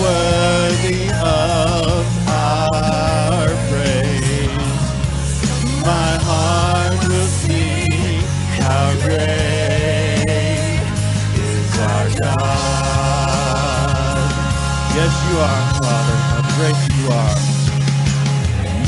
worthy 0.02 1.08
of 1.12 2.04
our 2.28 3.48
praise. 3.70 4.50
My 5.80 6.12
heart 6.28 7.00
will 7.08 7.30
sing 7.40 8.20
how 8.60 8.92
great 9.00 10.28
is 11.40 11.78
our 11.80 12.08
God. 12.20 12.44
Yes, 14.94 15.12
you 15.30 15.36
are, 15.38 15.62
Father. 15.80 16.16
How 16.28 16.42
great 16.56 16.80
you 16.98 17.04
are 17.12 17.36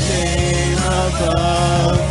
name 0.09 0.77
above 0.77 2.08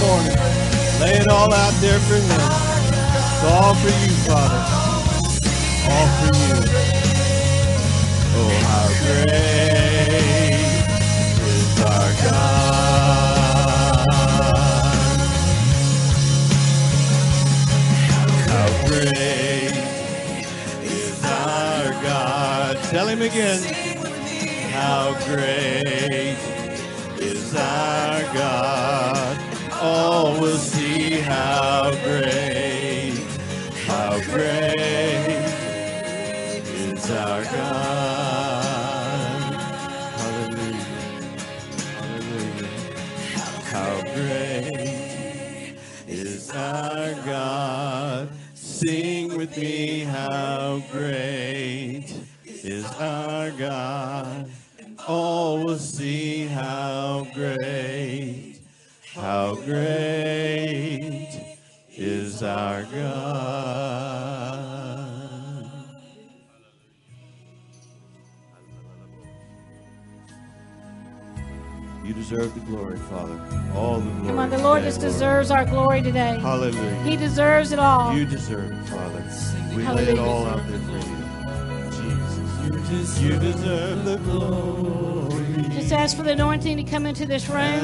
morning. 0.00 0.36
Lay 1.00 1.14
it 1.20 1.28
all 1.28 1.52
out 1.52 1.74
there 1.80 1.98
for 2.00 2.14
him. 2.14 2.40
It's 3.16 3.44
all 3.44 3.74
for 3.74 3.88
you, 3.88 4.14
Father. 4.26 4.62
All 5.90 6.08
for 6.18 6.30
you. 6.36 6.54
Oh, 8.38 8.50
how 8.66 8.86
great 9.04 9.30
is 11.46 11.80
our 11.80 12.10
God. 12.24 14.06
How 18.48 18.68
great 18.86 19.76
is 20.82 21.24
our 21.24 21.86
God. 22.02 22.74
Tell 22.90 23.06
him 23.08 23.22
again. 23.22 23.60
How 24.72 25.14
great 25.26 26.36
is 27.20 27.54
our 27.54 28.22
God. 28.34 29.25
All 29.80 30.40
will 30.40 30.56
see 30.56 31.20
how 31.20 31.90
great, 32.02 33.14
how 33.86 34.18
great 34.20 35.44
is 36.74 37.10
our 37.10 37.42
God. 37.44 38.62
Hallelujah. 40.18 40.76
Hallelujah. 41.98 42.68
How 43.72 44.00
great 44.14 45.76
is 46.08 46.50
our 46.50 47.12
God. 47.26 48.28
Sing 48.54 49.36
with 49.36 49.56
me, 49.58 50.00
how 50.00 50.82
great 50.90 51.45
the 72.56 72.70
glory, 72.70 72.96
Father. 72.98 73.38
All 73.74 74.00
the 74.00 74.10
glory. 74.10 74.26
Come 74.28 74.38
on, 74.38 74.50
the 74.50 74.58
Lord 74.58 74.78
today, 74.80 74.88
just 74.88 75.00
deserves 75.00 75.50
our 75.50 75.64
glory 75.64 76.02
today. 76.02 76.38
Hallelujah. 76.40 77.02
He 77.02 77.16
deserves 77.16 77.72
it 77.72 77.78
all. 77.78 78.14
You 78.16 78.24
deserve 78.24 78.72
it, 78.72 78.84
Father. 78.88 79.22
We 79.70 79.76
lay 79.76 79.82
it 79.82 79.84
Hallelujah. 79.84 80.22
all 80.22 80.46
out 80.46 80.66
there 80.68 80.78
for 80.78 80.92
you. 80.92 81.16
Jesus, 82.90 83.20
you 83.20 83.38
deserve 83.38 84.04
the 84.04 84.16
glory. 84.18 85.68
Just 85.70 85.92
ask 85.92 86.16
for 86.16 86.22
the 86.22 86.32
anointing 86.32 86.76
to 86.78 86.84
come 86.84 87.06
into 87.06 87.26
this 87.26 87.48
room. 87.48 87.80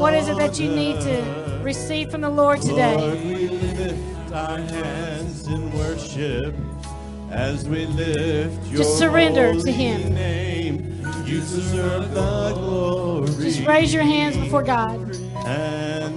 What 0.00 0.14
is 0.14 0.28
it 0.28 0.36
that 0.38 0.58
you 0.58 0.70
need 0.70 1.00
to 1.02 1.60
receive 1.62 2.10
from 2.10 2.22
the 2.22 2.30
Lord 2.30 2.64
Lord, 2.64 2.70
today? 2.70 3.34
we 3.34 3.48
lift 3.48 4.32
our 4.32 4.58
hands 4.58 5.46
in 5.46 5.72
worship 5.76 6.54
as 7.30 7.68
we 7.68 7.86
lift 7.86 8.66
your 8.68 8.78
Just 8.78 8.98
surrender 8.98 9.52
to 9.60 9.72
Him. 9.72 10.14
name. 10.14 10.95
You 11.26 11.40
deserve 11.40 12.14
the 12.14 12.52
glory 12.54 13.26
Just 13.26 13.66
raise 13.66 13.92
your 13.92 14.04
hands 14.04 14.36
before 14.36 14.62
God. 14.62 15.00
and 15.44 16.14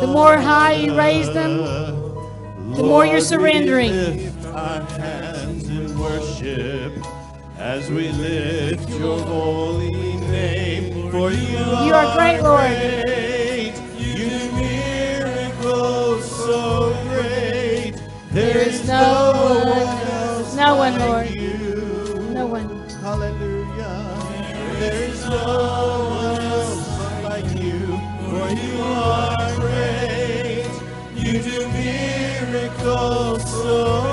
the 0.00 0.06
more 0.06 0.36
high 0.38 0.74
you 0.74 0.96
raise 0.96 1.26
them, 1.32 1.58
the 2.74 2.82
more 2.82 3.04
you're 3.04 3.20
surrendering. 3.20 3.90
lift 3.90 4.46
our 4.46 4.82
hands 4.82 5.68
in 5.68 5.98
worship 5.98 6.92
as 7.58 7.90
we 7.90 8.08
lift 8.12 8.88
your 8.90 9.18
holy 9.20 9.90
name. 10.20 11.10
For 11.10 11.30
you, 11.32 11.58
You 11.86 11.92
are 11.94 12.14
great, 12.16 12.40
Lord. 12.40 12.70
great. 12.70 13.74
You 13.98 14.14
do 14.30 14.52
miracles 14.52 16.24
so 16.30 16.96
great. 17.10 17.94
There 18.30 18.58
is 18.58 18.86
no 18.86 19.32
one, 19.34 20.56
no 20.56 20.76
one, 20.76 20.98
Lord. 21.00 21.28
No 25.30 26.08
one 26.10 26.42
else 26.42 27.24
like 27.24 27.46
you, 27.62 27.80
for 28.30 28.48
you 28.62 28.80
are 28.82 29.56
great. 29.56 30.70
You 31.16 31.42
do 31.42 31.68
miracles 31.70 33.44
so 33.50 34.09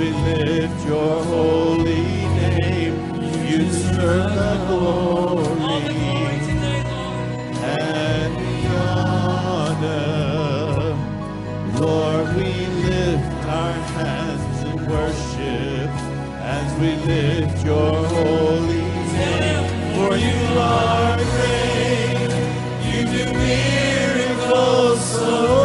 we 0.00 0.10
lift 0.12 0.86
your 0.86 1.22
holy 1.24 2.04
name. 2.40 2.94
You 3.46 3.58
deserve 3.58 4.34
the 4.34 4.54
glory 4.66 5.90
and 7.62 8.32
the 8.42 8.54
honor. 9.68 10.06
Lord, 11.78 12.26
we 12.34 12.50
lift 12.88 13.44
our 13.44 13.72
hands 13.98 14.64
in 14.64 14.76
worship 14.88 15.90
as 16.56 16.68
we 16.80 16.90
lift 17.12 17.62
your 17.62 17.96
holy 18.06 18.84
name. 19.18 19.64
For 19.96 20.12
you 20.16 20.40
are 20.58 21.16
great, 21.34 22.30
you 22.88 23.00
do 23.04 23.24
miracles 23.34 25.00
so 25.12 25.59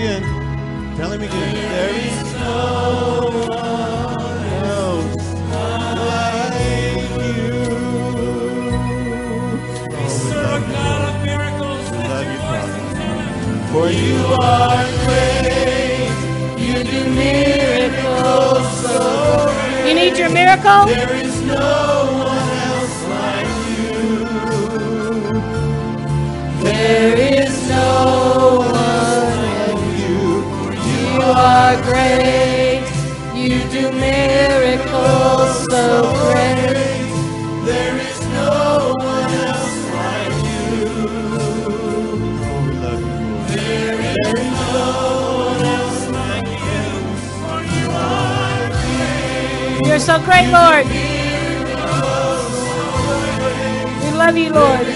again. 0.00 0.22
Tell 0.96 1.12
him 1.12 1.22
again. 1.22 1.54
There 1.54 1.94
is 1.94 2.32
no 2.34 3.30
one 3.48 4.44
else 4.64 5.26
like 6.00 7.10
you. 7.20 7.52
We 9.94 10.04
serve 10.08 10.62
a 10.62 10.72
God 10.72 11.02
of 11.08 11.16
miracles. 11.24 11.84
Love 11.90 12.28
you, 12.32 12.40
Father. 12.48 12.80
For 13.72 13.86
you 13.90 14.16
are 14.40 14.86
great. 15.04 16.12
You 16.58 16.76
do 16.84 17.00
miracles 17.10 18.66
so 18.80 18.98
great. 19.52 19.88
You 19.88 19.94
need 19.94 20.16
your 20.18 20.30
miracle? 20.30 21.19
So 50.00 50.18
great, 50.24 50.50
Lord. 50.50 50.86
We 54.02 54.10
love 54.16 54.36
you, 54.36 54.52
Lord. 54.52 54.89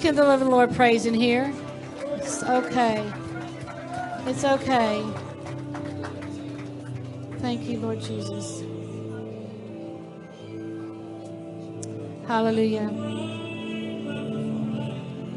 Can 0.00 0.14
deliver 0.14 0.44
the 0.44 0.50
Lord 0.50 0.74
praise 0.74 1.04
in 1.04 1.12
here. 1.12 1.52
It's 2.14 2.42
okay. 2.42 3.04
It's 4.26 4.44
okay. 4.44 5.04
Thank 7.40 7.68
you, 7.68 7.80
Lord 7.80 8.00
Jesus. 8.00 8.62
Hallelujah. 12.26 12.88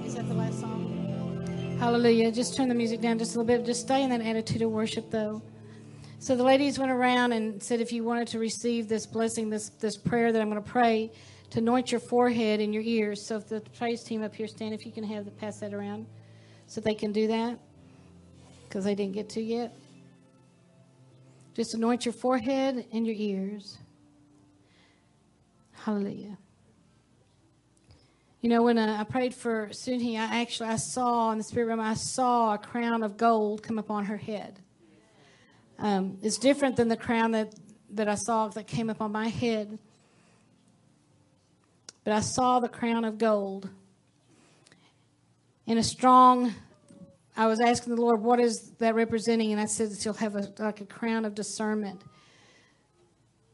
Is 0.05 0.15
that 0.15 0.27
the 0.29 0.33
last 0.33 0.61
song? 0.61 1.77
Hallelujah. 1.79 2.31
Just 2.31 2.55
turn 2.55 2.69
the 2.69 2.75
music 2.75 3.01
down 3.01 3.19
just 3.19 3.35
a 3.35 3.39
little 3.39 3.57
bit. 3.57 3.65
Just 3.65 3.81
stay 3.81 4.03
in 4.03 4.09
that 4.11 4.21
attitude 4.21 4.61
of 4.61 4.71
worship, 4.71 5.11
though. 5.11 5.41
So 6.19 6.37
the 6.37 6.43
ladies 6.43 6.79
went 6.79 6.91
around 6.91 7.33
and 7.33 7.61
said 7.61 7.81
if 7.81 7.91
you 7.91 8.05
wanted 8.05 8.29
to 8.29 8.39
receive 8.39 8.87
this 8.87 9.05
blessing, 9.05 9.49
this, 9.49 9.69
this 9.81 9.97
prayer 9.97 10.31
that 10.31 10.41
I'm 10.41 10.49
going 10.49 10.63
to 10.63 10.69
pray, 10.69 11.11
to 11.53 11.59
anoint 11.59 11.91
your 11.91 11.99
forehead 11.99 12.59
and 12.61 12.73
your 12.73 12.81
ears. 12.81 13.27
So 13.27 13.37
if 13.37 13.47
the 13.47 13.61
praise 13.77 14.01
team 14.01 14.23
up 14.23 14.33
here 14.33 14.47
stand, 14.47 14.73
if 14.73 14.87
you 14.87 14.91
can 14.91 15.03
have 15.03 15.23
the 15.23 15.29
pass 15.29 15.59
that 15.59 15.71
around 15.71 16.07
so 16.65 16.81
they 16.81 16.95
can 16.95 17.11
do 17.11 17.27
that 17.27 17.59
because 18.63 18.83
they 18.83 18.95
didn't 18.95 19.13
get 19.13 19.29
to 19.29 19.41
yet. 19.41 19.71
Just 21.53 21.75
anoint 21.75 22.05
your 22.05 22.13
forehead 22.13 22.87
and 22.91 23.05
your 23.05 23.15
ears. 23.15 23.77
Hallelujah. 25.73 26.39
You 28.41 28.49
know, 28.49 28.63
when 28.63 28.79
uh, 28.79 28.97
I 28.99 29.03
prayed 29.03 29.35
for 29.35 29.67
Sunhee, 29.67 30.17
I 30.17 30.41
actually 30.41 30.69
I 30.69 30.77
saw 30.77 31.31
in 31.31 31.37
the 31.37 31.43
spirit 31.43 31.67
realm, 31.67 31.79
I 31.79 31.93
saw 31.93 32.55
a 32.55 32.57
crown 32.57 33.03
of 33.03 33.15
gold 33.15 33.61
come 33.61 33.77
upon 33.77 34.05
her 34.05 34.17
head. 34.17 34.59
Um, 35.77 36.17
it's 36.23 36.39
different 36.39 36.77
than 36.77 36.87
the 36.87 36.97
crown 36.97 37.31
that, 37.33 37.53
that 37.91 38.07
I 38.07 38.15
saw 38.15 38.47
that 38.47 38.65
came 38.65 38.89
up 38.89 39.01
on 39.01 39.11
my 39.11 39.27
head. 39.27 39.77
But 42.03 42.13
I 42.13 42.19
saw 42.19 42.59
the 42.59 42.69
crown 42.69 43.05
of 43.05 43.17
gold. 43.17 43.69
And 45.65 45.79
a 45.79 45.83
strong, 45.83 46.53
I 47.37 47.47
was 47.47 47.61
asking 47.61 47.95
the 47.95 48.01
Lord, 48.01 48.21
what 48.21 48.39
is 48.39 48.71
that 48.79 48.95
representing? 48.95 49.51
And 49.51 49.61
I 49.61 49.65
said 49.65 49.91
that 49.91 50.03
you'll 50.03 50.13
have 50.15 50.35
a, 50.35 50.51
like 50.59 50.81
a 50.81 50.85
crown 50.85 51.25
of 51.25 51.35
discernment. 51.35 52.01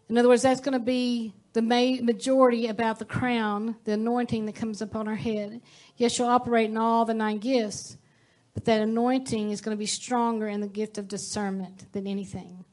In 0.09 0.17
other 0.17 0.27
words, 0.27 0.41
that's 0.41 0.61
going 0.61 0.73
to 0.73 0.84
be 0.84 1.34
the 1.53 1.61
ma- 1.61 2.01
majority 2.01 2.67
about 2.67 2.97
the 2.99 3.05
crown, 3.05 3.76
the 3.85 3.93
anointing 3.93 4.45
that 4.45 4.55
comes 4.55 4.81
upon 4.81 5.07
our 5.07 5.15
head. 5.15 5.61
Yes, 5.97 6.17
you'll 6.17 6.27
operate 6.27 6.69
in 6.69 6.77
all 6.77 7.05
the 7.05 7.13
nine 7.13 7.38
gifts, 7.38 7.97
but 8.55 8.65
that 8.65 8.81
anointing 8.81 9.51
is 9.51 9.61
going 9.61 9.76
to 9.76 9.80
be 9.80 9.85
stronger 9.85 10.47
in 10.47 10.61
the 10.61 10.67
gift 10.67 10.97
of 10.97 11.07
discernment 11.07 11.91
than 11.91 12.07
anything. 12.07 12.65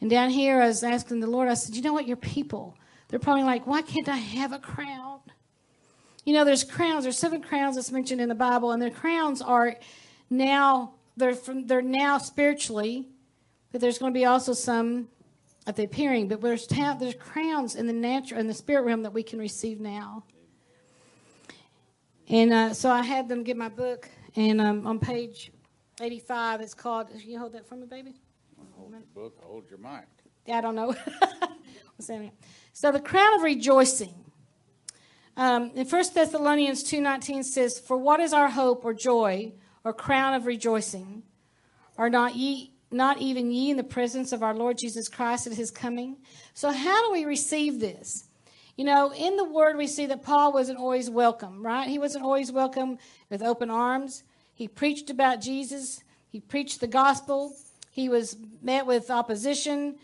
And 0.00 0.10
down 0.10 0.30
here, 0.30 0.60
I 0.60 0.66
was 0.66 0.82
asking 0.82 1.20
the 1.20 1.28
Lord, 1.28 1.48
I 1.48 1.54
said, 1.54 1.76
You 1.76 1.82
know 1.82 1.92
what? 1.92 2.08
Your 2.08 2.16
people, 2.16 2.76
they're 3.14 3.20
probably 3.20 3.44
like, 3.44 3.64
Why 3.64 3.80
can't 3.80 4.08
I 4.08 4.16
have 4.16 4.50
a 4.50 4.58
crown? 4.58 5.20
You 6.24 6.34
know, 6.34 6.44
there's 6.44 6.64
crowns, 6.64 7.04
there's 7.04 7.16
seven 7.16 7.40
crowns 7.42 7.76
that's 7.76 7.92
mentioned 7.92 8.20
in 8.20 8.28
the 8.28 8.34
Bible, 8.34 8.72
and 8.72 8.82
the 8.82 8.90
crowns 8.90 9.40
are 9.40 9.76
now, 10.30 10.94
they're, 11.16 11.36
from, 11.36 11.68
they're 11.68 11.80
now 11.80 12.18
spiritually, 12.18 13.06
but 13.70 13.80
there's 13.80 13.98
going 13.98 14.12
to 14.12 14.18
be 14.18 14.24
also 14.24 14.52
some 14.52 15.06
at 15.64 15.76
the 15.76 15.84
appearing, 15.84 16.26
but 16.26 16.40
there's, 16.40 16.66
ta- 16.66 16.96
there's 16.98 17.14
crowns 17.14 17.76
in 17.76 17.86
the 17.86 17.92
natural, 17.92 18.40
in 18.40 18.48
the 18.48 18.54
spirit 18.54 18.82
realm 18.82 19.02
that 19.02 19.12
we 19.12 19.22
can 19.22 19.38
receive 19.38 19.78
now. 19.78 20.24
And 22.28 22.52
uh, 22.52 22.74
so 22.74 22.90
I 22.90 23.04
had 23.04 23.28
them 23.28 23.44
get 23.44 23.56
my 23.56 23.68
book, 23.68 24.08
and 24.34 24.60
um, 24.60 24.88
on 24.88 24.98
page 24.98 25.52
85, 26.00 26.62
it's 26.62 26.74
called, 26.74 27.10
you 27.14 27.38
hold 27.38 27.52
that 27.52 27.68
for 27.68 27.76
me, 27.76 27.86
baby? 27.86 28.14
Hold 28.72 28.90
your 28.90 29.00
book, 29.14 29.38
hold 29.40 29.70
your 29.70 29.78
mic. 29.78 30.08
Yeah, 30.46 30.58
I 30.58 30.60
don't 30.62 30.74
know. 30.74 30.88
What's 31.96 32.08
that? 32.08 32.32
So 32.76 32.90
the 32.90 32.98
crown 32.98 33.34
of 33.34 33.42
rejoicing. 33.42 34.12
Um, 35.36 35.70
in 35.76 35.86
1 35.86 36.04
Thessalonians 36.12 36.82
2.19 36.82 37.44
says, 37.44 37.78
For 37.78 37.96
what 37.96 38.18
is 38.18 38.32
our 38.32 38.50
hope 38.50 38.84
or 38.84 38.92
joy 38.92 39.52
or 39.84 39.92
crown 39.92 40.34
of 40.34 40.44
rejoicing? 40.44 41.22
Are 41.96 42.10
not 42.10 42.34
ye 42.34 42.72
not 42.90 43.18
even 43.18 43.52
ye 43.52 43.70
in 43.70 43.76
the 43.76 43.84
presence 43.84 44.32
of 44.32 44.42
our 44.42 44.54
Lord 44.54 44.76
Jesus 44.78 45.08
Christ 45.08 45.46
at 45.46 45.52
his 45.52 45.70
coming? 45.70 46.16
So 46.52 46.72
how 46.72 47.06
do 47.06 47.12
we 47.12 47.24
receive 47.24 47.78
this? 47.78 48.24
You 48.76 48.84
know, 48.84 49.12
in 49.12 49.36
the 49.36 49.44
word 49.44 49.76
we 49.76 49.86
see 49.86 50.06
that 50.06 50.24
Paul 50.24 50.52
wasn't 50.52 50.80
always 50.80 51.08
welcome, 51.08 51.64
right? 51.64 51.88
He 51.88 52.00
wasn't 52.00 52.24
always 52.24 52.50
welcome 52.50 52.98
with 53.30 53.40
open 53.40 53.70
arms. 53.70 54.24
He 54.52 54.66
preached 54.66 55.10
about 55.10 55.40
Jesus. 55.40 56.02
He 56.28 56.40
preached 56.40 56.80
the 56.80 56.88
gospel. 56.88 57.54
He 57.92 58.08
was 58.08 58.36
met 58.60 58.84
with 58.84 59.12
opposition, 59.12 59.94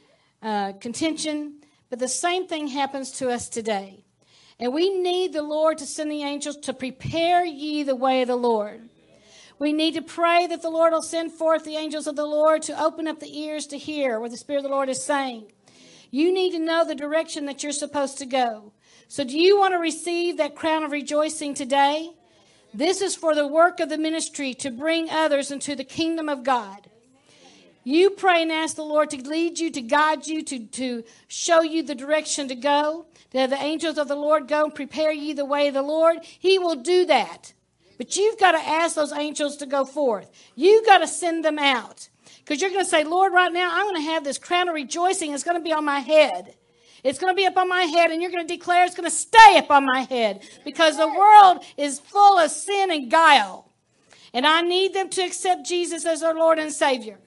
uh, 0.40 0.74
contention. 0.74 1.56
But 1.90 1.98
the 1.98 2.08
same 2.08 2.46
thing 2.46 2.68
happens 2.68 3.10
to 3.12 3.30
us 3.30 3.48
today. 3.48 4.04
And 4.60 4.72
we 4.72 4.90
need 4.90 5.32
the 5.32 5.42
Lord 5.42 5.78
to 5.78 5.86
send 5.86 6.10
the 6.10 6.22
angels 6.22 6.56
to 6.58 6.72
prepare 6.72 7.44
ye 7.44 7.82
the 7.82 7.96
way 7.96 8.22
of 8.22 8.28
the 8.28 8.36
Lord. 8.36 8.88
We 9.58 9.72
need 9.72 9.94
to 9.94 10.02
pray 10.02 10.46
that 10.46 10.62
the 10.62 10.70
Lord 10.70 10.92
will 10.92 11.02
send 11.02 11.32
forth 11.32 11.64
the 11.64 11.76
angels 11.76 12.06
of 12.06 12.16
the 12.16 12.26
Lord 12.26 12.62
to 12.62 12.82
open 12.82 13.08
up 13.08 13.20
the 13.20 13.38
ears 13.38 13.66
to 13.66 13.78
hear 13.78 14.18
what 14.20 14.30
the 14.30 14.36
Spirit 14.36 14.60
of 14.60 14.64
the 14.64 14.70
Lord 14.70 14.88
is 14.88 15.04
saying. 15.04 15.52
You 16.10 16.32
need 16.32 16.52
to 16.52 16.58
know 16.58 16.84
the 16.84 16.94
direction 16.94 17.46
that 17.46 17.62
you're 17.62 17.72
supposed 17.72 18.18
to 18.18 18.26
go. 18.26 18.72
So, 19.08 19.24
do 19.24 19.38
you 19.38 19.58
want 19.58 19.74
to 19.74 19.78
receive 19.78 20.36
that 20.36 20.54
crown 20.54 20.82
of 20.82 20.92
rejoicing 20.92 21.54
today? 21.54 22.10
This 22.72 23.00
is 23.00 23.16
for 23.16 23.34
the 23.34 23.46
work 23.46 23.80
of 23.80 23.88
the 23.88 23.98
ministry 23.98 24.54
to 24.54 24.70
bring 24.70 25.10
others 25.10 25.50
into 25.50 25.74
the 25.74 25.84
kingdom 25.84 26.28
of 26.28 26.44
God. 26.44 26.89
You 27.82 28.10
pray 28.10 28.42
and 28.42 28.52
ask 28.52 28.76
the 28.76 28.82
Lord 28.82 29.10
to 29.10 29.28
lead 29.28 29.58
you, 29.58 29.70
to 29.70 29.80
guide 29.80 30.26
you, 30.26 30.42
to, 30.42 30.66
to 30.66 31.04
show 31.28 31.62
you 31.62 31.82
the 31.82 31.94
direction 31.94 32.48
to 32.48 32.54
go. 32.54 33.06
That 33.30 33.50
the 33.50 33.62
angels 33.62 33.96
of 33.96 34.08
the 34.08 34.16
Lord 34.16 34.48
go 34.48 34.64
and 34.64 34.74
prepare 34.74 35.12
you 35.12 35.34
the 35.34 35.44
way 35.44 35.68
of 35.68 35.74
the 35.74 35.82
Lord. 35.82 36.18
He 36.22 36.58
will 36.58 36.76
do 36.76 37.06
that. 37.06 37.54
But 37.96 38.16
you've 38.16 38.38
got 38.38 38.52
to 38.52 38.58
ask 38.58 38.96
those 38.96 39.12
angels 39.12 39.56
to 39.58 39.66
go 39.66 39.84
forth. 39.84 40.30
You've 40.56 40.86
got 40.86 40.98
to 40.98 41.08
send 41.08 41.44
them 41.44 41.58
out. 41.58 42.08
Because 42.38 42.60
you're 42.60 42.70
going 42.70 42.84
to 42.84 42.90
say, 42.90 43.04
Lord, 43.04 43.32
right 43.32 43.52
now, 43.52 43.70
I'm 43.72 43.84
going 43.84 44.02
to 44.02 44.10
have 44.10 44.24
this 44.24 44.38
crown 44.38 44.68
of 44.68 44.74
rejoicing. 44.74 45.32
It's 45.32 45.44
going 45.44 45.56
to 45.56 45.62
be 45.62 45.72
on 45.72 45.84
my 45.84 46.00
head. 46.00 46.56
It's 47.04 47.18
going 47.18 47.32
to 47.32 47.36
be 47.36 47.46
up 47.46 47.56
on 47.56 47.68
my 47.68 47.82
head, 47.82 48.10
and 48.10 48.20
you're 48.20 48.30
going 48.30 48.46
to 48.46 48.54
declare 48.54 48.84
it's 48.84 48.94
going 48.94 49.08
to 49.08 49.14
stay 49.14 49.56
up 49.56 49.70
on 49.70 49.86
my 49.86 50.00
head 50.00 50.42
because 50.64 50.96
the 50.96 51.08
world 51.08 51.64
is 51.76 52.00
full 52.00 52.38
of 52.38 52.50
sin 52.50 52.90
and 52.90 53.10
guile. 53.10 53.70
And 54.34 54.46
I 54.46 54.60
need 54.62 54.92
them 54.92 55.08
to 55.10 55.22
accept 55.22 55.66
Jesus 55.66 56.04
as 56.04 56.20
their 56.20 56.34
Lord 56.34 56.58
and 56.58 56.72
Savior. 56.72 57.18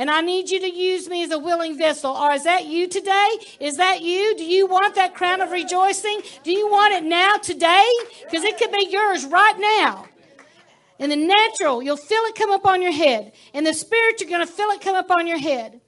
And 0.00 0.10
I 0.10 0.22
need 0.22 0.48
you 0.48 0.58
to 0.60 0.66
use 0.66 1.10
me 1.10 1.22
as 1.24 1.30
a 1.30 1.38
willing 1.38 1.76
vessel. 1.76 2.12
Or 2.12 2.32
is 2.32 2.44
that 2.44 2.64
you 2.64 2.88
today? 2.88 3.36
Is 3.60 3.76
that 3.76 4.00
you? 4.00 4.34
Do 4.34 4.44
you 4.46 4.66
want 4.66 4.94
that 4.94 5.14
crown 5.14 5.42
of 5.42 5.50
rejoicing? 5.50 6.22
Do 6.42 6.52
you 6.52 6.70
want 6.70 6.94
it 6.94 7.04
now, 7.04 7.36
today? 7.36 7.86
Because 8.24 8.42
it 8.42 8.56
could 8.56 8.72
be 8.72 8.88
yours 8.90 9.26
right 9.26 9.58
now. 9.58 10.06
In 10.98 11.10
the 11.10 11.16
natural, 11.16 11.82
you'll 11.82 11.98
feel 11.98 12.22
it 12.22 12.34
come 12.34 12.50
up 12.50 12.64
on 12.64 12.80
your 12.80 12.92
head. 12.92 13.32
In 13.52 13.64
the 13.64 13.74
spirit, 13.74 14.22
you're 14.22 14.30
going 14.30 14.40
to 14.40 14.50
feel 14.50 14.70
it 14.70 14.80
come 14.80 14.96
up 14.96 15.10
on 15.10 15.26
your 15.26 15.38
head. 15.38 15.82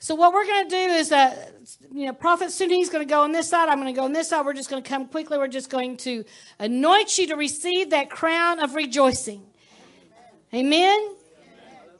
So 0.00 0.16
what 0.16 0.32
we're 0.32 0.46
going 0.46 0.68
to 0.68 0.70
do 0.70 0.92
is, 0.94 1.12
uh, 1.12 1.50
you 1.92 2.06
know, 2.06 2.12
Prophet 2.12 2.52
he's 2.52 2.90
going 2.90 3.06
to 3.06 3.08
go 3.08 3.22
on 3.22 3.30
this 3.30 3.48
side. 3.48 3.68
I'm 3.68 3.80
going 3.80 3.94
to 3.94 3.96
go 3.96 4.06
on 4.06 4.12
this 4.12 4.30
side. 4.30 4.44
We're 4.44 4.54
just 4.54 4.70
going 4.70 4.82
to 4.82 4.88
come 4.88 5.06
quickly. 5.06 5.38
We're 5.38 5.46
just 5.46 5.70
going 5.70 5.98
to 5.98 6.24
anoint 6.58 7.16
you 7.16 7.28
to 7.28 7.36
receive 7.36 7.90
that 7.90 8.10
crown 8.10 8.58
of 8.58 8.74
rejoicing. 8.74 9.44
Amen. 10.52 11.17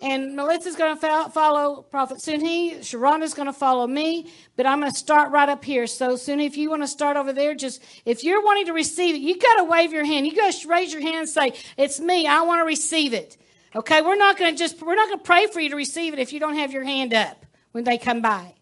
And 0.00 0.36
Melissa's 0.36 0.76
going 0.76 0.96
to 0.96 1.30
follow 1.30 1.82
Prophet 1.82 2.18
Sunhee. 2.18 2.78
Sharonda's 2.78 3.34
going 3.34 3.46
to 3.46 3.52
follow 3.52 3.86
me. 3.86 4.30
But 4.56 4.66
I'm 4.66 4.80
going 4.80 4.92
to 4.92 4.96
start 4.96 5.32
right 5.32 5.48
up 5.48 5.64
here. 5.64 5.86
So, 5.86 6.10
Sunhee, 6.10 6.46
if 6.46 6.56
you 6.56 6.70
want 6.70 6.82
to 6.82 6.88
start 6.88 7.16
over 7.16 7.32
there, 7.32 7.54
just 7.54 7.82
if 8.04 8.22
you're 8.22 8.42
wanting 8.42 8.66
to 8.66 8.72
receive 8.72 9.16
it, 9.16 9.20
you 9.20 9.38
got 9.38 9.56
to 9.56 9.64
wave 9.64 9.92
your 9.92 10.04
hand. 10.04 10.26
You 10.26 10.36
got 10.36 10.52
to 10.52 10.68
raise 10.68 10.92
your 10.92 11.02
hand 11.02 11.16
and 11.16 11.28
say, 11.28 11.52
"It's 11.76 11.98
me. 11.98 12.26
I 12.26 12.42
want 12.42 12.60
to 12.60 12.64
receive 12.64 13.12
it." 13.12 13.36
Okay, 13.74 14.00
we're 14.00 14.16
not 14.16 14.38
going 14.38 14.54
to 14.54 14.58
just 14.58 14.80
we're 14.80 14.94
not 14.94 15.08
going 15.08 15.18
to 15.18 15.24
pray 15.24 15.46
for 15.46 15.60
you 15.60 15.70
to 15.70 15.76
receive 15.76 16.12
it 16.12 16.18
if 16.18 16.32
you 16.32 16.40
don't 16.40 16.56
have 16.56 16.72
your 16.72 16.84
hand 16.84 17.12
up 17.12 17.44
when 17.72 17.84
they 17.84 17.98
come 17.98 18.22
by. 18.22 18.54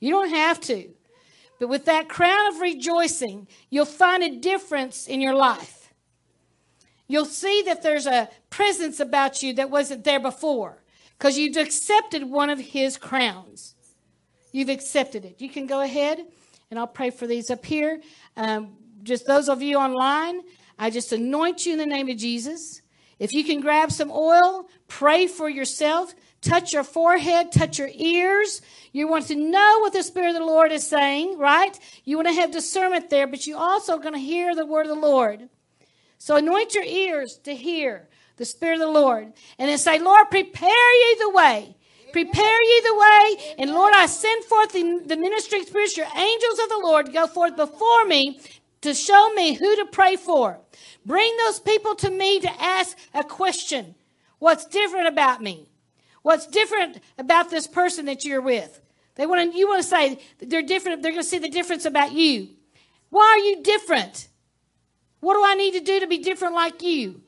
You 0.00 0.10
don't 0.10 0.30
have 0.30 0.60
to. 0.62 0.88
But 1.60 1.68
with 1.68 1.84
that 1.86 2.08
crown 2.08 2.54
of 2.54 2.60
rejoicing, 2.60 3.48
you'll 3.68 3.84
find 3.84 4.22
a 4.22 4.36
difference 4.36 5.06
in 5.06 5.20
your 5.20 5.34
life 5.34 5.77
you'll 7.08 7.24
see 7.24 7.62
that 7.62 7.82
there's 7.82 8.06
a 8.06 8.28
presence 8.50 9.00
about 9.00 9.42
you 9.42 9.54
that 9.54 9.70
wasn't 9.70 10.04
there 10.04 10.20
before 10.20 10.82
because 11.18 11.36
you've 11.36 11.56
accepted 11.56 12.30
one 12.30 12.50
of 12.50 12.60
his 12.60 12.96
crowns. 12.96 13.74
You've 14.52 14.68
accepted 14.68 15.24
it. 15.24 15.40
You 15.40 15.48
can 15.48 15.66
go 15.66 15.80
ahead 15.80 16.24
and 16.70 16.78
I'll 16.78 16.86
pray 16.86 17.10
for 17.10 17.26
these 17.26 17.50
up 17.50 17.64
here. 17.64 18.00
Um, 18.36 18.76
just 19.02 19.26
those 19.26 19.48
of 19.48 19.62
you 19.62 19.76
online, 19.76 20.42
I 20.78 20.90
just 20.90 21.12
anoint 21.12 21.66
you 21.66 21.72
in 21.72 21.78
the 21.78 21.86
name 21.86 22.08
of 22.08 22.16
Jesus. 22.16 22.82
If 23.18 23.32
you 23.32 23.44
can 23.44 23.60
grab 23.60 23.90
some 23.90 24.12
oil, 24.12 24.68
pray 24.86 25.26
for 25.26 25.48
yourself, 25.48 26.14
touch 26.40 26.72
your 26.72 26.84
forehead, 26.84 27.50
touch 27.50 27.78
your 27.78 27.90
ears. 27.92 28.62
You 28.92 29.08
want 29.08 29.26
to 29.26 29.34
know 29.34 29.78
what 29.80 29.92
the 29.92 30.02
Spirit 30.02 30.30
of 30.30 30.34
the 30.36 30.44
Lord 30.44 30.70
is 30.70 30.86
saying, 30.86 31.36
right? 31.36 31.76
You 32.04 32.16
want 32.16 32.28
to 32.28 32.34
have 32.34 32.52
discernment 32.52 33.10
there, 33.10 33.26
but 33.26 33.46
you 33.46 33.56
also 33.56 33.98
going 33.98 34.14
to 34.14 34.20
hear 34.20 34.54
the 34.54 34.66
word 34.66 34.86
of 34.86 34.94
the 34.94 35.06
Lord. 35.06 35.48
So 36.18 36.36
anoint 36.36 36.74
your 36.74 36.84
ears 36.84 37.38
to 37.44 37.54
hear 37.54 38.08
the 38.36 38.44
Spirit 38.44 38.74
of 38.74 38.80
the 38.80 39.00
Lord. 39.00 39.32
And 39.58 39.68
then 39.68 39.78
say, 39.78 39.98
Lord, 39.98 40.30
prepare 40.30 40.92
ye 40.92 41.16
the 41.20 41.30
way. 41.30 41.76
Prepare 42.12 42.62
ye 42.62 42.80
the 42.80 42.94
way. 42.94 43.54
And 43.58 43.70
Lord, 43.70 43.92
I 43.94 44.06
send 44.06 44.44
forth 44.44 44.72
the, 44.72 45.02
the 45.06 45.16
ministering 45.16 45.64
spirits, 45.64 45.96
your 45.96 46.06
angels 46.06 46.58
of 46.62 46.68
the 46.68 46.80
Lord, 46.82 47.06
to 47.06 47.12
go 47.12 47.26
forth 47.26 47.56
before 47.56 48.04
me 48.04 48.40
to 48.80 48.94
show 48.94 49.32
me 49.34 49.54
who 49.54 49.76
to 49.76 49.86
pray 49.86 50.16
for. 50.16 50.58
Bring 51.04 51.36
those 51.38 51.60
people 51.60 51.94
to 51.96 52.10
me 52.10 52.40
to 52.40 52.62
ask 52.62 52.96
a 53.14 53.24
question. 53.24 53.94
What's 54.38 54.66
different 54.66 55.08
about 55.08 55.42
me? 55.42 55.68
What's 56.22 56.46
different 56.46 57.00
about 57.16 57.50
this 57.50 57.66
person 57.66 58.06
that 58.06 58.24
you're 58.24 58.40
with? 58.40 58.80
They 59.16 59.26
want 59.26 59.52
to, 59.52 59.58
you 59.58 59.68
want 59.68 59.82
to 59.82 59.88
say 59.88 60.20
they're 60.38 60.62
different. 60.62 61.02
They're 61.02 61.12
going 61.12 61.22
to 61.22 61.28
see 61.28 61.38
the 61.38 61.48
difference 61.48 61.84
about 61.84 62.12
you. 62.12 62.50
Why 63.10 63.24
are 63.24 63.44
you 63.44 63.62
different? 63.62 64.28
What 65.20 65.34
do 65.34 65.44
I 65.44 65.54
need 65.54 65.72
to 65.72 65.80
do 65.80 66.00
to 66.00 66.06
be 66.06 66.18
different 66.18 66.54
like 66.54 66.82
you? 66.82 67.20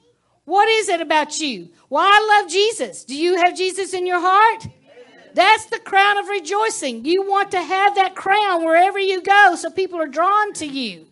What 0.44 0.68
is 0.68 0.88
it 0.88 1.00
about 1.00 1.40
you? 1.40 1.68
Well, 1.88 2.04
I 2.04 2.40
love 2.40 2.50
Jesus. 2.50 3.04
Do 3.04 3.16
you 3.16 3.36
have 3.36 3.56
Jesus 3.56 3.92
in 3.92 4.06
your 4.06 4.20
heart? 4.20 4.66
That's 5.34 5.66
the 5.66 5.78
crown 5.78 6.18
of 6.18 6.28
rejoicing. 6.28 7.04
You 7.04 7.28
want 7.28 7.52
to 7.52 7.62
have 7.62 7.94
that 7.94 8.16
crown 8.16 8.64
wherever 8.64 8.98
you 8.98 9.22
go 9.22 9.54
so 9.56 9.70
people 9.70 10.00
are 10.00 10.08
drawn 10.08 10.52
to 10.54 10.66
you. 10.66 11.06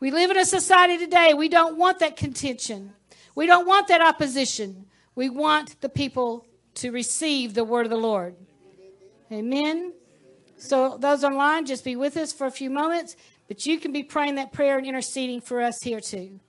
We 0.00 0.10
live 0.10 0.30
in 0.30 0.36
a 0.36 0.44
society 0.44 0.98
today, 0.98 1.32
we 1.32 1.48
don't 1.48 1.78
want 1.78 2.00
that 2.00 2.16
contention. 2.16 2.92
We 3.34 3.46
don't 3.46 3.66
want 3.66 3.88
that 3.88 4.00
opposition. 4.00 4.86
We 5.14 5.28
want 5.30 5.80
the 5.80 5.88
people 5.88 6.44
to 6.74 6.90
receive 6.90 7.54
the 7.54 7.64
word 7.64 7.86
of 7.86 7.90
the 7.90 7.96
Lord. 7.96 8.34
Amen. 9.32 9.92
So, 10.56 10.96
those 10.98 11.24
online, 11.24 11.66
just 11.66 11.84
be 11.84 11.96
with 11.96 12.16
us 12.16 12.32
for 12.32 12.46
a 12.46 12.50
few 12.50 12.70
moments. 12.70 13.16
But 13.48 13.66
you 13.66 13.78
can 13.78 13.92
be 13.92 14.02
praying 14.02 14.36
that 14.36 14.52
prayer 14.52 14.78
and 14.78 14.86
interceding 14.86 15.40
for 15.40 15.60
us 15.60 15.82
here 15.82 16.00
too. 16.00 16.40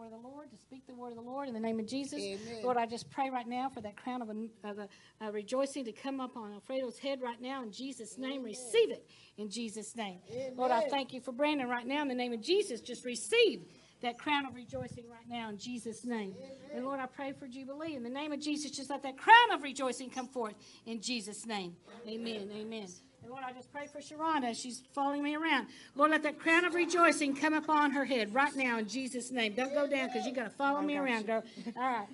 word 0.00 0.14
of 0.14 0.22
the 0.22 0.28
Lord, 0.28 0.50
to 0.50 0.56
speak 0.56 0.86
the 0.86 0.89
word 1.00 1.10
of 1.10 1.16
the 1.16 1.22
Lord 1.22 1.48
in 1.48 1.54
the 1.54 1.60
name 1.60 1.80
of 1.80 1.86
Jesus. 1.86 2.20
Amen. 2.22 2.62
Lord, 2.62 2.76
I 2.76 2.86
just 2.86 3.10
pray 3.10 3.30
right 3.30 3.48
now 3.48 3.68
for 3.68 3.80
that 3.80 3.96
crown 3.96 4.22
of, 4.22 4.28
a, 4.28 4.68
of 4.68 4.78
a, 4.78 4.88
a 5.20 5.32
rejoicing 5.32 5.84
to 5.86 5.92
come 5.92 6.20
up 6.20 6.36
on 6.36 6.52
Alfredo's 6.52 6.98
head 6.98 7.20
right 7.22 7.40
now 7.40 7.62
in 7.62 7.72
Jesus' 7.72 8.18
name. 8.18 8.42
Receive 8.42 8.90
it 8.90 9.06
in 9.38 9.48
Jesus' 9.48 9.96
name. 9.96 10.18
Lord, 10.54 10.70
I 10.70 10.88
thank 10.88 11.12
you 11.12 11.20
for 11.20 11.32
Brandon 11.32 11.68
right 11.68 11.86
now 11.86 12.02
in 12.02 12.08
the 12.08 12.14
name 12.14 12.32
of 12.32 12.42
Jesus. 12.42 12.80
Just 12.80 13.04
receive 13.04 13.62
that 14.02 14.18
crown 14.18 14.46
of 14.46 14.54
rejoicing 14.54 15.04
right 15.10 15.28
now 15.28 15.48
in 15.48 15.58
Jesus' 15.58 16.04
name. 16.04 16.34
And 16.74 16.84
Lord, 16.84 17.00
I 17.00 17.06
pray 17.06 17.32
for 17.32 17.46
Jubilee 17.46 17.96
in 17.96 18.02
the 18.02 18.10
name 18.10 18.32
of 18.32 18.40
Jesus. 18.40 18.70
Just 18.70 18.90
let 18.90 19.02
that 19.02 19.18
crown 19.18 19.52
of 19.52 19.62
rejoicing 19.62 20.10
come 20.10 20.28
forth 20.28 20.54
in 20.86 21.00
Jesus' 21.00 21.46
name. 21.46 21.76
Amen. 22.06 22.50
Amen. 22.54 22.88
And 23.22 23.30
Lord, 23.30 23.44
I 23.44 23.52
just 23.52 23.70
pray 23.72 23.86
for 23.86 24.00
Sharonda 24.00 24.50
as 24.50 24.58
she's 24.58 24.82
following 24.94 25.22
me 25.22 25.36
around. 25.36 25.68
Lord, 25.94 26.10
let 26.10 26.22
that 26.22 26.38
crown 26.38 26.64
of 26.64 26.74
rejoicing 26.74 27.36
come 27.36 27.52
upon 27.52 27.92
her 27.92 28.04
head 28.04 28.34
right 28.34 28.54
now 28.56 28.78
in 28.78 28.88
Jesus' 28.88 29.30
name. 29.30 29.54
Don't 29.54 29.74
go 29.74 29.86
down 29.86 30.08
because 30.08 30.26
you 30.26 30.32
got 30.32 30.44
to 30.44 30.50
follow 30.50 30.80
me 30.80 30.96
around, 30.96 31.26
girl. 31.26 31.42
All 31.76 31.82
right. 31.82 32.06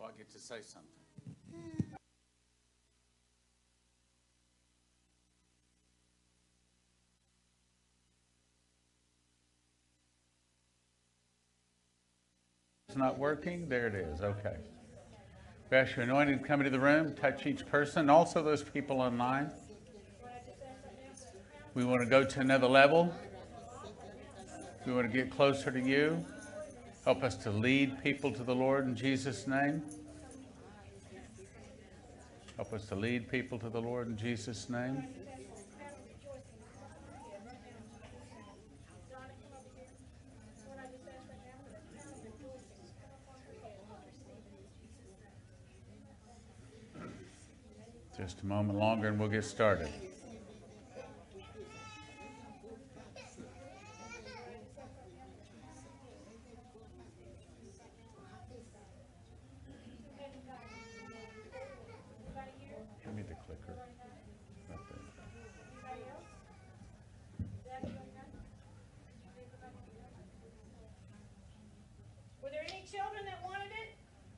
Oh, 0.00 0.04
I 0.04 0.16
get 0.16 0.30
to 0.32 0.38
say 0.38 0.62
something. 0.62 0.87
It's 12.88 12.96
not 12.96 13.18
working? 13.18 13.68
There 13.68 13.86
it 13.86 13.94
is. 13.94 14.22
Okay. 14.22 14.56
We 15.70 15.76
ask 15.76 15.94
your 15.94 16.04
anointing 16.04 16.38
to 16.38 16.42
come 16.42 16.60
into 16.60 16.70
the 16.70 16.80
room, 16.80 17.14
touch 17.14 17.44
each 17.44 17.66
person, 17.66 18.08
also 18.08 18.42
those 18.42 18.62
people 18.62 19.02
online. 19.02 19.50
We 21.74 21.84
want 21.84 22.00
to 22.00 22.06
go 22.06 22.24
to 22.24 22.40
another 22.40 22.66
level. 22.66 23.14
We 24.86 24.94
want 24.94 25.06
to 25.06 25.14
get 25.14 25.30
closer 25.30 25.70
to 25.70 25.78
you. 25.78 26.24
Help 27.04 27.22
us 27.22 27.36
to 27.36 27.50
lead 27.50 28.02
people 28.02 28.32
to 28.32 28.42
the 28.42 28.54
Lord 28.54 28.86
in 28.86 28.96
Jesus' 28.96 29.46
name. 29.46 29.82
Help 32.56 32.72
us 32.72 32.86
to 32.86 32.94
lead 32.94 33.30
people 33.30 33.58
to 33.58 33.68
the 33.68 33.82
Lord 33.82 34.08
in 34.08 34.16
Jesus' 34.16 34.70
name. 34.70 35.04
Just 48.18 48.42
a 48.42 48.46
moment 48.46 48.78
longer 48.78 49.08
and 49.08 49.18
we'll 49.18 49.28
get 49.28 49.44
started. 49.44 49.88
Give 63.04 63.14
me 63.14 63.22
the 63.22 63.34
clicker. 63.46 63.74
Right 64.68 64.78
there. 64.90 64.98
Were 72.42 72.50
there 72.50 72.64
any 72.68 72.84
children 72.90 73.24
that 73.26 73.42
wanted 73.44 73.72
it? 73.72 73.90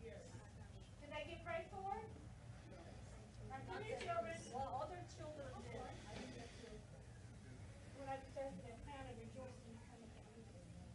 Did 0.02 1.10
they 1.10 1.24
get 1.28 1.44
prayed 1.44 1.66
for? 1.70 1.94
Come 3.70 3.82
here, 3.84 3.98
children. 4.02 4.34
Well, 4.54 4.82
other 4.82 4.98
children 5.14 5.46
did. 5.62 5.78
When 7.98 8.08
I 8.08 8.16
just 8.18 8.34
asked 8.34 8.56
for 8.58 8.66
that 8.66 8.80
crown 8.82 9.04
of 9.06 9.14
rejoicing 9.20 9.70
to 9.70 9.82
come 9.86 10.02
upon 10.10 10.26
you. 10.34 10.42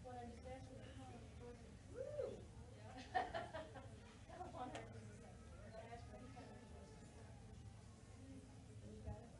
When 0.03 0.15
I 0.19 0.25
just 0.27 0.43
asked 0.49 0.67
for 0.67 0.75
that 0.75 0.91
crown 0.97 1.13
of 1.15 1.23
rejoicing. 1.23 1.71
Woo! 1.95 2.35
Come 3.15 4.41
upon 4.49 4.67
her. 4.75 4.83
I 4.83 5.79
asked 5.95 6.09
for 6.11 6.19
that 6.19 6.35
crown 6.35 6.51
of 6.51 6.67
rejoicing. 6.67 7.07
You 8.91 8.99
got 9.07 9.23
it? 9.23 9.31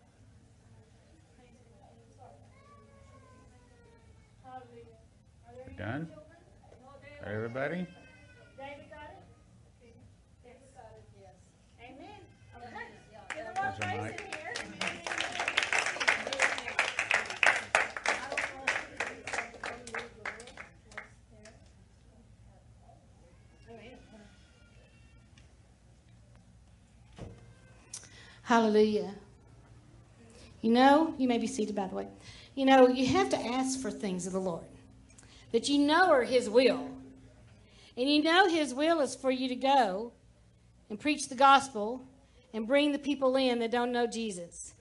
Praise 1.35 1.59
the 1.59 1.75
Lord. 1.75 1.91
Sorry. 2.15 2.39
Hallelujah. 4.47 5.01
Are 5.43 5.53
there 5.59 5.67
We 5.67 5.75
any 5.75 5.81
done? 5.81 6.07
children? 6.07 6.39
Everybody? 7.25 7.83
David 8.55 8.85
got 8.93 9.11
it? 9.11 9.25
David 10.45 10.69
got 10.77 10.93
it, 10.93 11.03
yes. 11.19 11.33
Amen. 11.81 12.21
Okay. 12.55 12.85
Give 13.33 13.43
the 13.43 13.51
There's 13.51 13.75
Lord 13.75 13.75
a 13.75 13.81
praise 13.81 14.03
mic. 14.03 14.21
in 14.21 14.27
here. 14.31 14.53
Hallelujah. 28.55 29.13
You 30.61 30.71
know, 30.71 31.13
you 31.17 31.27
may 31.27 31.37
be 31.37 31.45
seated 31.45 31.75
by 31.75 31.87
the 31.87 31.95
way. 31.95 32.07
You 32.55 32.63
know, 32.63 32.87
you 32.87 33.05
have 33.07 33.29
to 33.31 33.37
ask 33.37 33.81
for 33.81 33.91
things 33.91 34.25
of 34.27 34.31
the 34.31 34.39
Lord 34.39 34.63
that 35.51 35.67
you 35.67 35.77
know 35.77 36.09
are 36.09 36.23
His 36.23 36.49
will. 36.49 36.89
And 37.97 38.09
you 38.09 38.23
know 38.23 38.47
His 38.47 38.73
will 38.73 39.01
is 39.01 39.13
for 39.13 39.29
you 39.29 39.49
to 39.49 39.57
go 39.57 40.13
and 40.89 40.97
preach 40.97 41.27
the 41.27 41.35
gospel 41.35 42.07
and 42.53 42.65
bring 42.65 42.93
the 42.93 42.97
people 42.97 43.35
in 43.35 43.59
that 43.59 43.71
don't 43.71 43.91
know 43.91 44.07
Jesus. 44.07 44.73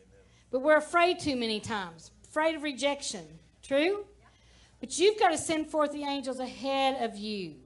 But 0.52 0.60
we're 0.60 0.76
afraid 0.76 1.18
too 1.18 1.34
many 1.34 1.59
times, 1.59 2.12
afraid 2.30 2.55
of 2.55 2.62
rejection. 2.62 3.26
True? 3.60 4.05
But 4.78 5.01
you've 5.01 5.18
got 5.18 5.30
to 5.30 5.38
send 5.38 5.66
forth 5.66 5.90
the 5.90 6.05
angels 6.05 6.38
ahead 6.38 7.02
of 7.02 7.16
you 7.18 7.56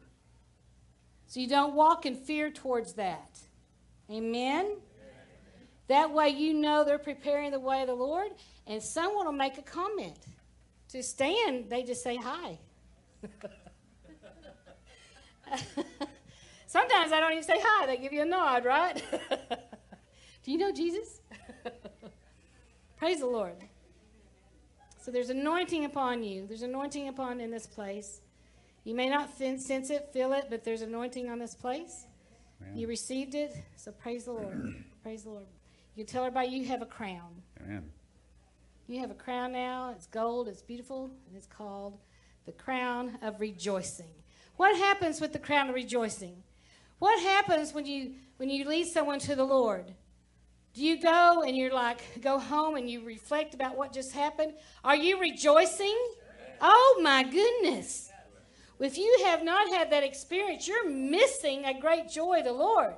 so 1.26 1.38
you 1.38 1.48
don't 1.48 1.74
walk 1.74 2.06
in 2.06 2.14
fear 2.14 2.50
towards 2.50 2.94
that. 2.94 3.40
Amen? 4.10 4.78
That 5.88 6.12
way 6.12 6.28
you 6.28 6.54
know 6.54 6.84
they're 6.84 6.98
preparing 6.98 7.50
the 7.50 7.58
way 7.58 7.80
of 7.80 7.88
the 7.88 7.94
Lord, 7.94 8.28
and 8.66 8.82
someone 8.82 9.24
will 9.24 9.32
make 9.32 9.58
a 9.58 9.62
comment. 9.62 10.18
To 10.90 11.02
stand, 11.02 11.68
they 11.68 11.82
just 11.82 12.02
say 12.02 12.16
hi. 12.16 12.58
Sometimes 16.66 17.12
I 17.12 17.20
don't 17.20 17.32
even 17.32 17.44
say 17.44 17.58
hi, 17.62 17.86
they 17.86 17.96
give 17.96 18.12
you 18.12 18.22
a 18.22 18.26
nod, 18.26 18.64
right? 18.64 19.02
Do 20.44 20.52
you 20.52 20.58
know 20.58 20.72
Jesus? 20.72 21.20
Praise 22.98 23.20
the 23.20 23.26
Lord. 23.26 23.56
So 25.00 25.10
there's 25.10 25.30
anointing 25.30 25.86
upon 25.86 26.22
you. 26.22 26.46
There's 26.46 26.62
anointing 26.62 27.08
upon 27.08 27.40
in 27.40 27.50
this 27.50 27.66
place. 27.66 28.20
You 28.84 28.94
may 28.94 29.08
not 29.08 29.32
fin- 29.32 29.58
sense 29.58 29.88
it, 29.90 30.10
feel 30.12 30.34
it, 30.34 30.46
but 30.50 30.64
there's 30.64 30.82
anointing 30.82 31.30
on 31.30 31.38
this 31.38 31.54
place. 31.54 32.06
You 32.74 32.88
received 32.88 33.34
it, 33.34 33.54
so 33.76 33.92
praise 33.92 34.24
the 34.24 34.32
Lord. 34.32 34.84
praise 35.02 35.22
the 35.22 35.30
Lord. 35.30 35.46
You 35.98 36.04
tell 36.04 36.24
everybody 36.24 36.50
you 36.50 36.64
have 36.66 36.80
a 36.80 36.86
crown. 36.86 37.42
Amen. 37.60 37.90
You 38.86 39.00
have 39.00 39.10
a 39.10 39.14
crown 39.14 39.50
now. 39.50 39.92
It's 39.96 40.06
gold. 40.06 40.46
It's 40.46 40.62
beautiful, 40.62 41.10
and 41.26 41.36
it's 41.36 41.48
called 41.48 41.98
the 42.46 42.52
crown 42.52 43.18
of 43.20 43.40
rejoicing. 43.40 44.12
What 44.58 44.76
happens 44.76 45.20
with 45.20 45.32
the 45.32 45.40
crown 45.40 45.68
of 45.68 45.74
rejoicing? 45.74 46.44
What 47.00 47.20
happens 47.20 47.74
when 47.74 47.84
you 47.84 48.12
when 48.36 48.48
you 48.48 48.64
lead 48.64 48.86
someone 48.86 49.18
to 49.18 49.34
the 49.34 49.42
Lord? 49.42 49.92
Do 50.72 50.84
you 50.84 51.02
go 51.02 51.42
and 51.44 51.56
you're 51.56 51.74
like 51.74 52.20
go 52.20 52.38
home 52.38 52.76
and 52.76 52.88
you 52.88 53.04
reflect 53.04 53.52
about 53.52 53.76
what 53.76 53.92
just 53.92 54.12
happened? 54.12 54.52
Are 54.84 54.94
you 54.94 55.20
rejoicing? 55.20 55.98
Oh 56.60 57.00
my 57.02 57.24
goodness. 57.24 58.08
If 58.78 58.96
you 58.96 59.22
have 59.24 59.42
not 59.42 59.68
had 59.70 59.90
that 59.90 60.04
experience, 60.04 60.68
you're 60.68 60.88
missing 60.88 61.64
a 61.64 61.80
great 61.80 62.08
joy 62.08 62.38
of 62.38 62.44
the 62.44 62.52
Lord. 62.52 62.94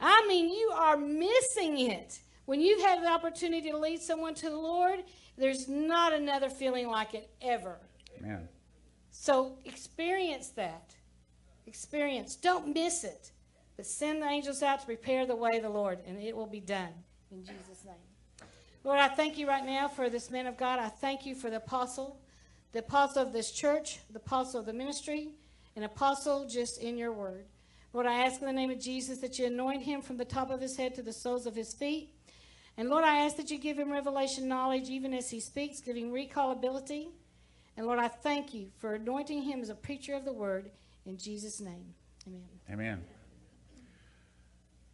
I 0.00 0.24
mean, 0.28 0.50
you 0.50 0.72
are 0.74 0.96
missing 0.96 1.78
it. 1.78 2.20
When 2.44 2.60
you've 2.60 2.80
the 2.80 3.08
opportunity 3.08 3.70
to 3.70 3.78
lead 3.78 4.00
someone 4.00 4.34
to 4.34 4.50
the 4.50 4.56
Lord, 4.56 5.02
there's 5.36 5.68
not 5.68 6.12
another 6.12 6.48
feeling 6.48 6.88
like 6.88 7.14
it 7.14 7.28
ever. 7.42 7.78
Amen. 8.18 8.48
So 9.10 9.58
experience 9.64 10.50
that. 10.50 10.94
Experience. 11.66 12.36
Don't 12.36 12.72
miss 12.74 13.02
it. 13.02 13.32
But 13.76 13.86
send 13.86 14.22
the 14.22 14.26
angels 14.26 14.62
out 14.62 14.80
to 14.80 14.86
prepare 14.86 15.26
the 15.26 15.36
way 15.36 15.56
of 15.56 15.62
the 15.62 15.68
Lord, 15.68 15.98
and 16.06 16.18
it 16.20 16.34
will 16.34 16.46
be 16.46 16.60
done 16.60 16.92
in 17.30 17.44
Jesus' 17.44 17.84
name. 17.84 18.48
Lord, 18.84 19.00
I 19.00 19.08
thank 19.08 19.36
you 19.36 19.48
right 19.48 19.66
now 19.66 19.88
for 19.88 20.08
this 20.08 20.30
man 20.30 20.46
of 20.46 20.56
God. 20.56 20.78
I 20.78 20.88
thank 20.88 21.26
you 21.26 21.34
for 21.34 21.50
the 21.50 21.56
apostle, 21.56 22.20
the 22.72 22.78
apostle 22.78 23.22
of 23.22 23.32
this 23.32 23.50
church, 23.50 23.98
the 24.10 24.18
apostle 24.18 24.60
of 24.60 24.66
the 24.66 24.72
ministry, 24.72 25.30
an 25.74 25.82
apostle 25.82 26.46
just 26.46 26.80
in 26.80 26.96
your 26.96 27.12
word. 27.12 27.46
Lord, 27.96 28.06
I 28.06 28.26
ask 28.26 28.42
in 28.42 28.46
the 28.46 28.52
name 28.52 28.70
of 28.70 28.78
Jesus 28.78 29.20
that 29.20 29.38
you 29.38 29.46
anoint 29.46 29.80
him 29.80 30.02
from 30.02 30.18
the 30.18 30.24
top 30.26 30.50
of 30.50 30.60
his 30.60 30.76
head 30.76 30.94
to 30.96 31.02
the 31.02 31.14
soles 31.14 31.46
of 31.46 31.56
his 31.56 31.72
feet. 31.72 32.10
And 32.76 32.90
Lord, 32.90 33.04
I 33.04 33.24
ask 33.24 33.38
that 33.38 33.50
you 33.50 33.56
give 33.56 33.78
him 33.78 33.90
revelation 33.90 34.46
knowledge 34.46 34.90
even 34.90 35.14
as 35.14 35.30
he 35.30 35.40
speaks, 35.40 35.80
giving 35.80 36.12
recallability. 36.12 37.06
And 37.74 37.86
Lord, 37.86 37.98
I 37.98 38.08
thank 38.08 38.52
you 38.52 38.66
for 38.76 38.96
anointing 38.96 39.44
him 39.44 39.62
as 39.62 39.70
a 39.70 39.74
preacher 39.74 40.12
of 40.12 40.26
the 40.26 40.32
word 40.34 40.70
in 41.06 41.16
Jesus' 41.16 41.58
name. 41.58 41.94
Amen. 42.26 42.42
Amen. 42.70 43.04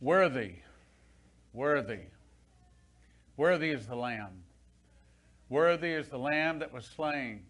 Worthy, 0.00 0.52
worthy, 1.52 2.02
worthy 3.36 3.70
is 3.70 3.84
the 3.88 3.96
Lamb 3.96 4.44
Worthy 5.52 5.90
is 5.90 6.08
the 6.08 6.18
Lamb 6.18 6.60
that 6.60 6.72
was 6.72 6.86
slain. 6.86 7.42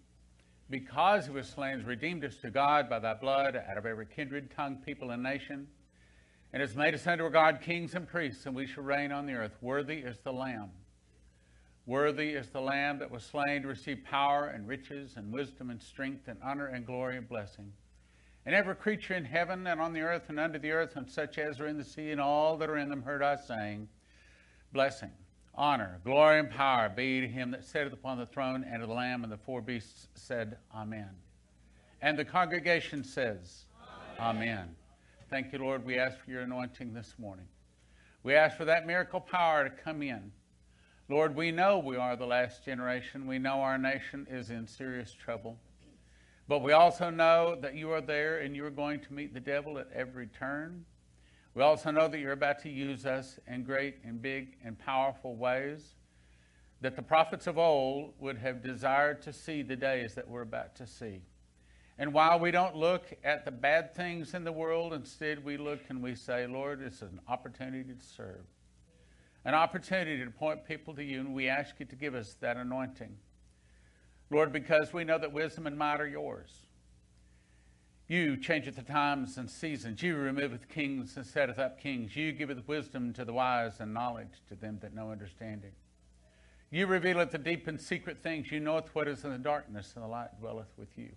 Because 0.73 1.27
he 1.27 1.33
was 1.33 1.47
slain, 1.49 1.85
redeemed 1.85 2.25
us 2.25 2.37
to 2.37 2.51
God 2.51 2.89
by 2.89 2.99
thy 2.99 3.13
blood 3.13 3.57
out 3.57 3.77
of 3.77 3.85
every 3.85 4.07
kindred, 4.07 4.51
tongue, 4.57 4.79
people, 4.87 5.11
and 5.11 5.23
nation, 5.23 5.67
and 6.51 6.63
has 6.63 6.75
made 6.75 6.95
us 6.95 7.07
unto 7.07 7.29
God 7.29 7.61
kings 7.61 7.95
and 7.95 8.09
priests, 8.09 8.47
and 8.47 8.57
we 8.57 8.67
shall 8.67 8.83
reign 8.83 9.13
on 9.13 9.27
the 9.27 9.35
earth. 9.35 9.53
Worthy 9.61 9.99
is 9.99 10.17
the 10.25 10.33
Lamb. 10.33 10.71
Worthy 11.85 12.31
is 12.31 12.49
the 12.49 12.63
Lamb 12.63 13.01
that 13.01 13.11
was 13.11 13.23
slain 13.23 13.61
to 13.61 13.69
receive 13.69 14.03
power 14.03 14.47
and 14.47 14.67
riches 14.67 15.19
and 15.19 15.31
wisdom 15.31 15.69
and 15.69 15.83
strength 15.83 16.27
and 16.27 16.39
honor 16.43 16.69
and 16.69 16.87
glory 16.87 17.19
and 17.19 17.29
blessing. 17.29 17.71
And 18.47 18.55
every 18.55 18.75
creature 18.75 19.15
in 19.15 19.27
heaven 19.27 19.67
and 19.67 19.79
on 19.79 19.93
the 19.93 20.01
earth 20.01 20.31
and 20.31 20.41
under 20.41 20.59
the 20.59 20.71
earth 20.71 20.97
and 20.97 21.07
such 21.07 21.37
as 21.37 21.61
are 21.61 21.67
in 21.67 21.77
the 21.77 21.85
sea 21.85 22.13
and 22.13 22.21
all 22.21 22.57
that 22.57 22.71
are 22.71 22.79
in 22.79 22.89
them 22.89 23.03
heard 23.03 23.23
I 23.23 23.37
saying, 23.37 23.89
Blessing, 24.73 25.13
honor, 25.55 26.01
glory, 26.05 26.41
and 26.41 26.51
power 26.51 26.89
be 26.89 27.21
to 27.21 27.29
him 27.29 27.51
that 27.51 27.65
sitteth 27.65 27.93
upon 27.93 28.19
the 28.19 28.27
throne 28.27 28.65
and 28.69 28.81
to 28.81 28.87
the 28.87 28.93
Lamb. 28.93 29.23
And 29.23 29.33
the 29.33 29.39
four 29.39 29.61
beasts 29.61 30.09
said, 30.15 30.57
Amen. 30.75 31.11
And 32.01 32.19
the 32.19 32.25
congregation 32.25 33.05
says, 33.05 33.65
Amen. 34.19 34.43
Amen. 34.43 34.77
Thank 35.31 35.53
you, 35.53 35.59
Lord. 35.59 35.85
We 35.85 35.99
ask 35.99 36.19
for 36.25 36.31
your 36.31 36.43
anointing 36.43 36.93
this 36.93 37.15
morning. 37.19 37.47
We 38.23 38.35
ask 38.35 38.57
for 38.57 38.65
that 38.67 38.87
miracle 38.87 39.21
power 39.21 39.65
to 39.65 39.71
come 39.71 40.03
in. 40.03 40.31
Lord, 41.09 41.35
we 41.35 41.51
know 41.51 41.79
we 41.79 41.97
are 41.97 42.17
the 42.17 42.27
last 42.27 42.65
generation. 42.65 43.27
We 43.27 43.39
know 43.39 43.61
our 43.61 43.79
nation 43.79 44.27
is 44.31 44.51
in 44.51 44.67
serious 44.67 45.13
trouble. 45.13 45.59
But 46.49 46.61
we 46.61 46.73
also 46.73 47.11
know 47.11 47.57
that 47.61 47.75
you 47.75 47.91
are 47.93 48.01
there 48.01 48.39
and 48.39 48.55
you 48.55 48.65
are 48.65 48.71
going 48.71 49.01
to 49.01 49.13
meet 49.13 49.35
the 49.35 49.41
devil 49.41 49.79
at 49.79 49.89
every 49.95 50.27
turn. 50.27 50.85
We 51.55 51.63
also 51.63 51.91
know 51.91 52.09
that 52.09 52.19
you're 52.19 52.33
about 52.33 52.61
to 52.63 52.71
use 52.71 53.05
us 53.05 53.39
in 53.47 53.65
great 53.65 53.97
and 54.05 54.23
big 54.23 54.57
and 54.65 54.79
powerful 54.79 55.37
ways 55.37 55.95
that 56.81 56.97
the 56.97 57.03
prophets 57.03 57.47
of 57.47 57.59
old 57.59 58.15
would 58.19 58.39
have 58.39 58.63
desired 58.63 59.23
to 59.23 59.33
see 59.33 59.63
the 59.63 59.77
days 59.77 60.15
that 60.15 60.29
we're 60.29 60.43
about 60.43 60.75
to 60.77 60.87
see. 60.87 61.21
And 61.99 62.13
while 62.13 62.41
we 62.41 62.51
don't 62.51 62.75
look 62.75 63.13
at 63.23 63.45
the 63.45 63.51
bad 63.51 63.95
things 63.95 64.35
in 64.35 64.45
the 64.45 64.51
world, 64.51 64.93
instead 64.93 65.45
we 65.45 65.57
look 65.57 65.81
and 65.91 66.03
we 66.03 66.15
say, 66.15 66.47
Lord, 66.47 66.83
it's 66.83 67.03
an 67.03 67.21
opportunity 67.29 67.95
to 67.95 68.05
serve, 68.05 68.45
an 69.45 69.55
opportunity 69.55 70.25
to 70.25 70.31
point 70.31 70.65
people 70.65 70.95
to 70.95 71.05
you, 71.05 71.21
and 71.21 71.35
we 71.35 71.49
ask 71.49 71.79
you 71.79 71.87
to 71.87 71.95
give 71.95 72.15
us 72.15 72.35
that 72.41 72.57
anointing. 72.57 73.15
Lord, 74.31 74.53
because 74.53 74.93
we 74.93 75.05
know 75.05 75.19
that 75.19 75.33
wisdom 75.33 75.67
and 75.67 75.79
might 75.79 76.01
are 76.01 76.09
yours. 76.09 76.51
You 78.09 78.37
changeth 78.37 78.77
the 78.77 78.83
times 78.83 79.39
and 79.39 79.49
seasons. 79.49 80.03
You 80.03 80.17
removeth 80.17 80.69
kings 80.69 81.17
and 81.17 81.25
setteth 81.25 81.59
up 81.59 81.81
kings. 81.81 82.15
You 82.17 82.33
giveth 82.33 82.67
wisdom 82.67 83.13
to 83.15 83.25
the 83.25 83.33
wise 83.33 83.81
and 83.81 83.95
knowledge 83.95 84.43
to 84.49 84.55
them 84.55 84.79
that 84.83 84.95
know 84.95 85.11
understanding. 85.11 85.73
You 86.71 86.87
revealeth 86.87 87.31
the 87.31 87.39
deep 87.39 87.69
and 87.69 87.81
secret 87.81 88.23
things. 88.23 88.51
You 88.51 88.61
knoweth 88.61 88.95
what 88.95 89.07
is 89.07 89.25
in 89.25 89.31
the 89.31 89.39
darkness, 89.39 89.93
and 89.95 90.03
the 90.03 90.09
light 90.09 90.39
dwelleth 90.41 90.73
with 90.77 90.97
you. 90.97 91.11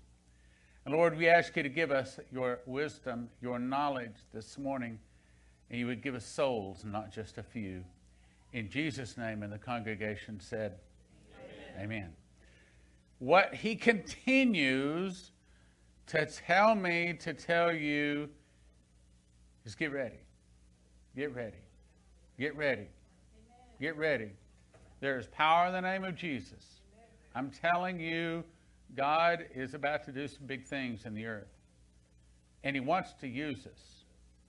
And 0.86 0.94
Lord, 0.94 1.18
we 1.18 1.28
ask 1.28 1.56
you 1.56 1.64
to 1.64 1.70
give 1.70 1.91
us 1.91 2.20
your 2.32 2.60
wisdom, 2.66 3.30
your 3.41 3.57
knowledge 3.57 4.18
this 4.34 4.57
morning, 4.57 4.99
and 5.70 5.80
you 5.80 5.88
would 5.88 6.03
give 6.03 6.14
us 6.14 6.26
souls, 6.26 6.84
not 6.86 7.12
just 7.12 7.38
a 7.38 7.44
few. 7.44 7.84
In 8.53 8.70
Jesus' 8.70 9.18
name, 9.18 9.44
and 9.44 9.52
the 9.52 9.57
congregation 9.57 10.40
said, 10.40 10.76
Amen. 11.78 11.84
Amen. 11.84 12.14
What 13.20 13.56
he 13.56 13.76
continues 13.76 15.32
to 16.07 16.26
tell 16.26 16.76
me 16.76 17.14
to 17.22 17.34
tell 17.34 17.73
you 17.73 18.30
is 19.65 19.76
get 19.76 19.91
ready. 19.91 20.19
Get 21.15 21.34
ready. 21.34 21.57
Get 22.40 22.56
ready. 22.56 22.88
Get 23.80 23.98
ready. 23.98 24.32
There 24.99 25.18
is 25.18 25.27
power 25.27 25.68
in 25.68 25.73
the 25.73 25.82
name 25.82 26.03
of 26.03 26.15
Jesus. 26.15 26.82
I'm 27.34 27.49
telling 27.49 27.99
you, 27.99 28.44
God 28.95 29.45
is 29.53 29.73
about 29.73 30.03
to 30.06 30.11
do 30.11 30.27
some 30.27 30.45
big 30.45 30.65
things 30.65 31.06
in 31.06 31.14
the 31.14 31.26
earth. 31.26 31.52
And 32.64 32.76
He 32.76 32.80
wants 32.80 33.14
to 33.22 33.27
use 33.27 33.65
us 33.65 34.03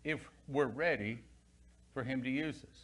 if 0.05 0.21
we're 0.49 0.67
ready 0.67 1.19
for 1.93 2.05
Him 2.05 2.23
to 2.23 2.31
use 2.31 2.57
us. 2.57 2.79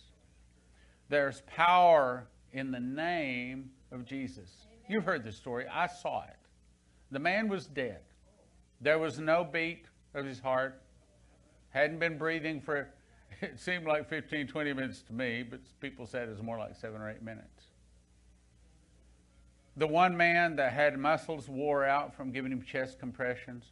There's 1.08 1.42
power 1.46 2.26
in 2.52 2.70
the 2.70 2.80
name 2.80 3.70
of 3.92 4.04
Jesus. 4.04 4.66
You've 4.88 5.04
heard 5.04 5.24
the 5.24 5.32
story. 5.32 5.66
I 5.70 5.86
saw 5.86 6.22
it. 6.24 6.36
The 7.10 7.18
man 7.18 7.48
was 7.48 7.66
dead. 7.66 8.00
There 8.82 8.98
was 8.98 9.18
no 9.20 9.44
beat 9.44 9.86
of 10.12 10.26
his 10.26 10.40
heart. 10.40 10.82
Hadn't 11.70 12.00
been 12.00 12.18
breathing 12.18 12.60
for, 12.60 12.88
it 13.40 13.58
seemed 13.58 13.86
like 13.86 14.08
15, 14.08 14.48
20 14.48 14.72
minutes 14.72 15.02
to 15.02 15.12
me, 15.12 15.44
but 15.48 15.60
people 15.80 16.06
said 16.06 16.28
it 16.28 16.32
was 16.32 16.42
more 16.42 16.58
like 16.58 16.74
seven 16.74 17.00
or 17.00 17.08
eight 17.08 17.22
minutes. 17.22 17.66
The 19.76 19.86
one 19.86 20.16
man 20.16 20.56
that 20.56 20.72
had 20.72 20.98
muscles 20.98 21.48
wore 21.48 21.84
out 21.84 22.14
from 22.14 22.30
giving 22.30 22.52
him 22.52 22.62
chest 22.62 22.98
compressions. 22.98 23.64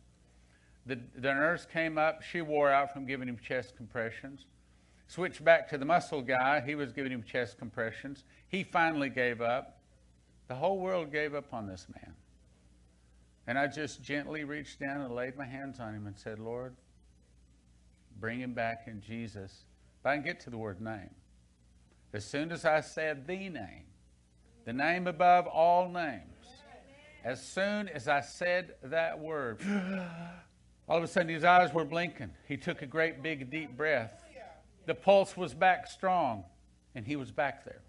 The, 0.87 0.99
the 1.15 1.35
nurse 1.35 1.67
came 1.67 1.99
up, 1.99 2.23
she 2.23 2.41
wore 2.41 2.71
out 2.71 2.93
from 2.93 3.05
giving 3.05 3.29
him 3.29 3.37
chest 3.37 3.77
compressions. 3.77 4.47
Switched 5.09 5.45
back 5.45 5.69
to 5.71 5.77
the 5.77 5.85
muscle 5.85 6.23
guy, 6.23 6.61
he 6.61 6.75
was 6.75 6.93
giving 6.93 7.13
him 7.13 7.23
chest 7.23 7.59
compressions. 7.59 8.25
He 8.49 8.63
finally 8.63 9.11
gave 9.11 9.41
up. 9.41 9.81
The 10.49 10.55
whole 10.55 10.79
world 10.79 11.13
gave 11.13 11.35
up 11.35 11.53
on 11.53 11.67
this 11.67 11.87
man. 11.95 12.15
And 13.51 13.59
I 13.59 13.67
just 13.67 14.01
gently 14.01 14.45
reached 14.45 14.79
down 14.79 15.01
and 15.01 15.13
laid 15.13 15.37
my 15.37 15.45
hands 15.45 15.81
on 15.81 15.93
him 15.93 16.07
and 16.07 16.17
said, 16.17 16.39
Lord, 16.39 16.77
bring 18.21 18.39
him 18.39 18.55
back 18.55 18.83
in 18.87 19.01
Jesus. 19.01 19.65
If 19.99 20.07
I 20.07 20.15
can 20.15 20.25
get 20.25 20.39
to 20.43 20.51
the 20.51 20.57
word 20.57 20.81
name. 20.81 21.11
As 22.13 22.25
soon 22.25 22.53
as 22.53 22.65
I 22.65 22.79
said 22.79 23.27
the 23.27 23.49
name, 23.49 23.87
the 24.67 24.73
name 24.73 25.09
above 25.09 25.49
all 25.49 25.89
names, 25.89 26.47
as 27.25 27.45
soon 27.45 27.89
as 27.89 28.07
I 28.07 28.21
said 28.21 28.75
that 28.85 29.19
word, 29.19 29.61
all 30.89 30.99
of 30.99 31.03
a 31.03 31.09
sudden 31.09 31.35
his 31.35 31.43
eyes 31.43 31.75
were 31.75 31.85
blinking. 31.85 32.31
He 32.47 32.57
took 32.57 32.83
a 32.83 32.87
great 32.87 33.21
big 33.21 33.51
deep 33.51 33.77
breath. 33.77 34.23
The 34.87 34.95
pulse 34.95 35.37
was 35.37 35.55
back 35.55 35.89
strong, 35.89 36.45
and 36.95 37.05
he 37.05 37.17
was 37.17 37.33
back 37.33 37.65
there. 37.65 37.83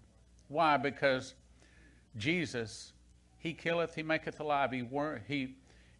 Why? 0.48 0.76
Because 0.76 1.34
Jesus, 2.16 2.94
he 3.42 3.52
killeth, 3.52 3.96
he 3.96 4.04
maketh 4.04 4.38
alive. 4.38 4.70
He, 4.70 4.86
he, 5.26 5.54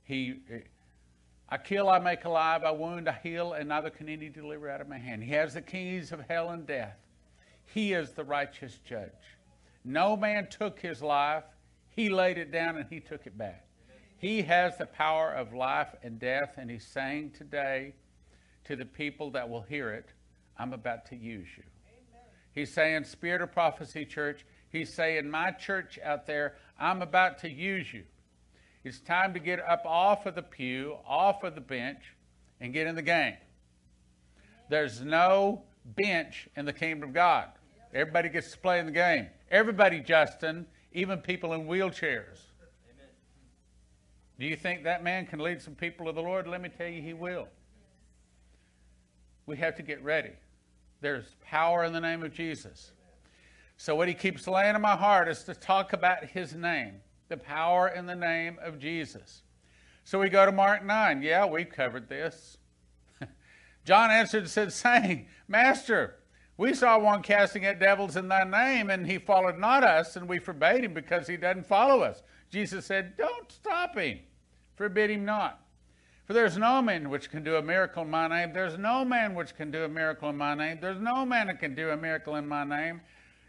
he, 0.06 0.34
I 1.48 1.58
kill, 1.58 1.88
I 1.88 1.98
make 1.98 2.24
alive, 2.24 2.62
I 2.62 2.70
wound, 2.70 3.08
I 3.08 3.18
heal, 3.20 3.54
and 3.54 3.68
neither 3.68 3.90
can 3.90 4.08
any 4.08 4.28
deliver 4.28 4.70
out 4.70 4.80
of 4.80 4.88
my 4.88 4.98
hand. 4.98 5.24
He 5.24 5.32
has 5.32 5.54
the 5.54 5.60
keys 5.60 6.12
of 6.12 6.20
hell 6.28 6.50
and 6.50 6.64
death. 6.64 6.96
He 7.66 7.94
is 7.94 8.12
the 8.12 8.22
righteous 8.22 8.78
judge. 8.88 9.10
No 9.84 10.16
man 10.16 10.46
took 10.50 10.78
his 10.78 11.02
life. 11.02 11.42
He 11.90 12.08
laid 12.08 12.38
it 12.38 12.52
down 12.52 12.76
and 12.76 12.86
he 12.88 13.00
took 13.00 13.26
it 13.26 13.36
back. 13.36 13.66
He 14.18 14.42
has 14.42 14.78
the 14.78 14.86
power 14.86 15.32
of 15.32 15.52
life 15.52 15.88
and 16.04 16.20
death, 16.20 16.54
and 16.56 16.70
he's 16.70 16.86
saying 16.86 17.32
today 17.36 17.94
to 18.66 18.76
the 18.76 18.84
people 18.84 19.32
that 19.32 19.50
will 19.50 19.62
hear 19.62 19.90
it, 19.90 20.10
I'm 20.56 20.72
about 20.72 21.06
to 21.06 21.16
use 21.16 21.48
you. 21.56 21.64
He's 22.52 22.72
saying, 22.72 23.02
Spirit 23.02 23.42
of 23.42 23.50
Prophecy 23.50 24.04
Church, 24.04 24.46
he's 24.68 24.94
saying, 24.94 25.28
My 25.28 25.50
church 25.50 25.98
out 26.04 26.24
there, 26.26 26.54
I'm 26.78 27.02
about 27.02 27.38
to 27.40 27.50
use 27.50 27.92
you. 27.92 28.04
It's 28.84 28.98
time 29.00 29.34
to 29.34 29.40
get 29.40 29.60
up 29.60 29.82
off 29.84 30.26
of 30.26 30.34
the 30.34 30.42
pew, 30.42 30.96
off 31.06 31.44
of 31.44 31.54
the 31.54 31.60
bench, 31.60 32.02
and 32.60 32.72
get 32.72 32.86
in 32.86 32.94
the 32.94 33.02
game. 33.02 33.36
There's 34.68 35.00
no 35.00 35.62
bench 35.84 36.48
in 36.56 36.64
the 36.64 36.72
kingdom 36.72 37.10
of 37.10 37.14
God. 37.14 37.48
Everybody 37.94 38.28
gets 38.28 38.50
to 38.52 38.58
play 38.58 38.78
in 38.78 38.86
the 38.86 38.92
game. 38.92 39.28
Everybody, 39.50 40.00
Justin, 40.00 40.66
even 40.92 41.18
people 41.18 41.52
in 41.52 41.66
wheelchairs. 41.66 42.38
Do 44.38 44.46
you 44.46 44.56
think 44.56 44.84
that 44.84 45.04
man 45.04 45.26
can 45.26 45.38
lead 45.38 45.60
some 45.62 45.74
people 45.74 46.06
to 46.06 46.12
the 46.12 46.22
Lord? 46.22 46.48
Let 46.48 46.60
me 46.60 46.68
tell 46.68 46.88
you, 46.88 47.02
he 47.02 47.12
will. 47.12 47.48
We 49.46 49.56
have 49.58 49.76
to 49.76 49.82
get 49.82 50.02
ready. 50.02 50.32
There's 51.00 51.36
power 51.44 51.84
in 51.84 51.92
the 51.92 52.00
name 52.00 52.22
of 52.22 52.32
Jesus. 52.32 52.92
So, 53.82 53.96
what 53.96 54.06
he 54.06 54.14
keeps 54.14 54.46
laying 54.46 54.76
in 54.76 54.80
my 54.80 54.94
heart 54.94 55.26
is 55.26 55.42
to 55.42 55.56
talk 55.56 55.92
about 55.92 56.24
his 56.24 56.54
name, 56.54 57.00
the 57.28 57.36
power 57.36 57.88
in 57.88 58.06
the 58.06 58.14
name 58.14 58.60
of 58.62 58.78
Jesus. 58.78 59.42
So, 60.04 60.20
we 60.20 60.28
go 60.28 60.46
to 60.46 60.52
Mark 60.52 60.84
9. 60.84 61.20
Yeah, 61.20 61.46
we 61.46 61.64
covered 61.64 62.08
this. 62.08 62.58
John 63.84 64.12
answered 64.12 64.42
and 64.42 64.48
said, 64.48 64.72
saying, 64.72 65.26
Master, 65.48 66.14
we 66.56 66.74
saw 66.74 66.96
one 66.96 67.22
casting 67.22 67.66
out 67.66 67.80
devils 67.80 68.14
in 68.14 68.28
thy 68.28 68.44
name, 68.44 68.88
and 68.88 69.04
he 69.04 69.18
followed 69.18 69.58
not 69.58 69.82
us, 69.82 70.14
and 70.14 70.28
we 70.28 70.38
forbade 70.38 70.84
him 70.84 70.94
because 70.94 71.26
he 71.26 71.36
doesn't 71.36 71.66
follow 71.66 72.02
us. 72.02 72.22
Jesus 72.50 72.86
said, 72.86 73.16
Don't 73.16 73.50
stop 73.50 73.98
him, 73.98 74.20
forbid 74.76 75.10
him 75.10 75.24
not. 75.24 75.60
For 76.24 76.34
there's 76.34 76.56
no 76.56 76.82
man 76.82 77.10
which 77.10 77.30
can 77.30 77.42
do 77.42 77.56
a 77.56 77.62
miracle 77.62 78.04
in 78.04 78.10
my 78.10 78.28
name. 78.28 78.52
There's 78.52 78.78
no 78.78 79.04
man 79.04 79.34
which 79.34 79.56
can 79.56 79.72
do 79.72 79.82
a 79.82 79.88
miracle 79.88 80.30
in 80.30 80.36
my 80.36 80.54
name. 80.54 80.78
There's 80.80 81.00
no 81.00 81.26
man 81.26 81.48
that 81.48 81.58
can 81.58 81.74
do 81.74 81.90
a 81.90 81.96
miracle 81.96 82.36
in 82.36 82.46
my 82.46 82.62
name 82.62 83.00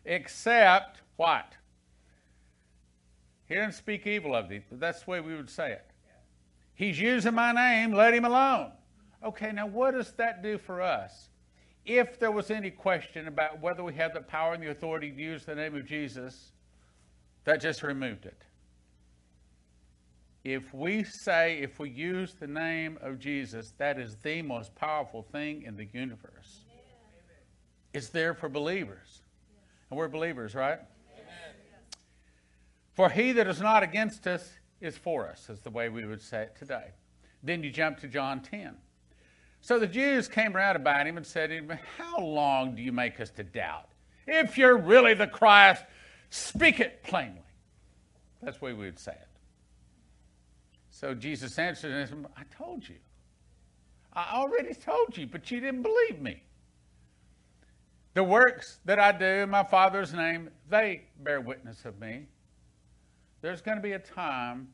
except 0.06 1.02
what? 1.16 1.54
He 3.46 3.56
didn't 3.56 3.74
speak 3.74 4.08
evil 4.08 4.36
of 4.36 4.50
thee, 4.50 4.62
that's 4.72 5.04
the 5.04 5.12
way 5.12 5.20
we 5.20 5.36
would 5.36 5.50
say 5.50 5.74
it. 5.74 5.86
He's 6.76 7.00
using 7.00 7.34
my 7.36 7.52
name, 7.52 7.92
let 7.92 8.14
him 8.14 8.26
alone. 8.26 8.72
Okay, 9.24 9.52
now 9.52 9.68
what 9.68 9.92
does 9.92 10.12
that 10.14 10.42
do 10.42 10.58
for 10.58 10.82
us? 10.82 11.30
If 11.86 12.20
there 12.20 12.32
was 12.32 12.50
any 12.50 12.72
question 12.72 13.28
about 13.28 13.62
whether 13.62 13.84
we 13.84 13.94
have 13.96 14.14
the 14.14 14.22
power 14.22 14.54
and 14.54 14.64
the 14.64 14.72
authority 14.72 15.12
to 15.12 15.22
use 15.22 15.46
the 15.46 15.56
name 15.56 15.76
of 15.76 15.86
Jesus, 15.86 16.54
That 17.46 17.62
just 17.62 17.84
removed 17.84 18.26
it. 18.26 18.42
If 20.44 20.74
we 20.74 21.04
say, 21.04 21.60
if 21.60 21.80
we 21.80 21.90
use 21.90 22.34
the 22.34 22.48
name 22.48 22.98
of 23.02 23.20
Jesus, 23.20 23.74
that 23.78 24.00
is 24.00 24.16
the 24.24 24.42
most 24.42 24.76
powerful 24.76 25.24
thing 25.32 25.64
in 25.64 25.76
the 25.78 25.88
universe. 25.94 26.66
It's 27.94 28.10
there 28.10 28.34
for 28.34 28.50
believers. 28.50 29.23
And 29.94 30.00
we're 30.00 30.08
believers, 30.08 30.56
right? 30.56 30.80
For 32.96 33.12
he 33.12 33.32
that 33.34 33.46
is 33.46 33.62
not 33.62 33.84
against 33.84 34.26
us 34.26 34.54
is 34.82 34.98
for 34.98 35.28
us, 35.28 35.52
is 35.52 35.60
the 35.60 35.70
way 35.70 35.88
we 35.88 36.04
would 36.04 36.20
say 36.20 36.42
it 36.42 36.56
today. 36.58 36.86
Then 37.44 37.62
you 37.62 37.70
jump 37.70 38.00
to 38.00 38.08
John 38.08 38.42
10. 38.42 38.74
So 39.62 39.78
the 39.78 39.86
Jews 39.86 40.28
came 40.28 40.58
around 40.58 40.78
about 40.78 41.06
him 41.06 41.16
and 41.16 41.24
said 41.24 41.52
to 41.52 41.58
him, 41.58 41.72
How 42.00 42.18
long 42.18 42.74
do 42.74 42.82
you 42.82 42.92
make 42.92 43.20
us 43.20 43.30
to 43.36 43.44
doubt? 43.44 43.88
If 44.26 44.58
you're 44.58 44.80
really 44.80 45.14
the 45.14 45.28
Christ, 45.28 45.84
speak 46.32 46.80
it 46.80 47.04
plainly. 47.04 47.46
That's 48.42 48.58
the 48.58 48.66
way 48.66 48.74
we 48.74 48.86
would 48.86 48.98
say 48.98 49.12
it. 49.12 49.28
So 50.90 51.14
Jesus 51.14 51.60
answered 51.60 52.10
said, 52.10 52.26
I 52.36 52.42
told 52.58 52.90
you. 52.90 52.96
I 54.12 54.32
already 54.34 54.74
told 54.74 55.16
you, 55.16 55.28
but 55.28 55.52
you 55.52 55.60
didn't 55.60 55.84
believe 55.84 56.20
me. 56.20 56.42
The 58.14 58.24
works 58.24 58.80
that 58.86 59.00
I 59.00 59.12
do 59.12 59.26
in 59.26 59.50
my 59.50 59.64
Father's 59.64 60.14
name, 60.14 60.50
they 60.70 61.02
bear 61.24 61.42
witness 61.42 61.84
of 61.86 62.00
me. 62.00 62.28
There's 63.42 63.62
going 63.62 63.78
to 63.78 63.84
be 63.84 63.94
a 63.94 64.00
time 64.00 64.68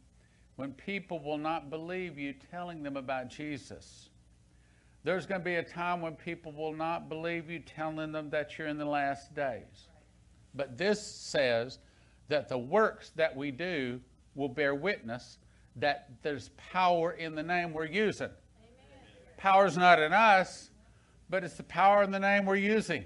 when 0.58 0.74
people 0.74 1.20
will 1.20 1.38
not 1.38 1.70
believe 1.70 2.18
you 2.18 2.34
telling 2.52 2.84
them 2.84 2.98
about 2.98 3.30
Jesus. 3.30 4.10
There's 5.06 5.26
going 5.26 5.40
to 5.40 5.46
be 5.46 5.56
a 5.56 5.64
time 5.64 6.02
when 6.02 6.16
people 6.16 6.52
will 6.52 6.74
not 6.74 7.08
believe 7.08 7.50
you 7.50 7.60
telling 7.60 8.12
them 8.12 8.30
that 8.32 8.58
you're 8.58 8.68
in 8.68 8.78
the 8.78 8.84
last 8.84 9.34
days. 9.34 9.88
But 10.54 10.78
this 10.78 11.02
says 11.02 11.80
that 12.28 12.50
the 12.50 12.58
works 12.58 13.12
that 13.16 13.36
we 13.36 13.52
do 13.52 14.02
will 14.36 14.50
bear 14.50 14.76
witness 14.76 15.38
that 15.78 16.10
there's 16.22 16.50
power 16.58 17.14
in 17.14 17.36
the 17.36 17.44
name 17.44 17.72
we're 17.72 17.86
using. 17.86 18.30
Power's 19.38 19.78
not 19.78 20.00
in 20.02 20.12
us, 20.12 20.72
but 21.30 21.46
it's 21.46 21.56
the 21.56 21.64
power 21.64 22.04
in 22.04 22.12
the 22.12 22.20
name 22.20 22.46
we're 22.46 22.56
using. 22.56 23.06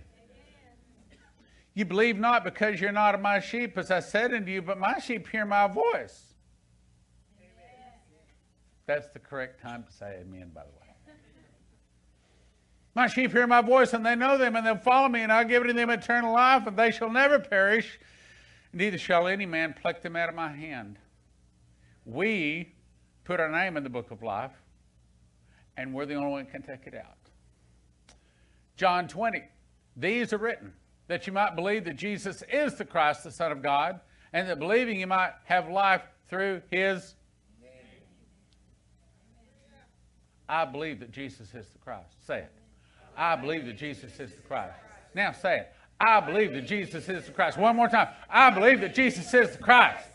You 1.73 1.85
believe 1.85 2.19
not 2.19 2.43
because 2.43 2.79
you're 2.79 2.91
not 2.91 3.15
of 3.15 3.21
my 3.21 3.39
sheep, 3.39 3.77
as 3.77 3.89
I 3.89 3.99
said 3.99 4.33
unto 4.33 4.51
you, 4.51 4.61
but 4.61 4.77
my 4.77 4.99
sheep 4.99 5.27
hear 5.27 5.45
my 5.45 5.67
voice. 5.67 6.33
That's 8.85 9.07
the 9.09 9.19
correct 9.19 9.61
time 9.61 9.83
to 9.83 9.91
say 9.91 10.19
amen, 10.21 10.51
by 10.53 10.61
the 10.61 10.67
way. 10.67 11.15
My 12.95 13.07
sheep 13.07 13.31
hear 13.31 13.47
my 13.47 13.61
voice, 13.61 13.93
and 13.93 14.05
they 14.05 14.15
know 14.15 14.37
them, 14.37 14.55
and 14.55 14.65
they'll 14.65 14.75
follow 14.75 15.09
me, 15.09 15.21
and 15.21 15.31
I'll 15.31 15.45
give 15.45 15.65
to 15.65 15.73
them 15.73 15.89
eternal 15.89 16.31
life, 16.31 16.67
and 16.67 16.77
they 16.77 16.91
shall 16.91 17.09
never 17.09 17.39
perish, 17.39 17.99
neither 18.71 18.99
shall 18.99 19.27
any 19.27 19.47
man 19.47 19.73
pluck 19.73 20.01
them 20.01 20.15
out 20.15 20.29
of 20.29 20.35
my 20.35 20.51
hand. 20.51 20.99
We 22.05 22.75
put 23.23 23.39
our 23.39 23.49
name 23.49 23.77
in 23.77 23.83
the 23.83 23.89
book 23.89 24.11
of 24.11 24.21
life, 24.21 24.51
and 25.75 25.91
we're 25.91 26.05
the 26.05 26.13
only 26.13 26.29
one 26.29 26.45
can 26.45 26.61
take 26.61 26.85
it 26.85 26.93
out. 26.93 27.17
John 28.75 29.07
20. 29.07 29.43
These 29.95 30.33
are 30.33 30.37
written 30.37 30.73
that 31.07 31.27
you 31.27 31.33
might 31.33 31.55
believe 31.55 31.85
that 31.85 31.95
Jesus 31.95 32.43
is 32.51 32.75
the 32.75 32.85
Christ, 32.85 33.23
the 33.23 33.31
Son 33.31 33.51
of 33.51 33.61
God, 33.61 33.99
and 34.31 34.47
that 34.47 34.59
believing 34.59 34.99
you 34.99 35.07
might 35.07 35.33
have 35.45 35.69
life 35.69 36.01
through 36.29 36.61
his 36.71 37.15
name. 37.61 37.71
I 40.47 40.65
believe 40.65 40.99
that 41.01 41.11
Jesus 41.11 41.53
is 41.53 41.67
the 41.67 41.79
Christ. 41.79 42.25
Say 42.25 42.39
it. 42.39 42.51
I 43.15 43.35
believe 43.35 43.65
that 43.65 43.77
Jesus 43.77 44.19
is 44.19 44.33
the 44.33 44.41
Christ. 44.41 44.73
Now 45.13 45.31
say 45.31 45.59
it. 45.59 45.73
I 45.99 46.19
believe 46.19 46.53
that 46.53 46.65
Jesus 46.65 47.07
is 47.07 47.25
the 47.25 47.31
Christ. 47.31 47.57
One 47.57 47.75
more 47.75 47.87
time. 47.87 48.07
I 48.29 48.49
believe 48.49 48.81
that 48.81 48.95
Jesus 48.95 49.33
is 49.33 49.51
the 49.51 49.57
Christ. 49.57 50.09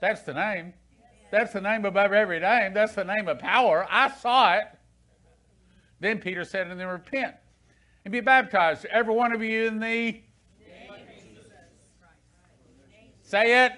That's 0.00 0.22
the 0.22 0.34
name. 0.34 0.74
That's 1.30 1.52
the 1.52 1.60
name 1.60 1.84
above 1.84 2.12
every 2.12 2.38
name. 2.38 2.74
That's 2.74 2.94
the 2.94 3.04
name 3.04 3.28
of 3.28 3.38
power. 3.38 3.86
I 3.90 4.10
saw 4.10 4.54
it. 4.54 4.64
Then 5.98 6.18
Peter 6.18 6.44
said, 6.44 6.66
and 6.66 6.78
then 6.78 6.86
repent 6.88 7.34
and 8.06 8.12
be 8.12 8.20
baptized, 8.20 8.84
every 8.84 9.12
one 9.12 9.32
of 9.32 9.42
you 9.42 9.66
in 9.66 9.80
the. 9.80 10.20
Say 13.22 13.66
it. 13.66 13.72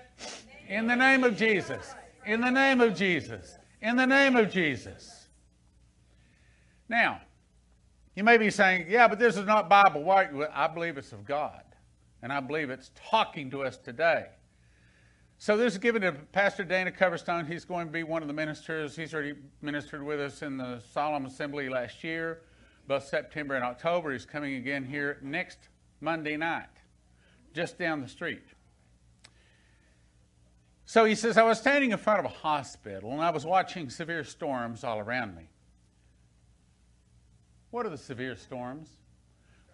In 0.69 0.87
the 0.87 0.95
name 0.95 1.25
of 1.25 1.35
Jesus. 1.35 1.95
In 2.27 2.43
the 2.43 2.51
name 2.51 2.83
of 2.83 2.95
Jesus. 2.95 3.57
In 3.81 3.97
the 3.97 4.05
name 4.05 4.37
of 4.37 4.53
Jesus. 4.53 5.29
Now, 6.91 7.23
you 8.15 8.23
may 8.23 8.37
be 8.37 8.51
saying, 8.51 8.85
yeah, 8.91 9.09
but 9.09 9.19
this 9.19 9.39
is 9.39 9.47
not 9.47 9.71
Bible. 9.71 10.03
Why? 10.03 10.29
I 10.53 10.67
believe 10.67 10.99
it's 10.99 11.13
of 11.13 11.25
God. 11.25 11.63
And 12.23 12.31
I 12.31 12.41
believe 12.41 12.69
it's 12.69 12.91
talking 13.11 13.51
to 13.53 13.63
us 13.63 13.79
today. 13.79 14.27
So 15.39 15.57
this 15.57 15.73
is 15.73 15.79
given 15.79 16.03
to 16.03 16.13
Pastor 16.13 16.65
Dana 16.65 16.91
Coverstone. 16.91 17.51
He's 17.51 17.65
going 17.65 17.87
to 17.87 17.93
be 17.93 18.03
one 18.03 18.21
of 18.21 18.29
the 18.29 18.35
ministers. 18.35 18.95
He's 18.95 19.15
already 19.15 19.37
ministered 19.63 20.03
with 20.03 20.21
us 20.21 20.43
in 20.43 20.59
the 20.59 20.83
Solemn 20.93 21.25
Assembly 21.25 21.71
last 21.71 22.05
year, 22.05 22.43
both 22.89 23.06
September 23.06 23.55
and 23.55 23.62
October. 23.62 24.12
He's 24.12 24.24
coming 24.24 24.55
again 24.55 24.85
here 24.85 25.19
next 25.23 25.59
Monday 26.01 26.36
night, 26.36 26.66
just 27.52 27.78
down 27.78 28.01
the 28.01 28.09
street. 28.09 28.43
So 30.86 31.05
he 31.05 31.15
says, 31.15 31.36
I 31.36 31.43
was 31.43 31.59
standing 31.59 31.93
in 31.93 31.98
front 31.98 32.20
of 32.20 32.24
a 32.24 32.35
hospital 32.35 33.12
and 33.12 33.20
I 33.20 33.28
was 33.28 33.44
watching 33.44 33.90
severe 33.90 34.24
storms 34.24 34.82
all 34.85 34.98
around 34.98 35.36
me. 35.36 35.51
What 37.70 37.85
are 37.85 37.90
the 37.90 37.98
severe 37.98 38.36
storms? 38.36 38.89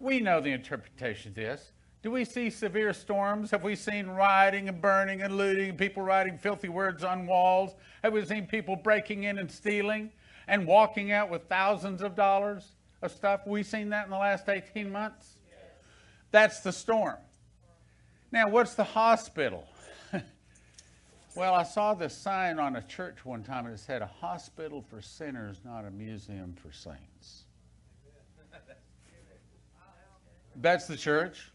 We 0.01 0.19
know 0.19 0.41
the 0.41 0.51
interpretation 0.51 1.29
of 1.29 1.35
this. 1.35 1.71
Do 2.03 2.11
we 2.11 2.25
see 2.25 2.49
severe 2.49 2.91
storms? 2.91 3.49
Have 3.51 3.63
we 3.63 3.77
seen 3.77 4.07
rioting 4.07 4.67
and 4.67 4.81
burning 4.81 5.21
and 5.21 5.37
looting, 5.37 5.77
people 5.77 6.03
writing 6.03 6.37
filthy 6.37 6.67
words 6.67 7.05
on 7.05 7.25
walls? 7.25 7.75
Have 8.03 8.11
we 8.11 8.25
seen 8.25 8.45
people 8.45 8.75
breaking 8.75 9.23
in 9.23 9.37
and 9.37 9.49
stealing 9.49 10.11
and 10.49 10.67
walking 10.67 11.13
out 11.13 11.29
with 11.29 11.43
thousands 11.47 12.01
of 12.01 12.13
dollars 12.13 12.74
of 13.05 13.11
stuff? 13.11 13.41
We've 13.45 13.65
seen 13.65 13.89
that 13.89 14.05
in 14.05 14.11
the 14.11 14.17
last 14.17 14.49
18 14.49 14.91
months? 14.91 15.37
Yes. 15.49 15.59
That's 16.31 16.59
the 16.59 16.71
storm. 16.71 17.17
Now, 18.31 18.49
what's 18.49 18.75
the 18.75 18.83
hospital? 18.83 19.65
well, 21.35 21.53
I 21.53 21.63
saw 21.63 21.93
this 21.93 22.15
sign 22.15 22.59
on 22.59 22.75
a 22.75 22.81
church 22.81 23.23
one 23.23 23.43
time 23.43 23.65
and 23.65 23.75
it 23.75 23.79
said, 23.79 24.01
A 24.01 24.07
hospital 24.07 24.81
for 24.81 25.01
sinners, 25.01 25.61
not 25.63 25.85
a 25.85 25.91
museum 25.91 26.55
for 26.61 26.71
saints. 26.73 27.45
That's 30.57 30.87
the 30.87 30.97
church. 30.97 31.51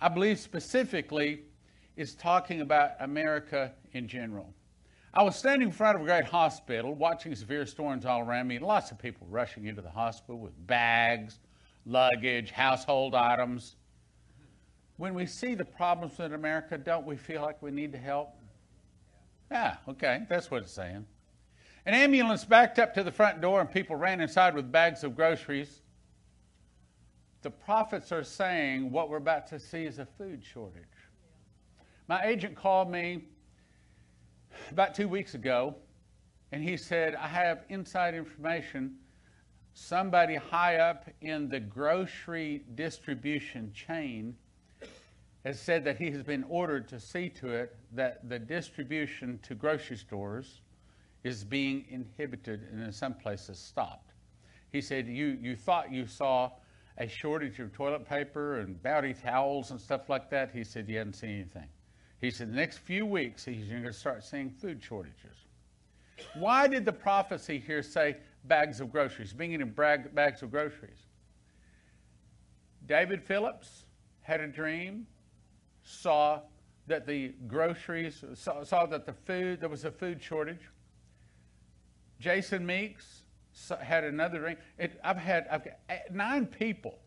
I 0.00 0.08
believe 0.08 0.38
specifically 0.38 1.42
it's 1.96 2.14
talking 2.14 2.60
about 2.60 2.92
America 3.00 3.72
in 3.92 4.06
general. 4.06 4.54
I 5.14 5.22
was 5.22 5.36
standing 5.36 5.68
in 5.68 5.72
front 5.72 5.96
of 5.96 6.02
a 6.02 6.04
great 6.04 6.24
hospital 6.24 6.94
watching 6.94 7.34
severe 7.34 7.66
storms 7.66 8.04
all 8.04 8.20
around 8.20 8.48
me, 8.48 8.56
and 8.56 8.64
lots 8.64 8.90
of 8.90 8.98
people 8.98 9.26
rushing 9.30 9.66
into 9.66 9.82
the 9.82 9.90
hospital 9.90 10.38
with 10.38 10.52
bags, 10.66 11.40
luggage, 11.86 12.50
household 12.50 13.14
items. 13.14 13.76
When 14.96 15.14
we 15.14 15.26
see 15.26 15.54
the 15.54 15.64
problems 15.64 16.18
in 16.20 16.34
America, 16.34 16.76
don't 16.76 17.06
we 17.06 17.16
feel 17.16 17.42
like 17.42 17.62
we 17.62 17.70
need 17.70 17.92
to 17.92 17.98
help? 17.98 18.34
Yeah, 19.50 19.76
okay, 19.88 20.24
that's 20.28 20.50
what 20.50 20.62
it's 20.62 20.72
saying. 20.72 21.06
An 21.86 21.94
ambulance 21.94 22.44
backed 22.44 22.78
up 22.78 22.92
to 22.94 23.02
the 23.02 23.12
front 23.12 23.40
door, 23.40 23.60
and 23.60 23.70
people 23.70 23.96
ran 23.96 24.20
inside 24.20 24.54
with 24.54 24.70
bags 24.70 25.04
of 25.04 25.16
groceries 25.16 25.82
the 27.42 27.50
prophets 27.50 28.10
are 28.12 28.24
saying 28.24 28.90
what 28.90 29.08
we're 29.08 29.18
about 29.18 29.46
to 29.48 29.60
see 29.60 29.84
is 29.84 29.98
a 29.98 30.06
food 30.06 30.44
shortage. 30.44 30.82
My 32.08 32.24
agent 32.24 32.56
called 32.56 32.90
me 32.90 33.24
about 34.70 34.94
two 34.94 35.08
weeks 35.08 35.34
ago, 35.34 35.74
and 36.52 36.62
he 36.62 36.76
said, 36.76 37.14
I 37.14 37.28
have 37.28 37.64
inside 37.68 38.14
information. 38.14 38.96
Somebody 39.74 40.34
high 40.34 40.76
up 40.76 41.08
in 41.20 41.48
the 41.48 41.60
grocery 41.60 42.64
distribution 42.74 43.72
chain 43.72 44.34
has 45.44 45.60
said 45.60 45.84
that 45.84 45.96
he 45.96 46.10
has 46.10 46.22
been 46.22 46.44
ordered 46.48 46.88
to 46.88 46.98
see 46.98 47.28
to 47.28 47.48
it 47.48 47.76
that 47.92 48.28
the 48.28 48.38
distribution 48.38 49.38
to 49.42 49.54
grocery 49.54 49.96
stores 49.96 50.60
is 51.24 51.44
being 51.44 51.84
inhibited 51.90 52.66
and 52.70 52.82
in 52.82 52.92
some 52.92 53.14
places 53.14 53.58
stopped. 53.58 54.12
He 54.72 54.80
said, 54.80 55.06
You, 55.06 55.38
you 55.40 55.56
thought 55.56 55.92
you 55.92 56.06
saw 56.06 56.50
a 56.98 57.08
shortage 57.08 57.60
of 57.60 57.72
toilet 57.72 58.08
paper 58.08 58.60
and 58.60 58.82
bowdy 58.82 59.14
towels 59.14 59.70
and 59.70 59.80
stuff 59.80 60.08
like 60.08 60.28
that. 60.30 60.50
He 60.52 60.64
said 60.64 60.88
You 60.88 60.98
hadn't 60.98 61.14
seen 61.14 61.30
anything. 61.30 61.68
He 62.20 62.30
said 62.30 62.52
the 62.52 62.56
next 62.56 62.78
few 62.78 63.06
weeks 63.06 63.44
he's 63.44 63.68
going 63.68 63.84
to 63.84 63.92
start 63.92 64.24
seeing 64.24 64.50
food 64.50 64.82
shortages. 64.82 65.46
Why 66.34 66.66
did 66.66 66.84
the 66.84 66.92
prophecy 66.92 67.62
here 67.64 67.82
say 67.82 68.16
bags 68.44 68.80
of 68.80 68.90
groceries, 68.90 69.32
bringing 69.32 69.60
in 69.60 69.70
bags 69.70 70.42
of 70.42 70.50
groceries? 70.50 70.98
David 72.86 73.22
Phillips 73.22 73.84
had 74.22 74.40
a 74.40 74.48
dream, 74.48 75.06
saw 75.84 76.40
that 76.88 77.06
the 77.06 77.34
groceries, 77.46 78.24
saw, 78.34 78.64
saw 78.64 78.86
that 78.86 79.06
the 79.06 79.12
food, 79.12 79.60
there 79.60 79.68
was 79.68 79.84
a 79.84 79.90
food 79.90 80.22
shortage. 80.22 80.70
Jason 82.18 82.66
Meeks 82.66 83.22
had 83.80 84.04
another 84.04 84.40
dream. 84.40 84.56
It, 84.78 84.98
I've 85.04 85.18
had 85.18 85.46
I've 85.50 85.64
got 85.64 85.74
eh, 85.88 85.98
nine 86.10 86.46
people 86.46 86.98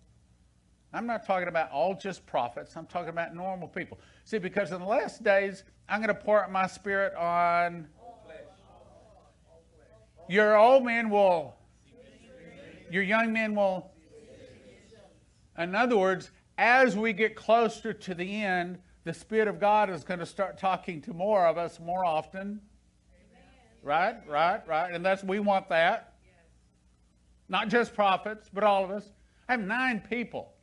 I'm 0.94 1.08
not 1.08 1.26
talking 1.26 1.48
about 1.48 1.72
all 1.72 1.96
just 1.96 2.26
prophets. 2.26 2.76
I'm 2.76 2.86
talking 2.86 3.10
about 3.10 3.34
normal 3.34 3.68
people. 3.68 4.00
See, 4.26 4.40
because 4.40 4.72
in 4.72 4.80
the 4.80 4.86
last 4.86 5.24
days, 5.24 5.64
I'm 5.88 6.02
going 6.02 6.14
to 6.16 6.22
pour 6.22 6.44
out 6.44 6.52
my 6.52 6.68
spirit 6.68 7.14
on. 7.16 7.88
Your 10.28 10.58
old 10.58 10.86
men 10.86 11.10
will. 11.10 11.56
Your 12.90 13.04
young 13.04 13.32
men 13.32 13.56
will. 13.56 13.92
In 15.58 15.76
other 15.76 15.98
words, 15.98 16.32
as 16.58 16.98
we 16.98 17.14
get 17.14 17.36
closer 17.36 17.94
to 17.94 18.14
the 18.14 18.44
end, 18.44 18.80
the 19.04 19.14
Spirit 19.14 19.48
of 19.48 19.60
God 19.60 19.90
is 19.90 20.04
going 20.04 20.20
to 20.20 20.26
start 20.26 20.58
talking 20.58 21.02
to 21.02 21.14
more 21.14 21.46
of 21.48 21.58
us 21.58 21.80
more 21.80 22.06
often. 22.06 22.62
Right, 23.82 24.16
right, 24.28 24.66
right. 24.68 24.94
And 24.94 25.04
that's 25.06 25.24
we 25.24 25.40
want 25.40 25.70
that. 25.70 26.14
Not 27.50 27.70
just 27.70 27.94
prophets, 27.94 28.50
but 28.54 28.64
all 28.64 28.84
of 28.84 28.92
us. 28.92 29.12
I 29.50 29.54
have 29.54 29.62
nine 29.62 30.04
people 30.08 30.54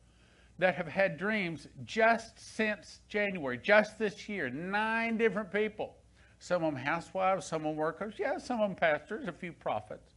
that 0.59 0.75
have 0.75 0.87
had 0.87 1.17
dreams 1.17 1.67
just 1.85 2.37
since 2.37 2.99
January, 3.07 3.57
just 3.57 3.97
this 3.97 4.29
year. 4.29 4.49
Nine 4.49 5.17
different 5.17 5.51
people. 5.51 5.95
Some 6.37 6.63
of 6.63 6.73
them 6.73 6.83
housewives, 6.83 7.45
some 7.45 7.61
of 7.61 7.69
them 7.69 7.75
workers, 7.75 8.15
yeah, 8.19 8.37
some 8.37 8.61
of 8.61 8.69
them 8.69 8.75
pastors, 8.75 9.27
a 9.27 9.31
few 9.31 9.53
prophets. 9.53 10.13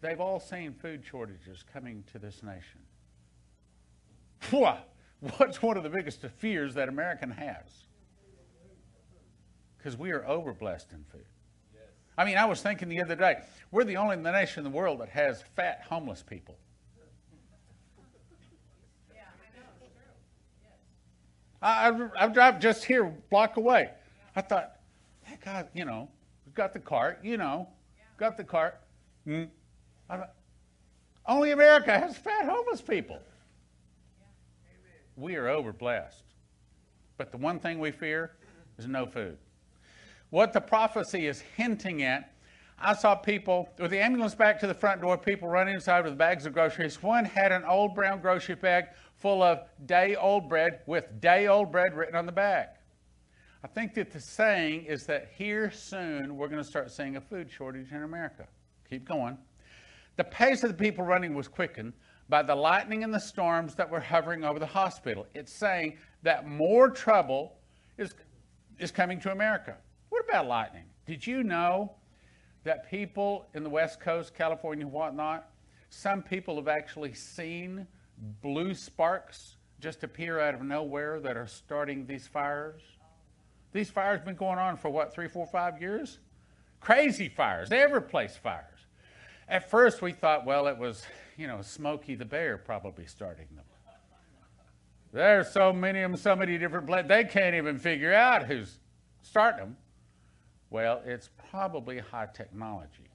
They've 0.00 0.20
all 0.20 0.40
seen 0.40 0.72
food 0.72 1.04
shortages 1.04 1.64
coming 1.72 2.02
to 2.12 2.18
this 2.18 2.42
nation. 2.42 2.80
What's 5.38 5.62
one 5.62 5.76
of 5.76 5.82
the 5.82 5.90
biggest 5.90 6.20
fears 6.38 6.74
that 6.74 6.88
American 6.88 7.30
has? 7.30 7.66
Because 9.78 9.96
we 9.96 10.10
are 10.12 10.20
overblessed 10.20 10.92
in 10.92 11.04
food. 11.10 11.24
I 12.16 12.24
mean, 12.24 12.36
I 12.36 12.44
was 12.44 12.60
thinking 12.60 12.88
the 12.88 13.00
other 13.00 13.16
day, 13.16 13.36
we're 13.70 13.84
the 13.84 13.96
only 13.96 14.16
nation 14.16 14.64
in 14.64 14.70
the 14.70 14.76
world 14.76 15.00
that 15.00 15.08
has 15.08 15.42
fat 15.56 15.82
homeless 15.88 16.22
people. 16.22 16.56
I, 21.62 21.90
I, 21.90 22.24
I 22.24 22.28
drive 22.28 22.58
just 22.58 22.84
here, 22.84 23.04
block 23.30 23.56
away. 23.56 23.90
I 24.34 24.40
thought, 24.40 24.76
hey, 25.22 25.38
God, 25.44 25.68
you 25.74 25.84
know, 25.84 26.08
we've 26.44 26.54
got 26.54 26.72
the 26.72 26.80
cart, 26.80 27.20
you 27.22 27.36
know, 27.36 27.68
got 28.18 28.36
the 28.36 28.44
cart. 28.44 28.80
Mm. 29.26 29.48
Only 31.24 31.52
America 31.52 31.96
has 31.96 32.16
fat 32.16 32.46
homeless 32.46 32.80
people. 32.80 33.20
We 35.16 35.36
are 35.36 35.44
overblessed. 35.44 36.22
But 37.16 37.30
the 37.30 37.38
one 37.38 37.60
thing 37.60 37.78
we 37.78 37.92
fear 37.92 38.32
is 38.78 38.86
no 38.86 39.06
food. 39.06 39.38
What 40.30 40.52
the 40.52 40.60
prophecy 40.60 41.26
is 41.26 41.42
hinting 41.56 42.02
at, 42.02 42.32
I 42.78 42.94
saw 42.94 43.14
people 43.14 43.68
with 43.78 43.90
the 43.92 44.00
ambulance 44.00 44.34
back 44.34 44.58
to 44.60 44.66
the 44.66 44.74
front 44.74 45.02
door, 45.02 45.16
people 45.16 45.48
running 45.48 45.74
inside 45.74 46.04
with 46.04 46.18
bags 46.18 46.46
of 46.46 46.52
groceries. 46.52 47.00
One 47.00 47.24
had 47.24 47.52
an 47.52 47.64
old 47.64 47.94
brown 47.94 48.20
grocery 48.20 48.56
bag 48.56 48.86
full 49.22 49.40
of 49.40 49.60
day 49.86 50.16
old 50.16 50.48
bread 50.48 50.80
with 50.86 51.20
day 51.20 51.46
old 51.46 51.70
bread 51.70 51.94
written 51.96 52.16
on 52.16 52.26
the 52.26 52.32
back. 52.32 52.80
I 53.62 53.68
think 53.68 53.94
that 53.94 54.10
the 54.10 54.18
saying 54.18 54.86
is 54.86 55.06
that 55.06 55.30
here 55.38 55.70
soon 55.70 56.36
we're 56.36 56.48
going 56.48 56.62
to 56.62 56.68
start 56.68 56.90
seeing 56.90 57.14
a 57.14 57.20
food 57.20 57.48
shortage 57.48 57.92
in 57.92 58.02
America. 58.02 58.48
Keep 58.90 59.06
going. 59.06 59.38
The 60.16 60.24
pace 60.24 60.64
of 60.64 60.70
the 60.70 60.76
people 60.76 61.04
running 61.04 61.34
was 61.34 61.46
quickened 61.46 61.92
by 62.28 62.42
the 62.42 62.54
lightning 62.54 63.04
and 63.04 63.14
the 63.14 63.20
storms 63.20 63.76
that 63.76 63.88
were 63.88 64.00
hovering 64.00 64.42
over 64.44 64.58
the 64.58 64.66
hospital. 64.66 65.26
It's 65.34 65.52
saying 65.52 65.98
that 66.24 66.48
more 66.48 66.90
trouble 66.90 67.54
is, 67.98 68.14
is 68.80 68.90
coming 68.90 69.20
to 69.20 69.30
America. 69.30 69.76
What 70.08 70.24
about 70.28 70.48
lightning? 70.48 70.84
Did 71.06 71.24
you 71.24 71.44
know 71.44 71.92
that 72.64 72.90
people 72.90 73.46
in 73.54 73.62
the 73.62 73.70
West 73.70 74.00
Coast, 74.00 74.34
California, 74.34 74.86
whatnot, 74.86 75.48
some 75.90 76.22
people 76.22 76.56
have 76.56 76.68
actually 76.68 77.14
seen 77.14 77.86
blue 78.40 78.74
sparks 78.74 79.56
just 79.80 80.04
appear 80.04 80.38
out 80.38 80.54
of 80.54 80.62
nowhere 80.62 81.18
that 81.20 81.36
are 81.36 81.46
starting 81.46 82.06
these 82.06 82.26
fires. 82.26 82.80
These 83.72 83.90
fires 83.90 84.18
have 84.18 84.24
been 84.24 84.36
going 84.36 84.58
on 84.58 84.76
for 84.76 84.90
what, 84.90 85.12
three, 85.12 85.28
four, 85.28 85.46
five 85.46 85.80
years? 85.80 86.18
Crazy 86.80 87.28
fires, 87.28 87.72
every 87.72 88.02
place 88.02 88.36
fires. 88.36 88.86
At 89.48 89.68
first, 89.68 90.02
we 90.02 90.12
thought, 90.12 90.46
well, 90.46 90.66
it 90.66 90.78
was, 90.78 91.04
you 91.36 91.46
know, 91.46 91.62
Smokey 91.62 92.14
the 92.14 92.24
Bear 92.24 92.58
probably 92.58 93.06
starting 93.06 93.46
them. 93.56 93.64
There's 95.12 95.50
so 95.50 95.72
many 95.72 96.00
of 96.02 96.10
them, 96.10 96.18
so 96.18 96.34
many 96.36 96.56
different 96.58 96.86
places, 96.86 97.08
they 97.08 97.24
can't 97.24 97.54
even 97.54 97.78
figure 97.78 98.14
out 98.14 98.46
who's 98.46 98.78
starting 99.22 99.60
them. 99.60 99.76
Well, 100.70 101.02
it's 101.04 101.28
probably 101.50 101.98
high 101.98 102.28
technology. 102.32 103.10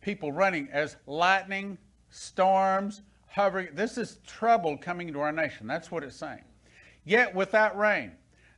People 0.00 0.32
running 0.32 0.68
as 0.72 0.96
lightning 1.06 1.78
storms, 2.14 3.02
hovering. 3.26 3.68
This 3.74 3.98
is 3.98 4.18
trouble 4.24 4.78
coming 4.78 5.12
to 5.12 5.20
our 5.20 5.32
nation. 5.32 5.66
That's 5.66 5.90
what 5.90 6.04
it's 6.04 6.16
saying. 6.16 6.44
Yet 7.04 7.34
without 7.34 7.76
rain, 7.76 8.12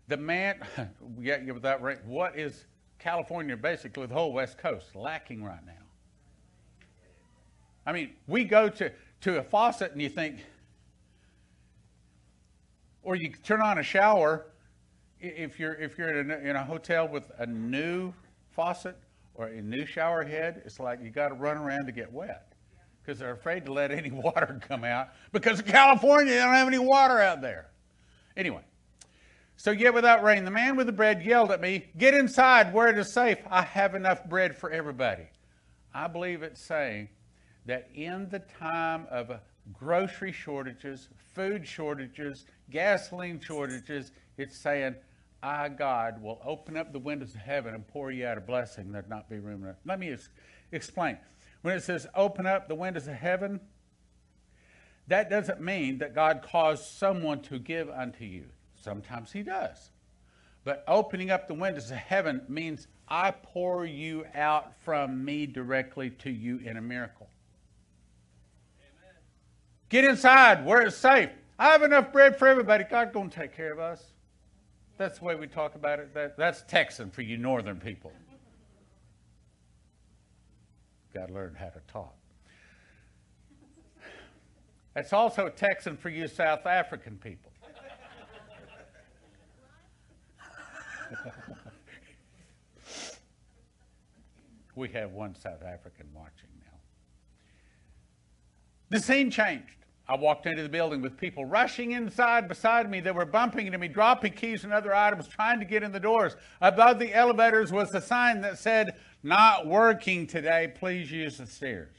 the 0.09 0.19
man, 0.19 0.61
yet 1.21 1.45
without 1.53 1.83
rain, 1.83 1.99
what 2.05 2.39
is 2.39 2.67
California, 2.99 3.57
basically 3.57 4.07
the 4.07 4.15
whole 4.15 4.33
West 4.33 4.59
Coast, 4.59 4.95
lacking 4.95 5.43
right 5.43 5.65
now? 5.65 5.73
I 7.87 7.93
mean, 7.93 8.11
we 8.27 8.45
go 8.45 8.69
to, 8.69 8.93
to 9.23 9.39
a 9.39 9.43
faucet 9.43 9.93
and 9.93 10.03
you 10.03 10.11
think, 10.11 10.45
or 13.03 13.17
you 13.17 13.33
turn 13.43 13.63
on 13.63 13.79
a 13.79 13.83
shower 13.83 14.47
if 15.19 15.59
you're 15.59 15.75
if 15.75 15.97
you're 15.97 16.19
in 16.19 16.31
a, 16.31 16.37
in 16.39 16.57
a 16.57 16.65
hotel 16.65 17.09
with 17.09 17.31
a 17.39 17.47
new 17.47 18.13
faucet 18.51 18.99
or 19.35 19.47
a 19.47 19.63
new 19.63 19.87
shower 19.87 20.25
head, 20.25 20.61
it's 20.67 20.79
like 20.79 21.01
you 21.03 21.09
got 21.09 21.29
to 21.29 21.35
run 21.35 21.57
around 21.57 21.87
to 21.87 21.93
get 21.93 22.13
wet 22.13 22.46
because 23.07 23.21
they're 23.21 23.33
afraid 23.33 23.65
to 23.67 23.73
let 23.73 23.91
any 23.93 24.11
water 24.11 24.61
come 24.67 24.85
out 24.85 25.09
because 25.33 25.61
of 25.61 25.67
California, 25.67 26.33
they 26.33 26.41
don't 26.41 26.55
have 26.55 26.69
any 26.69 26.79
water 26.79 27.21
out 27.21 27.41
there. 27.41 27.67
Anyway, 28.37 28.63
so 29.57 29.71
yet 29.71 29.95
without 29.95 30.23
rain, 30.23 30.45
the 30.45 30.51
man 30.51 30.77
with 30.77 30.87
the 30.87 30.93
bread 30.93 31.23
yelled 31.23 31.51
at 31.51 31.61
me, 31.61 31.87
Get 31.97 32.15
inside 32.15 32.75
where 32.75 32.89
it 32.89 32.99
is 32.99 33.13
safe. 33.13 33.39
I 33.51 33.63
have 33.63 33.95
enough 33.95 34.25
bread 34.27 34.57
for 34.57 34.71
everybody. 34.71 35.25
I 35.95 36.09
believe 36.09 36.43
it's 36.43 36.61
saying 36.61 37.09
that 37.65 37.89
in 37.95 38.29
the 38.29 38.41
time 38.41 39.07
of 39.11 39.33
grocery 39.73 40.33
shortages, 40.33 41.09
food 41.35 41.67
shortages, 41.67 42.45
gasoline 42.71 43.41
shortages, 43.41 44.13
it's 44.37 44.57
saying, 44.57 44.97
I, 45.43 45.69
God, 45.71 46.21
will 46.21 46.41
open 46.45 46.77
up 46.77 46.93
the 46.93 46.99
windows 46.99 47.35
of 47.35 47.41
heaven 47.41 47.75
and 47.75 47.87
pour 47.87 48.11
you 48.11 48.27
out 48.27 48.37
a 48.37 48.41
blessing 48.41 48.93
there'd 48.93 49.09
not 49.09 49.31
be 49.31 49.39
room 49.39 49.65
enough. 49.65 49.77
Let 49.87 49.99
me 49.99 50.13
ex- 50.13 50.29
explain. 50.73 51.17
When 51.67 51.75
it 51.75 51.83
says 51.83 52.07
open 52.15 52.47
up 52.47 52.69
the 52.69 52.77
windows 52.77 53.09
of 53.09 53.15
heaven, 53.15 53.59
that 55.09 55.29
doesn't 55.29 55.61
mean 55.61 55.99
that 55.99 56.15
God 56.15 56.47
caused 56.49 56.85
someone 56.85 57.41
to 57.43 57.59
give 57.59 57.91
unto 57.91 58.25
you. 58.25 58.45
Sometimes 58.77 59.33
He 59.33 59.43
does. 59.43 59.91
But 60.63 60.85
opening 60.87 61.33
up 61.33 61.49
the 61.49 61.55
windows 61.55 61.91
of 61.91 61.97
heaven 61.97 62.43
means 62.49 62.87
I 63.09 63.33
pour 63.33 63.85
you 63.85 64.27
out 64.33 64.75
from 64.85 65.25
me 65.25 65.45
directly 65.47 66.11
to 66.11 66.31
you 66.31 66.59
in 66.59 66.77
a 66.77 66.81
miracle. 66.81 67.29
Amen. 68.79 69.15
Get 69.89 70.05
inside 70.05 70.65
where 70.65 70.83
it's 70.83 70.97
safe. 70.97 71.31
I 71.59 71.71
have 71.71 71.83
enough 71.83 72.13
bread 72.13 72.39
for 72.39 72.47
everybody. 72.47 72.85
God's 72.85 73.13
going 73.13 73.31
to 73.31 73.41
take 73.41 73.57
care 73.57 73.73
of 73.73 73.81
us. 73.81 74.05
That's 74.99 75.19
the 75.19 75.25
way 75.25 75.35
we 75.35 75.49
talk 75.49 75.75
about 75.75 75.99
it. 75.99 76.15
That, 76.15 76.37
that's 76.37 76.63
Texan 76.69 77.11
for 77.11 77.23
you 77.23 77.37
northern 77.37 77.81
people. 77.81 78.13
Got 81.17 81.29
to 81.29 81.35
learn 81.35 81.57
how 81.59 81.69
to 81.71 81.81
talk. 81.91 82.15
That's 84.95 85.15
also 85.15 85.49
Texan 85.49 85.97
for 85.97 86.11
you 86.11 86.29
South 86.29 86.67
African 86.67 87.17
people. 87.17 87.53
we 94.75 94.91
have 94.91 95.13
one 95.13 95.35
South 95.35 95.63
African 95.63 96.07
watching 96.13 96.51
now. 96.61 96.77
The 98.91 99.01
scene 99.01 99.31
changed. 99.31 99.77
I 100.07 100.17
walked 100.17 100.45
into 100.47 100.63
the 100.63 100.69
building 100.69 101.01
with 101.01 101.17
people 101.17 101.47
rushing 101.47 101.93
inside 101.93 102.47
beside 102.47 102.91
me. 102.91 103.01
They 103.01 103.11
were 103.11 103.25
bumping 103.25 103.67
into 103.67 103.79
me, 103.79 103.89
dropping 103.89 104.35
keys 104.35 104.65
and 104.65 104.73
other 104.73 104.95
items, 104.95 105.27
trying 105.27 105.61
to 105.61 105.65
get 105.65 105.83
in 105.83 105.93
the 105.93 105.99
doors. 105.99 106.37
Above 106.61 106.99
the 106.99 107.15
elevators 107.15 107.73
was 107.73 107.93
a 107.95 108.03
sign 108.03 108.43
that 108.43 108.59
said, 108.59 108.95
not 109.27 109.67
working 109.67 110.27
today, 110.27 110.73
please 110.73 111.11
use 111.11 111.39
the 111.39 111.47
stairs. 111.47 111.97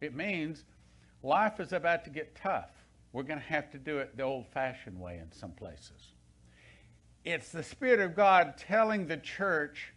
It 0.00 0.14
means 0.14 0.62
life 1.22 1.58
is 1.58 1.72
about 1.72 2.04
to 2.04 2.10
get 2.10 2.36
tough. 2.36 2.70
We're 3.12 3.22
going 3.22 3.40
to 3.40 3.46
have 3.46 3.70
to 3.70 3.78
do 3.78 3.98
it 3.98 4.16
the 4.16 4.24
old 4.24 4.46
fashioned 4.48 5.00
way 5.00 5.18
in 5.22 5.32
some 5.32 5.52
places. 5.52 6.12
It's 7.24 7.50
the 7.50 7.62
Spirit 7.62 8.00
of 8.00 8.14
God 8.14 8.58
telling 8.58 9.06
the 9.06 9.16
church. 9.16 9.94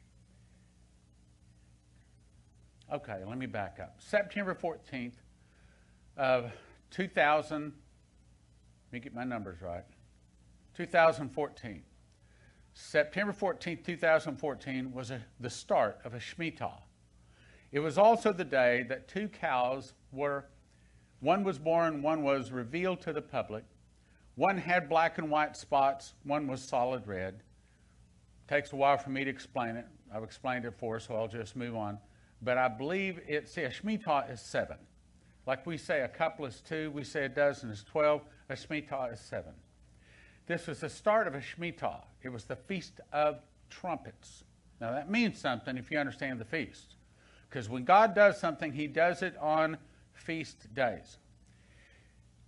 Okay, 2.94 3.22
let 3.28 3.38
me 3.38 3.46
back 3.46 3.80
up. 3.82 3.98
September 4.00 4.56
14th 4.56 5.16
of 6.16 6.50
2000, 6.92 7.64
let 7.64 7.74
me 8.94 9.00
get 9.02 9.14
my 9.14 9.26
numbers 9.26 9.62
right. 9.62 9.84
2014. 10.78 11.84
September 12.80 13.34
14, 13.34 13.82
2014 13.84 14.94
was 14.94 15.10
a, 15.10 15.20
the 15.40 15.50
start 15.50 16.00
of 16.06 16.14
a 16.14 16.20
Shemitah. 16.20 16.80
It 17.72 17.80
was 17.80 17.98
also 17.98 18.32
the 18.32 18.46
day 18.46 18.86
that 18.88 19.08
two 19.08 19.28
cows 19.30 19.94
were 20.12 20.46
One 21.20 21.44
was 21.44 21.58
born, 21.58 22.04
one 22.04 22.22
was 22.22 22.52
revealed 22.52 23.02
to 23.02 23.14
the 23.14 23.22
public. 23.22 23.64
One 24.36 24.60
had 24.60 24.88
black 24.88 25.18
and 25.18 25.32
white 25.32 25.58
spots, 25.58 26.14
one 26.24 26.46
was 26.46 26.62
solid 26.62 27.08
red. 27.08 27.42
Takes 28.48 28.72
a 28.74 28.76
while 28.76 29.00
for 29.00 29.10
me 29.10 29.24
to 29.24 29.30
explain 29.30 29.76
it. 29.76 29.88
I've 30.14 30.24
explained 30.24 30.66
it 30.66 30.76
for, 30.78 31.00
so 31.00 31.16
I'll 31.16 31.28
just 31.28 31.56
move 31.56 31.76
on. 31.76 31.98
But 32.44 32.60
I 32.60 32.68
believe 32.68 33.20
it's, 33.28 33.54
see, 33.54 33.64
a 33.64 33.72
Shemitah 33.72 34.32
is 34.32 34.40
seven. 34.40 34.78
Like 35.48 35.66
we 35.66 35.80
say 35.80 36.02
a 36.02 36.08
couple 36.08 36.46
is 36.46 36.62
two, 36.62 36.92
we 36.92 37.04
say 37.04 37.26
a 37.26 37.30
dozen 37.30 37.72
is 37.72 37.84
12, 37.84 38.22
a 38.50 38.54
Shemitah 38.54 39.14
is 39.14 39.20
seven. 39.20 39.54
This 40.48 40.66
was 40.66 40.80
the 40.80 40.90
start 40.90 41.28
of 41.28 41.36
a 41.36 41.40
Shemitah. 41.40 42.02
It 42.24 42.30
was 42.30 42.46
the 42.46 42.56
Feast 42.56 43.02
of 43.12 43.42
Trumpets. 43.70 44.46
Now 44.80 44.92
that 44.92 45.12
means 45.12 45.38
something 45.38 45.78
if 45.78 45.92
you 45.92 46.00
understand 46.00 46.40
the 46.40 46.46
feast. 46.46 46.96
Because 47.50 47.70
when 47.70 47.84
God 47.84 48.16
does 48.16 48.40
something, 48.40 48.72
He 48.72 48.88
does 48.88 49.22
it 49.22 49.36
on 49.38 49.78
feast 50.14 50.74
days. 50.74 51.18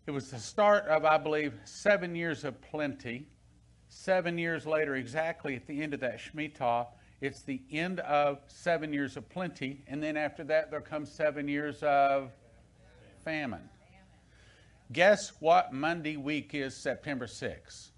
It 0.07 0.11
was 0.11 0.31
the 0.31 0.39
start 0.39 0.85
of, 0.85 1.05
I 1.05 1.17
believe, 1.17 1.53
seven 1.65 2.15
years 2.15 2.43
of 2.43 2.59
plenty. 2.61 3.27
Seven 3.89 4.37
years 4.37 4.65
later, 4.65 4.95
exactly 4.95 5.55
at 5.55 5.67
the 5.67 5.81
end 5.81 5.93
of 5.93 5.99
that 5.99 6.19
Shemitah, 6.19 6.87
it's 7.21 7.41
the 7.41 7.61
end 7.71 7.99
of 8.01 8.39
seven 8.47 8.93
years 8.93 9.17
of 9.17 9.27
plenty. 9.29 9.83
And 9.87 10.01
then 10.01 10.15
after 10.15 10.43
that, 10.45 10.71
there 10.71 10.79
comes 10.79 11.11
seven 11.11 11.47
years 11.47 11.83
of 11.83 12.31
famine. 13.25 13.67
Guess 14.91 15.33
what 15.39 15.71
Monday 15.71 16.17
week 16.17 16.55
is 16.55 16.75
September 16.75 17.27
6th? 17.27 17.91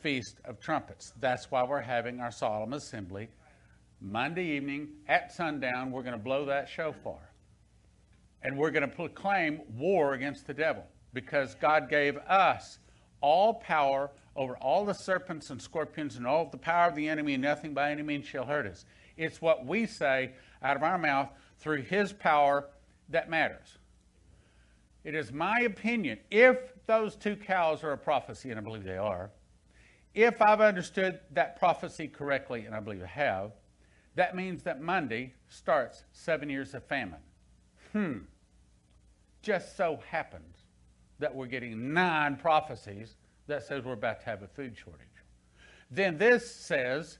Feast 0.00 0.40
of 0.44 0.58
Trumpets. 0.58 1.12
That's 1.20 1.52
why 1.52 1.62
we're 1.62 1.80
having 1.80 2.18
our 2.18 2.32
solemn 2.32 2.72
assembly. 2.72 3.28
Monday 4.00 4.56
evening 4.56 4.88
at 5.06 5.32
sundown, 5.32 5.92
we're 5.92 6.02
going 6.02 6.18
to 6.18 6.18
blow 6.18 6.46
that 6.46 6.68
shofar. 6.68 7.30
And 8.42 8.58
we're 8.58 8.72
going 8.72 8.88
to 8.88 8.94
proclaim 8.94 9.60
war 9.78 10.14
against 10.14 10.48
the 10.48 10.54
devil 10.54 10.84
because 11.14 11.54
God 11.54 11.88
gave 11.88 12.16
us 12.16 12.80
all 13.20 13.54
power 13.54 14.10
over 14.34 14.56
all 14.56 14.84
the 14.84 14.94
serpents 14.94 15.50
and 15.50 15.62
scorpions 15.62 16.16
and 16.16 16.26
all 16.26 16.46
the 16.50 16.58
power 16.58 16.88
of 16.88 16.96
the 16.96 17.08
enemy, 17.08 17.34
and 17.34 17.42
nothing 17.44 17.72
by 17.72 17.92
any 17.92 18.02
means 18.02 18.26
shall 18.26 18.44
hurt 18.44 18.66
us. 18.66 18.84
It's 19.16 19.40
what 19.40 19.64
we 19.64 19.86
say 19.86 20.32
out 20.60 20.76
of 20.76 20.82
our 20.82 20.98
mouth 20.98 21.28
through 21.60 21.82
his 21.82 22.12
power 22.12 22.68
that 23.10 23.30
matters. 23.30 23.78
It 25.06 25.14
is 25.14 25.32
my 25.32 25.60
opinion, 25.60 26.18
if 26.32 26.58
those 26.88 27.14
two 27.14 27.36
cows 27.36 27.84
are 27.84 27.92
a 27.92 27.96
prophecy, 27.96 28.50
and 28.50 28.58
I 28.58 28.62
believe 28.62 28.82
they 28.82 28.96
are, 28.96 29.30
if 30.14 30.42
I've 30.42 30.60
understood 30.60 31.20
that 31.30 31.60
prophecy 31.60 32.08
correctly, 32.08 32.66
and 32.66 32.74
I 32.74 32.80
believe 32.80 33.04
I 33.04 33.06
have, 33.06 33.52
that 34.16 34.34
means 34.34 34.64
that 34.64 34.82
Monday 34.82 35.34
starts 35.48 36.02
seven 36.10 36.50
years 36.50 36.74
of 36.74 36.84
famine. 36.86 37.20
Hmm. 37.92 38.18
Just 39.42 39.76
so 39.76 40.00
happens 40.10 40.56
that 41.20 41.32
we're 41.32 41.46
getting 41.46 41.94
nine 41.94 42.34
prophecies 42.34 43.14
that 43.46 43.62
says 43.62 43.84
we're 43.84 43.92
about 43.92 44.18
to 44.22 44.26
have 44.26 44.42
a 44.42 44.48
food 44.48 44.76
shortage. 44.76 45.06
Then 45.88 46.18
this 46.18 46.52
says, 46.52 47.18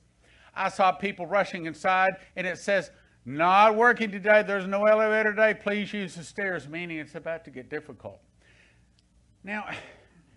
I 0.52 0.70
saw 0.70 0.90
people 0.90 1.26
rushing 1.26 1.66
inside, 1.66 2.16
and 2.34 2.48
it 2.48 2.58
says, 2.58 2.90
not 3.27 3.74
working 3.74 4.12
today, 4.12 4.44
there's 4.47 4.69
no 4.69 4.85
elevator 4.85 5.32
today, 5.32 5.53
please 5.53 5.93
use 5.93 6.15
the 6.15 6.23
stairs, 6.23 6.69
meaning 6.69 6.98
it's 6.98 7.16
about 7.16 7.44
to 7.47 7.51
get 7.51 7.69
difficult. 7.69 8.20
Now, 9.43 9.69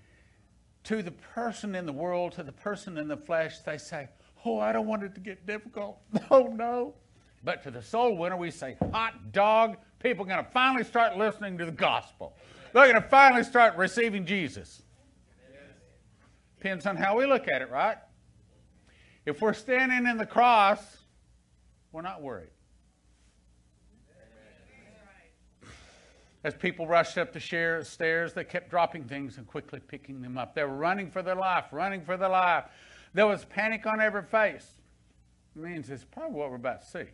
to 0.85 1.03
the 1.03 1.11
person 1.11 1.75
in 1.75 1.85
the 1.85 1.93
world, 1.93 2.31
to 2.33 2.43
the 2.43 2.51
person 2.51 2.97
in 2.97 3.07
the 3.07 3.17
flesh, 3.17 3.59
they 3.59 3.77
say, 3.77 4.09
Oh, 4.45 4.57
I 4.57 4.71
don't 4.71 4.87
want 4.87 5.03
it 5.03 5.13
to 5.15 5.21
get 5.21 5.45
difficult. 5.45 5.99
Oh, 6.31 6.47
no. 6.47 6.95
But 7.43 7.61
to 7.63 7.71
the 7.71 7.81
soul 7.81 8.17
winner, 8.17 8.37
we 8.37 8.49
say, 8.49 8.75
Hot 8.91 9.31
dog, 9.31 9.77
people 9.99 10.25
are 10.25 10.27
going 10.27 10.43
to 10.43 10.51
finally 10.51 10.83
start 10.83 11.15
listening 11.15 11.57
to 11.59 11.65
the 11.65 11.71
gospel. 11.71 12.35
They're 12.73 12.91
going 12.91 13.01
to 13.01 13.07
finally 13.07 13.43
start 13.43 13.75
receiving 13.77 14.25
Jesus. 14.25 14.81
Depends 16.57 16.85
on 16.85 16.95
how 16.95 17.17
we 17.17 17.25
look 17.25 17.47
at 17.47 17.61
it, 17.61 17.69
right? 17.69 17.97
If 19.25 19.41
we're 19.41 19.53
standing 19.53 20.09
in 20.09 20.17
the 20.17 20.25
cross, 20.25 20.79
we're 21.91 22.01
not 22.01 22.21
worried. 22.21 22.49
As 26.43 26.53
people 26.55 26.87
rushed 26.87 27.17
up 27.17 27.33
the 27.33 27.39
stairs, 27.83 28.33
they 28.33 28.43
kept 28.45 28.69
dropping 28.69 29.03
things 29.05 29.37
and 29.37 29.45
quickly 29.45 29.79
picking 29.79 30.21
them 30.21 30.37
up. 30.37 30.55
They 30.55 30.63
were 30.63 30.75
running 30.75 31.11
for 31.11 31.21
their 31.21 31.35
life, 31.35 31.65
running 31.71 32.03
for 32.05 32.15
their 32.15 32.29
life. 32.29 32.65
There 33.13 33.27
was 33.27 33.43
panic 33.45 33.85
on 33.85 33.99
every 33.99 34.23
face. 34.23 34.77
It 35.55 35.61
means 35.61 35.89
it's 35.89 36.05
probably 36.05 36.37
what 36.37 36.49
we're 36.49 36.55
about 36.55 36.81
to 36.81 36.87
see. 36.87 37.11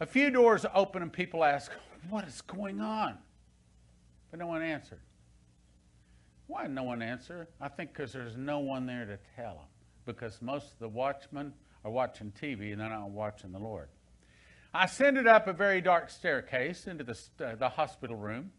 A 0.00 0.06
few 0.06 0.30
doors 0.30 0.64
open 0.74 1.02
and 1.02 1.12
people 1.12 1.44
ask, 1.44 1.72
What 2.08 2.26
is 2.26 2.40
going 2.40 2.80
on? 2.80 3.18
But 4.30 4.40
no 4.40 4.46
one 4.46 4.62
answered. 4.62 5.00
Why 6.46 6.66
no 6.66 6.84
one 6.84 7.02
answer? 7.02 7.48
I 7.60 7.68
think 7.68 7.92
because 7.92 8.12
there's 8.12 8.36
no 8.36 8.60
one 8.60 8.86
there 8.86 9.04
to 9.04 9.18
tell 9.36 9.54
them. 9.56 9.66
Because 10.06 10.40
most 10.40 10.72
of 10.72 10.78
the 10.78 10.88
watchmen 10.88 11.52
are 11.84 11.90
watching 11.90 12.32
TV 12.40 12.72
and 12.72 12.80
they're 12.80 12.88
not 12.88 13.10
watching 13.10 13.52
the 13.52 13.58
Lord. 13.58 13.88
I 14.78 14.84
ascended 14.84 15.26
up 15.26 15.48
a 15.48 15.52
very 15.52 15.80
dark 15.80 16.08
staircase 16.08 16.86
into 16.86 17.02
the, 17.02 17.18
uh, 17.44 17.56
the 17.56 17.68
hospital 17.68 18.14
room. 18.14 18.52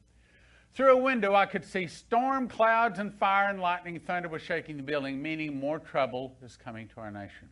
Through 0.74 0.92
a 0.92 1.02
window, 1.02 1.34
I 1.34 1.46
could 1.46 1.64
see 1.64 1.88
storm 1.88 2.50
clouds 2.50 3.00
and 3.00 3.14
fire 3.14 3.50
and 3.50 3.62
lightning. 3.62 3.98
Thunder 4.02 4.28
was 4.28 4.42
shaking 4.42 4.76
the 4.76 4.84
building, 4.84 5.22
meaning 5.22 5.58
more 5.58 5.80
trouble 5.80 6.36
is 6.44 6.58
coming 6.58 6.90
to 6.90 7.00
our 7.00 7.10
nation. 7.10 7.48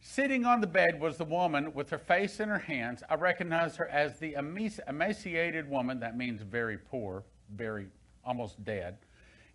Sitting 0.00 0.44
on 0.44 0.60
the 0.60 0.66
bed 0.68 1.00
was 1.00 1.16
the 1.16 1.24
woman 1.24 1.74
with 1.74 1.90
her 1.90 1.98
face 1.98 2.38
in 2.38 2.48
her 2.48 2.60
hands. 2.60 3.02
I 3.10 3.16
recognized 3.16 3.78
her 3.78 3.88
as 3.88 4.16
the 4.20 4.34
emaciated 4.34 5.68
woman, 5.68 5.98
that 5.98 6.16
means 6.16 6.40
very 6.40 6.78
poor, 6.78 7.24
very 7.52 7.88
almost 8.24 8.62
dead. 8.64 8.98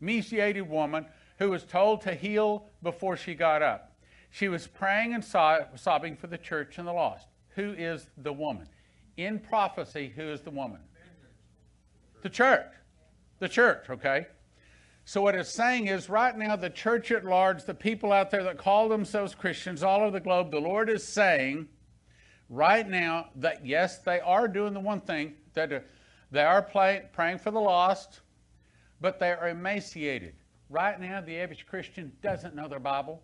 Emaciated 0.02 0.68
woman 0.68 1.06
who 1.40 1.50
was 1.50 1.64
told 1.64 2.02
to 2.02 2.14
heal 2.14 2.66
before 2.84 3.16
she 3.16 3.36
got 3.36 3.62
up. 3.62 3.96
She 4.32 4.50
was 4.50 4.68
praying 4.68 5.14
and 5.14 5.24
sobbing 5.24 6.18
for 6.18 6.28
the 6.28 6.38
church 6.38 6.78
and 6.78 6.86
the 6.86 6.92
lost. 6.92 7.28
Who 7.58 7.74
is 7.74 8.08
the 8.18 8.32
woman? 8.32 8.68
In 9.18 9.40
prophecy, 9.40 10.14
who 10.16 10.22
is 10.22 10.42
the 10.42 10.52
woman? 10.52 10.80
The 12.22 12.30
church. 12.30 12.72
The 13.40 13.50
church, 13.50 13.90
okay? 13.90 14.28
So, 15.06 15.24
what 15.24 15.34
it's 15.34 15.50
saying 15.50 15.88
is 15.88 16.08
right 16.08 16.38
now, 16.38 16.56
the 16.56 16.70
church 16.70 17.12
at 17.12 17.26
large, 17.26 17.64
the 17.64 17.74
people 17.74 18.12
out 18.12 18.30
there 18.30 18.44
that 18.44 18.60
call 18.60 18.90
themselves 18.90 19.34
Christians 19.34 19.82
all 19.82 20.02
over 20.02 20.12
the 20.12 20.20
globe, 20.20 20.52
the 20.52 20.60
Lord 20.60 20.88
is 20.88 21.04
saying 21.04 21.68
right 22.48 22.88
now 22.88 23.30
that 23.38 23.66
yes, 23.66 24.00
they 24.00 24.20
are 24.20 24.48
doing 24.48 24.74
the 24.74 24.80
one 24.80 25.02
thing, 25.02 25.34
that 25.56 25.74
uh, 25.74 25.80
they 26.30 26.44
are 26.44 26.62
play, 26.62 27.06
praying 27.12 27.40
for 27.40 27.50
the 27.50 27.60
lost, 27.60 28.22
but 29.02 29.18
they 29.18 29.32
are 29.32 29.50
emaciated. 29.50 30.36
Right 30.70 31.00
now, 31.00 31.22
the 31.22 31.38
average 31.38 31.66
Christian 31.66 32.12
doesn't 32.22 32.54
know 32.54 32.68
their 32.68 32.80
Bible. 32.80 33.24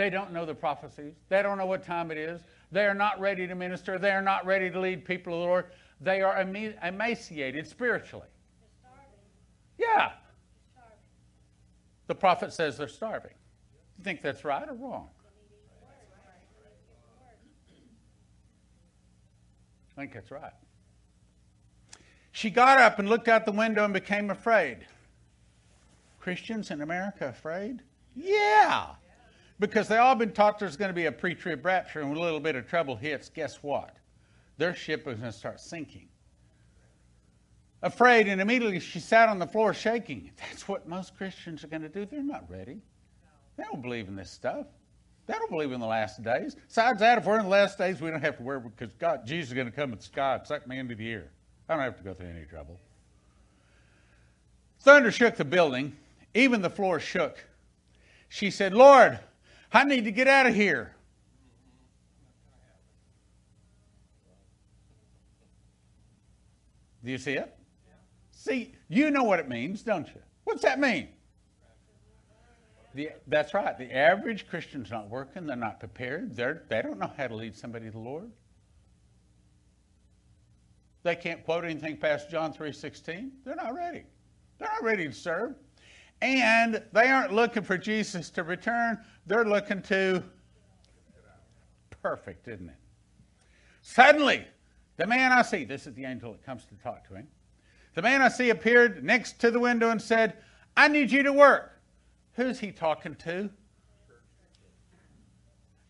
They 0.00 0.08
don't 0.08 0.32
know 0.32 0.46
the 0.46 0.54
prophecies. 0.54 1.12
They 1.28 1.42
don't 1.42 1.58
know 1.58 1.66
what 1.66 1.84
time 1.84 2.10
it 2.10 2.16
is. 2.16 2.40
They 2.72 2.86
are 2.86 2.94
not 2.94 3.20
ready 3.20 3.46
to 3.46 3.54
minister. 3.54 3.98
They 3.98 4.12
are 4.12 4.22
not 4.22 4.46
ready 4.46 4.70
to 4.70 4.80
lead 4.80 5.04
people 5.04 5.34
to 5.34 5.36
the 5.36 5.44
Lord. 5.44 5.66
They 6.00 6.22
are 6.22 6.40
emaciated 6.40 7.66
spiritually. 7.66 8.28
Yeah. 9.76 10.12
The 12.06 12.14
prophet 12.14 12.54
says 12.54 12.78
they're 12.78 12.88
starving. 12.88 13.34
You 13.98 14.04
think 14.04 14.22
that's 14.22 14.42
right 14.42 14.66
or 14.66 14.72
wrong? 14.72 15.10
I 19.94 20.00
think 20.00 20.14
that's 20.14 20.30
right. 20.30 20.54
She 22.32 22.48
got 22.48 22.78
up 22.78 22.98
and 22.98 23.06
looked 23.06 23.28
out 23.28 23.44
the 23.44 23.52
window 23.52 23.84
and 23.84 23.92
became 23.92 24.30
afraid. 24.30 24.78
Christians 26.18 26.70
in 26.70 26.80
America 26.80 27.28
afraid? 27.28 27.82
Yeah. 28.16 28.94
Because 29.60 29.88
they 29.88 29.98
all 29.98 30.14
been 30.14 30.32
taught 30.32 30.58
there's 30.58 30.78
going 30.78 30.88
to 30.88 30.94
be 30.94 31.04
a 31.04 31.12
pre 31.12 31.34
trib 31.34 31.64
rapture 31.64 32.00
and 32.00 32.16
a 32.16 32.20
little 32.20 32.40
bit 32.40 32.56
of 32.56 32.66
trouble 32.66 32.96
hits, 32.96 33.28
guess 33.28 33.62
what? 33.62 33.94
Their 34.56 34.74
ship 34.74 35.06
is 35.06 35.18
going 35.18 35.30
to 35.30 35.32
start 35.32 35.60
sinking. 35.60 36.08
Afraid, 37.82 38.26
and 38.26 38.40
immediately 38.40 38.80
she 38.80 38.98
sat 38.98 39.28
on 39.28 39.38
the 39.38 39.46
floor 39.46 39.72
shaking. 39.72 40.30
That's 40.38 40.66
what 40.66 40.88
most 40.88 41.16
Christians 41.16 41.62
are 41.62 41.68
going 41.68 41.82
to 41.82 41.88
do. 41.88 42.06
They're 42.06 42.22
not 42.22 42.50
ready. 42.50 42.80
They 43.56 43.64
don't 43.64 43.82
believe 43.82 44.08
in 44.08 44.16
this 44.16 44.30
stuff. 44.30 44.66
They 45.26 45.34
don't 45.34 45.50
believe 45.50 45.72
in 45.72 45.80
the 45.80 45.86
last 45.86 46.22
days. 46.22 46.56
Besides 46.66 47.00
that, 47.00 47.18
if 47.18 47.26
we're 47.26 47.38
in 47.38 47.44
the 47.44 47.50
last 47.50 47.78
days, 47.78 48.00
we 48.00 48.10
don't 48.10 48.20
have 48.20 48.38
to 48.38 48.42
worry 48.42 48.60
because 48.60 48.92
God, 48.94 49.26
Jesus 49.26 49.50
is 49.50 49.54
going 49.54 49.66
to 49.66 49.72
come 49.72 49.92
in 49.92 49.98
the 49.98 50.04
sky 50.04 50.36
and 50.36 50.46
suck 50.46 50.66
me 50.66 50.78
into 50.78 50.94
the 50.94 51.10
air. 51.10 51.30
I 51.68 51.74
don't 51.74 51.84
have 51.84 51.96
to 51.98 52.02
go 52.02 52.14
through 52.14 52.28
any 52.28 52.46
trouble. 52.46 52.80
Thunder 54.80 55.12
shook 55.12 55.36
the 55.36 55.44
building. 55.44 55.96
Even 56.34 56.62
the 56.62 56.70
floor 56.70 56.98
shook. 56.98 57.44
She 58.28 58.50
said, 58.50 58.72
Lord, 58.72 59.20
I 59.72 59.84
need 59.84 60.04
to 60.04 60.10
get 60.10 60.26
out 60.26 60.46
of 60.46 60.54
here. 60.54 60.94
Do 67.04 67.10
you 67.10 67.18
see 67.18 67.34
it? 67.34 67.56
See, 68.32 68.74
you 68.88 69.10
know 69.10 69.22
what 69.22 69.38
it 69.38 69.48
means, 69.48 69.82
don't 69.82 70.06
you? 70.08 70.20
What's 70.44 70.62
that 70.62 70.78
mean? 70.78 71.08
The, 72.94 73.10
that's 73.28 73.54
right. 73.54 73.78
The 73.78 73.94
average 73.96 74.48
Christian's 74.48 74.90
not 74.90 75.08
working. 75.08 75.46
They're 75.46 75.56
not 75.56 75.78
prepared. 75.78 76.34
They're, 76.34 76.64
they 76.68 76.82
don't 76.82 76.98
know 76.98 77.10
how 77.16 77.28
to 77.28 77.36
lead 77.36 77.56
somebody 77.56 77.86
to 77.86 77.92
the 77.92 77.98
Lord. 77.98 78.30
They 81.02 81.16
can't 81.16 81.44
quote 81.44 81.64
anything 81.64 81.96
past 81.96 82.30
John 82.30 82.52
3:16. 82.52 83.30
They're 83.44 83.56
not 83.56 83.74
ready. 83.74 84.04
They're 84.58 84.68
not 84.68 84.82
ready 84.82 85.06
to 85.06 85.12
serve. 85.12 85.54
And 86.22 86.82
they 86.92 87.08
aren't 87.08 87.32
looking 87.32 87.62
for 87.62 87.78
Jesus 87.78 88.30
to 88.30 88.42
return. 88.42 88.98
They're 89.26 89.44
looking 89.44 89.82
to 89.82 90.22
perfect, 92.02 92.48
isn't 92.48 92.68
it? 92.68 92.74
Suddenly, 93.82 94.46
the 94.96 95.06
man 95.06 95.32
I 95.32 95.42
see, 95.42 95.64
this 95.64 95.86
is 95.86 95.94
the 95.94 96.04
angel 96.04 96.32
that 96.32 96.44
comes 96.44 96.64
to 96.66 96.74
talk 96.76 97.06
to 97.08 97.14
him. 97.14 97.26
The 97.94 98.02
man 98.02 98.22
I 98.22 98.28
see 98.28 98.50
appeared 98.50 99.02
next 99.02 99.40
to 99.40 99.50
the 99.50 99.58
window 99.58 99.90
and 99.90 100.00
said, 100.00 100.36
I 100.76 100.88
need 100.88 101.10
you 101.10 101.22
to 101.22 101.32
work. 101.32 101.80
Who's 102.34 102.60
he 102.60 102.70
talking 102.70 103.14
to? 103.16 103.50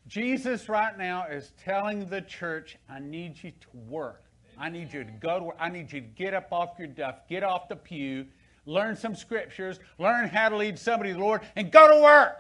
Jesus 0.07 0.69
right 0.69 0.97
now 0.97 1.27
is 1.27 1.52
telling 1.62 2.07
the 2.07 2.20
church, 2.20 2.77
I 2.89 2.98
need 2.98 3.40
you 3.43 3.52
to 3.52 3.69
work. 3.89 4.24
I 4.59 4.69
need 4.69 4.93
you 4.93 5.05
to 5.05 5.11
go 5.11 5.39
to 5.39 5.44
work. 5.44 5.57
I 5.61 5.69
need 5.69 5.93
you 5.93 6.01
to 6.01 6.07
get 6.07 6.35
up 6.35 6.48
off 6.52 6.70
your 6.78 6.89
duff, 6.89 7.28
get 7.28 7.44
off 7.44 7.69
the 7.69 7.77
pew, 7.77 8.27
learn 8.71 8.97
some 8.97 9.15
scriptures, 9.15 9.81
learn 9.99 10.29
how 10.29 10.49
to 10.49 10.57
lead 10.57 10.79
somebody 10.79 11.11
to 11.11 11.15
the 11.15 11.21
Lord, 11.21 11.43
and 11.57 11.71
go 11.71 11.93
to 11.93 12.01
work. 12.03 12.37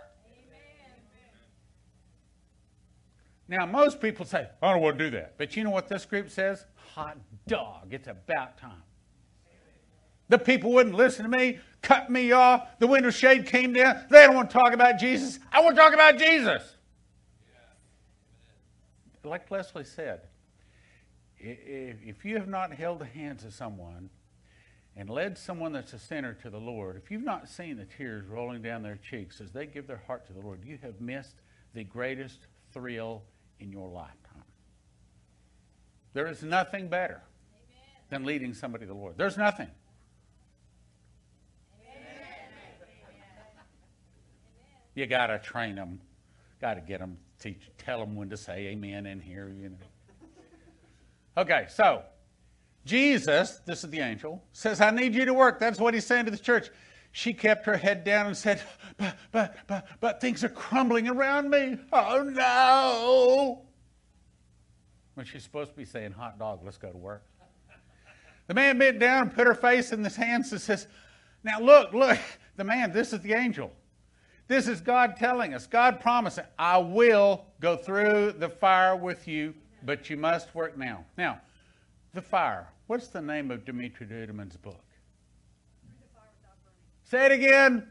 Now, 3.48 3.66
most 3.66 4.00
people 4.00 4.24
say, 4.24 4.46
I 4.62 4.72
don't 4.72 4.80
want 4.80 4.96
to 4.96 5.04
do 5.04 5.10
that. 5.16 5.34
But 5.36 5.56
you 5.56 5.64
know 5.64 5.70
what 5.70 5.88
this 5.88 6.04
group 6.04 6.30
says? 6.30 6.64
Hot 6.94 7.18
dog. 7.48 7.88
It's 7.90 8.06
about 8.06 8.58
time. 8.58 8.82
The 10.28 10.38
people 10.38 10.72
wouldn't 10.72 10.94
listen 10.94 11.28
to 11.28 11.36
me, 11.36 11.58
cut 11.82 12.08
me 12.08 12.30
off. 12.30 12.78
The 12.78 12.86
window 12.86 13.10
shade 13.10 13.46
came 13.46 13.72
down. 13.72 14.04
They 14.08 14.24
don't 14.24 14.36
want 14.36 14.50
to 14.50 14.54
talk 14.56 14.72
about 14.72 15.00
Jesus. 15.00 15.40
I 15.50 15.60
want 15.60 15.74
to 15.74 15.82
talk 15.82 15.92
about 15.92 16.16
Jesus. 16.16 16.76
Like 19.24 19.50
Leslie 19.50 19.82
said, 19.82 20.20
if 21.36 22.24
you 22.24 22.36
have 22.36 22.46
not 22.46 22.72
held 22.72 23.00
the 23.00 23.06
hands 23.06 23.44
of 23.44 23.52
someone 23.52 24.10
and 24.96 25.08
led 25.08 25.38
someone 25.38 25.72
that's 25.72 25.92
a 25.92 25.98
sinner 25.98 26.34
to 26.34 26.50
the 26.50 26.58
Lord, 26.58 26.96
if 26.96 27.10
you've 27.10 27.24
not 27.24 27.48
seen 27.48 27.76
the 27.76 27.84
tears 27.84 28.26
rolling 28.26 28.62
down 28.62 28.82
their 28.82 28.98
cheeks 29.08 29.40
as 29.40 29.52
they 29.52 29.66
give 29.66 29.86
their 29.86 30.02
heart 30.06 30.26
to 30.26 30.32
the 30.32 30.40
Lord, 30.40 30.64
you 30.64 30.78
have 30.82 31.00
missed 31.00 31.36
the 31.74 31.84
greatest 31.84 32.46
thrill 32.72 33.22
in 33.60 33.70
your 33.70 33.88
lifetime. 33.88 34.16
There 36.12 36.26
is 36.26 36.42
nothing 36.42 36.88
better 36.88 37.22
than 38.08 38.24
leading 38.24 38.52
somebody 38.52 38.84
to 38.84 38.92
the 38.92 38.98
Lord. 38.98 39.16
There's 39.16 39.38
nothing. 39.38 39.68
You 44.96 45.06
got 45.06 45.28
to 45.28 45.38
train 45.38 45.76
them, 45.76 46.00
got 46.60 46.74
to 46.74 46.80
get 46.80 46.98
them, 46.98 47.16
teach, 47.38 47.70
tell 47.78 48.00
them 48.00 48.16
when 48.16 48.28
to 48.30 48.36
say 48.36 48.66
amen 48.66 49.06
in 49.06 49.20
here, 49.20 49.48
you 49.48 49.70
know. 49.70 49.76
Okay, 51.38 51.66
so 51.70 52.02
Jesus, 52.84 53.60
this 53.66 53.84
is 53.84 53.90
the 53.90 54.00
angel, 54.00 54.42
says, 54.52 54.80
I 54.80 54.90
need 54.90 55.14
you 55.14 55.24
to 55.26 55.34
work. 55.34 55.58
That's 55.58 55.78
what 55.78 55.94
he's 55.94 56.06
saying 56.06 56.24
to 56.24 56.30
the 56.30 56.38
church. 56.38 56.70
She 57.12 57.32
kept 57.32 57.66
her 57.66 57.76
head 57.76 58.04
down 58.04 58.26
and 58.26 58.36
said, 58.36 58.62
But, 58.96 59.16
but, 59.32 59.56
but, 59.66 59.86
but 60.00 60.20
things 60.20 60.44
are 60.44 60.48
crumbling 60.48 61.08
around 61.08 61.50
me. 61.50 61.76
Oh 61.92 62.22
no. 62.22 63.62
When 65.14 65.26
she's 65.26 65.42
supposed 65.42 65.70
to 65.70 65.76
be 65.76 65.84
saying, 65.84 66.12
Hot 66.12 66.38
dog, 66.38 66.60
let's 66.64 66.78
go 66.78 66.90
to 66.90 66.96
work. 66.96 67.24
The 68.46 68.54
man 68.54 68.78
bent 68.78 68.98
down 68.98 69.22
and 69.22 69.34
put 69.34 69.46
her 69.46 69.54
face 69.54 69.92
in 69.92 70.02
his 70.02 70.16
hands 70.16 70.52
and 70.52 70.60
says, 70.60 70.86
Now 71.42 71.60
look, 71.60 71.92
look, 71.92 72.18
the 72.56 72.64
man, 72.64 72.92
this 72.92 73.12
is 73.12 73.20
the 73.20 73.32
angel. 73.32 73.72
This 74.46 74.66
is 74.66 74.80
God 74.80 75.16
telling 75.16 75.54
us, 75.54 75.68
God 75.68 76.00
promising, 76.00 76.44
I 76.58 76.78
will 76.78 77.44
go 77.60 77.76
through 77.76 78.34
the 78.38 78.48
fire 78.48 78.96
with 78.96 79.28
you, 79.28 79.54
but 79.84 80.10
you 80.10 80.16
must 80.16 80.52
work 80.56 80.76
now. 80.76 81.04
Now, 81.16 81.40
the 82.12 82.22
fire. 82.22 82.68
What's 82.86 83.08
the 83.08 83.22
name 83.22 83.50
of 83.50 83.64
Dimitri 83.64 84.06
Duduman's 84.06 84.56
book? 84.56 84.84
Say 87.04 87.26
it 87.26 87.32
again. 87.32 87.86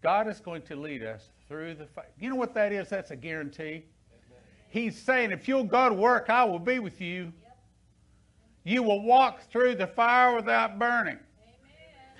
God 0.00 0.28
is 0.28 0.40
going 0.40 0.62
to 0.62 0.76
lead 0.76 1.02
us 1.02 1.30
through 1.48 1.74
the 1.74 1.86
fire. 1.86 2.06
You 2.20 2.30
know 2.30 2.36
what 2.36 2.54
that 2.54 2.72
is? 2.72 2.88
That's 2.88 3.10
a 3.10 3.16
guarantee. 3.16 3.84
He's 4.68 4.96
saying, 4.96 5.32
if 5.32 5.48
you'll 5.48 5.64
go 5.64 5.88
to 5.88 5.94
work, 5.94 6.30
I 6.30 6.44
will 6.44 6.58
be 6.58 6.78
with 6.78 7.00
you. 7.00 7.32
You 8.64 8.82
will 8.82 9.02
walk 9.02 9.40
through 9.50 9.76
the 9.76 9.86
fire 9.86 10.36
without 10.36 10.78
burning. 10.78 11.18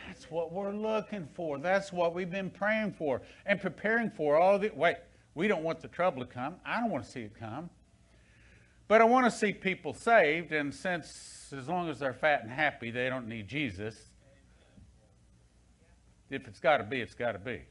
That's 0.06 0.30
what 0.30 0.50
we're 0.50 0.72
looking 0.72 1.28
for. 1.34 1.58
That's 1.58 1.92
what 1.92 2.14
we've 2.14 2.30
been 2.30 2.48
praying 2.48 2.94
for 2.94 3.20
and 3.44 3.60
preparing 3.60 4.10
for. 4.10 4.36
All 4.36 4.58
the 4.58 4.70
wait, 4.74 4.96
we 5.34 5.46
don't 5.46 5.62
want 5.62 5.80
the 5.80 5.88
trouble 5.88 6.24
to 6.24 6.26
come. 6.26 6.56
I 6.64 6.80
don't 6.80 6.90
want 6.90 7.04
to 7.04 7.10
see 7.10 7.20
it 7.20 7.38
come. 7.38 7.68
But 8.88 9.02
I 9.02 9.04
want 9.04 9.26
to 9.26 9.30
see 9.30 9.52
people 9.52 9.92
saved, 9.92 10.52
and 10.52 10.74
since 10.74 11.52
as 11.56 11.68
long 11.68 11.88
as 11.88 11.98
they're 11.98 12.14
fat 12.14 12.42
and 12.42 12.50
happy, 12.50 12.90
they 12.90 13.08
don't 13.08 13.28
need 13.28 13.46
Jesus. 13.46 13.94
If 16.30 16.48
it's 16.48 16.60
got 16.60 16.78
to 16.78 16.84
be, 16.84 17.00
it's 17.00 17.14
got 17.14 17.32
to 17.32 17.38
be. 17.38 17.62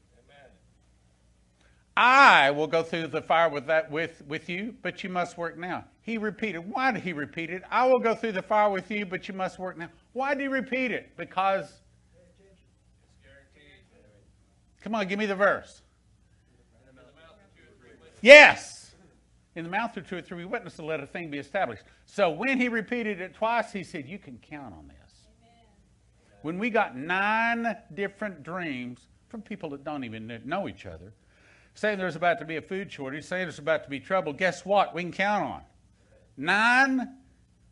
I 1.96 2.52
will 2.52 2.68
go 2.68 2.84
through 2.84 3.08
the 3.08 3.24
fire 3.24 3.50
with 3.50 3.66
that 3.68 3.90
with, 3.90 4.22
with 4.28 4.50
you, 4.50 4.76
but 4.84 5.04
you 5.04 5.10
must 5.10 5.36
work 5.36 5.58
now. 5.58 5.86
He 6.04 6.20
repeated. 6.20 6.60
Why 6.60 6.92
did 6.92 7.02
he 7.02 7.12
repeat 7.12 7.50
it? 7.50 7.64
I 7.72 7.88
will 7.88 8.00
go 8.00 8.14
through 8.14 8.34
the 8.34 8.44
fire 8.44 8.70
with 8.70 8.92
you, 8.92 9.04
but 9.04 9.28
you 9.28 9.34
must 9.34 9.58
work 9.58 9.80
now. 9.80 9.90
Why 10.14 10.36
did 10.36 10.42
he 10.42 10.48
repeat 10.48 10.92
it? 10.92 11.18
Because 11.18 11.82
Come 14.88 14.96
on, 14.96 15.08
give 15.08 15.20
me 15.20 15.26
the 15.26 15.36
verse. 15.36 15.82
Yes. 18.22 18.77
In 19.58 19.64
the 19.64 19.72
mouth 19.72 19.98
of 19.98 20.08
two 20.08 20.18
or 20.18 20.22
three 20.22 20.46
witnesses, 20.46 20.82
let 20.82 21.00
a 21.00 21.08
thing 21.08 21.32
be 21.32 21.40
established. 21.40 21.82
So 22.06 22.30
when 22.30 22.62
he 22.62 22.70
repeated 22.70 23.20
it 23.20 23.34
twice, 23.34 23.74
he 23.74 23.84
said, 23.84 24.08
You 24.08 24.20
can 24.20 24.38
count 24.38 24.72
on 24.72 24.88
this. 24.88 25.28
When 26.44 26.60
we 26.60 26.70
got 26.70 26.96
nine 26.96 27.76
different 27.96 28.44
dreams 28.44 29.00
from 29.30 29.42
people 29.42 29.72
that 29.72 29.84
don't 29.84 30.04
even 30.04 30.44
know 30.46 30.68
each 30.68 30.86
other, 30.86 31.12
saying 31.74 31.98
there's 31.98 32.16
about 32.16 32.38
to 32.38 32.46
be 32.46 32.58
a 32.58 32.62
food 32.62 32.92
shortage, 32.92 33.24
saying 33.26 33.46
there's 33.46 33.58
about 33.58 33.84
to 33.84 33.90
be 33.90 34.00
trouble, 34.00 34.32
guess 34.32 34.64
what? 34.64 34.94
We 34.94 35.02
can 35.02 35.12
count 35.12 35.44
on. 35.44 35.62
Nine, 36.38 37.16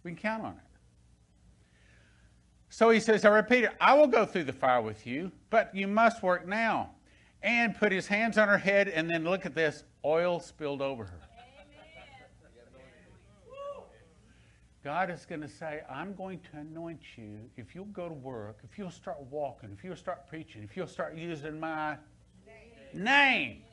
we 0.01 0.09
can 0.09 0.17
count 0.17 0.43
on 0.43 0.53
it. 0.53 0.79
So 2.69 2.89
he 2.89 2.99
says, 2.99 3.25
I 3.25 3.29
repeat 3.29 3.65
it, 3.65 3.75
I 3.79 3.93
will 3.93 4.07
go 4.07 4.25
through 4.25 4.45
the 4.45 4.53
fire 4.53 4.81
with 4.81 5.05
you, 5.05 5.31
but 5.51 5.69
you 5.75 5.87
must 5.87 6.23
work 6.23 6.47
now. 6.47 6.89
And 7.43 7.75
put 7.75 7.91
his 7.91 8.07
hands 8.07 8.39
on 8.39 8.47
her 8.47 8.57
head, 8.57 8.87
and 8.87 9.07
then 9.07 9.23
look 9.23 9.45
at 9.45 9.53
this 9.53 9.83
oil 10.03 10.39
spilled 10.39 10.81
over 10.81 11.05
her. 11.05 11.24
God 14.85 15.09
is 15.09 15.25
going 15.25 15.41
to 15.41 15.49
say, 15.49 15.81
I'm 15.89 16.13
going 16.13 16.39
to 16.51 16.59
anoint 16.59 17.01
you 17.17 17.39
if 17.57 17.73
you'll 17.73 17.85
go 17.85 18.07
to 18.07 18.13
work, 18.13 18.59
if 18.63 18.77
you'll 18.77 18.91
start 18.91 19.17
walking, 19.31 19.71
if 19.75 19.83
you'll 19.83 19.95
start 19.95 20.29
preaching, 20.29 20.61
if 20.61 20.77
you'll 20.77 20.85
start 20.85 21.17
using 21.17 21.59
my 21.59 21.97
name. 22.93 23.63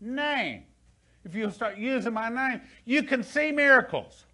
Name. 0.00 0.64
If 1.24 1.36
you'll 1.36 1.52
start 1.52 1.78
using 1.78 2.12
my 2.12 2.28
name, 2.28 2.60
you 2.84 3.04
can 3.04 3.22
see 3.22 3.52
miracles. 3.52 4.24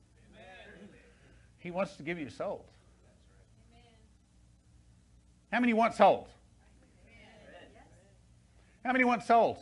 He 1.59 1.70
wants 1.70 1.97
to 1.97 2.02
give 2.02 2.18
you 2.18 2.30
souls. 2.30 2.64
How 5.52 5.60
many 5.60 5.74
want 5.74 5.93
souls? 5.93 6.28
How 8.82 8.93
many 8.93 9.05
want 9.05 9.24
souls? 9.24 9.59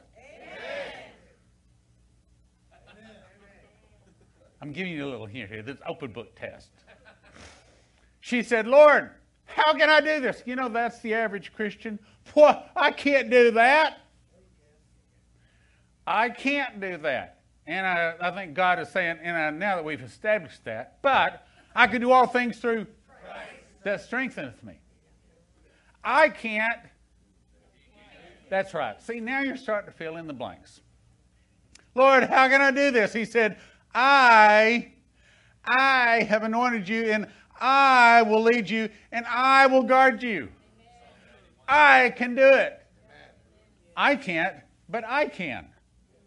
I'm 4.67 4.73
giving 4.73 4.95
you 4.95 5.05
a 5.05 5.09
little 5.09 5.27
hint 5.27 5.49
here. 5.49 5.63
This 5.63 5.77
open 5.87 6.11
book 6.11 6.35
test. 6.35 6.71
She 8.19 8.43
said, 8.43 8.67
Lord, 8.67 9.11
how 9.45 9.75
can 9.75 9.89
I 9.89 10.01
do 10.01 10.19
this? 10.21 10.43
You 10.45 10.57
know, 10.57 10.69
that's 10.69 10.99
the 11.03 11.15
average 11.15 11.53
Christian. 11.53 12.01
Boy, 12.35 12.53
I 12.75 12.91
can't 12.91 13.31
do 13.31 13.53
that. 13.53 14.01
I 16.05 16.31
can't 16.31 16.81
do 16.81 16.97
that. 16.99 17.43
And 17.69 17.87
I, 17.87 18.15
I 18.21 18.33
think 18.33 18.55
God 18.55 18.81
is 18.81 18.89
saying, 18.89 19.19
and 19.23 19.37
I, 19.37 19.51
now 19.51 19.77
that 19.77 19.85
we've 19.85 20.03
established 20.03 20.65
that, 20.65 20.99
but 21.01 21.47
I 21.73 21.87
can 21.87 22.01
do 22.01 22.11
all 22.11 22.27
things 22.27 22.59
through 22.59 22.89
that 23.85 24.01
strengtheneth 24.01 24.65
me. 24.65 24.81
I 26.03 26.29
can't. 26.29 26.81
That's 28.51 28.75
right. 28.75 29.01
See, 29.01 29.21
now 29.21 29.43
you're 29.43 29.57
starting 29.57 29.93
to 29.93 29.97
fill 29.97 30.17
in 30.17 30.27
the 30.27 30.33
blanks. 30.33 30.81
Lord, 31.95 32.25
how 32.25 32.49
can 32.49 32.61
I 32.61 32.73
do 32.73 32.91
this? 32.91 33.13
He 33.13 33.25
said, 33.25 33.59
I, 33.99 34.93
I 35.65 36.23
have 36.29 36.43
anointed 36.43 36.87
you, 36.87 37.05
and 37.05 37.29
I 37.59 38.21
will 38.21 38.43
lead 38.43 38.69
you, 38.69 38.91
and 39.11 39.25
I 39.27 39.67
will 39.69 39.85
guard 39.85 40.23
you. 40.23 40.51
I 41.67 42.11
can 42.11 42.35
do 42.35 42.47
it. 42.47 42.79
I 43.97 44.17
can't, 44.17 44.57
but 44.91 45.03
I 45.09 45.29
can. 45.29 45.69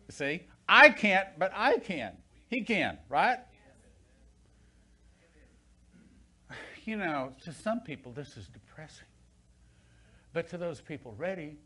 See? 0.10 0.48
I 0.68 0.90
can't, 0.90 1.28
but 1.38 1.52
I 1.56 1.78
can. 1.78 2.14
He 2.48 2.62
can, 2.62 2.98
right? 3.08 3.38
You 6.86 6.98
know, 6.98 7.34
to 7.44 7.54
some 7.54 7.82
people, 7.82 8.12
this 8.12 8.36
is 8.36 8.48
depressing. 8.48 9.06
But 10.34 10.50
to 10.50 10.58
those 10.58 10.82
people 10.82 11.14
ready, 11.20 11.60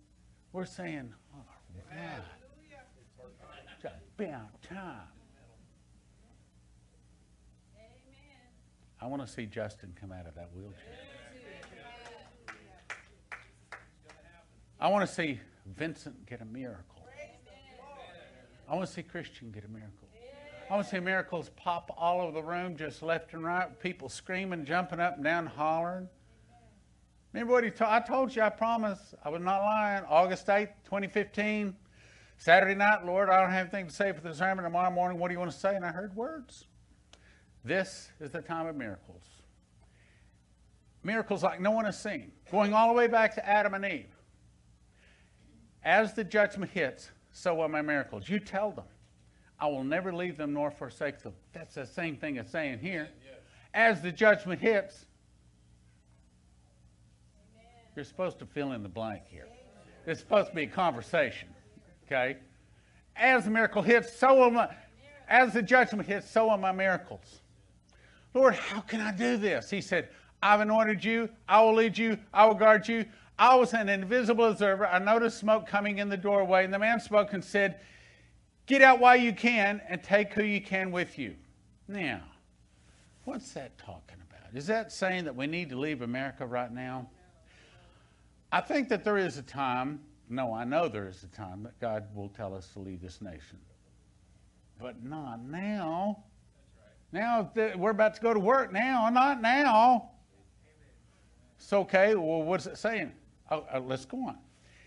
we're 0.51 0.65
saying, 0.65 1.13
all 1.33 1.45
right, 1.47 2.21
it's 3.71 3.85
about 4.17 4.61
time. 4.63 5.12
I 9.03 9.07
want 9.07 9.21
to 9.21 9.27
see 9.27 9.45
Justin 9.45 9.93
come 9.99 10.13
out 10.13 10.27
of 10.27 10.35
that 10.35 10.49
wheelchair. 10.55 10.77
I 14.79 14.87
want 14.87 15.05
to 15.05 15.13
see 15.13 15.41
Vincent 15.65 16.25
get 16.25 16.39
a 16.39 16.45
miracle. 16.45 17.03
I 18.69 18.75
want 18.75 18.87
to 18.87 18.93
see 18.93 19.03
Christian 19.03 19.51
get 19.51 19.65
a 19.65 19.67
miracle. 19.67 20.07
I 20.69 20.75
want 20.75 20.87
to 20.87 20.89
see 20.95 21.01
miracles 21.01 21.51
pop 21.57 21.93
all 21.97 22.21
over 22.21 22.31
the 22.31 22.41
room, 22.41 22.77
just 22.77 23.03
left 23.03 23.33
and 23.33 23.43
right, 23.43 23.77
people 23.81 24.07
screaming, 24.07 24.63
jumping 24.63 25.01
up 25.01 25.15
and 25.15 25.23
down, 25.25 25.47
hollering. 25.47 26.07
Remember 27.33 27.51
what 27.51 27.65
he 27.65 27.71
told? 27.71 27.91
I 27.91 27.99
told 27.99 28.33
you, 28.33 28.41
I 28.41 28.49
promise, 28.49 29.13
I 29.25 29.27
was 29.27 29.41
not 29.41 29.63
lying. 29.63 30.05
August 30.07 30.47
8th, 30.47 30.69
2015, 30.85 31.75
Saturday 32.37 32.75
night, 32.75 33.05
Lord, 33.05 33.29
I 33.29 33.41
don't 33.41 33.51
have 33.51 33.65
anything 33.65 33.87
to 33.87 33.93
say 33.93 34.13
for 34.13 34.21
the 34.21 34.33
sermon. 34.33 34.63
Tomorrow 34.63 34.91
morning, 34.91 35.19
what 35.19 35.27
do 35.27 35.33
you 35.33 35.39
want 35.39 35.51
to 35.51 35.59
say? 35.59 35.75
And 35.75 35.83
I 35.83 35.91
heard 35.91 36.15
words. 36.15 36.67
This 37.63 38.09
is 38.19 38.31
the 38.31 38.41
time 38.41 38.67
of 38.67 38.75
miracles. 38.75 39.23
Miracles 41.03 41.43
like 41.43 41.59
no 41.59 41.71
one 41.71 41.85
has 41.85 42.01
seen, 42.01 42.31
going 42.51 42.73
all 42.73 42.87
the 42.89 42.93
way 42.93 43.07
back 43.07 43.35
to 43.35 43.47
Adam 43.47 43.73
and 43.73 43.85
Eve. 43.85 44.15
As 45.83 46.13
the 46.13 46.23
judgment 46.23 46.71
hits, 46.71 47.11
so 47.31 47.61
are 47.61 47.69
my 47.69 47.81
miracles. 47.81 48.29
You 48.29 48.39
tell 48.39 48.71
them, 48.71 48.85
I 49.59 49.67
will 49.67 49.83
never 49.83 50.13
leave 50.13 50.37
them 50.37 50.53
nor 50.53 50.71
forsake 50.71 51.19
them. 51.19 51.33
That's 51.51 51.75
the 51.75 51.85
same 51.85 52.15
thing 52.15 52.37
as 52.37 52.49
saying 52.49 52.79
here. 52.79 53.09
As 53.73 54.01
the 54.01 54.11
judgment 54.11 54.61
hits, 54.61 55.05
you're 57.95 58.05
supposed 58.05 58.39
to 58.39 58.45
fill 58.45 58.71
in 58.71 58.83
the 58.83 58.89
blank 58.89 59.23
here. 59.27 59.47
It's 60.05 60.19
supposed 60.19 60.49
to 60.49 60.55
be 60.55 60.63
a 60.63 60.67
conversation. 60.67 61.49
Okay? 62.05 62.37
As 63.15 63.45
the 63.45 63.51
miracle 63.51 63.81
hits, 63.81 64.15
so 64.15 64.35
will 64.35 64.51
my, 64.51 64.69
as 65.27 65.53
the 65.53 65.61
judgment 65.61 66.07
hits, 66.07 66.29
so 66.29 66.49
are 66.49 66.57
my 66.57 66.71
miracles. 66.71 67.41
Lord, 68.33 68.55
how 68.55 68.81
can 68.81 69.01
I 69.01 69.11
do 69.11 69.37
this? 69.37 69.69
He 69.69 69.81
said, 69.81 70.09
I've 70.41 70.59
anointed 70.59 71.03
you, 71.03 71.29
I 71.47 71.61
will 71.61 71.75
lead 71.75 71.97
you, 71.97 72.17
I 72.33 72.45
will 72.45 72.55
guard 72.55 72.87
you. 72.87 73.05
I 73.39 73.55
was 73.55 73.73
an 73.73 73.89
invisible 73.89 74.45
observer. 74.45 74.85
I 74.85 74.99
noticed 74.99 75.39
smoke 75.39 75.65
coming 75.67 75.97
in 75.97 76.09
the 76.09 76.17
doorway, 76.17 76.65
and 76.65 76.73
the 76.73 76.79
man 76.79 76.99
spoke 76.99 77.33
and 77.33 77.43
said, 77.43 77.79
Get 78.65 78.81
out 78.81 78.99
while 78.99 79.15
you 79.15 79.33
can 79.33 79.81
and 79.89 80.01
take 80.01 80.33
who 80.33 80.43
you 80.43 80.61
can 80.61 80.91
with 80.91 81.17
you. 81.19 81.35
Now, 81.87 82.21
what's 83.25 83.51
that 83.53 83.77
talking 83.77 84.17
about? 84.29 84.55
Is 84.55 84.67
that 84.67 84.91
saying 84.91 85.25
that 85.25 85.35
we 85.35 85.47
need 85.47 85.69
to 85.69 85.77
leave 85.77 86.01
America 86.01 86.45
right 86.45 86.71
now? 86.71 87.09
I 88.51 88.61
think 88.61 88.87
that 88.89 89.03
there 89.03 89.17
is 89.17 89.37
a 89.37 89.41
time, 89.41 89.99
no, 90.29 90.53
I 90.53 90.63
know 90.63 90.87
there 90.87 91.07
is 91.07 91.23
a 91.23 91.35
time 91.35 91.63
that 91.63 91.77
God 91.79 92.05
will 92.15 92.29
tell 92.29 92.55
us 92.55 92.67
to 92.73 92.79
leave 92.79 93.01
this 93.01 93.19
nation. 93.21 93.59
But 94.79 95.03
not 95.03 95.43
now. 95.43 96.23
Now 97.13 97.51
we're 97.77 97.91
about 97.91 98.15
to 98.15 98.21
go 98.21 98.33
to 98.33 98.39
work 98.39 98.73
now, 98.73 99.07
not 99.09 99.39
now. 99.39 100.09
It's 101.57 101.71
okay. 101.71 102.15
Well, 102.15 102.41
what's 102.41 102.65
it 102.65 102.75
saying? 102.79 103.11
Oh, 103.51 103.65
uh, 103.71 103.79
let's 103.79 104.03
go 104.03 104.17
on. 104.27 104.37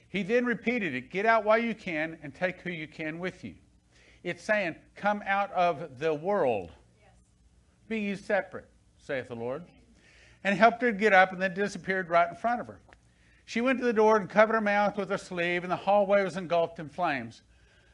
He 0.09 0.25
then 0.25 0.45
repeated 0.45 0.95
it 0.95 1.11
Get 1.11 1.25
out 1.25 1.45
while 1.45 1.59
you 1.59 1.75
can 1.75 2.19
and 2.23 2.35
take 2.35 2.59
who 2.61 2.71
you 2.71 2.89
can 2.89 3.21
with 3.21 3.45
you. 3.45 3.55
It's 4.25 4.43
saying, 4.43 4.75
Come 4.97 5.23
out 5.25 5.53
of 5.53 6.01
the 6.01 6.13
world. 6.13 6.73
Yes. 6.99 7.11
Be 7.89 8.01
ye 8.01 8.17
separate, 8.17 8.69
saith 8.99 9.29
the 9.29 9.37
Lord. 9.37 9.63
And 10.43 10.59
helped 10.59 10.83
her 10.83 10.91
to 10.91 10.99
get 10.99 11.13
up 11.13 11.31
and 11.33 11.41
then 11.41 11.55
disappeared 11.55 12.11
right 12.11 12.29
in 12.29 12.35
front 12.35 12.61
of 12.61 12.67
her. 12.67 12.81
She 13.45 13.61
went 13.61 13.79
to 13.79 13.85
the 13.85 13.93
door 13.93 14.17
and 14.17 14.29
covered 14.29 14.55
her 14.55 14.61
mouth 14.61 14.97
with 14.97 15.11
her 15.11 15.19
sleeve, 15.19 15.63
and 15.63 15.71
the 15.71 15.77
hallway 15.77 16.25
was 16.25 16.37
engulfed 16.37 16.81
in 16.81 16.89
flames. 16.89 17.43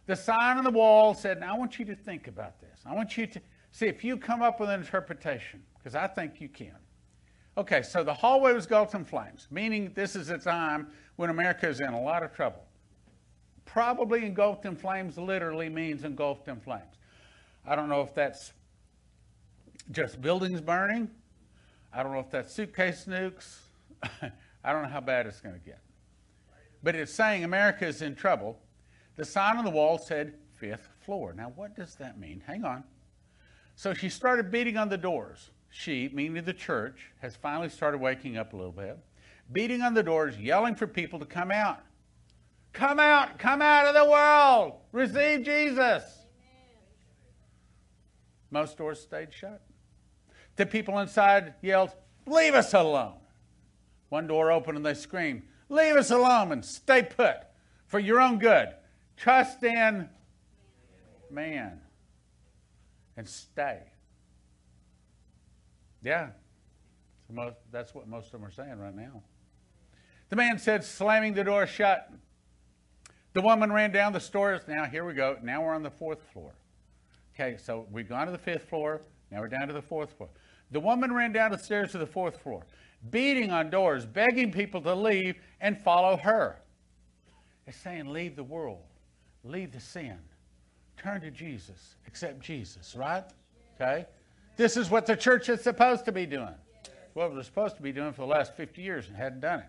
The 0.06 0.16
sign 0.16 0.56
on 0.56 0.64
the 0.64 0.70
wall 0.70 1.12
said, 1.12 1.40
Now 1.40 1.54
I 1.54 1.58
want 1.58 1.78
you 1.78 1.84
to 1.84 1.94
think 1.94 2.28
about 2.28 2.60
this. 2.62 2.80
I 2.86 2.94
want 2.94 3.18
you 3.18 3.26
to 3.26 3.40
see 3.72 3.86
if 3.86 4.04
you 4.04 4.16
come 4.16 4.42
up 4.42 4.60
with 4.60 4.70
an 4.70 4.80
interpretation, 4.80 5.62
because 5.78 5.96
I 5.96 6.06
think 6.06 6.40
you 6.40 6.48
can. 6.48 6.76
Okay, 7.58 7.82
so 7.82 8.04
the 8.04 8.14
hallway 8.14 8.52
was 8.52 8.64
engulfed 8.64 8.94
in 8.94 9.04
flames, 9.04 9.48
meaning 9.50 9.92
this 9.94 10.14
is 10.14 10.30
a 10.30 10.38
time 10.38 10.86
when 11.16 11.28
America 11.28 11.68
is 11.68 11.80
in 11.80 11.92
a 11.92 12.00
lot 12.00 12.22
of 12.22 12.32
trouble. 12.32 12.64
Probably 13.64 14.24
engulfed 14.24 14.64
in 14.64 14.76
flames 14.76 15.18
literally 15.18 15.68
means 15.68 16.04
engulfed 16.04 16.48
in 16.48 16.60
flames. 16.60 16.98
I 17.66 17.74
don't 17.74 17.88
know 17.88 18.00
if 18.02 18.14
that's 18.14 18.52
just 19.90 20.20
buildings 20.20 20.60
burning. 20.60 21.10
I 21.92 22.02
don't 22.02 22.12
know 22.12 22.20
if 22.20 22.30
that's 22.30 22.52
suitcase 22.52 23.04
nukes. 23.06 23.58
I 24.64 24.72
don't 24.72 24.82
know 24.82 24.88
how 24.88 25.00
bad 25.00 25.26
it's 25.26 25.40
going 25.40 25.54
to 25.54 25.60
get. 25.60 25.80
But 26.82 26.94
it's 26.94 27.12
saying 27.12 27.44
America 27.44 27.86
is 27.86 28.02
in 28.02 28.14
trouble. 28.14 28.58
The 29.16 29.24
sign 29.24 29.56
on 29.56 29.64
the 29.64 29.70
wall 29.70 29.98
said 29.98 30.34
fifth 30.54 30.88
floor. 31.00 31.34
Now, 31.34 31.52
what 31.54 31.76
does 31.76 31.94
that 31.96 32.18
mean? 32.18 32.42
Hang 32.46 32.64
on. 32.64 32.84
So 33.74 33.94
she 33.94 34.08
started 34.08 34.50
beating 34.50 34.76
on 34.76 34.88
the 34.88 34.98
doors 34.98 35.50
she, 35.72 36.10
meaning 36.12 36.44
the 36.44 36.52
church, 36.52 37.10
has 37.20 37.34
finally 37.34 37.70
started 37.70 37.98
waking 37.98 38.36
up 38.36 38.52
a 38.52 38.56
little 38.56 38.72
bit, 38.72 38.98
beating 39.50 39.80
on 39.80 39.94
the 39.94 40.02
doors, 40.02 40.38
yelling 40.38 40.74
for 40.74 40.86
people 40.86 41.18
to 41.18 41.24
come 41.24 41.50
out. 41.50 41.80
Come 42.74 43.00
out, 43.00 43.38
come 43.38 43.62
out 43.62 43.86
of 43.86 43.94
the 43.94 44.04
world, 44.04 44.74
receive 44.92 45.44
Jesus. 45.44 46.04
Most 48.50 48.76
doors 48.76 49.00
stayed 49.00 49.32
shut. 49.32 49.62
The 50.56 50.66
people 50.66 50.98
inside 50.98 51.54
yelled, 51.62 51.90
Leave 52.26 52.54
us 52.54 52.74
alone. 52.74 53.16
One 54.10 54.26
door 54.26 54.52
opened 54.52 54.76
and 54.76 54.84
they 54.84 54.94
screamed, 54.94 55.42
Leave 55.70 55.96
us 55.96 56.10
alone 56.10 56.52
and 56.52 56.62
stay 56.62 57.02
put 57.02 57.38
for 57.86 57.98
your 57.98 58.20
own 58.20 58.38
good. 58.38 58.68
Trust 59.16 59.62
in 59.62 60.08
man 61.30 61.81
and 63.16 63.28
stay. 63.28 63.80
Yeah. 66.02 66.30
Most, 67.30 67.56
that's 67.70 67.94
what 67.94 68.08
most 68.08 68.26
of 68.26 68.32
them 68.32 68.44
are 68.44 68.50
saying 68.50 68.78
right 68.78 68.94
now. 68.94 69.22
The 70.28 70.36
man 70.36 70.58
said, 70.58 70.84
slamming 70.84 71.34
the 71.34 71.44
door 71.44 71.66
shut. 71.66 72.10
The 73.32 73.40
woman 73.40 73.72
ran 73.72 73.92
down 73.92 74.12
the 74.12 74.20
stairs. 74.20 74.62
Now, 74.68 74.84
here 74.84 75.04
we 75.04 75.14
go. 75.14 75.38
Now 75.42 75.62
we're 75.62 75.74
on 75.74 75.82
the 75.82 75.90
fourth 75.90 76.22
floor. 76.32 76.52
Okay, 77.34 77.56
so 77.56 77.86
we've 77.90 78.08
gone 78.08 78.26
to 78.26 78.32
the 78.32 78.38
fifth 78.38 78.68
floor. 78.68 79.00
Now 79.30 79.40
we're 79.40 79.48
down 79.48 79.68
to 79.68 79.74
the 79.74 79.82
fourth 79.82 80.12
floor. 80.12 80.28
The 80.70 80.80
woman 80.80 81.12
ran 81.12 81.32
down 81.32 81.52
the 81.52 81.58
stairs 81.58 81.92
to 81.92 81.98
the 81.98 82.06
fourth 82.06 82.40
floor, 82.42 82.64
beating 83.10 83.50
on 83.50 83.70
doors, 83.70 84.04
begging 84.04 84.52
people 84.52 84.80
to 84.82 84.94
leave 84.94 85.36
and 85.60 85.78
follow 85.78 86.16
her. 86.18 86.60
It's 87.66 87.76
saying, 87.76 88.06
leave 88.06 88.36
the 88.36 88.44
world, 88.44 88.84
leave 89.44 89.72
the 89.72 89.80
sin, 89.80 90.18
turn 91.02 91.20
to 91.22 91.30
Jesus, 91.30 91.96
accept 92.06 92.40
Jesus, 92.40 92.94
right? 92.94 93.24
Okay? 93.80 94.06
This 94.56 94.76
is 94.76 94.90
what 94.90 95.06
the 95.06 95.16
church 95.16 95.48
is 95.48 95.60
supposed 95.60 96.04
to 96.04 96.12
be 96.12 96.26
doing. 96.26 96.54
What 97.14 97.32
we're 97.32 97.42
supposed 97.42 97.76
to 97.76 97.82
be 97.82 97.92
doing 97.92 98.12
for 98.12 98.22
the 98.22 98.28
last 98.28 98.54
50 98.56 98.80
years 98.80 99.08
and 99.08 99.16
hadn't 99.16 99.40
done 99.40 99.60
it. 99.60 99.66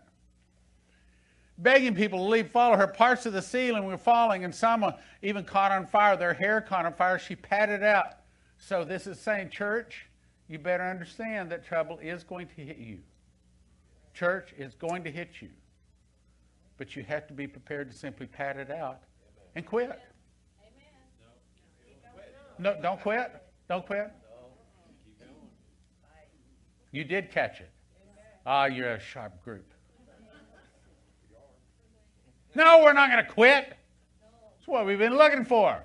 Begging 1.58 1.96
people 1.96 2.20
to 2.20 2.26
leave, 2.26 2.50
follow 2.50 2.78
her. 2.78 2.88
Parts 2.88 3.26
of 3.26 3.34
the 3.34 3.42
ceiling 3.42 3.86
were 3.86 3.98
falling, 3.98 4.44
and 4.44 4.54
some 4.54 4.86
even 5.22 5.44
caught 5.44 5.72
on 5.72 5.86
fire. 5.86 6.18
Their 6.18 6.34
hair 6.34 6.62
caught 6.62 6.86
on 6.86 6.94
fire. 6.94 7.20
She 7.20 7.36
patted 7.36 7.84
out. 7.84 8.18
So 8.58 8.84
this 8.84 9.08
is 9.08 9.20
saying, 9.20 9.50
church, 9.50 10.08
you 10.48 10.58
better 10.58 10.84
understand 10.84 11.52
that 11.52 11.66
trouble 11.66 12.00
is 12.02 12.24
going 12.24 12.48
to 12.48 12.62
hit 12.62 12.78
you. 12.78 13.00
Church 14.14 14.54
is 14.58 14.74
going 14.76 15.04
to 15.04 15.12
hit 15.12 15.42
you. 15.42 15.50
But 16.78 16.96
you 16.96 17.04
have 17.04 17.28
to 17.28 17.34
be 17.34 17.46
prepared 17.46 17.92
to 17.92 17.98
simply 17.98 18.26
pat 18.26 18.58
it 18.58 18.72
out 18.72 19.02
and 19.56 19.66
quit. 19.66 20.00
No, 22.64 22.78
don't 22.82 23.02
quit. 23.02 23.30
Don't 23.68 23.86
quit. 23.86 24.10
You 26.94 27.04
did 27.04 27.30
catch 27.30 27.60
it. 27.60 27.70
Ah, 28.46 28.66
you're 28.66 28.94
a 28.94 29.00
sharp 29.00 29.44
group. 29.44 29.74
No, 32.56 32.82
we're 32.82 32.94
not 32.94 33.12
going 33.12 33.26
to 33.26 33.30
quit. 33.30 33.66
That's 33.66 34.68
what 34.68 34.86
we've 34.86 34.98
been 34.98 35.18
looking 35.18 35.44
for. 35.44 35.84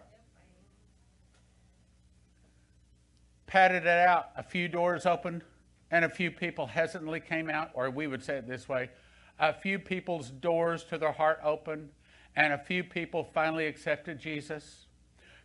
Patted 3.46 3.82
it 3.82 3.88
out. 3.88 4.26
A 4.36 4.42
few 4.44 4.68
doors 4.68 5.04
opened, 5.04 5.42
and 5.90 6.04
a 6.04 6.08
few 6.08 6.30
people 6.30 6.66
hesitantly 6.66 7.18
came 7.18 7.50
out, 7.50 7.70
or 7.74 7.90
we 7.90 8.06
would 8.06 8.22
say 8.22 8.36
it 8.36 8.46
this 8.46 8.68
way 8.68 8.90
a 9.40 9.52
few 9.52 9.78
people's 9.78 10.30
doors 10.30 10.84
to 10.84 10.98
their 10.98 11.12
heart 11.12 11.40
opened, 11.42 11.90
and 12.36 12.52
a 12.52 12.58
few 12.58 12.84
people 12.84 13.24
finally 13.24 13.66
accepted 13.66 14.20
Jesus. 14.20 14.87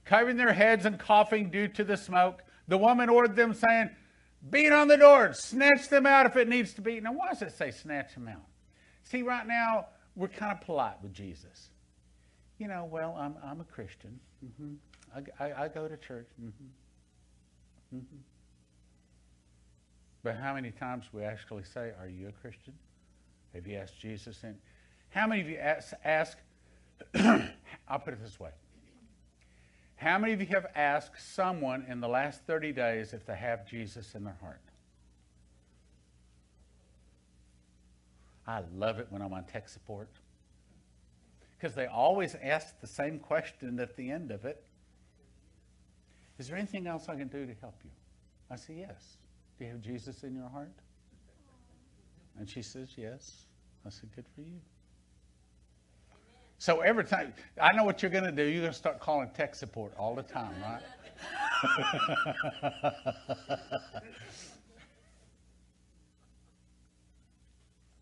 Covering 0.06 0.38
their 0.38 0.54
heads 0.54 0.86
and 0.86 1.00
coughing 1.00 1.50
due 1.50 1.68
to 1.70 1.84
the 1.84 1.98
smoke, 1.98 2.42
the 2.68 2.78
woman 2.78 3.10
ordered 3.10 3.36
them, 3.36 3.54
saying, 3.54 3.90
Beat 4.50 4.72
on 4.74 4.90
the 4.90 4.98
doors, 4.98 5.40
snatch 5.40 5.88
them 5.88 6.06
out 6.06 6.26
if 6.26 6.36
it 6.36 6.50
needs 6.50 6.74
to 6.74 6.82
be. 6.82 7.00
Now, 7.00 7.14
why 7.14 7.30
does 7.30 7.42
it 7.42 7.54
say 7.54 7.72
snatch 7.72 8.14
them 8.14 8.28
out? 8.28 8.44
See, 9.04 9.22
right 9.22 9.48
now, 9.48 9.88
we're 10.16 10.28
kind 10.28 10.52
of 10.52 10.62
polite 10.62 11.02
with 11.02 11.14
Jesus. 11.14 11.70
You 12.58 12.68
know, 12.68 12.88
well, 12.90 13.16
I'm, 13.18 13.36
I'm 13.44 13.62
a 13.62 13.64
Christian. 13.64 14.20
Mm-hmm. 14.46 14.74
I, 15.16 15.46
I, 15.46 15.64
I, 15.64 15.68
go 15.70 15.88
to 15.88 15.96
church. 15.96 16.28
Mm-hmm. 16.42 17.98
Mm-hmm. 17.98 18.18
But 20.24 20.36
how 20.38 20.54
many 20.54 20.72
times 20.72 21.06
we 21.14 21.24
actually 21.24 21.64
say, 21.64 21.92
Are 22.00 22.08
you 22.08 22.28
a 22.28 22.32
Christian? 22.32 22.74
Have 23.54 23.66
you 23.66 23.78
asked 23.78 24.00
Jesus? 24.00 24.44
And 24.44 24.56
how 25.10 25.28
many 25.28 25.42
of 25.42 25.50
you 25.50 25.58
ask, 25.58 25.94
ask 26.04 26.38
I'll 27.16 28.00
put 28.00 28.14
it 28.14 28.22
this 28.22 28.40
way 28.40 28.50
how 29.96 30.18
many 30.18 30.34
of 30.34 30.42
you 30.42 30.48
have 30.48 30.68
asked 30.76 31.34
someone 31.36 31.86
in 31.88 32.02
the 32.02 32.08
last 32.08 32.42
30 32.46 32.72
days 32.74 33.14
if 33.14 33.26
they 33.26 33.36
have 33.36 33.68
Jesus 33.68 34.16
in 34.16 34.24
their 34.24 34.38
heart? 34.42 34.62
I 38.46 38.62
love 38.76 39.00
it 39.00 39.08
when 39.10 39.22
I'm 39.22 39.34
on 39.34 39.46
tech 39.46 39.70
support 39.70 40.10
because 41.58 41.76
they 41.76 41.86
always 41.86 42.36
ask 42.44 42.80
the 42.82 42.88
same 42.88 43.20
question 43.20 43.80
at 43.80 43.96
the 43.96 44.12
end 44.12 44.32
of 44.32 44.44
it. 44.44 44.62
Is 46.38 46.50
there 46.50 46.58
anything 46.58 46.88
else 46.88 47.08
I 47.08 47.16
can 47.16 47.30
do 47.30 47.46
to 47.46 47.54
help 47.62 47.76
you? 47.86 47.92
I 48.52 48.58
say, 48.58 48.76
Yes. 48.80 49.18
Do 49.58 49.66
you 49.66 49.72
have 49.72 49.82
Jesus 49.82 50.24
in 50.24 50.36
your 50.36 50.50
heart? 50.50 50.74
And 52.38 52.50
she 52.50 52.62
says, 52.62 52.90
Yes. 52.98 53.46
I 53.86 53.90
said, 53.90 54.10
Good 54.14 54.26
for 54.36 54.42
you. 54.42 54.60
So 56.64 56.80
every 56.80 57.04
time, 57.04 57.34
I 57.62 57.74
know 57.74 57.84
what 57.84 58.02
you're 58.02 58.10
going 58.10 58.24
to 58.24 58.32
do. 58.32 58.46
You're 58.46 58.62
going 58.62 58.72
to 58.72 58.78
start 58.78 59.02
calling 59.02 59.30
tech 59.34 59.54
support 59.54 59.92
all 59.98 60.16
the 60.16 60.24
time, 60.24 60.56
right? 60.62 60.80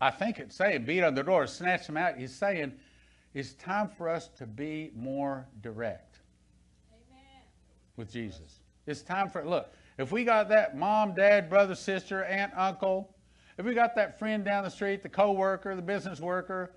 I 0.00 0.12
think 0.12 0.38
it's 0.38 0.54
saying, 0.54 0.84
beat 0.84 1.02
on 1.02 1.16
the 1.16 1.24
door, 1.24 1.48
snatch 1.48 1.88
them 1.88 1.96
out. 1.96 2.16
He's 2.16 2.32
saying, 2.32 2.74
it's 3.34 3.54
time 3.54 3.88
for 3.98 4.08
us 4.08 4.28
to 4.36 4.46
be 4.46 4.92
more 4.94 5.48
direct 5.60 6.20
Amen. 6.92 7.42
with 7.96 8.12
Jesus. 8.12 8.60
It's 8.86 9.02
time 9.02 9.28
for, 9.28 9.44
look, 9.44 9.74
if 9.98 10.12
we 10.12 10.22
got 10.22 10.48
that 10.50 10.76
mom, 10.76 11.16
dad, 11.16 11.50
brother, 11.50 11.74
sister, 11.74 12.22
aunt, 12.22 12.52
uncle, 12.56 13.12
if 13.58 13.66
we 13.66 13.74
got 13.74 13.96
that 13.96 14.20
friend 14.20 14.44
down 14.44 14.62
the 14.62 14.70
street, 14.70 15.02
the 15.02 15.08
co-worker, 15.08 15.74
the 15.74 15.82
business 15.82 16.20
worker, 16.20 16.70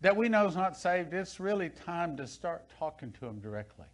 that 0.00 0.16
we 0.16 0.28
know 0.28 0.46
is 0.46 0.56
not 0.56 0.76
saved, 0.76 1.12
it's 1.12 1.40
really 1.40 1.70
time 1.70 2.16
to 2.16 2.26
start 2.26 2.64
talking 2.78 3.12
to 3.12 3.20
them 3.20 3.40
directly. 3.40 3.86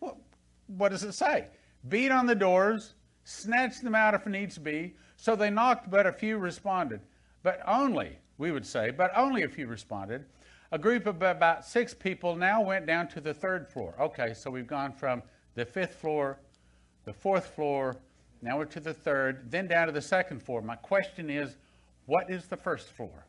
Well, 0.00 0.18
what 0.66 0.90
does 0.90 1.02
it 1.02 1.12
say? 1.12 1.48
Beat 1.88 2.10
on 2.10 2.26
the 2.26 2.34
doors, 2.34 2.94
snatch 3.24 3.80
them 3.80 3.94
out 3.94 4.14
if 4.14 4.26
needs 4.26 4.58
be. 4.58 4.94
So 5.16 5.36
they 5.36 5.50
knocked, 5.50 5.90
but 5.90 6.06
a 6.06 6.12
few 6.12 6.38
responded. 6.38 7.00
But 7.42 7.60
only, 7.66 8.18
we 8.38 8.50
would 8.50 8.66
say, 8.66 8.90
but 8.90 9.10
only 9.16 9.42
a 9.42 9.48
few 9.48 9.66
responded. 9.66 10.24
A 10.72 10.78
group 10.78 11.06
of 11.06 11.22
about 11.22 11.64
six 11.64 11.94
people 11.94 12.34
now 12.34 12.60
went 12.60 12.86
down 12.86 13.08
to 13.08 13.20
the 13.20 13.32
third 13.32 13.68
floor. 13.68 13.94
Okay, 14.00 14.34
so 14.34 14.50
we've 14.50 14.66
gone 14.66 14.92
from 14.92 15.22
the 15.54 15.64
fifth 15.64 15.94
floor, 15.94 16.38
the 17.04 17.12
fourth 17.12 17.46
floor, 17.46 17.96
now 18.42 18.58
we're 18.58 18.66
to 18.66 18.80
the 18.80 18.94
third, 18.94 19.50
then 19.50 19.66
down 19.66 19.86
to 19.86 19.92
the 19.92 20.02
second 20.02 20.42
floor. 20.42 20.60
My 20.60 20.76
question 20.76 21.30
is, 21.30 21.56
what 22.06 22.30
is 22.30 22.46
the 22.46 22.56
first 22.56 22.88
floor? 22.88 23.25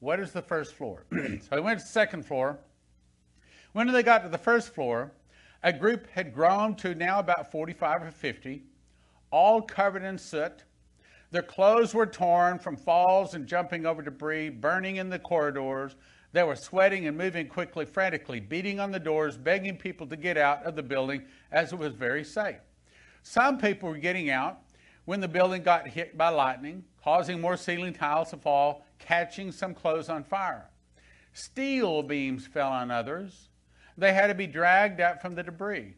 What 0.00 0.20
is 0.20 0.32
the 0.32 0.42
first 0.42 0.74
floor? 0.74 1.04
so 1.12 1.38
they 1.50 1.60
went 1.60 1.80
to 1.80 1.84
the 1.84 1.90
second 1.90 2.24
floor. 2.24 2.58
When 3.72 3.90
they 3.92 4.02
got 4.02 4.22
to 4.22 4.28
the 4.28 4.38
first 4.38 4.74
floor, 4.74 5.12
a 5.62 5.72
group 5.72 6.08
had 6.10 6.32
grown 6.32 6.76
to 6.76 6.94
now 6.94 7.18
about 7.18 7.50
45 7.50 8.02
or 8.04 8.10
50, 8.10 8.62
all 9.30 9.60
covered 9.60 10.04
in 10.04 10.16
soot. 10.16 10.64
Their 11.30 11.42
clothes 11.42 11.94
were 11.94 12.06
torn 12.06 12.58
from 12.58 12.76
falls 12.76 13.34
and 13.34 13.46
jumping 13.46 13.84
over 13.84 14.00
debris, 14.00 14.50
burning 14.50 14.96
in 14.96 15.10
the 15.10 15.18
corridors. 15.18 15.96
They 16.32 16.42
were 16.42 16.56
sweating 16.56 17.06
and 17.06 17.18
moving 17.18 17.48
quickly, 17.48 17.84
frantically, 17.84 18.40
beating 18.40 18.80
on 18.80 18.92
the 18.92 19.00
doors, 19.00 19.36
begging 19.36 19.76
people 19.76 20.06
to 20.06 20.16
get 20.16 20.36
out 20.36 20.62
of 20.64 20.76
the 20.76 20.82
building 20.82 21.24
as 21.50 21.72
it 21.72 21.78
was 21.78 21.94
very 21.94 22.24
safe. 22.24 22.60
Some 23.22 23.58
people 23.58 23.88
were 23.88 23.98
getting 23.98 24.30
out 24.30 24.60
when 25.04 25.20
the 25.20 25.28
building 25.28 25.62
got 25.62 25.88
hit 25.88 26.16
by 26.16 26.28
lightning, 26.28 26.84
causing 27.02 27.40
more 27.40 27.56
ceiling 27.56 27.92
tiles 27.92 28.30
to 28.30 28.36
fall, 28.36 28.86
catching 28.98 29.52
some 29.52 29.74
clothes 29.74 30.08
on 30.08 30.24
fire. 30.24 30.68
Steel 31.32 32.02
beams 32.02 32.46
fell 32.46 32.68
on 32.68 32.90
others. 32.90 33.48
They 33.96 34.12
had 34.12 34.28
to 34.28 34.34
be 34.34 34.46
dragged 34.46 35.00
out 35.00 35.20
from 35.20 35.34
the 35.34 35.42
debris. 35.42 35.94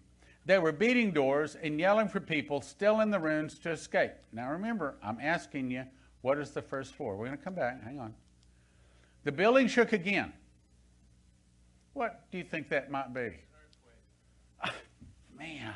They 0.47 0.59
were 0.59 0.73
beating 0.73 1.12
doors 1.12 1.55
and 1.55 1.79
yelling 1.79 2.09
for 2.09 2.20
people 2.20 2.61
still 2.61 3.01
in 3.01 3.11
the 3.11 3.19
rooms 3.19 3.59
to 3.61 3.70
escape. 3.70 4.12
Now 4.33 4.51
remember, 4.51 4.97
I'm 5.03 5.19
asking 5.20 5.70
you, 5.70 5.85
what 6.23 6.39
is 6.39 6.51
the 6.51 6.62
first 6.62 6.95
floor? 6.95 7.17
We're 7.17 7.27
going 7.27 7.39
to 7.39 7.45
come 7.45 7.55
back. 7.55 7.83
Hang 7.83 7.99
on. 7.99 8.15
The 9.25 9.33
building 9.33 9.69
shook 9.69 9.93
again. 9.93 10.33
What 11.93 12.31
do 12.31 12.39
you 12.39 12.45
think 12.45 12.69
that 12.70 12.91
might 12.91 13.12
be? 13.12 13.31
man. 15.39 15.75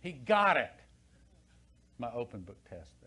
He 0.00 0.12
got 0.12 0.56
it. 0.56 0.72
My 1.98 2.12
open 2.12 2.40
book 2.40 2.58
test. 2.68 3.03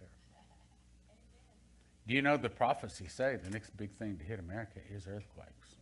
Do 2.08 2.14
you 2.14 2.22
know 2.22 2.38
the 2.38 2.50
prophecies 2.50 3.11
say 3.11 3.38
the 3.44 3.50
next 3.50 3.76
big 3.76 3.92
thing 3.92 4.18
to 4.18 4.24
hit 4.24 4.40
America 4.40 4.80
is 4.90 5.08
earthquakes? 5.08 5.76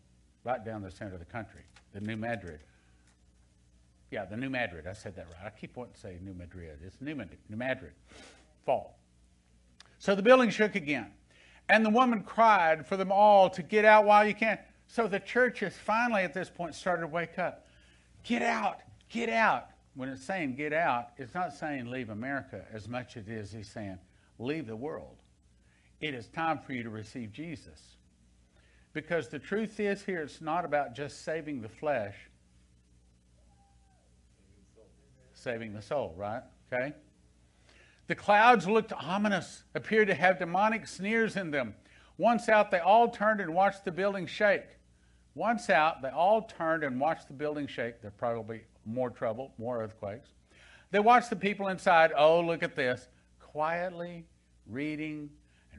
Right 0.44 0.64
down 0.64 0.82
the 0.82 0.90
center 0.90 1.14
of 1.14 1.20
the 1.20 1.26
country, 1.26 1.62
the 1.94 2.02
New 2.02 2.18
Madrid. 2.18 2.60
Yeah, 4.10 4.26
the 4.26 4.38
New 4.38 4.50
Madrid. 4.50 4.88
I 4.88 4.94
said 4.94 5.16
that 5.18 5.28
right. 5.28 5.46
I 5.46 5.50
keep 5.60 5.76
wanting 5.76 5.94
to 5.94 6.00
say 6.00 6.18
New 6.22 6.34
Madrid. 6.34 6.80
It's 6.84 7.00
New 7.00 7.16
Madrid. 7.16 7.40
New 7.50 7.58
Madrid. 7.58 7.94
Fall. 8.66 8.98
So 10.00 10.16
the 10.16 10.22
building 10.22 10.50
shook 10.50 10.76
again. 10.76 11.12
And 11.70 11.86
the 11.86 11.90
woman 11.90 12.22
cried 12.22 12.86
for 12.86 12.98
them 12.98 13.12
all 13.12 13.50
to 13.52 13.64
get 13.64 13.86
out 13.86 14.06
while 14.06 14.26
you 14.26 14.36
can. 14.36 14.60
So 14.88 15.08
the 15.08 15.20
church 15.20 15.64
finally, 15.64 16.22
at 16.24 16.34
this 16.34 16.50
point, 16.50 16.76
started 16.76 17.02
to 17.02 17.08
wake 17.08 17.40
up. 17.40 17.68
Get 18.24 18.42
out, 18.42 18.80
get 19.10 19.30
out. 19.30 19.68
When 19.96 20.10
it's 20.10 20.24
saying 20.24 20.56
get 20.56 20.74
out, 20.74 21.10
it's 21.18 21.34
not 21.34 21.54
saying 21.54 21.90
leave 21.90 22.10
America 22.10 22.66
as 22.72 22.88
much 22.88 23.16
as 23.18 23.28
it 23.28 23.34
is 23.34 23.52
he's 23.52 23.70
saying 23.70 23.98
leave 24.40 24.68
the 24.68 24.76
world. 24.76 25.18
It 26.06 26.14
is 26.14 26.28
time 26.28 26.60
for 26.60 26.72
you 26.72 26.84
to 26.84 26.92
receive 26.92 27.32
Jesus. 27.32 27.98
Because 28.94 29.28
the 29.28 29.40
truth 29.40 29.80
is 29.80 30.04
here, 30.04 30.22
it's 30.22 30.40
not 30.40 30.64
about 30.64 30.94
just 30.94 31.26
saving 31.26 31.64
the 31.64 31.68
flesh, 31.68 32.14
saving 35.34 35.74
the 35.74 35.82
soul, 35.82 36.14
right? 36.16 36.44
Okay? 36.72 36.94
The 38.06 38.14
clouds 38.14 38.68
looked 38.68 38.94
ominous, 38.94 39.64
appeared 39.74 40.10
to 40.10 40.14
have 40.14 40.38
demonic 40.38 40.86
sneers 40.86 41.38
in 41.38 41.50
them. 41.50 41.74
Once 42.20 42.50
out, 42.50 42.70
they 42.70 42.78
all 42.78 43.10
turned 43.10 43.42
and 43.42 43.56
watched 43.56 43.84
the 43.84 43.92
building 43.92 44.28
shake. 44.28 44.78
Once 45.34 45.72
out, 45.72 46.04
they 46.04 46.10
all 46.10 46.44
turned 46.44 46.84
and 46.84 47.00
watched 47.00 47.30
the 47.30 47.34
building 47.34 47.66
shake. 47.66 48.00
There'd 48.04 48.16
probably 48.20 48.62
more 48.86 49.10
trouble, 49.10 49.54
more 49.58 49.82
earthquakes. 49.82 50.30
They 50.92 51.00
watched 51.00 51.32
the 51.32 51.36
people 51.36 51.70
inside, 51.70 52.12
oh, 52.16 52.42
look 52.42 52.62
at 52.62 52.76
this, 52.76 53.08
quietly 53.40 54.28
reading 54.68 55.32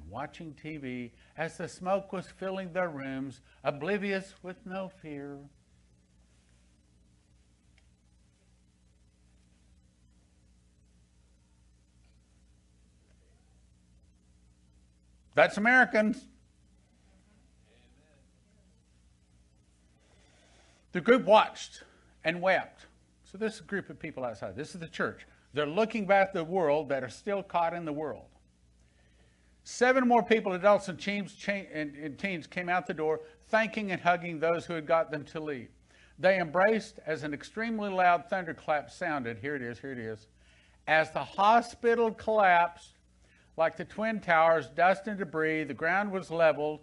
watching 0.09 0.55
TV 0.55 1.11
as 1.37 1.57
the 1.57 1.69
smoke 1.69 2.13
was 2.13 2.27
filling 2.27 2.73
their 2.73 2.89
rooms, 2.89 3.41
oblivious 3.65 4.35
with 4.43 4.57
no 4.65 4.89
fear. 4.89 5.39
That's 15.35 15.59
Americans. 15.59 16.25
The 20.93 21.03
group 21.03 21.27
watched 21.27 21.85
and 22.25 22.41
wept. 22.41 22.87
So, 23.31 23.37
this 23.37 23.57
is 23.57 23.61
a 23.61 23.65
group 23.65 23.91
of 23.91 23.99
people 23.99 24.25
outside. 24.25 24.57
This 24.57 24.75
is 24.75 24.81
the 24.81 24.89
church. 24.89 25.27
They're 25.53 25.67
looking 25.67 26.07
back 26.07 26.29
at 26.29 26.35
the 26.35 26.45
world 26.45 26.89
that 26.89 27.05
are 27.05 27.11
still 27.11 27.43
caught 27.43 27.75
in 27.75 27.85
the 27.85 27.93
world. 27.93 28.29
Seven 29.69 30.07
more 30.07 30.23
people, 30.23 30.53
adults 30.53 30.87
and 30.87 30.97
teens, 30.97 31.37
and 31.49 32.17
teens, 32.19 32.47
came 32.47 32.69
out 32.69 32.87
the 32.87 32.95
door, 32.95 33.23
thanking 33.49 33.91
and 33.91 34.01
hugging 34.01 34.39
those 34.39 34.65
who 34.65 34.75
had 34.75 34.87
got 34.87 35.11
them 35.11 35.25
to 35.25 35.41
leave. 35.41 35.71
They 36.21 36.39
embraced 36.39 37.01
as 37.05 37.25
an 37.25 37.35
extremely 37.35 37.91
loud 37.91 38.31
thunderclap 38.31 38.93
sounded. 38.93 39.39
Here 39.39 39.57
it 39.57 39.63
is, 39.63 39.81
here 39.81 39.91
it 39.91 39.99
is. 39.99 40.29
As 40.87 41.11
the 41.11 41.25
hospital 41.25 42.13
collapsed, 42.13 42.91
like 43.57 43.77
the 43.77 43.85
Twin 43.85 44.21
Towers, 44.21 44.69
dust 44.69 45.09
and 45.09 45.19
debris, 45.19 45.65
the 45.65 45.75
ground 45.75 46.13
was 46.13 46.31
leveled, 46.31 46.83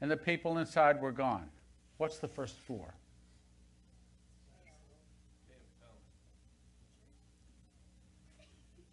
and 0.00 0.08
the 0.08 0.16
people 0.16 0.58
inside 0.58 1.02
were 1.02 1.10
gone. 1.10 1.50
What's 1.96 2.18
the 2.18 2.28
first 2.28 2.60
floor? 2.60 2.94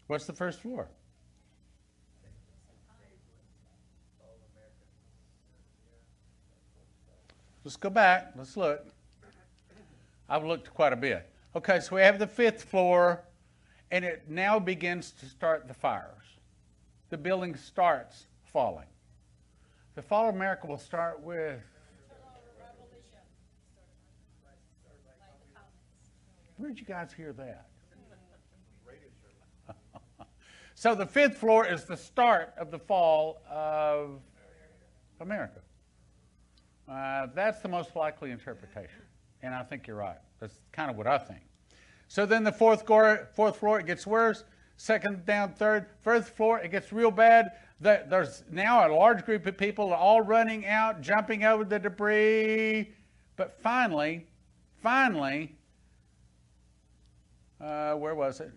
What's 0.07 0.25
the 0.25 0.33
first 0.33 0.59
floor? 0.59 0.89
Let's 7.67 7.75
go 7.75 7.89
back. 7.89 8.31
Let's 8.37 8.55
look. 8.55 8.85
I've 10.29 10.45
looked 10.45 10.73
quite 10.73 10.93
a 10.93 10.95
bit. 10.95 11.29
Okay, 11.53 11.81
so 11.81 11.97
we 11.97 12.01
have 12.01 12.17
the 12.17 12.25
fifth 12.25 12.63
floor, 12.63 13.25
and 13.91 14.05
it 14.05 14.23
now 14.29 14.57
begins 14.57 15.11
to 15.19 15.25
start 15.25 15.67
the 15.67 15.73
fires 15.73 16.23
the 17.09 17.17
building 17.17 17.57
starts 17.57 18.27
falling. 18.45 18.87
The 19.95 20.01
fall 20.01 20.29
of 20.29 20.35
America 20.35 20.65
will 20.65 20.77
start 20.77 21.21
with. 21.21 21.59
Where 26.55 26.69
did 26.69 26.79
you 26.79 26.85
guys 26.85 27.11
hear 27.11 27.33
that? 27.33 27.67
so 30.73 30.95
the 30.95 31.05
fifth 31.05 31.37
floor 31.37 31.67
is 31.67 31.83
the 31.83 31.97
start 31.97 32.53
of 32.57 32.71
the 32.71 32.79
fall 32.79 33.41
of 33.51 34.21
America. 35.19 35.59
Uh, 36.89 37.27
that's 37.35 37.59
the 37.61 37.67
most 37.67 37.95
likely 37.95 38.31
interpretation, 38.31 39.01
and 39.41 39.53
I 39.53 39.63
think 39.63 39.87
you're 39.87 39.97
right. 39.97 40.17
That's 40.39 40.59
kind 40.71 40.89
of 40.89 40.97
what 40.97 41.07
I 41.07 41.17
think. 41.17 41.41
So 42.07 42.25
then 42.25 42.43
the 42.43 42.51
fourth, 42.51 42.85
fourth 43.35 43.57
floor, 43.57 43.79
it 43.79 43.85
gets 43.85 44.07
worse 44.07 44.43
second 44.77 45.25
down, 45.25 45.53
third, 45.53 45.87
first 46.01 46.29
floor, 46.29 46.59
it 46.59 46.69
gets 46.71 46.93
real 46.93 47.11
bad. 47.11 47.51
There- 47.81 48.05
There's 48.07 48.43
now 48.49 48.87
a 48.87 48.89
large 48.93 49.25
group 49.25 49.45
of 49.45 49.57
people 49.57 49.91
all 49.93 50.21
running 50.21 50.65
out, 50.65 51.01
jumping 51.01 51.43
over 51.43 51.63
the 51.65 51.79
debris. 51.79 52.93
But 53.35 53.59
finally, 53.61 54.27
finally, 54.81 55.55
uh, 57.59 57.95
where 57.95 58.15
was 58.15 58.39
it? 58.39 58.51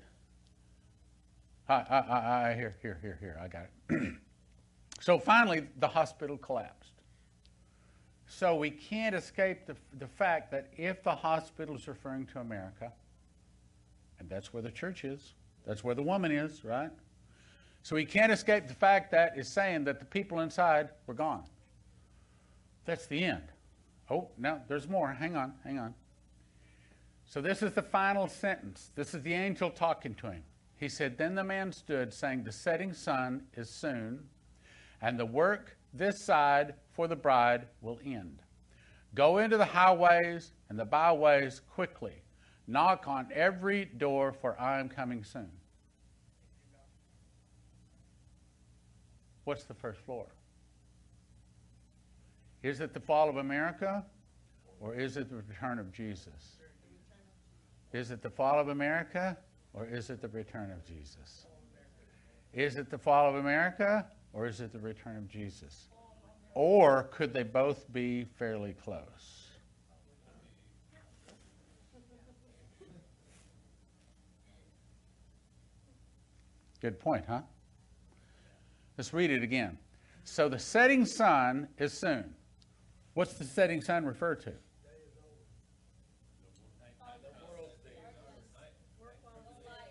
I, 1.69 1.75
I, 1.75 2.51
I, 2.51 2.55
here, 2.55 2.77
here, 2.83 2.99
here, 3.01 3.19
here, 3.21 3.39
I 3.43 3.49
got 3.49 3.67
it. 3.91 4.15
so 5.01 5.19
finally, 5.19 5.67
the 5.79 5.89
hospital 5.89 6.37
collapsed. 6.37 6.80
So 8.33 8.55
we 8.55 8.71
can't 8.71 9.15
escape 9.15 9.67
the, 9.67 9.75
the 9.99 10.07
fact 10.07 10.53
that 10.53 10.69
if 10.77 11.03
the 11.03 11.15
hospital 11.15 11.75
is 11.75 11.89
referring 11.89 12.27
to 12.27 12.39
America, 12.39 12.93
and 14.21 14.31
that's 14.31 14.55
where 14.55 14.63
the 14.63 14.71
church 14.71 15.05
is, 15.05 15.35
that's 15.67 15.83
where 15.83 15.97
the 15.97 16.03
woman 16.03 16.31
is, 16.31 16.65
right? 16.65 16.93
So 17.83 17.97
we 17.97 18.05
can't 18.05 18.31
escape 18.31 18.69
the 18.69 18.75
fact 18.75 19.11
that 19.11 19.33
it's 19.37 19.49
saying 19.49 19.83
that 19.85 19.99
the 19.99 20.05
people 20.05 20.41
inside 20.41 20.91
were 21.09 21.15
gone. 21.15 21.43
That's 22.85 23.07
the 23.07 23.25
end. 23.25 23.43
Oh, 24.09 24.29
no, 24.39 24.61
there's 24.69 24.89
more. 24.89 25.09
Hang 25.09 25.37
on, 25.37 25.55
hang 25.65 25.81
on. 25.81 25.93
So 27.27 27.41
this 27.41 27.65
is 27.65 27.73
the 27.73 27.83
final 27.83 28.29
sentence. 28.29 28.93
This 28.95 29.13
is 29.13 29.23
the 29.23 29.35
angel 29.35 29.71
talking 29.71 30.15
to 30.15 30.31
him. 30.31 30.45
He 30.77 30.89
said, 30.89 31.19
Then 31.19 31.35
the 31.35 31.45
man 31.45 31.73
stood, 31.73 32.15
saying, 32.15 32.45
The 32.45 32.53
setting 32.53 32.93
sun 32.93 33.43
is 33.57 33.69
soon, 33.69 34.29
and 35.03 35.19
the 35.19 35.27
work 35.27 35.77
this 35.93 36.21
side 36.21 36.75
for 37.01 37.09
the 37.09 37.17
bride 37.17 37.67
will 37.81 37.99
end. 38.05 38.43
Go 39.15 39.39
into 39.39 39.57
the 39.57 39.65
highways 39.65 40.53
and 40.69 40.79
the 40.79 40.85
byways 40.85 41.63
quickly. 41.73 42.13
Knock 42.67 43.09
on 43.09 43.27
every 43.35 43.87
door, 43.87 44.35
for 44.35 44.55
I 44.61 44.79
am 44.81 44.91
coming 44.91 45.25
soon. 45.25 45.51
What's 49.45 49.65
the 49.65 49.73
first 49.73 49.99
floor? 50.03 50.27
Is 52.63 52.83
it 52.83 52.93
the 52.93 53.01
fall 53.01 53.31
of 53.31 53.39
America 53.39 54.05
or 54.79 54.95
is 54.95 55.17
it 55.17 55.31
the 55.31 55.37
return 55.37 55.79
of 55.79 55.91
Jesus? 55.93 56.59
Is 57.95 58.11
it 58.11 58.21
the 58.21 58.29
fall 58.29 58.61
of 58.61 58.69
America 58.69 59.39
or 59.73 59.87
is 59.87 60.11
it 60.11 60.21
the 60.21 60.29
return 60.29 60.71
of 60.71 60.85
Jesus? 60.85 61.47
Is 62.53 62.77
it 62.77 62.91
the 62.91 62.99
fall 62.99 63.27
of 63.27 63.37
America 63.37 64.07
or 64.35 64.47
is 64.47 64.61
it 64.61 64.71
the 64.71 64.79
return 64.79 65.17
of 65.17 65.27
Jesus? 65.29 65.89
Or 66.55 67.05
could 67.13 67.33
they 67.33 67.43
both 67.43 67.91
be 67.93 68.25
fairly 68.25 68.75
close? 68.75 69.49
Good 76.81 76.99
point, 76.99 77.25
huh? 77.29 77.43
Let's 78.97 79.13
read 79.13 79.31
it 79.31 79.43
again. 79.43 79.79
So 80.25 80.49
the 80.49 80.59
setting 80.59 81.05
sun 81.05 81.69
is 81.79 81.93
soon. 81.93 82.35
What's 83.15 83.35
the 83.35 83.45
setting 83.45 83.83
sun 83.83 84.05
refer 84.05 84.35
to? 84.37 84.53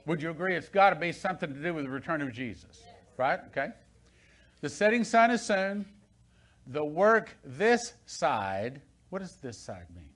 Would 0.05 0.23
you 0.23 0.31
agree 0.31 0.55
it's 0.55 0.69
got 0.69 0.89
to 0.89 0.95
be 0.95 1.11
something 1.11 1.53
to 1.53 1.61
do 1.61 1.73
with 1.75 1.85
the 1.85 1.91
return 1.91 2.23
of 2.23 2.33
Jesus? 2.33 2.81
Right? 3.17 3.39
Okay. 3.49 3.67
The 4.61 4.69
setting 4.69 5.03
sun 5.03 5.29
is 5.29 5.41
soon. 5.41 5.85
The 6.69 6.85
work 6.85 7.35
this 7.43 7.93
side, 8.05 8.81
what 9.09 9.19
does 9.19 9.35
this 9.37 9.57
side 9.57 9.87
mean? 9.93 10.09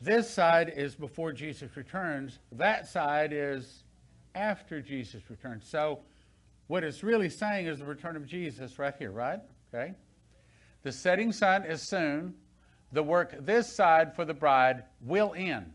This 0.00 0.28
side 0.28 0.70
is 0.76 0.94
before 0.94 1.32
Jesus 1.32 1.74
returns. 1.76 2.38
That 2.52 2.86
side 2.86 3.32
is 3.32 3.84
after 4.34 4.82
Jesus 4.82 5.22
returns. 5.30 5.66
So 5.66 6.00
what 6.66 6.84
it's 6.84 7.02
really 7.02 7.30
saying 7.30 7.66
is 7.66 7.78
the 7.78 7.86
return 7.86 8.16
of 8.16 8.26
Jesus 8.26 8.78
right 8.78 8.94
here, 8.98 9.10
right? 9.10 9.40
Okay. 9.72 9.94
The 10.82 10.92
setting 10.92 11.32
sun 11.32 11.64
is 11.64 11.88
soon. 11.88 12.34
The 12.92 13.02
work 13.02 13.34
this 13.40 13.74
side 13.74 14.14
for 14.14 14.26
the 14.26 14.34
bride 14.34 14.84
will 15.00 15.32
end. 15.34 15.72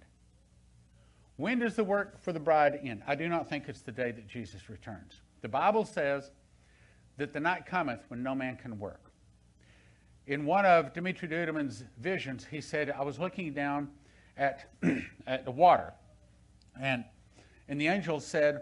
When 1.37 1.57
does 1.57 1.75
the 1.75 1.83
work 1.83 2.21
for 2.21 2.31
the 2.31 2.39
bride 2.39 2.79
end? 2.83 3.01
I 3.07 3.15
do 3.15 3.27
not 3.27 3.49
think 3.49 3.67
it's 3.67 3.81
the 3.81 3.91
day 3.91 4.11
that 4.11 4.27
Jesus 4.27 4.69
returns. 4.69 5.21
The 5.41 5.49
Bible 5.49 5.85
says 5.85 6.29
that 7.17 7.33
the 7.33 7.39
night 7.39 7.65
cometh 7.65 8.01
when 8.09 8.21
no 8.21 8.35
man 8.35 8.55
can 8.55 8.77
work. 8.77 9.08
In 10.29 10.45
one 10.45 10.63
of 10.63 10.93
Dimitri 10.93 11.27
Duduman's 11.27 11.83
visions, 11.97 12.45
he 12.45 12.61
said, 12.61 12.91
I 12.91 13.01
was 13.01 13.17
looking 13.17 13.51
down 13.51 13.89
at, 14.37 14.69
at 15.27 15.43
the 15.43 15.49
water, 15.49 15.91
and, 16.79 17.03
and 17.67 17.81
the 17.81 17.87
angel 17.87 18.19
said, 18.19 18.61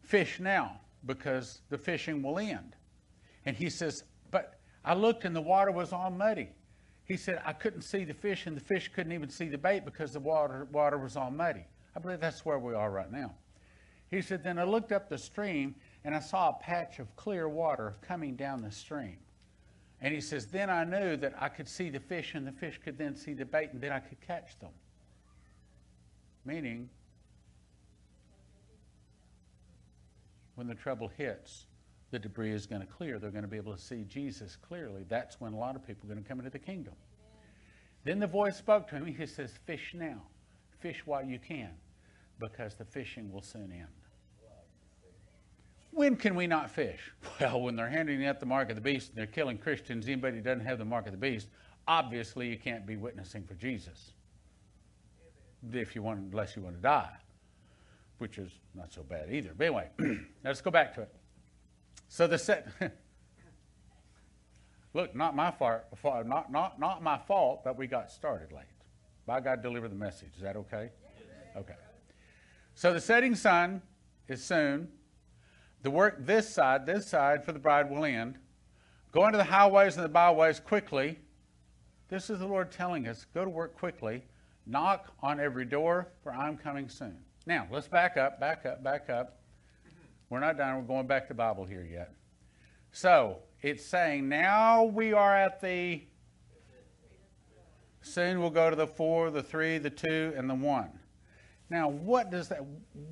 Fish 0.00 0.40
now, 0.40 0.80
because 1.06 1.60
the 1.68 1.78
fishing 1.78 2.20
will 2.20 2.36
end. 2.36 2.74
And 3.46 3.56
he 3.56 3.70
says, 3.70 4.02
But 4.32 4.58
I 4.84 4.94
looked 4.94 5.24
and 5.24 5.36
the 5.36 5.40
water 5.40 5.70
was 5.70 5.92
all 5.92 6.10
muddy. 6.10 6.48
He 7.04 7.16
said, 7.16 7.40
I 7.46 7.52
couldn't 7.52 7.82
see 7.82 8.02
the 8.02 8.12
fish, 8.12 8.46
and 8.46 8.56
the 8.56 8.64
fish 8.64 8.90
couldn't 8.92 9.12
even 9.12 9.30
see 9.30 9.46
the 9.46 9.58
bait 9.58 9.84
because 9.84 10.12
the 10.12 10.20
water, 10.20 10.66
water 10.72 10.98
was 10.98 11.16
all 11.16 11.30
muddy. 11.30 11.64
I 11.94 12.00
believe 12.00 12.18
that's 12.18 12.44
where 12.44 12.58
we 12.58 12.74
are 12.74 12.90
right 12.90 13.12
now. 13.12 13.34
He 14.10 14.20
said, 14.20 14.42
Then 14.42 14.58
I 14.58 14.64
looked 14.64 14.90
up 14.90 15.08
the 15.08 15.18
stream 15.18 15.76
and 16.02 16.12
I 16.12 16.18
saw 16.18 16.48
a 16.48 16.54
patch 16.54 16.98
of 16.98 17.14
clear 17.14 17.48
water 17.48 17.94
coming 18.02 18.34
down 18.34 18.62
the 18.62 18.72
stream. 18.72 19.18
And 20.02 20.12
he 20.12 20.20
says, 20.20 20.46
Then 20.46 20.68
I 20.68 20.84
knew 20.84 21.16
that 21.16 21.34
I 21.40 21.48
could 21.48 21.68
see 21.68 21.88
the 21.88 22.00
fish 22.00 22.34
and 22.34 22.46
the 22.46 22.52
fish 22.52 22.78
could 22.84 22.98
then 22.98 23.14
see 23.14 23.34
the 23.34 23.44
bait 23.44 23.70
and 23.72 23.80
then 23.80 23.92
I 23.92 24.00
could 24.00 24.20
catch 24.20 24.58
them. 24.58 24.72
Meaning, 26.44 26.90
when 30.56 30.66
the 30.66 30.74
trouble 30.74 31.08
hits, 31.16 31.66
the 32.10 32.18
debris 32.18 32.50
is 32.50 32.66
going 32.66 32.82
to 32.82 32.86
clear. 32.86 33.20
They're 33.20 33.30
going 33.30 33.44
to 33.44 33.48
be 33.48 33.56
able 33.56 33.74
to 33.74 33.80
see 33.80 34.04
Jesus 34.08 34.56
clearly. 34.56 35.04
That's 35.08 35.40
when 35.40 35.52
a 35.52 35.58
lot 35.58 35.76
of 35.76 35.86
people 35.86 36.10
are 36.10 36.12
going 36.12 36.22
to 36.22 36.28
come 36.28 36.40
into 36.40 36.50
the 36.50 36.58
kingdom. 36.58 36.94
Then 38.04 38.18
the 38.18 38.26
voice 38.26 38.56
spoke 38.56 38.88
to 38.88 38.96
him. 38.96 39.06
He 39.06 39.26
says, 39.26 39.52
Fish 39.64 39.94
now. 39.94 40.22
Fish 40.80 41.02
while 41.06 41.24
you 41.24 41.38
can, 41.38 41.70
because 42.40 42.74
the 42.74 42.84
fishing 42.84 43.32
will 43.32 43.40
soon 43.40 43.70
end. 43.70 44.01
When 45.92 46.16
can 46.16 46.34
we 46.34 46.46
not 46.46 46.70
fish? 46.70 47.12
Well, 47.40 47.60
when 47.60 47.76
they're 47.76 47.88
handing 47.88 48.24
out 48.26 48.40
the 48.40 48.46
mark 48.46 48.70
of 48.70 48.76
the 48.76 48.82
beast 48.82 49.10
and 49.10 49.18
they're 49.18 49.26
killing 49.26 49.58
Christians, 49.58 50.06
anybody 50.06 50.36
who 50.36 50.42
doesn't 50.42 50.64
have 50.64 50.78
the 50.78 50.84
mark 50.84 51.06
of 51.06 51.12
the 51.12 51.18
beast, 51.18 51.48
obviously 51.86 52.48
you 52.48 52.56
can't 52.56 52.86
be 52.86 52.96
witnessing 52.96 53.44
for 53.44 53.54
Jesus. 53.54 54.12
If 55.72 55.94
you 55.94 56.02
want, 56.02 56.20
unless 56.32 56.56
you 56.56 56.62
want 56.62 56.76
to 56.76 56.82
die, 56.82 57.16
which 58.18 58.38
is 58.38 58.52
not 58.74 58.92
so 58.92 59.02
bad 59.02 59.32
either. 59.32 59.52
But 59.56 59.66
anyway, 59.66 59.88
let's 60.44 60.60
go 60.60 60.70
back 60.70 60.94
to 60.94 61.02
it. 61.02 61.14
So 62.08 62.26
the 62.26 62.38
set. 62.38 62.68
Look, 64.94 65.14
not 65.16 65.34
my 65.34 65.50
fault. 65.50 65.82
Not 66.26 66.52
not 66.52 66.78
not 66.78 67.02
my 67.02 67.18
fault 67.18 67.64
that 67.64 67.76
we 67.76 67.86
got 67.86 68.10
started 68.10 68.52
late. 68.52 68.64
By 69.26 69.40
God, 69.40 69.62
deliver 69.62 69.88
the 69.88 69.94
message. 69.94 70.30
Is 70.36 70.42
that 70.42 70.56
okay? 70.56 70.90
Okay. 71.56 71.74
So 72.74 72.92
the 72.92 73.00
setting 73.00 73.34
sun 73.34 73.82
is 74.28 74.44
soon. 74.44 74.88
The 75.82 75.90
work 75.90 76.24
this 76.24 76.48
side, 76.48 76.86
this 76.86 77.08
side 77.08 77.44
for 77.44 77.52
the 77.52 77.58
bride 77.58 77.90
will 77.90 78.04
end. 78.04 78.38
Go 79.10 79.26
into 79.26 79.38
the 79.38 79.44
highways 79.44 79.96
and 79.96 80.04
the 80.04 80.08
byways 80.08 80.60
quickly. 80.60 81.18
This 82.08 82.30
is 82.30 82.38
the 82.38 82.46
Lord 82.46 82.70
telling 82.70 83.08
us 83.08 83.26
go 83.34 83.44
to 83.44 83.50
work 83.50 83.76
quickly. 83.76 84.22
Knock 84.64 85.12
on 85.22 85.40
every 85.40 85.64
door, 85.64 86.08
for 86.22 86.32
I'm 86.32 86.56
coming 86.56 86.88
soon. 86.88 87.18
Now, 87.46 87.66
let's 87.70 87.88
back 87.88 88.16
up, 88.16 88.38
back 88.38 88.64
up, 88.64 88.84
back 88.84 89.10
up. 89.10 89.40
We're 90.30 90.38
not 90.38 90.56
done. 90.56 90.76
We're 90.76 90.82
going 90.82 91.06
back 91.06 91.26
to 91.28 91.34
Bible 91.34 91.64
here 91.64 91.84
yet. 91.90 92.14
So, 92.92 93.38
it's 93.60 93.84
saying 93.84 94.28
now 94.28 94.84
we 94.84 95.12
are 95.12 95.36
at 95.36 95.60
the. 95.60 96.02
Soon 98.02 98.40
we'll 98.40 98.50
go 98.50 98.70
to 98.70 98.76
the 98.76 98.86
four, 98.86 99.30
the 99.30 99.42
three, 99.42 99.78
the 99.78 99.90
two, 99.90 100.32
and 100.36 100.48
the 100.48 100.54
one. 100.54 100.90
Now, 101.72 101.88
what 101.88 102.30
does 102.30 102.48
that 102.48 102.60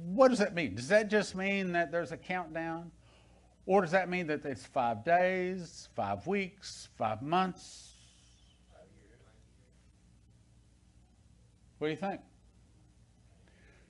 what 0.05 0.29
does 0.29 0.39
that 0.41 0.55
mean? 0.55 0.75
Does 0.75 0.89
that 0.89 1.09
just 1.09 1.35
mean 1.35 1.73
that 1.73 1.91
there's 1.91 2.13
a 2.13 2.17
countdown? 2.19 2.91
Or 3.65 3.81
does 3.81 3.93
that 3.93 4.11
mean 4.11 4.27
that 4.27 4.45
it's 4.45 4.67
five 4.67 5.03
days, 5.03 5.89
five 5.97 6.27
weeks, 6.27 6.91
five 6.99 7.23
months? 7.23 7.95
What 11.79 11.87
do 11.87 11.91
you 11.93 11.97
think? 11.97 12.21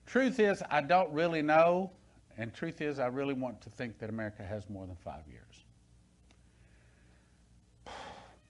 Truth 0.06 0.38
is, 0.38 0.62
I 0.70 0.82
don't 0.82 1.10
really 1.12 1.42
know, 1.42 1.90
and 2.38 2.54
truth 2.54 2.80
is, 2.80 3.00
I 3.00 3.08
really 3.08 3.34
want 3.34 3.60
to 3.62 3.70
think 3.70 3.98
that 3.98 4.08
America 4.08 4.44
has 4.44 4.70
more 4.70 4.86
than 4.86 4.94
five 4.94 5.22
years. 5.26 5.64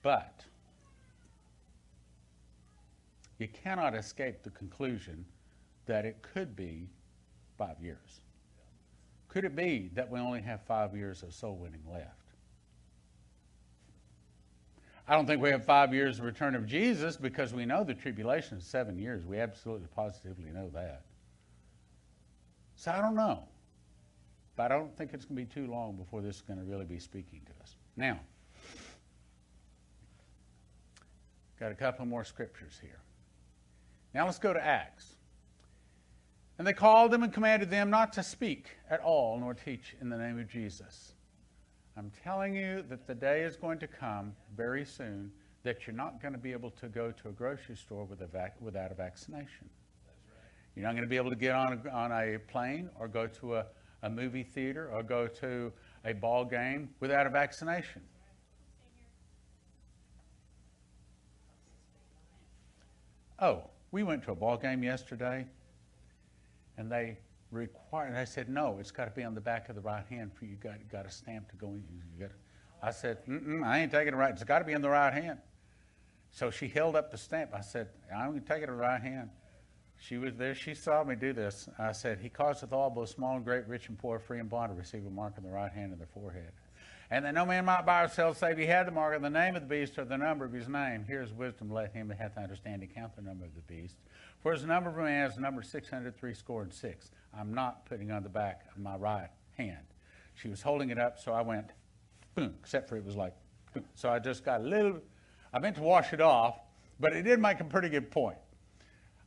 But 0.03 0.45
you 3.39 3.47
cannot 3.47 3.95
escape 3.95 4.43
the 4.43 4.51
conclusion 4.51 5.25
that 5.91 6.05
it 6.05 6.21
could 6.21 6.55
be 6.55 6.87
five 7.57 7.75
years. 7.81 8.21
Could 9.27 9.43
it 9.43 9.57
be 9.57 9.91
that 9.93 10.09
we 10.09 10.21
only 10.21 10.41
have 10.41 10.61
five 10.61 10.95
years 10.95 11.21
of 11.21 11.33
soul 11.33 11.57
winning 11.57 11.83
left? 11.85 12.07
I 15.05 15.15
don't 15.15 15.25
think 15.25 15.41
we 15.41 15.49
have 15.49 15.65
five 15.65 15.93
years 15.93 16.19
of 16.19 16.23
return 16.23 16.55
of 16.55 16.65
Jesus 16.65 17.17
because 17.17 17.53
we 17.53 17.65
know 17.65 17.83
the 17.83 17.93
tribulation 17.93 18.57
is 18.57 18.63
seven 18.63 18.97
years. 18.97 19.25
We 19.25 19.37
absolutely 19.39 19.87
positively 19.93 20.49
know 20.53 20.69
that. 20.69 21.01
So 22.77 22.91
I 22.91 23.01
don't 23.01 23.15
know. 23.15 23.43
But 24.55 24.71
I 24.71 24.77
don't 24.77 24.95
think 24.95 25.13
it's 25.13 25.25
going 25.25 25.45
to 25.45 25.45
be 25.45 25.53
too 25.53 25.69
long 25.69 25.97
before 25.97 26.21
this 26.21 26.37
is 26.37 26.41
going 26.41 26.59
to 26.59 26.65
really 26.65 26.85
be 26.85 26.99
speaking 26.99 27.41
to 27.47 27.63
us. 27.63 27.75
Now, 27.97 28.17
got 31.59 31.73
a 31.73 31.75
couple 31.75 32.05
more 32.05 32.23
scriptures 32.23 32.79
here. 32.81 33.01
Now 34.13 34.25
let's 34.25 34.39
go 34.39 34.53
to 34.53 34.65
Acts. 34.65 35.15
And 36.61 36.67
they 36.67 36.73
called 36.73 37.09
them 37.09 37.23
and 37.23 37.33
commanded 37.33 37.71
them 37.71 37.89
not 37.89 38.13
to 38.13 38.21
speak 38.21 38.67
at 38.87 38.99
all 38.99 39.39
nor 39.39 39.55
teach 39.55 39.95
in 39.99 40.09
the 40.09 40.15
name 40.15 40.37
of 40.37 40.47
Jesus. 40.47 41.13
I'm 41.97 42.11
telling 42.23 42.55
you 42.55 42.85
that 42.87 43.07
the 43.07 43.15
day 43.15 43.41
is 43.41 43.55
going 43.55 43.79
to 43.79 43.87
come 43.87 44.35
very 44.55 44.85
soon 44.85 45.31
that 45.63 45.87
you're 45.87 45.95
not 45.95 46.21
going 46.21 46.33
to 46.35 46.37
be 46.37 46.51
able 46.51 46.69
to 46.69 46.87
go 46.87 47.09
to 47.13 47.29
a 47.29 47.31
grocery 47.31 47.75
store 47.75 48.05
with 48.05 48.21
a 48.21 48.27
vac- 48.27 48.61
without 48.61 48.91
a 48.91 48.93
vaccination. 48.93 49.71
You're 50.75 50.85
not 50.85 50.91
going 50.91 51.01
to 51.01 51.09
be 51.09 51.17
able 51.17 51.31
to 51.31 51.35
get 51.35 51.55
on 51.55 51.81
a, 51.83 51.89
on 51.89 52.11
a 52.11 52.37
plane 52.37 52.91
or 52.99 53.07
go 53.07 53.25
to 53.25 53.55
a, 53.55 53.65
a 54.03 54.09
movie 54.11 54.43
theater 54.43 54.87
or 54.93 55.01
go 55.01 55.25
to 55.25 55.73
a 56.05 56.13
ball 56.13 56.45
game 56.45 56.89
without 56.99 57.25
a 57.25 57.31
vaccination. 57.31 58.03
Oh, 63.39 63.63
we 63.91 64.03
went 64.03 64.23
to 64.25 64.31
a 64.33 64.35
ball 64.35 64.57
game 64.57 64.83
yesterday, 64.83 65.47
and 66.81 66.91
they 66.91 67.17
required. 67.51 68.09
And 68.09 68.17
I 68.17 68.25
said, 68.25 68.49
no, 68.49 68.77
it's 68.79 68.91
got 68.91 69.05
to 69.05 69.11
be 69.11 69.23
on 69.23 69.35
the 69.35 69.41
back 69.41 69.69
of 69.69 69.75
the 69.75 69.81
right 69.81 70.05
hand 70.09 70.31
for 70.33 70.45
you. 70.45 70.55
Got 70.55 70.75
got 70.91 71.05
a 71.05 71.11
stamp 71.11 71.49
to 71.51 71.55
go 71.55 71.67
in. 71.67 71.83
You 72.17 72.27
got. 72.27 72.31
I 72.83 72.91
said, 72.91 73.19
I 73.63 73.79
ain't 73.79 73.91
taking 73.91 74.13
it 74.13 74.17
right. 74.17 74.33
It's 74.33 74.43
got 74.43 74.59
to 74.59 74.65
be 74.65 74.73
in 74.73 74.81
the 74.81 74.89
right 74.89 75.13
hand. 75.13 75.37
So 76.31 76.49
she 76.49 76.67
held 76.67 76.95
up 76.95 77.11
the 77.11 77.17
stamp. 77.17 77.51
I 77.53 77.61
said, 77.61 77.89
I'm 78.13 78.31
going 78.31 78.41
to 78.41 78.47
take 78.47 78.63
it 78.63 78.69
in 78.69 78.75
the 78.75 78.81
right 78.81 79.01
hand. 79.01 79.29
She 79.97 80.17
was 80.17 80.35
there. 80.35 80.55
She 80.55 80.73
saw 80.73 81.03
me 81.03 81.13
do 81.13 81.31
this. 81.31 81.69
I 81.77 81.91
said, 81.91 82.19
He 82.19 82.29
causeth 82.29 82.73
all, 82.73 82.89
both 82.89 83.09
small 83.09 83.35
and 83.35 83.45
great, 83.45 83.67
rich 83.67 83.87
and 83.87 83.99
poor, 83.99 84.17
free 84.17 84.39
and 84.39 84.49
bond, 84.49 84.71
to 84.71 84.75
receive 84.75 85.05
a 85.05 85.09
mark 85.11 85.35
on 85.37 85.43
the 85.43 85.49
right 85.49 85.71
hand 85.71 85.93
of 85.93 85.99
their 85.99 86.07
forehead. 86.07 86.51
And 87.11 87.25
that 87.25 87.35
no 87.35 87.45
man 87.45 87.65
might 87.65 87.85
buy 87.85 88.03
or 88.03 88.07
sell 88.07 88.33
save 88.33 88.57
he 88.57 88.65
had 88.65 88.87
the 88.87 88.91
mark 88.91 89.13
of 89.13 89.21
the 89.21 89.29
name 89.29 89.57
of 89.57 89.61
the 89.61 89.67
beast 89.67 89.99
or 89.99 90.05
the 90.05 90.17
number 90.17 90.45
of 90.45 90.53
his 90.53 90.69
name. 90.69 91.03
Here's 91.05 91.33
wisdom, 91.33 91.69
let 91.69 91.93
him 91.93 92.07
that 92.07 92.17
hath 92.17 92.37
understanding 92.37 92.89
count 92.95 93.17
the 93.17 93.21
number 93.21 93.43
of 93.43 93.51
the 93.53 93.61
beast. 93.61 93.97
For 94.41 94.53
as 94.53 94.61
the 94.61 94.67
number 94.67 94.89
of 94.89 94.97
man 94.97 95.29
is 95.29 95.35
the 95.35 95.41
number 95.41 95.61
603 95.61 96.33
score 96.33 96.63
and 96.63 96.73
six. 96.73 97.11
I'm 97.37 97.53
not 97.53 97.85
putting 97.85 98.11
on 98.11 98.23
the 98.23 98.29
back 98.29 98.65
of 98.75 98.81
my 98.81 98.95
right 98.95 99.29
hand. 99.57 99.85
She 100.33 100.47
was 100.47 100.61
holding 100.61 100.89
it 100.89 100.97
up, 100.97 101.19
so 101.19 101.31
I 101.31 101.41
went, 101.41 101.67
boom, 102.35 102.55
except 102.59 102.89
for 102.89 102.97
it 102.97 103.05
was 103.05 103.15
like, 103.15 103.33
boom. 103.73 103.85
So 103.93 104.09
I 104.09 104.17
just 104.17 104.43
got 104.43 104.61
a 104.61 104.63
little, 104.63 104.99
I 105.53 105.59
meant 105.59 105.75
to 105.75 105.83
wash 105.83 106.11
it 106.11 106.21
off, 106.21 106.59
but 106.99 107.13
it 107.13 107.21
did 107.21 107.39
make 107.39 107.59
a 107.59 107.63
pretty 107.63 107.89
good 107.89 108.09
point. 108.09 108.37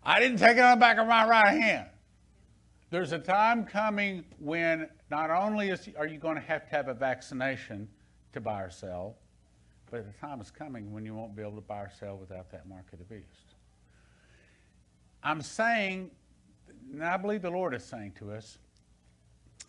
I 0.02 0.18
didn't 0.18 0.39
take 0.39 0.57
it 0.57 0.60
on 0.60 0.78
the 0.78 0.81
back 0.81 0.99
of 0.99 1.07
my 1.07 1.26
right 1.26 1.60
hand. 1.62 1.86
There's 2.91 3.12
a 3.12 3.18
time 3.18 3.65
coming 3.65 4.25
when 4.39 4.89
not 5.10 5.31
only 5.31 5.70
is, 5.70 5.89
are 5.97 6.07
you 6.07 6.18
going 6.18 6.36
to 6.36 6.43
have 6.43 6.65
to 6.68 6.70
have 6.70 6.89
a 6.89 6.94
vaccination 6.94 7.89
to 8.33 8.41
buy 8.41 8.62
or 8.62 8.70
sell, 8.70 9.17
but 9.91 10.05
the 10.07 10.26
time 10.26 10.41
is 10.41 10.51
coming 10.51 10.93
when 10.93 11.05
you 11.05 11.15
won't 11.15 11.36
be 11.36 11.43
able 11.43 11.52
to 11.52 11.60
buy 11.60 11.83
or 11.83 11.91
sell 11.99 12.17
without 12.17 12.51
that 12.51 12.68
mark 12.68 12.93
of 12.93 12.99
the 12.99 13.05
beast. 13.05 13.53
I'm 15.25 15.41
saying, 15.41 16.11
and 16.93 17.03
I 17.03 17.17
believe 17.17 17.43
the 17.43 17.51
Lord 17.51 17.75
is 17.75 17.83
saying 17.83 18.12
to 18.19 18.33
us, 18.33 18.59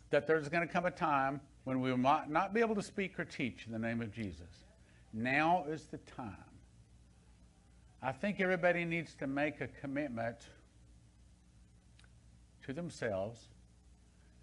that 0.10 0.28
there's 0.28 0.50
going 0.50 0.68
to 0.68 0.72
come 0.72 0.86
a 0.86 0.92
time 0.92 1.40
when 1.64 1.82
we 1.82 1.90
will 1.90 1.98
not, 1.98 2.30
not 2.30 2.54
be 2.54 2.60
able 2.60 2.76
to 2.76 2.84
speak 2.84 3.18
or 3.20 3.26
teach 3.26 3.66
in 3.66 3.72
the 3.72 3.80
name 3.80 4.02
of 4.02 4.12
Jesus. 4.12 4.66
Now 5.14 5.66
is 5.68 5.86
the 5.86 5.98
time. 5.98 6.36
I 8.04 8.12
think 8.12 8.40
everybody 8.40 8.86
needs 8.86 9.16
to 9.16 9.28
make 9.28 9.62
a 9.62 9.68
commitment 9.68 10.38
to 12.66 12.74
themselves. 12.74 13.48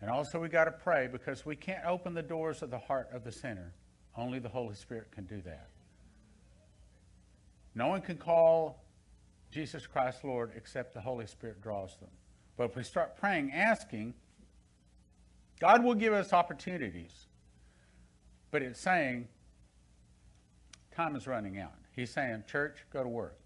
And 0.00 0.10
also, 0.10 0.41
we 0.41 0.49
got 0.49 0.65
to 0.65 0.73
pray 0.73 1.08
because 1.10 1.47
we 1.47 1.55
can't 1.55 1.84
open 1.86 2.15
the 2.15 2.23
doors 2.23 2.62
of 2.62 2.70
the 2.70 2.78
heart 2.78 3.10
of 3.12 3.23
the 3.23 3.31
sinner. 3.31 3.73
Only 4.16 4.41
the 4.41 4.49
Holy 4.49 4.74
Spirit 4.74 5.12
can 5.12 5.24
do 5.26 5.41
that. 5.42 5.68
No 7.74 7.86
one 7.86 8.00
can 8.00 8.16
call 8.16 8.82
Jesus 9.52 9.86
Christ 9.86 10.24
Lord 10.24 10.52
except 10.56 10.94
the 10.94 11.00
Holy 11.00 11.26
Spirit 11.26 11.62
draws 11.62 11.97
them. 11.98 12.08
But 12.56 12.70
if 12.70 12.76
we 12.76 12.82
start 12.82 13.16
praying, 13.16 13.52
asking, 13.52 14.14
God 15.60 15.84
will 15.84 15.94
give 15.94 16.12
us 16.12 16.32
opportunities. 16.32 17.26
But 18.50 18.62
it's 18.62 18.81
saying, 18.81 19.28
time 20.97 21.14
is 21.14 21.26
running 21.26 21.58
out. 21.58 21.72
He's 21.94 22.10
saying, 22.10 22.44
church, 22.50 22.78
go 22.92 23.02
to 23.02 23.08
work. 23.08 23.39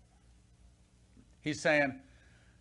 He's 1.41 1.61
saying, 1.61 2.01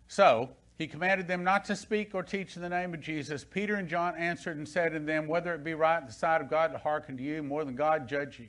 so 0.08 0.50
he 0.76 0.86
commanded 0.86 1.26
them 1.26 1.42
not 1.42 1.64
to 1.66 1.76
speak 1.76 2.14
or 2.14 2.22
teach 2.22 2.56
in 2.56 2.62
the 2.62 2.68
name 2.68 2.94
of 2.94 3.00
Jesus. 3.00 3.44
Peter 3.44 3.76
and 3.76 3.88
John 3.88 4.14
answered 4.16 4.56
and 4.56 4.68
said 4.68 4.92
to 4.92 4.98
them, 4.98 5.26
Whether 5.26 5.54
it 5.54 5.64
be 5.64 5.74
right 5.74 6.00
in 6.00 6.06
the 6.06 6.12
sight 6.12 6.40
of 6.40 6.50
God 6.50 6.72
to 6.72 6.78
hearken 6.78 7.16
to 7.16 7.22
you 7.22 7.42
more 7.42 7.64
than 7.64 7.76
God, 7.76 8.08
judge 8.08 8.38
you. 8.38 8.48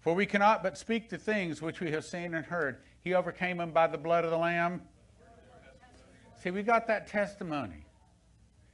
For 0.00 0.14
we 0.14 0.26
cannot 0.26 0.62
but 0.62 0.78
speak 0.78 1.08
the 1.08 1.18
things 1.18 1.60
which 1.60 1.80
we 1.80 1.90
have 1.92 2.04
seen 2.04 2.34
and 2.34 2.46
heard. 2.46 2.78
He 3.02 3.14
overcame 3.14 3.58
them 3.58 3.70
by 3.70 3.86
the 3.86 3.98
blood 3.98 4.24
of 4.24 4.30
the 4.30 4.38
Lamb. 4.38 4.82
See, 6.42 6.50
we 6.50 6.62
got 6.62 6.86
that 6.86 7.06
testimony. 7.06 7.84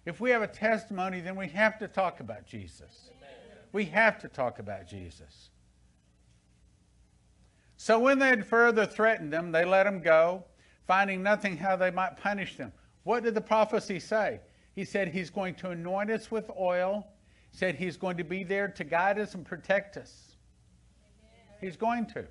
If 0.07 0.21
we 0.21 0.31
have 0.31 0.43
a 0.43 0.47
testimony, 0.47 1.21
then 1.21 1.37
we 1.37 1.49
have 1.49 1.79
to 1.79 1.89
talk 1.89 2.21
about 2.21 2.47
Jesus. 2.47 3.11
We 3.73 3.87
have 3.87 4.19
to 4.21 4.29
talk 4.29 4.59
about 4.59 4.87
Jesus. 4.87 5.51
So 7.77 7.99
when 7.99 8.19
they 8.19 8.29
had 8.29 8.47
further 8.47 8.87
threatened 8.87 9.33
them, 9.33 9.51
they 9.51 9.65
let 9.65 9.85
them 9.85 10.01
go 10.01 10.45
finding 10.87 11.23
nothing 11.23 11.57
how 11.57 11.77
they 11.77 11.91
might 11.91 12.17
punish 12.17 12.57
them. 12.57 12.73
What 13.05 13.23
did 13.23 13.35
the 13.35 13.41
prophecy 13.41 13.99
say? 13.99 14.41
He 14.75 14.85
said 14.85 15.09
he's 15.09 15.31
going 15.31 15.55
to 15.57 15.71
anoint 15.71 16.11
us 16.11 16.31
with 16.31 16.51
oil. 16.59 17.07
Said 17.53 17.77
he's 17.77 17.97
going 17.97 18.17
to 18.17 18.25
be 18.25 18.43
there 18.43 18.69
to 18.69 18.85
guide 18.85 19.19
us 19.19 19.35
and 19.35 19.45
protect 19.45 19.97
us. 19.97 20.37
He's 21.61 21.77
going 21.77 22.07
to. 22.07 22.27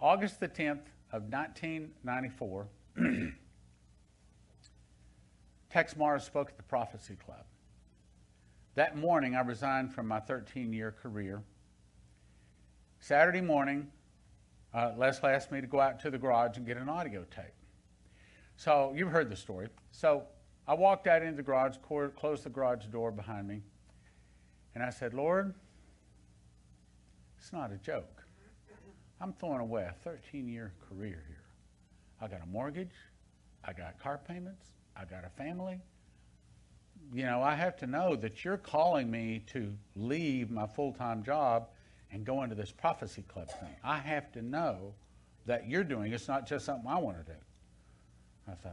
August 0.00 0.40
the 0.40 0.48
10th 0.48 0.86
of 1.12 1.22
1994, 1.32 2.66
Texe 5.70 5.94
Marrs 5.94 6.22
spoke 6.22 6.50
at 6.50 6.56
the 6.56 6.62
Prophecy 6.62 7.16
Club. 7.16 7.44
That 8.74 8.96
morning, 8.96 9.34
I 9.34 9.40
resigned 9.40 9.94
from 9.94 10.06
my 10.06 10.20
13 10.20 10.72
year 10.72 10.92
career. 10.92 11.42
Saturday 13.00 13.40
morning, 13.40 13.88
uh, 14.74 14.92
Leslie 14.98 15.30
asked 15.30 15.50
me 15.50 15.62
to 15.62 15.66
go 15.66 15.80
out 15.80 16.00
to 16.00 16.10
the 16.10 16.18
garage 16.18 16.58
and 16.58 16.66
get 16.66 16.76
an 16.76 16.88
audio 16.88 17.24
tape. 17.34 17.54
So 18.56 18.92
you've 18.94 19.10
heard 19.10 19.30
the 19.30 19.36
story. 19.36 19.68
So 19.92 20.24
I 20.68 20.74
walked 20.74 21.06
out 21.06 21.22
into 21.22 21.36
the 21.36 21.42
garage, 21.42 21.76
closed 22.16 22.44
the 22.44 22.50
garage 22.50 22.84
door 22.86 23.10
behind 23.10 23.48
me, 23.48 23.62
and 24.74 24.84
I 24.84 24.90
said, 24.90 25.14
Lord, 25.14 25.54
it's 27.38 27.52
not 27.52 27.72
a 27.72 27.76
joke. 27.76 28.15
I'm 29.20 29.32
throwing 29.34 29.60
away 29.60 29.82
a 29.82 29.94
13 30.04 30.48
year 30.48 30.72
career 30.88 31.22
here. 31.26 31.44
I 32.20 32.28
got 32.28 32.42
a 32.42 32.46
mortgage, 32.46 32.94
I 33.64 33.72
got 33.72 33.98
car 34.00 34.20
payments, 34.26 34.66
I 34.96 35.04
got 35.04 35.24
a 35.24 35.30
family. 35.30 35.80
You 37.12 37.24
know, 37.24 37.42
I 37.42 37.54
have 37.54 37.76
to 37.78 37.86
know 37.86 38.16
that 38.16 38.44
you're 38.44 38.56
calling 38.56 39.10
me 39.10 39.44
to 39.52 39.72
leave 39.94 40.50
my 40.50 40.66
full 40.66 40.92
time 40.92 41.22
job 41.22 41.68
and 42.10 42.24
go 42.24 42.42
into 42.42 42.54
this 42.54 42.72
prophecy 42.72 43.22
club 43.28 43.48
thing. 43.48 43.74
I 43.84 43.98
have 43.98 44.32
to 44.32 44.42
know 44.42 44.94
that 45.46 45.68
you're 45.68 45.84
doing 45.84 46.12
it's 46.12 46.28
not 46.28 46.46
just 46.46 46.64
something 46.64 46.88
I 46.88 46.98
want 46.98 47.18
to 47.18 47.32
do. 47.32 47.38
I 48.48 48.54
thought, 48.54 48.72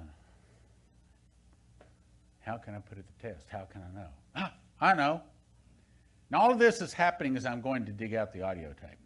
how 2.39 2.57
can 2.57 2.75
I 2.75 2.79
put 2.79 2.97
it 2.97 3.05
to 3.07 3.27
test? 3.27 3.47
How 3.49 3.65
can 3.71 3.81
I 3.81 3.99
know? 3.99 4.07
Ah, 4.35 4.53
I 4.81 4.93
know. 4.93 5.21
And 6.29 6.41
all 6.41 6.51
of 6.51 6.59
this 6.59 6.81
is 6.81 6.93
happening 6.93 7.37
as 7.37 7.45
I'm 7.45 7.61
going 7.61 7.85
to 7.85 7.91
dig 7.91 8.13
out 8.13 8.33
the 8.33 8.41
audio 8.41 8.73
tape. 8.73 8.97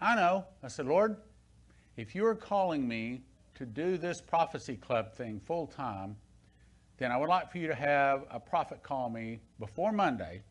I 0.00 0.14
know. 0.14 0.44
I 0.62 0.68
said, 0.68 0.86
Lord, 0.86 1.16
if 1.96 2.14
you're 2.14 2.34
calling 2.34 2.86
me 2.86 3.22
to 3.54 3.64
do 3.64 3.96
this 3.96 4.20
prophecy 4.20 4.76
club 4.76 5.14
thing 5.14 5.40
full 5.40 5.66
time, 5.66 6.16
then 6.98 7.10
I 7.10 7.16
would 7.16 7.28
like 7.28 7.50
for 7.50 7.58
you 7.58 7.68
to 7.68 7.74
have 7.74 8.24
a 8.30 8.38
prophet 8.38 8.82
call 8.82 9.08
me 9.10 9.40
before 9.58 9.92
Monday, 9.92 10.42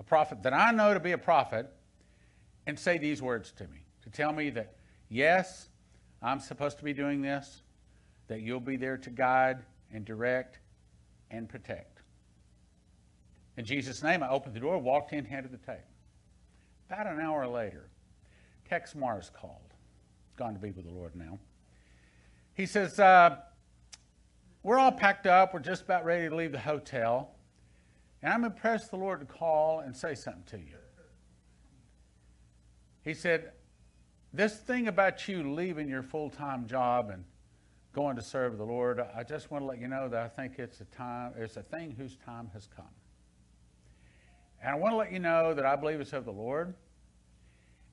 a 0.00 0.02
prophet 0.02 0.42
that 0.42 0.52
I 0.52 0.70
know 0.70 0.94
to 0.94 1.00
be 1.00 1.12
a 1.12 1.18
prophet, 1.18 1.70
and 2.66 2.78
say 2.78 2.98
these 2.98 3.22
words 3.22 3.52
to 3.52 3.64
me 3.64 3.84
to 4.02 4.10
tell 4.10 4.32
me 4.32 4.50
that, 4.50 4.76
yes, 5.08 5.68
I'm 6.22 6.40
supposed 6.40 6.78
to 6.78 6.84
be 6.84 6.92
doing 6.92 7.22
this, 7.22 7.62
that 8.28 8.40
you'll 8.40 8.60
be 8.60 8.76
there 8.76 8.96
to 8.98 9.10
guide 9.10 9.58
and 9.92 10.04
direct 10.04 10.58
and 11.30 11.48
protect. 11.48 12.02
In 13.56 13.64
Jesus' 13.64 14.02
name, 14.02 14.22
I 14.22 14.28
opened 14.28 14.54
the 14.54 14.60
door, 14.60 14.78
walked 14.78 15.12
in, 15.12 15.24
handed 15.24 15.52
the 15.52 15.58
tape. 15.58 15.84
About 16.90 17.06
an 17.06 17.20
hour 17.20 17.46
later, 17.46 17.88
Texe 18.68 18.94
Marrs 18.94 19.32
called. 19.32 19.74
Gone 20.36 20.54
to 20.54 20.60
be 20.60 20.70
with 20.70 20.86
the 20.86 20.92
Lord 20.92 21.16
now. 21.16 21.38
He 22.54 22.66
says, 22.66 22.98
uh, 23.00 23.36
We're 24.62 24.78
all 24.78 24.92
packed 24.92 25.26
up. 25.26 25.54
We're 25.54 25.60
just 25.60 25.82
about 25.82 26.04
ready 26.04 26.28
to 26.28 26.34
leave 26.34 26.52
the 26.52 26.58
hotel. 26.58 27.30
And 28.22 28.32
I'm 28.32 28.44
impressed 28.44 28.90
the 28.90 28.96
Lord 28.96 29.20
to 29.20 29.26
call 29.26 29.80
and 29.80 29.96
say 29.96 30.14
something 30.14 30.42
to 30.46 30.58
you. 30.58 30.76
He 33.02 33.14
said, 33.14 33.52
This 34.32 34.56
thing 34.56 34.88
about 34.88 35.28
you 35.28 35.54
leaving 35.54 35.88
your 35.88 36.02
full 36.02 36.30
time 36.30 36.66
job 36.66 37.10
and 37.10 37.24
going 37.94 38.16
to 38.16 38.22
serve 38.22 38.58
the 38.58 38.64
Lord, 38.64 39.00
I 39.16 39.22
just 39.22 39.50
want 39.50 39.62
to 39.62 39.66
let 39.66 39.80
you 39.80 39.88
know 39.88 40.08
that 40.08 40.22
I 40.22 40.28
think 40.28 40.58
it's 40.58 40.80
a 40.80 40.84
time, 40.84 41.32
it's 41.36 41.56
a 41.56 41.62
thing 41.62 41.94
whose 41.96 42.16
time 42.16 42.50
has 42.52 42.68
come. 42.74 42.84
And 44.60 44.70
I 44.70 44.74
want 44.74 44.92
to 44.92 44.96
let 44.96 45.12
you 45.12 45.20
know 45.20 45.54
that 45.54 45.64
I 45.64 45.76
believe 45.76 46.00
it's 46.00 46.12
of 46.12 46.24
the 46.24 46.32
Lord. 46.32 46.74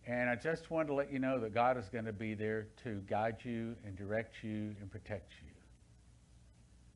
And 0.07 0.29
I 0.29 0.35
just 0.35 0.69
wanted 0.69 0.87
to 0.89 0.93
let 0.93 1.11
you 1.11 1.17
know 1.17 1.39
that 1.39 1.53
God 1.53 1.77
is 1.77 1.89
going 1.89 2.05
to 2.05 2.13
be 2.13 2.35
there 2.35 2.67
to 2.83 3.01
guide 3.07 3.37
you 3.43 3.75
and 3.83 3.95
direct 3.95 4.43
you 4.43 4.75
and 4.79 4.91
protect 4.91 5.33
you. 5.43 5.51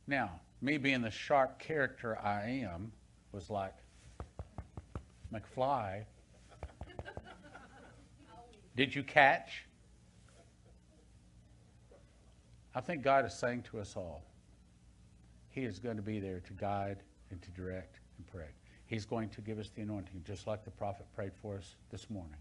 Now, 0.06 0.40
me 0.62 0.78
being 0.78 1.02
the 1.02 1.10
sharp 1.10 1.58
character 1.60 2.20
I 2.20 2.64
am, 2.64 2.92
was 3.32 3.50
like, 3.50 3.76
McFly, 5.34 6.04
did 8.76 8.94
you 8.94 9.04
catch? 9.04 9.66
I 12.76 12.82
think 12.82 13.02
God 13.02 13.26
is 13.26 13.34
saying 13.34 13.64
to 13.72 13.80
us 13.80 13.96
all, 13.96 14.24
He 15.50 15.62
is 15.62 15.80
going 15.80 15.98
to 15.98 16.04
be 16.04 16.20
there 16.20 16.40
to 16.42 16.54
guide 16.54 16.98
and 17.32 17.42
to 17.42 17.52
direct 17.52 18.00
and 18.18 18.28
pray. 18.28 18.50
He's 18.86 19.06
going 19.06 19.30
to 19.30 19.42
give 19.42 19.60
us 19.60 19.70
the 19.76 19.82
anointing, 19.82 20.24
just 20.26 20.48
like 20.48 20.64
the 20.64 20.72
prophet 20.72 21.06
prayed 21.16 21.34
for 21.42 21.58
us 21.58 21.76
this 21.92 22.10
morning. 22.10 22.38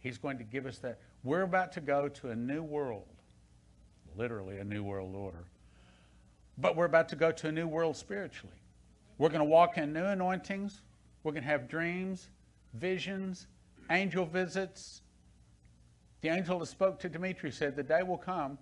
He's 0.00 0.18
going 0.18 0.38
to 0.38 0.44
give 0.44 0.66
us 0.66 0.78
that. 0.78 0.98
We're 1.22 1.42
about 1.42 1.72
to 1.72 1.80
go 1.80 2.08
to 2.08 2.30
a 2.30 2.36
new 2.36 2.62
world, 2.62 3.06
literally 4.16 4.58
a 4.58 4.64
new 4.64 4.82
world 4.82 5.14
order. 5.14 5.44
But 6.58 6.74
we're 6.74 6.86
about 6.86 7.08
to 7.10 7.16
go 7.16 7.30
to 7.30 7.48
a 7.48 7.52
new 7.52 7.68
world 7.68 7.96
spiritually. 7.96 8.56
We're 9.18 9.28
going 9.28 9.40
to 9.40 9.44
walk 9.44 9.76
in 9.76 9.92
new 9.92 10.04
anointings. 10.04 10.80
We're 11.22 11.32
going 11.32 11.44
to 11.44 11.48
have 11.48 11.68
dreams, 11.68 12.28
visions, 12.74 13.46
angel 13.90 14.24
visits. 14.24 15.02
The 16.22 16.28
angel 16.28 16.58
that 16.58 16.66
spoke 16.66 16.98
to 17.00 17.08
Dimitri 17.08 17.50
said, 17.50 17.76
The 17.76 17.82
day 17.82 18.02
will 18.02 18.18
come 18.18 18.58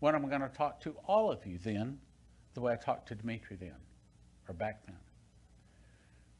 when 0.00 0.16
I'm 0.16 0.28
going 0.28 0.40
to 0.40 0.48
talk 0.48 0.80
to 0.80 0.96
all 1.06 1.30
of 1.30 1.46
you 1.46 1.58
then, 1.62 1.98
the 2.54 2.60
way 2.60 2.72
I 2.72 2.76
talked 2.76 3.06
to 3.08 3.14
Dimitri 3.14 3.56
then, 3.56 3.76
or 4.48 4.54
back 4.54 4.84
then. 4.86 4.96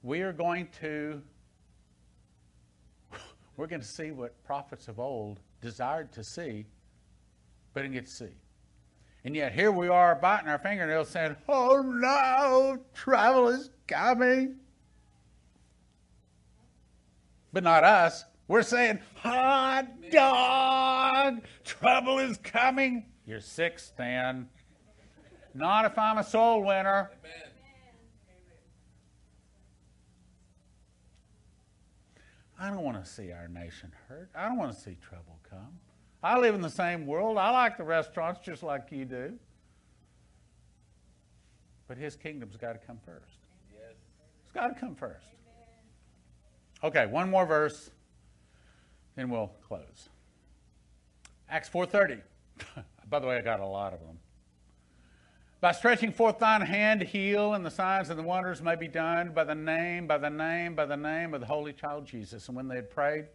We 0.02 0.22
are 0.22 0.32
going 0.32 0.68
to 0.80 1.22
we're 3.56 3.66
going 3.66 3.80
to 3.80 3.86
see 3.86 4.10
what 4.10 4.42
prophets 4.44 4.88
of 4.88 4.98
old 4.98 5.40
desired 5.60 6.12
to 6.12 6.24
see, 6.24 6.66
but 7.72 7.82
didn't 7.82 7.94
get 7.94 8.06
to 8.06 8.12
see. 8.12 8.34
And 9.24 9.36
yet 9.36 9.52
here 9.52 9.70
we 9.70 9.88
are 9.88 10.14
biting 10.16 10.48
our 10.48 10.58
fingernails 10.58 11.08
saying, 11.08 11.36
Oh 11.48 11.80
no, 11.80 12.78
trouble 12.94 13.48
is 13.48 13.70
coming. 13.86 14.56
But 17.52 17.62
not 17.62 17.84
us. 17.84 18.24
We're 18.48 18.62
saying, 18.62 18.98
Hot 19.16 19.86
dog, 20.10 21.42
trouble 21.64 22.18
is 22.18 22.36
coming. 22.38 23.04
You're 23.26 23.40
sick, 23.40 23.78
Stan. 23.78 24.48
Not 25.54 25.84
if 25.84 25.98
I'm 25.98 26.18
a 26.18 26.24
soul 26.24 26.64
winner. 26.64 27.10
I 32.62 32.68
don't 32.68 32.84
want 32.84 33.04
to 33.04 33.10
see 33.10 33.32
our 33.32 33.48
nation 33.48 33.90
hurt. 34.08 34.30
I 34.36 34.46
don't 34.46 34.56
want 34.56 34.72
to 34.72 34.80
see 34.80 34.96
trouble 35.02 35.36
come. 35.50 35.80
I 36.22 36.38
live 36.38 36.54
in 36.54 36.60
the 36.60 36.70
same 36.70 37.06
world. 37.08 37.36
I 37.36 37.50
like 37.50 37.76
the 37.76 37.82
restaurants 37.82 38.40
just 38.40 38.62
like 38.62 38.86
you 38.92 39.04
do. 39.04 39.32
But 41.88 41.96
his 41.98 42.14
kingdom's 42.14 42.56
got 42.56 42.74
to 42.74 42.78
come 42.78 43.00
first. 43.04 43.40
Yes. 43.72 43.96
It's 44.44 44.52
got 44.52 44.68
to 44.68 44.74
come 44.78 44.94
first. 44.94 45.26
Okay, 46.84 47.06
one 47.06 47.28
more 47.28 47.46
verse, 47.46 47.90
then 49.16 49.28
we'll 49.28 49.50
close. 49.66 50.08
Acts 51.50 51.68
4:30. 51.68 52.20
By 53.10 53.18
the 53.18 53.26
way, 53.26 53.38
I 53.38 53.40
got 53.40 53.58
a 53.58 53.66
lot 53.66 53.92
of 53.92 53.98
them. 53.98 54.20
By 55.62 55.70
stretching 55.70 56.10
forth 56.10 56.40
thine 56.40 56.60
hand, 56.60 56.98
to 57.00 57.06
heal, 57.06 57.54
and 57.54 57.64
the 57.64 57.70
signs 57.70 58.10
and 58.10 58.18
the 58.18 58.24
wonders 58.24 58.60
may 58.60 58.74
be 58.74 58.88
done 58.88 59.30
by 59.30 59.44
the 59.44 59.54
name, 59.54 60.08
by 60.08 60.18
the 60.18 60.28
name, 60.28 60.74
by 60.74 60.86
the 60.86 60.96
name 60.96 61.34
of 61.34 61.40
the 61.40 61.46
Holy 61.46 61.72
Child 61.72 62.04
Jesus. 62.04 62.48
And 62.48 62.56
when 62.56 62.66
they 62.66 62.74
had 62.74 62.90
prayed, 62.90 63.26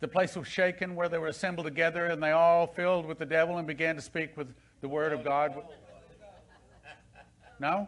the 0.00 0.08
place 0.08 0.34
was 0.34 0.48
shaken 0.48 0.94
where 0.94 1.10
they 1.10 1.18
were 1.18 1.26
assembled 1.26 1.66
together, 1.66 2.06
and 2.06 2.22
they 2.22 2.30
all 2.30 2.66
filled 2.66 3.04
with 3.04 3.18
the 3.18 3.26
devil 3.26 3.58
and 3.58 3.66
began 3.66 3.96
to 3.96 4.00
speak 4.00 4.34
with 4.34 4.48
the 4.80 4.88
word 4.88 5.12
of 5.12 5.22
God. 5.22 5.54
No? 7.60 7.86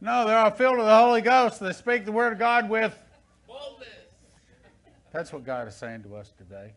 No, 0.00 0.26
they're 0.26 0.38
all 0.38 0.52
filled 0.52 0.78
with 0.78 0.86
the 0.86 0.96
Holy 0.96 1.20
Ghost. 1.20 1.60
They 1.60 1.72
speak 1.74 2.06
the 2.06 2.12
word 2.12 2.32
of 2.32 2.38
God 2.38 2.70
with 2.70 2.98
boldness. 3.46 3.88
That's 5.12 5.34
what 5.34 5.44
God 5.44 5.68
is 5.68 5.76
saying 5.76 6.04
to 6.04 6.16
us 6.16 6.32
today. 6.38 6.72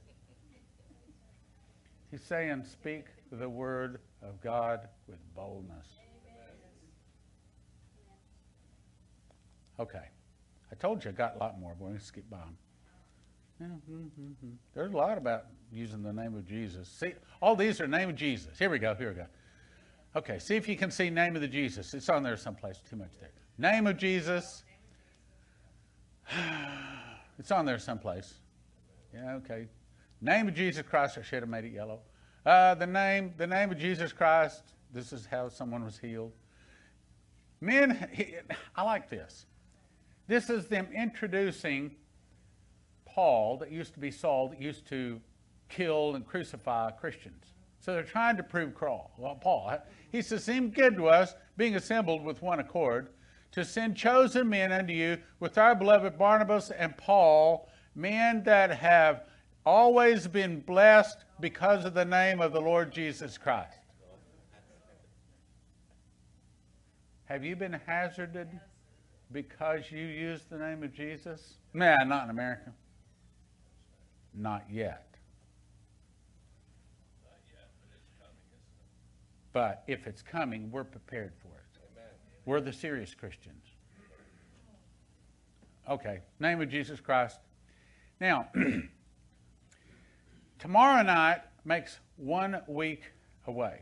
He's 2.11 2.23
saying, 2.23 2.65
speak 2.69 3.05
the 3.31 3.47
word 3.47 4.01
of 4.21 4.41
God 4.41 4.87
with 5.07 5.19
boldness. 5.35 5.87
Okay. 9.79 10.09
I 10.71 10.75
told 10.75 11.03
you 11.03 11.11
I 11.11 11.13
got 11.13 11.35
a 11.35 11.39
lot 11.39 11.59
more, 11.59 11.75
but 11.79 11.93
to 11.93 11.99
skip 11.99 12.29
by 12.29 12.37
them. 12.37 12.57
There's 14.73 14.93
a 14.93 14.97
lot 14.97 15.17
about 15.17 15.45
using 15.71 16.03
the 16.03 16.13
name 16.13 16.35
of 16.35 16.45
Jesus. 16.45 16.87
See, 16.87 17.13
all 17.41 17.55
these 17.55 17.81
are 17.81 17.87
name 17.87 18.09
of 18.09 18.15
Jesus. 18.15 18.57
Here 18.57 18.69
we 18.69 18.79
go. 18.79 18.93
Here 18.93 19.09
we 19.09 19.15
go. 19.15 19.25
Okay, 20.15 20.39
see 20.39 20.55
if 20.55 20.67
you 20.67 20.75
can 20.75 20.91
see 20.91 21.09
name 21.09 21.35
of 21.35 21.41
the 21.41 21.47
Jesus. 21.47 21.93
It's 21.93 22.09
on 22.09 22.23
there 22.23 22.37
someplace. 22.37 22.81
Too 22.87 22.95
much 22.95 23.11
there. 23.19 23.31
Name 23.57 23.87
of 23.87 23.97
Jesus. 23.97 24.63
It's 27.39 27.51
on 27.51 27.67
there 27.67 27.77
someplace. 27.77 28.33
Yeah, 29.13 29.35
okay. 29.35 29.67
Name 30.21 30.47
of 30.47 30.55
Jesus 30.55 30.81
Christ. 30.81 31.19
I 31.19 31.21
should 31.21 31.43
have 31.43 31.49
made 31.49 31.65
it 31.65 31.71
yellow. 31.71 31.99
Uh, 32.47 32.73
the 32.75 32.87
name, 32.87 33.33
the 33.35 33.45
name 33.45 33.71
of 33.71 33.77
Jesus 33.77 34.13
Christ. 34.13 34.71
This 34.93 35.11
is 35.11 35.25
how 35.25 35.49
someone 35.49 35.83
was 35.83 35.97
healed. 35.97 36.31
Men, 37.59 38.07
I 38.73 38.83
like 38.83 39.09
this. 39.09 39.47
This 40.27 40.49
is 40.49 40.67
them 40.67 40.87
introducing 40.95 41.91
Paul, 43.05 43.57
that 43.57 43.69
used 43.69 43.95
to 43.95 43.99
be 43.99 44.11
Saul, 44.11 44.47
that 44.47 44.61
used 44.61 44.87
to 44.87 45.19
kill 45.67 46.15
and 46.15 46.25
crucify 46.25 46.91
Christians. 46.91 47.47
So 47.81 47.91
they're 47.91 48.03
trying 48.03 48.37
to 48.37 48.43
prove 48.43 48.73
Paul. 48.77 49.81
He 50.09 50.21
says, 50.21 50.45
seemed 50.45 50.73
good 50.73 50.95
to 50.95 51.07
us, 51.07 51.35
being 51.57 51.75
assembled 51.75 52.23
with 52.23 52.41
one 52.41 52.61
accord, 52.61 53.09
to 53.51 53.65
send 53.65 53.97
chosen 53.97 54.47
men 54.47 54.71
unto 54.71 54.93
you 54.93 55.17
with 55.41 55.57
our 55.57 55.75
beloved 55.75 56.17
Barnabas 56.17 56.71
and 56.71 56.95
Paul, 56.95 57.67
men 57.93 58.41
that 58.43 58.71
have 58.71 59.25
always 59.67 60.27
been 60.27 60.61
blessed 60.61 61.25
because 61.41 61.83
of 61.83 61.93
the 61.93 62.05
name 62.05 62.39
of 62.39 62.53
the 62.53 62.61
Lord 62.61 62.89
Jesus 62.89 63.37
Christ. 63.37 63.77
Have 67.25 67.43
you 67.43 67.57
been 67.57 67.73
hazarded 67.85 68.47
because 69.33 69.91
you 69.91 70.05
used 70.05 70.49
the 70.49 70.57
name 70.57 70.83
of 70.83 70.93
Jesus? 70.93 71.55
Nah, 71.73 71.97
not 72.05 72.23
in 72.23 72.29
America. 72.29 72.71
Not 74.33 74.63
yet. 74.71 75.03
But 79.51 79.83
if 79.87 80.07
it's 80.07 80.21
coming, 80.21 80.71
we're 80.71 80.85
prepared 80.85 81.33
for 81.41 81.49
it. 81.49 81.81
We're 82.45 82.61
the 82.61 82.71
serious 82.71 83.13
Christians. 83.13 83.65
Okay, 85.89 86.21
name 86.39 86.61
of 86.61 86.69
Jesus 86.69 87.01
Christ. 87.01 87.39
Now, 88.21 88.47
tomorrow 90.59 91.03
night 91.03 91.41
makes 91.65 91.99
one 92.15 92.61
week 92.67 93.03
away. 93.45 93.81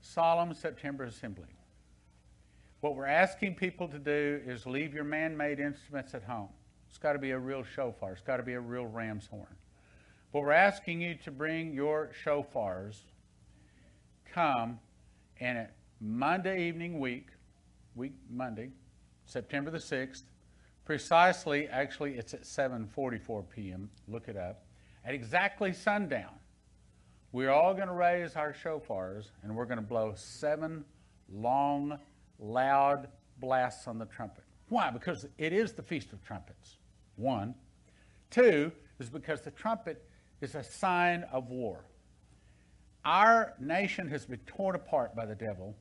Solemn 0.00 0.54
September 0.54 1.04
Assembly. 1.04 1.48
What 2.80 2.96
we're 2.96 3.06
asking 3.06 3.54
people 3.54 3.88
to 3.88 3.98
do 3.98 4.40
is 4.46 4.66
leave 4.66 4.92
your 4.92 5.04
man 5.04 5.36
made 5.36 5.58
instruments 5.58 6.12
at 6.14 6.22
home. 6.22 6.50
It's 6.88 6.98
got 6.98 7.14
to 7.14 7.18
be 7.18 7.30
a 7.30 7.38
real 7.38 7.64
shofar, 7.64 8.12
it's 8.12 8.20
got 8.20 8.36
to 8.36 8.42
be 8.42 8.52
a 8.52 8.60
real 8.60 8.86
ram's 8.86 9.26
horn. 9.26 9.56
But 10.32 10.40
we're 10.40 10.52
asking 10.52 11.00
you 11.00 11.14
to 11.24 11.30
bring 11.30 11.72
your 11.72 12.10
shofars, 12.24 12.98
come, 14.32 14.78
and 15.40 15.56
at 15.56 15.74
Monday 16.00 16.68
evening 16.68 17.00
week, 17.00 17.28
week 17.94 18.12
Monday, 18.28 18.70
September 19.24 19.70
the 19.70 19.78
6th, 19.78 20.22
precisely, 20.84 21.68
actually 21.68 22.14
it's 22.14 22.34
at 22.34 22.42
7.44 22.42 23.44
p.m., 23.54 23.90
look 24.08 24.28
it 24.28 24.36
up, 24.36 24.64
at 25.04 25.14
exactly 25.14 25.72
sundown, 25.72 26.34
we're 27.32 27.50
all 27.50 27.74
going 27.74 27.88
to 27.88 27.94
raise 27.94 28.36
our 28.36 28.52
shofars 28.52 29.30
and 29.42 29.54
we're 29.54 29.64
going 29.64 29.78
to 29.78 29.82
blow 29.82 30.12
seven 30.14 30.84
long, 31.28 31.98
loud 32.38 33.08
blasts 33.38 33.88
on 33.88 33.98
the 33.98 34.06
trumpet. 34.06 34.44
Why? 34.68 34.90
Because 34.90 35.26
it 35.36 35.52
is 35.52 35.72
the 35.72 35.82
Feast 35.82 36.12
of 36.12 36.22
Trumpets, 36.22 36.76
one. 37.16 37.54
Two 38.30 38.72
is 38.98 39.10
because 39.10 39.40
the 39.40 39.50
trumpet 39.50 40.04
is 40.40 40.54
a 40.54 40.62
sign 40.62 41.24
of 41.32 41.50
war. 41.50 41.84
Our 43.04 43.54
nation 43.60 44.08
has 44.08 44.24
been 44.24 44.40
torn 44.46 44.74
apart 44.74 45.14
by 45.14 45.26
the 45.26 45.34
devil 45.34 45.76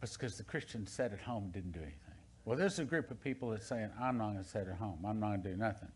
because 0.00 0.36
the 0.36 0.44
Christians 0.44 0.90
sat 0.90 1.12
at 1.12 1.20
home 1.20 1.44
and 1.44 1.52
didn't 1.52 1.72
do 1.72 1.80
anything. 1.80 2.11
Well, 2.44 2.58
there's 2.58 2.78
a 2.78 2.84
group 2.84 3.10
of 3.10 3.22
people 3.22 3.50
that's 3.50 3.66
saying, 3.66 3.90
I'm 4.00 4.18
not 4.18 4.32
going 4.32 4.42
to 4.42 4.48
sit 4.48 4.66
at 4.66 4.76
home. 4.76 4.98
I'm 5.06 5.20
not 5.20 5.28
going 5.28 5.42
to 5.42 5.50
do 5.50 5.56
nothing. 5.56 5.88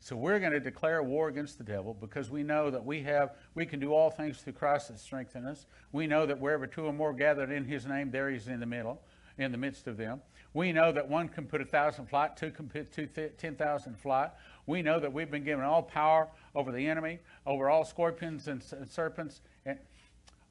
So 0.00 0.16
we're 0.16 0.40
going 0.40 0.52
to 0.52 0.60
declare 0.60 1.00
war 1.02 1.28
against 1.28 1.58
the 1.58 1.64
devil 1.64 1.94
because 1.94 2.28
we 2.28 2.42
know 2.42 2.70
that 2.70 2.84
we 2.84 3.02
have 3.02 3.36
we 3.54 3.64
can 3.64 3.78
do 3.78 3.94
all 3.94 4.10
things 4.10 4.38
through 4.38 4.54
Christ 4.54 4.88
that 4.88 4.98
strengthen 4.98 5.46
us. 5.46 5.66
We 5.92 6.08
know 6.08 6.26
that 6.26 6.40
wherever 6.40 6.66
two 6.66 6.86
or 6.86 6.92
more 6.92 7.12
gathered 7.12 7.52
in 7.52 7.64
his 7.64 7.86
name, 7.86 8.10
there 8.10 8.28
he's 8.28 8.48
in 8.48 8.58
the 8.58 8.66
middle, 8.66 9.00
in 9.38 9.52
the 9.52 9.58
midst 9.58 9.86
of 9.86 9.96
them. 9.96 10.20
We 10.54 10.72
know 10.72 10.90
that 10.90 11.08
one 11.08 11.28
can 11.28 11.46
put 11.46 11.60
a 11.60 11.64
thousand 11.64 12.06
flight, 12.06 12.36
two 12.36 12.50
can 12.50 12.68
put 12.68 12.90
two 12.92 13.06
ten 13.38 13.54
thousand 13.54 13.96
flight. 13.96 14.30
We 14.66 14.82
know 14.82 14.98
that 14.98 15.12
we've 15.12 15.30
been 15.30 15.44
given 15.44 15.64
all 15.64 15.84
power 15.84 16.28
over 16.56 16.72
the 16.72 16.84
enemy, 16.84 17.20
over 17.46 17.70
all 17.70 17.84
scorpions 17.84 18.48
and, 18.48 18.60
and 18.72 18.90
serpents, 18.90 19.40
and 19.64 19.78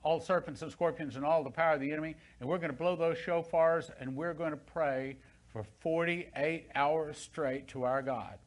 all 0.04 0.20
serpents 0.20 0.62
and 0.62 0.72
scorpions 0.72 1.16
and 1.16 1.26
all 1.26 1.44
the 1.44 1.50
power 1.50 1.76
of 1.76 1.80
the 1.80 1.92
enemy. 1.92 2.16
And 2.40 2.50
we're 2.50 2.58
going 2.58 2.72
to 2.72 2.78
blow 2.78 2.96
those 2.96 3.18
shofars 3.18 3.90
and 4.00 4.16
we're 4.16 4.34
going 4.34 4.52
to 4.52 4.58
pray 4.58 5.18
for 5.52 5.64
48 5.82 6.70
hours 6.76 7.18
straight 7.18 7.68
to 7.70 7.84
our 7.84 8.02
God. 8.02 8.38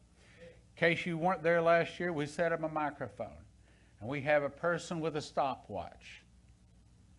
In 0.41 0.81
case 0.81 1.07
you 1.07 1.17
weren't 1.17 1.43
there 1.43 1.63
last 1.63 2.01
year, 2.01 2.13
we 2.13 2.27
set 2.27 2.53
up 2.53 2.63
a 2.63 2.69
microphone 2.69 3.29
and 4.01 4.09
we 4.09 4.21
have 4.23 4.43
a 4.43 4.51
person 4.51 5.01
with 5.01 5.17
a 5.17 5.21
stopwatch. 5.21 6.23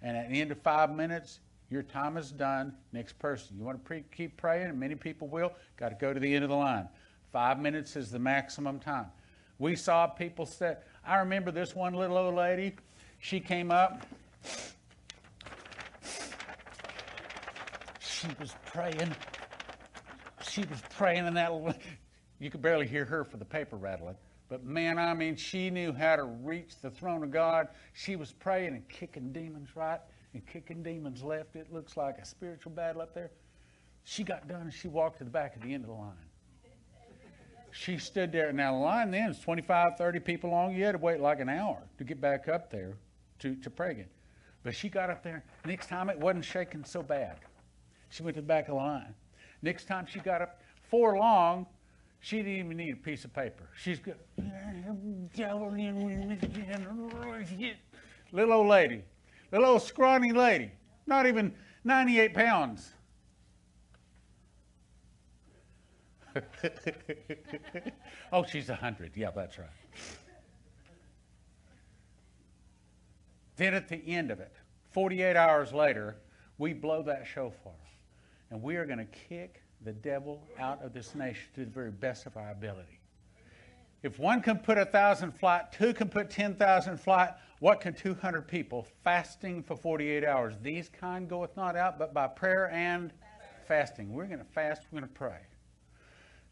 And 0.02 0.18
at 0.18 0.30
the 0.30 0.42
end 0.42 0.52
of 0.52 0.62
five 0.62 0.94
minutes, 0.94 1.40
your 1.70 1.84
time 1.84 2.18
is 2.18 2.32
done. 2.32 2.76
Next 2.94 3.18
person. 3.18 3.58
You 3.58 3.64
want 3.64 3.82
to 3.82 3.84
pre- 3.84 4.04
keep 4.16 4.38
praying, 4.38 4.68
and 4.68 4.80
many 4.80 4.96
people 4.96 5.28
will. 5.28 5.52
Got 5.78 5.90
to 5.90 5.96
go 5.96 6.14
to 6.14 6.20
the 6.20 6.34
end 6.34 6.44
of 6.44 6.50
the 6.50 6.56
line. 6.56 6.88
Five 7.32 7.60
minutes 7.60 7.96
is 7.96 8.12
the 8.12 8.20
maximum 8.20 8.80
time. 8.80 9.08
We 9.58 9.76
saw 9.76 10.06
people 10.06 10.46
say, 10.46 10.76
I 11.06 11.18
remember 11.18 11.52
this 11.52 11.76
one 11.76 11.94
little 11.94 12.18
old 12.18 12.36
lady. 12.36 12.76
She 13.20 13.40
came 13.40 13.72
up. 13.72 14.06
She 18.00 18.28
was 18.40 18.56
praying. 18.66 19.16
She 20.50 20.62
was 20.62 20.82
praying, 20.90 21.28
and 21.28 21.38
that 21.38 21.54
little 21.54 21.74
you 22.40 22.50
could 22.50 22.62
barely 22.62 22.88
hear 22.88 23.06
her 23.06 23.24
for 23.24 23.38
the 23.38 23.46
paper 23.46 23.78
rattling. 23.78 24.16
But 24.50 24.64
man, 24.64 25.00
I 25.00 25.14
mean, 25.14 25.36
she 25.36 25.70
knew 25.70 25.92
how 25.92 26.16
to 26.16 26.24
reach 26.24 26.80
the 26.82 26.90
throne 26.92 27.24
of 27.24 27.32
God. 27.32 27.70
She 27.94 28.16
was 28.16 28.32
praying 28.32 28.74
and 28.74 28.88
kicking 28.88 29.32
demons 29.32 29.70
right 29.76 30.00
and 30.34 30.46
kicking 30.46 30.84
demons 30.84 31.24
left. 31.24 31.56
It 31.56 31.74
looks 31.74 31.98
like 31.98 32.18
a 32.18 32.26
spiritual 32.26 32.72
battle 32.72 33.02
up 33.02 33.14
there. 33.14 33.32
She 34.04 34.24
got 34.24 34.48
done 34.48 34.62
and 34.62 34.74
she 34.74 34.88
walked 34.88 35.18
to 35.18 35.24
the 35.24 35.32
back 35.32 35.56
of 35.56 35.64
the 35.64 35.74
end 35.74 35.84
of 35.84 35.90
the 35.90 35.96
line. 35.96 36.14
She 37.72 37.98
stood 37.98 38.32
there. 38.32 38.54
Now, 38.54 38.74
the 38.74 38.80
line 38.80 39.12
then 39.12 39.32
is 39.32 39.40
25, 39.40 39.98
30 39.98 40.20
people 40.20 40.52
long. 40.52 40.76
You 40.76 40.86
had 40.86 40.94
to 40.94 40.98
wait 40.98 41.20
like 41.20 41.40
an 41.40 41.50
hour 41.50 41.82
to 41.98 42.04
get 42.04 42.22
back 42.22 42.48
up 42.48 42.70
there 42.70 42.94
to, 43.40 43.56
to 43.56 43.70
pray 43.70 43.92
again. 43.92 44.08
But 44.66 44.76
she 44.76 44.90
got 44.90 45.10
up 45.12 45.24
there. 45.24 45.46
Next 45.64 45.88
time 45.88 46.10
it 46.10 46.20
wasn't 46.20 46.44
shaking 46.44 46.84
so 46.84 47.04
bad. 47.04 47.38
She 48.10 48.24
went 48.24 48.36
to 48.36 48.42
the 48.42 48.48
back 48.48 48.64
of 48.64 48.70
the 48.70 48.74
line. 48.74 49.14
Next 49.62 49.86
time 49.88 50.08
she 50.08 50.20
got 50.20 50.42
up 50.42 50.60
for 50.90 51.16
long, 51.16 51.68
she 52.20 52.38
didn't 52.38 52.54
even 52.54 52.78
need 52.78 52.94
a 52.94 52.98
piece 52.98 53.26
of 53.26 53.34
paper. 53.34 53.70
She's 53.78 54.00
good. 54.00 54.16
Little 58.32 58.54
old 58.54 58.68
lady. 58.68 59.04
Little 59.52 59.68
old 59.68 59.84
scrawny 59.84 60.32
lady. 60.32 60.72
Not 61.06 61.28
even 61.28 61.54
98 61.84 62.34
pounds. 62.34 62.90
oh, 68.34 68.44
she's 68.44 68.70
100. 68.70 69.12
Yeah, 69.16 69.30
that's 69.30 69.60
right. 69.60 69.70
Then 73.58 73.74
at 73.74 73.88
the 73.88 74.02
end 74.08 74.32
of 74.32 74.40
it, 74.40 74.54
48 74.92 75.36
hours 75.36 75.74
later, 75.74 76.18
we 76.58 76.74
blow 76.74 77.02
that 77.04 77.26
shofar. 77.26 77.74
And 78.52 78.62
we 78.62 78.76
are 78.76 78.86
going 78.86 79.00
to 79.00 79.06
kick 79.06 79.62
the 79.84 79.94
devil 79.94 80.42
out 80.60 80.84
of 80.84 80.94
this 80.94 81.16
nation 81.16 81.44
to 81.56 81.66
the 81.66 81.72
very 81.72 81.92
best 81.92 82.26
of 82.26 82.38
our 82.38 82.52
ability. 82.52 83.00
If 84.04 84.20
one 84.20 84.42
can 84.42 84.60
put 84.60 84.78
a 84.78 84.86
thousand 84.86 85.32
flight, 85.32 85.72
two 85.72 85.94
can 85.94 86.10
put 86.10 86.30
10,000 86.30 86.98
flight, 86.98 87.32
what 87.60 87.82
can 87.82 87.94
200 87.94 88.48
people 88.48 88.86
fasting 89.04 89.64
for 89.64 89.76
48 89.76 90.24
hours? 90.24 90.54
These 90.62 90.90
kind 90.90 91.28
goeth 91.28 91.56
not 91.58 91.76
out, 91.76 91.98
but 91.98 92.14
by 92.14 92.28
prayer 92.28 92.70
and 92.72 93.12
fasting. 93.68 94.14
We're 94.14 94.28
going 94.28 94.40
to 94.40 94.46
fast, 94.46 94.84
we're 94.92 95.00
going 95.00 95.10
to 95.12 95.16
pray. 95.16 95.40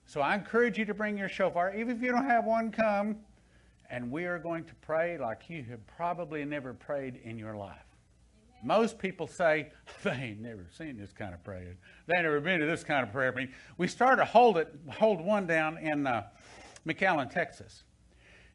So 0.06 0.22
I 0.22 0.36
encourage 0.36 0.78
you 0.78 0.86
to 0.86 0.94
bring 0.94 1.18
your 1.18 1.30
shofar, 1.30 1.76
even 1.76 1.96
if 1.96 2.02
you 2.02 2.12
don't 2.12 2.26
have 2.26 2.46
one, 2.46 2.72
come, 2.72 3.18
and 3.94 4.10
we 4.10 4.26
are 4.26 4.40
going 4.40 4.64
to 4.64 4.74
pray 4.82 5.20
like 5.20 5.52
you 5.52 5.62
have 5.70 5.86
probably 5.86 6.44
never 6.44 6.74
prayed 6.74 7.20
in 7.24 7.38
your 7.38 7.56
life. 7.56 7.86
Most 8.64 8.98
people 8.98 9.28
say 9.28 9.70
they 10.04 10.10
ain't 10.10 10.42
never 10.42 10.66
seen 10.76 10.98
this 10.98 11.12
kind 11.12 11.32
of 11.32 11.44
prayer. 11.44 11.78
They 12.08 12.16
ain't 12.16 12.24
never 12.24 12.42
been 12.42 12.60
to 12.60 12.66
this 12.66 12.84
kind 12.84 13.06
of 13.06 13.14
prayer 13.14 13.32
meeting. 13.32 13.54
We 13.78 13.88
started 13.88 14.18
to 14.18 14.26
hold 14.26 14.58
it, 14.58 14.74
hold 14.90 15.22
one 15.22 15.46
down 15.46 15.78
in 15.78 16.08
uh, 16.08 16.24
McAllen, 16.88 17.32
Texas, 17.32 17.84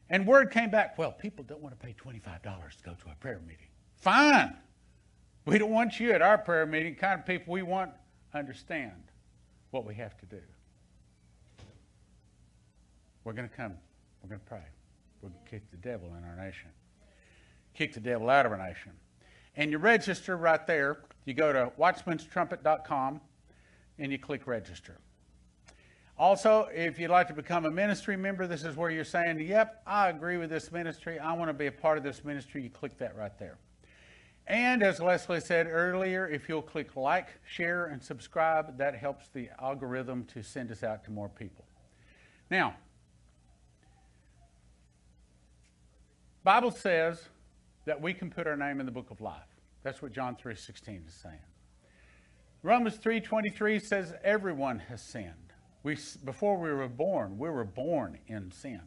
and 0.09 0.27
word 0.27 0.51
came 0.51 0.71
back. 0.71 0.97
Well, 0.97 1.13
people 1.13 1.45
don't 1.45 1.61
want 1.61 1.79
to 1.79 1.85
pay 1.85 1.93
twenty 1.93 2.19
five 2.19 2.41
dollars 2.41 2.75
to 2.75 2.83
go 2.83 2.91
to 2.91 3.09
a 3.09 3.15
prayer 3.15 3.39
meeting. 3.47 3.67
Fine, 3.95 4.57
we 5.45 5.57
don't 5.57 5.71
want 5.71 6.01
you 6.01 6.11
at 6.11 6.21
our 6.21 6.37
prayer 6.37 6.65
meeting. 6.65 6.95
The 6.95 6.99
kind 6.99 7.17
of 7.17 7.25
people 7.25 7.53
we 7.53 7.61
want 7.61 7.91
understand 8.33 9.03
what 9.71 9.85
we 9.85 9.95
have 9.95 10.17
to 10.17 10.25
do. 10.25 10.41
We're 13.23 13.33
going 13.33 13.47
to 13.47 13.55
come. 13.55 13.75
We're 14.21 14.29
going 14.29 14.41
to 14.41 14.45
pray. 14.45 14.63
To 15.21 15.31
kick 15.49 15.69
the 15.71 15.77
devil 15.77 16.13
in 16.17 16.23
our 16.23 16.35
nation. 16.35 16.69
Kick 17.73 17.93
the 17.93 17.99
devil 17.99 18.29
out 18.29 18.45
of 18.45 18.51
our 18.51 18.57
nation. 18.57 18.91
And 19.55 19.71
you 19.71 19.77
register 19.77 20.37
right 20.37 20.65
there. 20.65 20.99
You 21.25 21.33
go 21.33 21.51
to 21.51 21.71
watchmanstrumpet.com 21.79 23.21
and 23.97 24.11
you 24.11 24.17
click 24.17 24.47
register. 24.47 24.97
Also, 26.17 26.67
if 26.73 26.99
you'd 26.99 27.09
like 27.09 27.27
to 27.27 27.33
become 27.33 27.65
a 27.65 27.71
ministry 27.71 28.17
member, 28.17 28.45
this 28.45 28.63
is 28.63 28.75
where 28.75 28.89
you're 28.89 29.05
saying, 29.05 29.39
Yep, 29.39 29.83
I 29.87 30.09
agree 30.09 30.37
with 30.37 30.49
this 30.49 30.71
ministry. 30.71 31.17
I 31.17 31.33
want 31.33 31.49
to 31.49 31.53
be 31.53 31.67
a 31.67 31.71
part 31.71 31.97
of 31.97 32.03
this 32.03 32.25
ministry. 32.25 32.61
You 32.61 32.69
click 32.69 32.97
that 32.97 33.15
right 33.15 33.37
there. 33.39 33.57
And 34.45 34.81
as 34.81 34.99
Leslie 34.99 35.39
said 35.39 35.67
earlier, 35.67 36.27
if 36.27 36.49
you'll 36.49 36.63
click 36.63 36.95
like, 36.95 37.27
share, 37.47 37.85
and 37.85 38.01
subscribe, 38.03 38.77
that 38.79 38.95
helps 38.95 39.27
the 39.29 39.49
algorithm 39.61 40.25
to 40.33 40.41
send 40.41 40.71
us 40.71 40.83
out 40.83 41.03
to 41.05 41.11
more 41.11 41.29
people. 41.29 41.65
Now, 42.49 42.75
Bible 46.49 46.71
says 46.71 47.21
that 47.85 48.01
we 48.01 48.11
can 48.11 48.31
put 48.31 48.47
our 48.47 48.57
name 48.57 48.79
in 48.79 48.87
the 48.87 48.91
book 48.91 49.11
of 49.11 49.21
life. 49.21 49.55
That's 49.83 50.01
what 50.01 50.11
John 50.11 50.35
3:16 50.35 51.05
is 51.05 51.13
saying. 51.13 51.45
Romans 52.63 52.97
3:23 52.97 53.77
says 53.77 54.15
everyone 54.23 54.79
has 54.79 54.99
sinned. 54.99 55.53
We 55.83 55.95
before 56.25 56.57
we 56.57 56.71
were 56.71 56.87
born, 56.87 57.37
we 57.37 57.51
were 57.51 57.65
born 57.65 58.17
in 58.25 58.49
sin. 58.49 58.81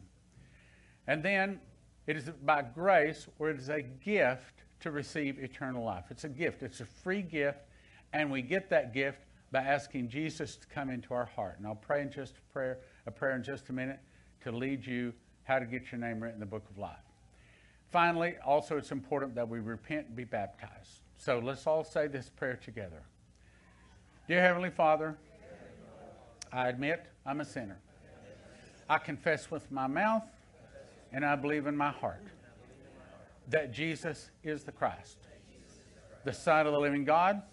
And 1.07 1.23
then 1.23 1.61
it 2.05 2.17
is 2.17 2.29
by 2.31 2.63
grace 2.63 3.29
or 3.39 3.49
it 3.49 3.55
is 3.55 3.69
a 3.69 3.81
gift 3.81 4.65
to 4.81 4.91
receive 4.91 5.39
eternal 5.39 5.85
life. 5.85 6.07
It's 6.09 6.25
a 6.25 6.29
gift. 6.29 6.63
It's 6.63 6.81
a 6.81 6.85
free 6.85 7.21
gift 7.21 7.59
and 8.11 8.29
we 8.29 8.41
get 8.41 8.69
that 8.71 8.93
gift 8.93 9.21
by 9.53 9.61
asking 9.61 10.09
Jesus 10.09 10.57
to 10.57 10.67
come 10.67 10.89
into 10.89 11.13
our 11.13 11.27
heart. 11.27 11.59
And 11.59 11.65
I'll 11.65 11.75
pray 11.75 12.01
in 12.01 12.11
just 12.11 12.39
a 12.39 12.41
prayer, 12.51 12.79
a 13.05 13.11
prayer 13.11 13.37
in 13.37 13.41
just 13.41 13.69
a 13.69 13.73
minute 13.73 14.01
to 14.41 14.51
lead 14.51 14.85
you 14.85 15.13
how 15.43 15.59
to 15.59 15.65
get 15.65 15.93
your 15.93 16.01
name 16.01 16.19
written 16.19 16.35
in 16.35 16.39
the 16.41 16.45
book 16.45 16.69
of 16.69 16.77
life. 16.77 17.12
Finally, 17.93 18.33
also 18.43 18.75
it's 18.75 18.91
important 18.91 19.35
that 19.35 19.47
we 19.47 19.59
repent 19.59 20.07
and 20.07 20.15
be 20.15 20.23
baptized. 20.23 21.01
So 21.15 21.37
let's 21.37 21.67
all 21.67 21.83
say 21.83 22.07
this 22.07 22.27
prayer 22.27 22.55
together. 22.55 23.03
Dear 24.27 24.41
Heavenly 24.41 24.71
Father, 24.71 25.15
I 26.51 26.69
admit 26.69 27.05
I'm 27.23 27.39
a 27.39 27.45
sinner. 27.45 27.77
I 28.89 28.97
confess 28.97 29.51
with 29.51 29.71
my 29.71 29.85
mouth 29.85 30.23
and 31.11 31.23
I 31.23 31.35
believe 31.35 31.67
in 31.67 31.77
my 31.77 31.91
heart 31.91 32.25
that 33.49 33.71
Jesus 33.71 34.31
is 34.43 34.63
the 34.63 34.71
Christ, 34.71 35.19
the 36.25 36.33
Son 36.33 36.65
of 36.65 36.73
the 36.73 36.79
living 36.79 37.05
God, 37.05 37.43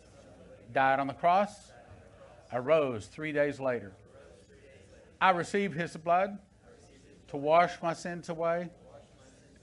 died 0.73 1.01
on 1.01 1.09
the 1.09 1.13
cross, 1.13 1.71
arose 2.51 3.09
three 3.09 3.33
days 3.33 3.61
later. 3.61 3.93
I 5.21 5.33
receive 5.33 5.75
his 5.75 5.99
blood 5.99 6.39
to 7.29 7.37
wash 7.37 7.73
my 7.83 7.93
sins 7.93 8.31
away 8.31 8.71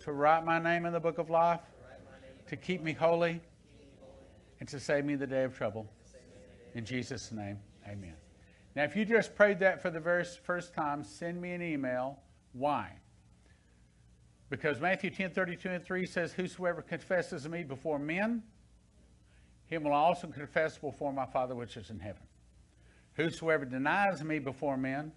to 0.08 0.14
write 0.14 0.46
my 0.46 0.58
name 0.58 0.86
in 0.86 0.94
the 0.94 1.02
book 1.02 1.18
of 1.18 1.30
life, 1.30 1.60
to 2.48 2.56
keep 2.56 2.82
me 2.82 2.94
holy, 2.94 3.42
and 4.62 4.70
to 4.70 4.80
save 4.80 5.04
me 5.04 5.16
the 5.16 5.28
day 5.28 5.44
of 5.44 5.54
trouble. 5.54 5.86
In 6.76 6.86
Jesus' 6.86 7.30
name, 7.34 7.60
amen. 7.86 8.14
Now, 8.74 8.86
if 8.86 8.96
you 8.96 9.04
just 9.04 9.36
prayed 9.36 9.60
that 9.60 9.82
for 9.82 9.90
the 9.90 10.00
very 10.00 10.24
first 10.24 10.74
time, 10.74 11.04
send 11.04 11.42
me 11.42 11.52
an 11.52 11.62
email. 11.62 12.20
Why? 12.54 12.94
Because 14.50 14.80
Matthew 14.80 15.10
10 15.10 15.32
32 15.32 15.70
and 15.72 15.84
3 15.84 16.06
says, 16.06 16.32
Whosoever 16.32 16.82
confesses 16.82 17.46
me 17.50 17.64
before 17.64 18.00
men, 18.00 18.44
him 19.66 19.84
will 19.84 19.92
also 19.92 20.28
confess 20.28 20.78
before 20.78 21.12
my 21.12 21.26
Father 21.26 21.54
which 21.54 21.76
is 21.76 21.90
in 21.90 22.00
heaven. 22.00 22.24
Whosoever 23.16 23.66
denies 23.66 24.24
me 24.24 24.40
before 24.40 24.78
men, 24.78 25.12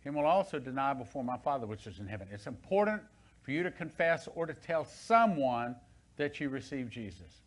him 0.00 0.14
will 0.14 0.24
also 0.24 0.58
deny 0.58 0.94
before 0.94 1.22
my 1.22 1.36
Father 1.36 1.66
which 1.66 1.86
is 1.86 1.98
in 1.98 2.06
heaven. 2.06 2.28
It's 2.32 2.46
important 2.46 3.02
for 3.48 3.52
you 3.52 3.62
to 3.62 3.70
confess 3.70 4.28
or 4.34 4.44
to 4.44 4.52
tell 4.52 4.84
someone 4.84 5.74
that 6.18 6.38
you 6.38 6.50
receive 6.50 6.90
Jesus. 6.90 7.40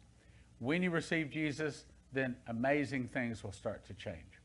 When 0.57 0.81
you 0.81 0.89
receive 0.89 1.29
Jesus, 1.29 1.85
then 2.11 2.35
amazing 2.47 3.09
things 3.09 3.43
will 3.43 3.51
start 3.51 3.85
to 3.85 3.93
change. 3.93 4.41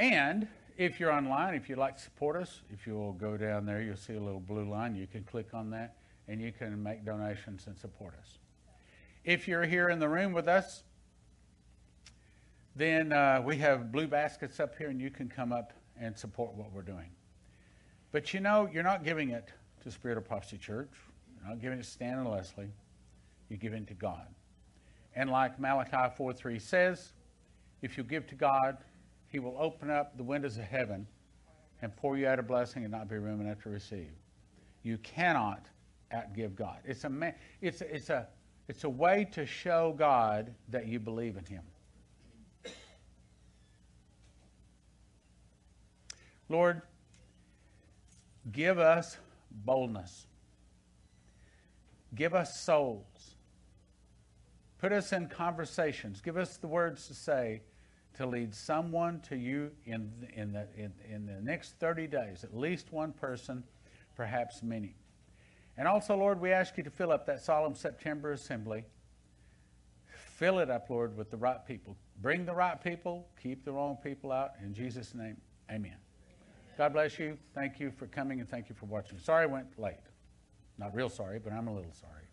And 0.00 0.48
if 0.76 0.98
you're 0.98 1.12
online, 1.12 1.54
if 1.54 1.68
you'd 1.68 1.78
like 1.78 1.98
to 1.98 2.02
support 2.02 2.34
us, 2.34 2.62
if 2.72 2.84
you'll 2.84 3.12
go 3.12 3.36
down 3.36 3.64
there, 3.64 3.80
you'll 3.80 3.96
see 3.96 4.14
a 4.14 4.20
little 4.20 4.40
blue 4.40 4.68
line. 4.68 4.96
You 4.96 5.06
can 5.06 5.22
click 5.22 5.54
on 5.54 5.70
that 5.70 5.98
and 6.26 6.40
you 6.40 6.50
can 6.50 6.82
make 6.82 7.04
donations 7.04 7.68
and 7.68 7.78
support 7.78 8.14
us. 8.18 8.38
If 9.22 9.46
you're 9.46 9.66
here 9.66 9.88
in 9.88 10.00
the 10.00 10.08
room 10.08 10.32
with 10.32 10.48
us, 10.48 10.82
then 12.74 13.12
uh, 13.12 13.40
we 13.46 13.58
have 13.58 13.92
blue 13.92 14.08
baskets 14.08 14.58
up 14.58 14.76
here 14.76 14.88
and 14.88 15.00
you 15.00 15.10
can 15.10 15.28
come 15.28 15.52
up 15.52 15.72
and 15.96 16.18
support 16.18 16.54
what 16.54 16.72
we're 16.72 16.82
doing. 16.82 17.10
But 18.10 18.34
you 18.34 18.40
know, 18.40 18.68
you're 18.72 18.82
not 18.82 19.04
giving 19.04 19.30
it 19.30 19.48
to 19.84 19.90
Spirit 19.90 20.18
of 20.18 20.24
Prophecy 20.24 20.58
Church. 20.58 20.90
You're 21.36 21.50
not 21.50 21.60
giving 21.60 21.78
it 21.78 21.82
to 21.82 21.88
Stan 21.88 22.18
and 22.18 22.30
Leslie. 22.30 22.72
You're 23.48 23.58
giving 23.58 23.82
it 23.82 23.88
to 23.88 23.94
God. 23.94 24.26
And 25.14 25.30
like 25.30 25.60
Malachi 25.60 26.12
4.3 26.18 26.60
says, 26.60 27.12
if 27.82 27.96
you 27.96 28.02
give 28.02 28.26
to 28.28 28.34
God, 28.34 28.78
he 29.28 29.38
will 29.38 29.56
open 29.58 29.90
up 29.90 30.16
the 30.16 30.22
windows 30.22 30.56
of 30.56 30.64
heaven 30.64 31.06
and 31.82 31.94
pour 31.96 32.16
you 32.16 32.26
out 32.26 32.38
a 32.38 32.42
blessing 32.42 32.82
and 32.82 32.90
not 32.90 33.08
be 33.08 33.16
room 33.16 33.40
enough 33.40 33.62
to 33.62 33.68
receive. 33.68 34.10
You 34.82 34.98
cannot 34.98 35.66
outgive 36.14 36.54
God. 36.54 36.78
It's 36.84 37.04
a, 37.04 37.34
it's, 37.60 37.80
a, 37.82 37.94
it's, 37.94 38.10
a, 38.10 38.26
it's 38.68 38.84
a 38.84 38.88
way 38.88 39.28
to 39.32 39.44
show 39.44 39.94
God 39.98 40.54
that 40.70 40.86
you 40.86 40.98
believe 40.98 41.36
in 41.36 41.44
him. 41.44 41.62
Lord, 46.48 46.82
give 48.52 48.78
us 48.78 49.18
boldness. 49.54 50.26
Give 52.14 52.34
us 52.34 52.60
souls. 52.60 53.34
Put 54.78 54.92
us 54.92 55.12
in 55.12 55.28
conversations. 55.28 56.20
Give 56.20 56.36
us 56.36 56.56
the 56.56 56.68
words 56.68 57.06
to 57.08 57.14
say 57.14 57.62
to 58.14 58.26
lead 58.26 58.54
someone 58.54 59.20
to 59.28 59.36
you 59.36 59.70
in, 59.84 60.12
in, 60.34 60.52
the, 60.52 60.66
in, 60.76 60.92
in 61.08 61.26
the 61.26 61.40
next 61.40 61.78
30 61.80 62.06
days, 62.06 62.44
at 62.44 62.56
least 62.56 62.92
one 62.92 63.12
person, 63.12 63.64
perhaps 64.16 64.62
many. 64.62 64.94
And 65.76 65.88
also, 65.88 66.16
Lord, 66.16 66.40
we 66.40 66.52
ask 66.52 66.76
you 66.76 66.84
to 66.84 66.90
fill 66.90 67.10
up 67.10 67.26
that 67.26 67.42
solemn 67.42 67.74
September 67.74 68.32
assembly. 68.32 68.84
Fill 70.06 70.60
it 70.60 70.70
up, 70.70 70.88
Lord, 70.90 71.16
with 71.16 71.30
the 71.30 71.36
right 71.36 71.64
people. 71.66 71.96
Bring 72.20 72.44
the 72.44 72.54
right 72.54 72.80
people, 72.82 73.26
keep 73.42 73.64
the 73.64 73.72
wrong 73.72 73.96
people 74.02 74.30
out. 74.30 74.52
In 74.62 74.74
Jesus' 74.74 75.14
name, 75.14 75.36
amen. 75.70 76.03
God 76.76 76.92
bless 76.92 77.18
you. 77.18 77.38
Thank 77.54 77.78
you 77.78 77.90
for 77.90 78.06
coming 78.06 78.40
and 78.40 78.48
thank 78.48 78.68
you 78.68 78.74
for 78.74 78.86
watching. 78.86 79.18
Sorry 79.18 79.44
I 79.44 79.46
went 79.46 79.78
late. 79.78 79.94
Not 80.76 80.94
real 80.94 81.08
sorry, 81.08 81.38
but 81.38 81.52
I'm 81.52 81.68
a 81.68 81.74
little 81.74 81.92
sorry. 81.92 82.23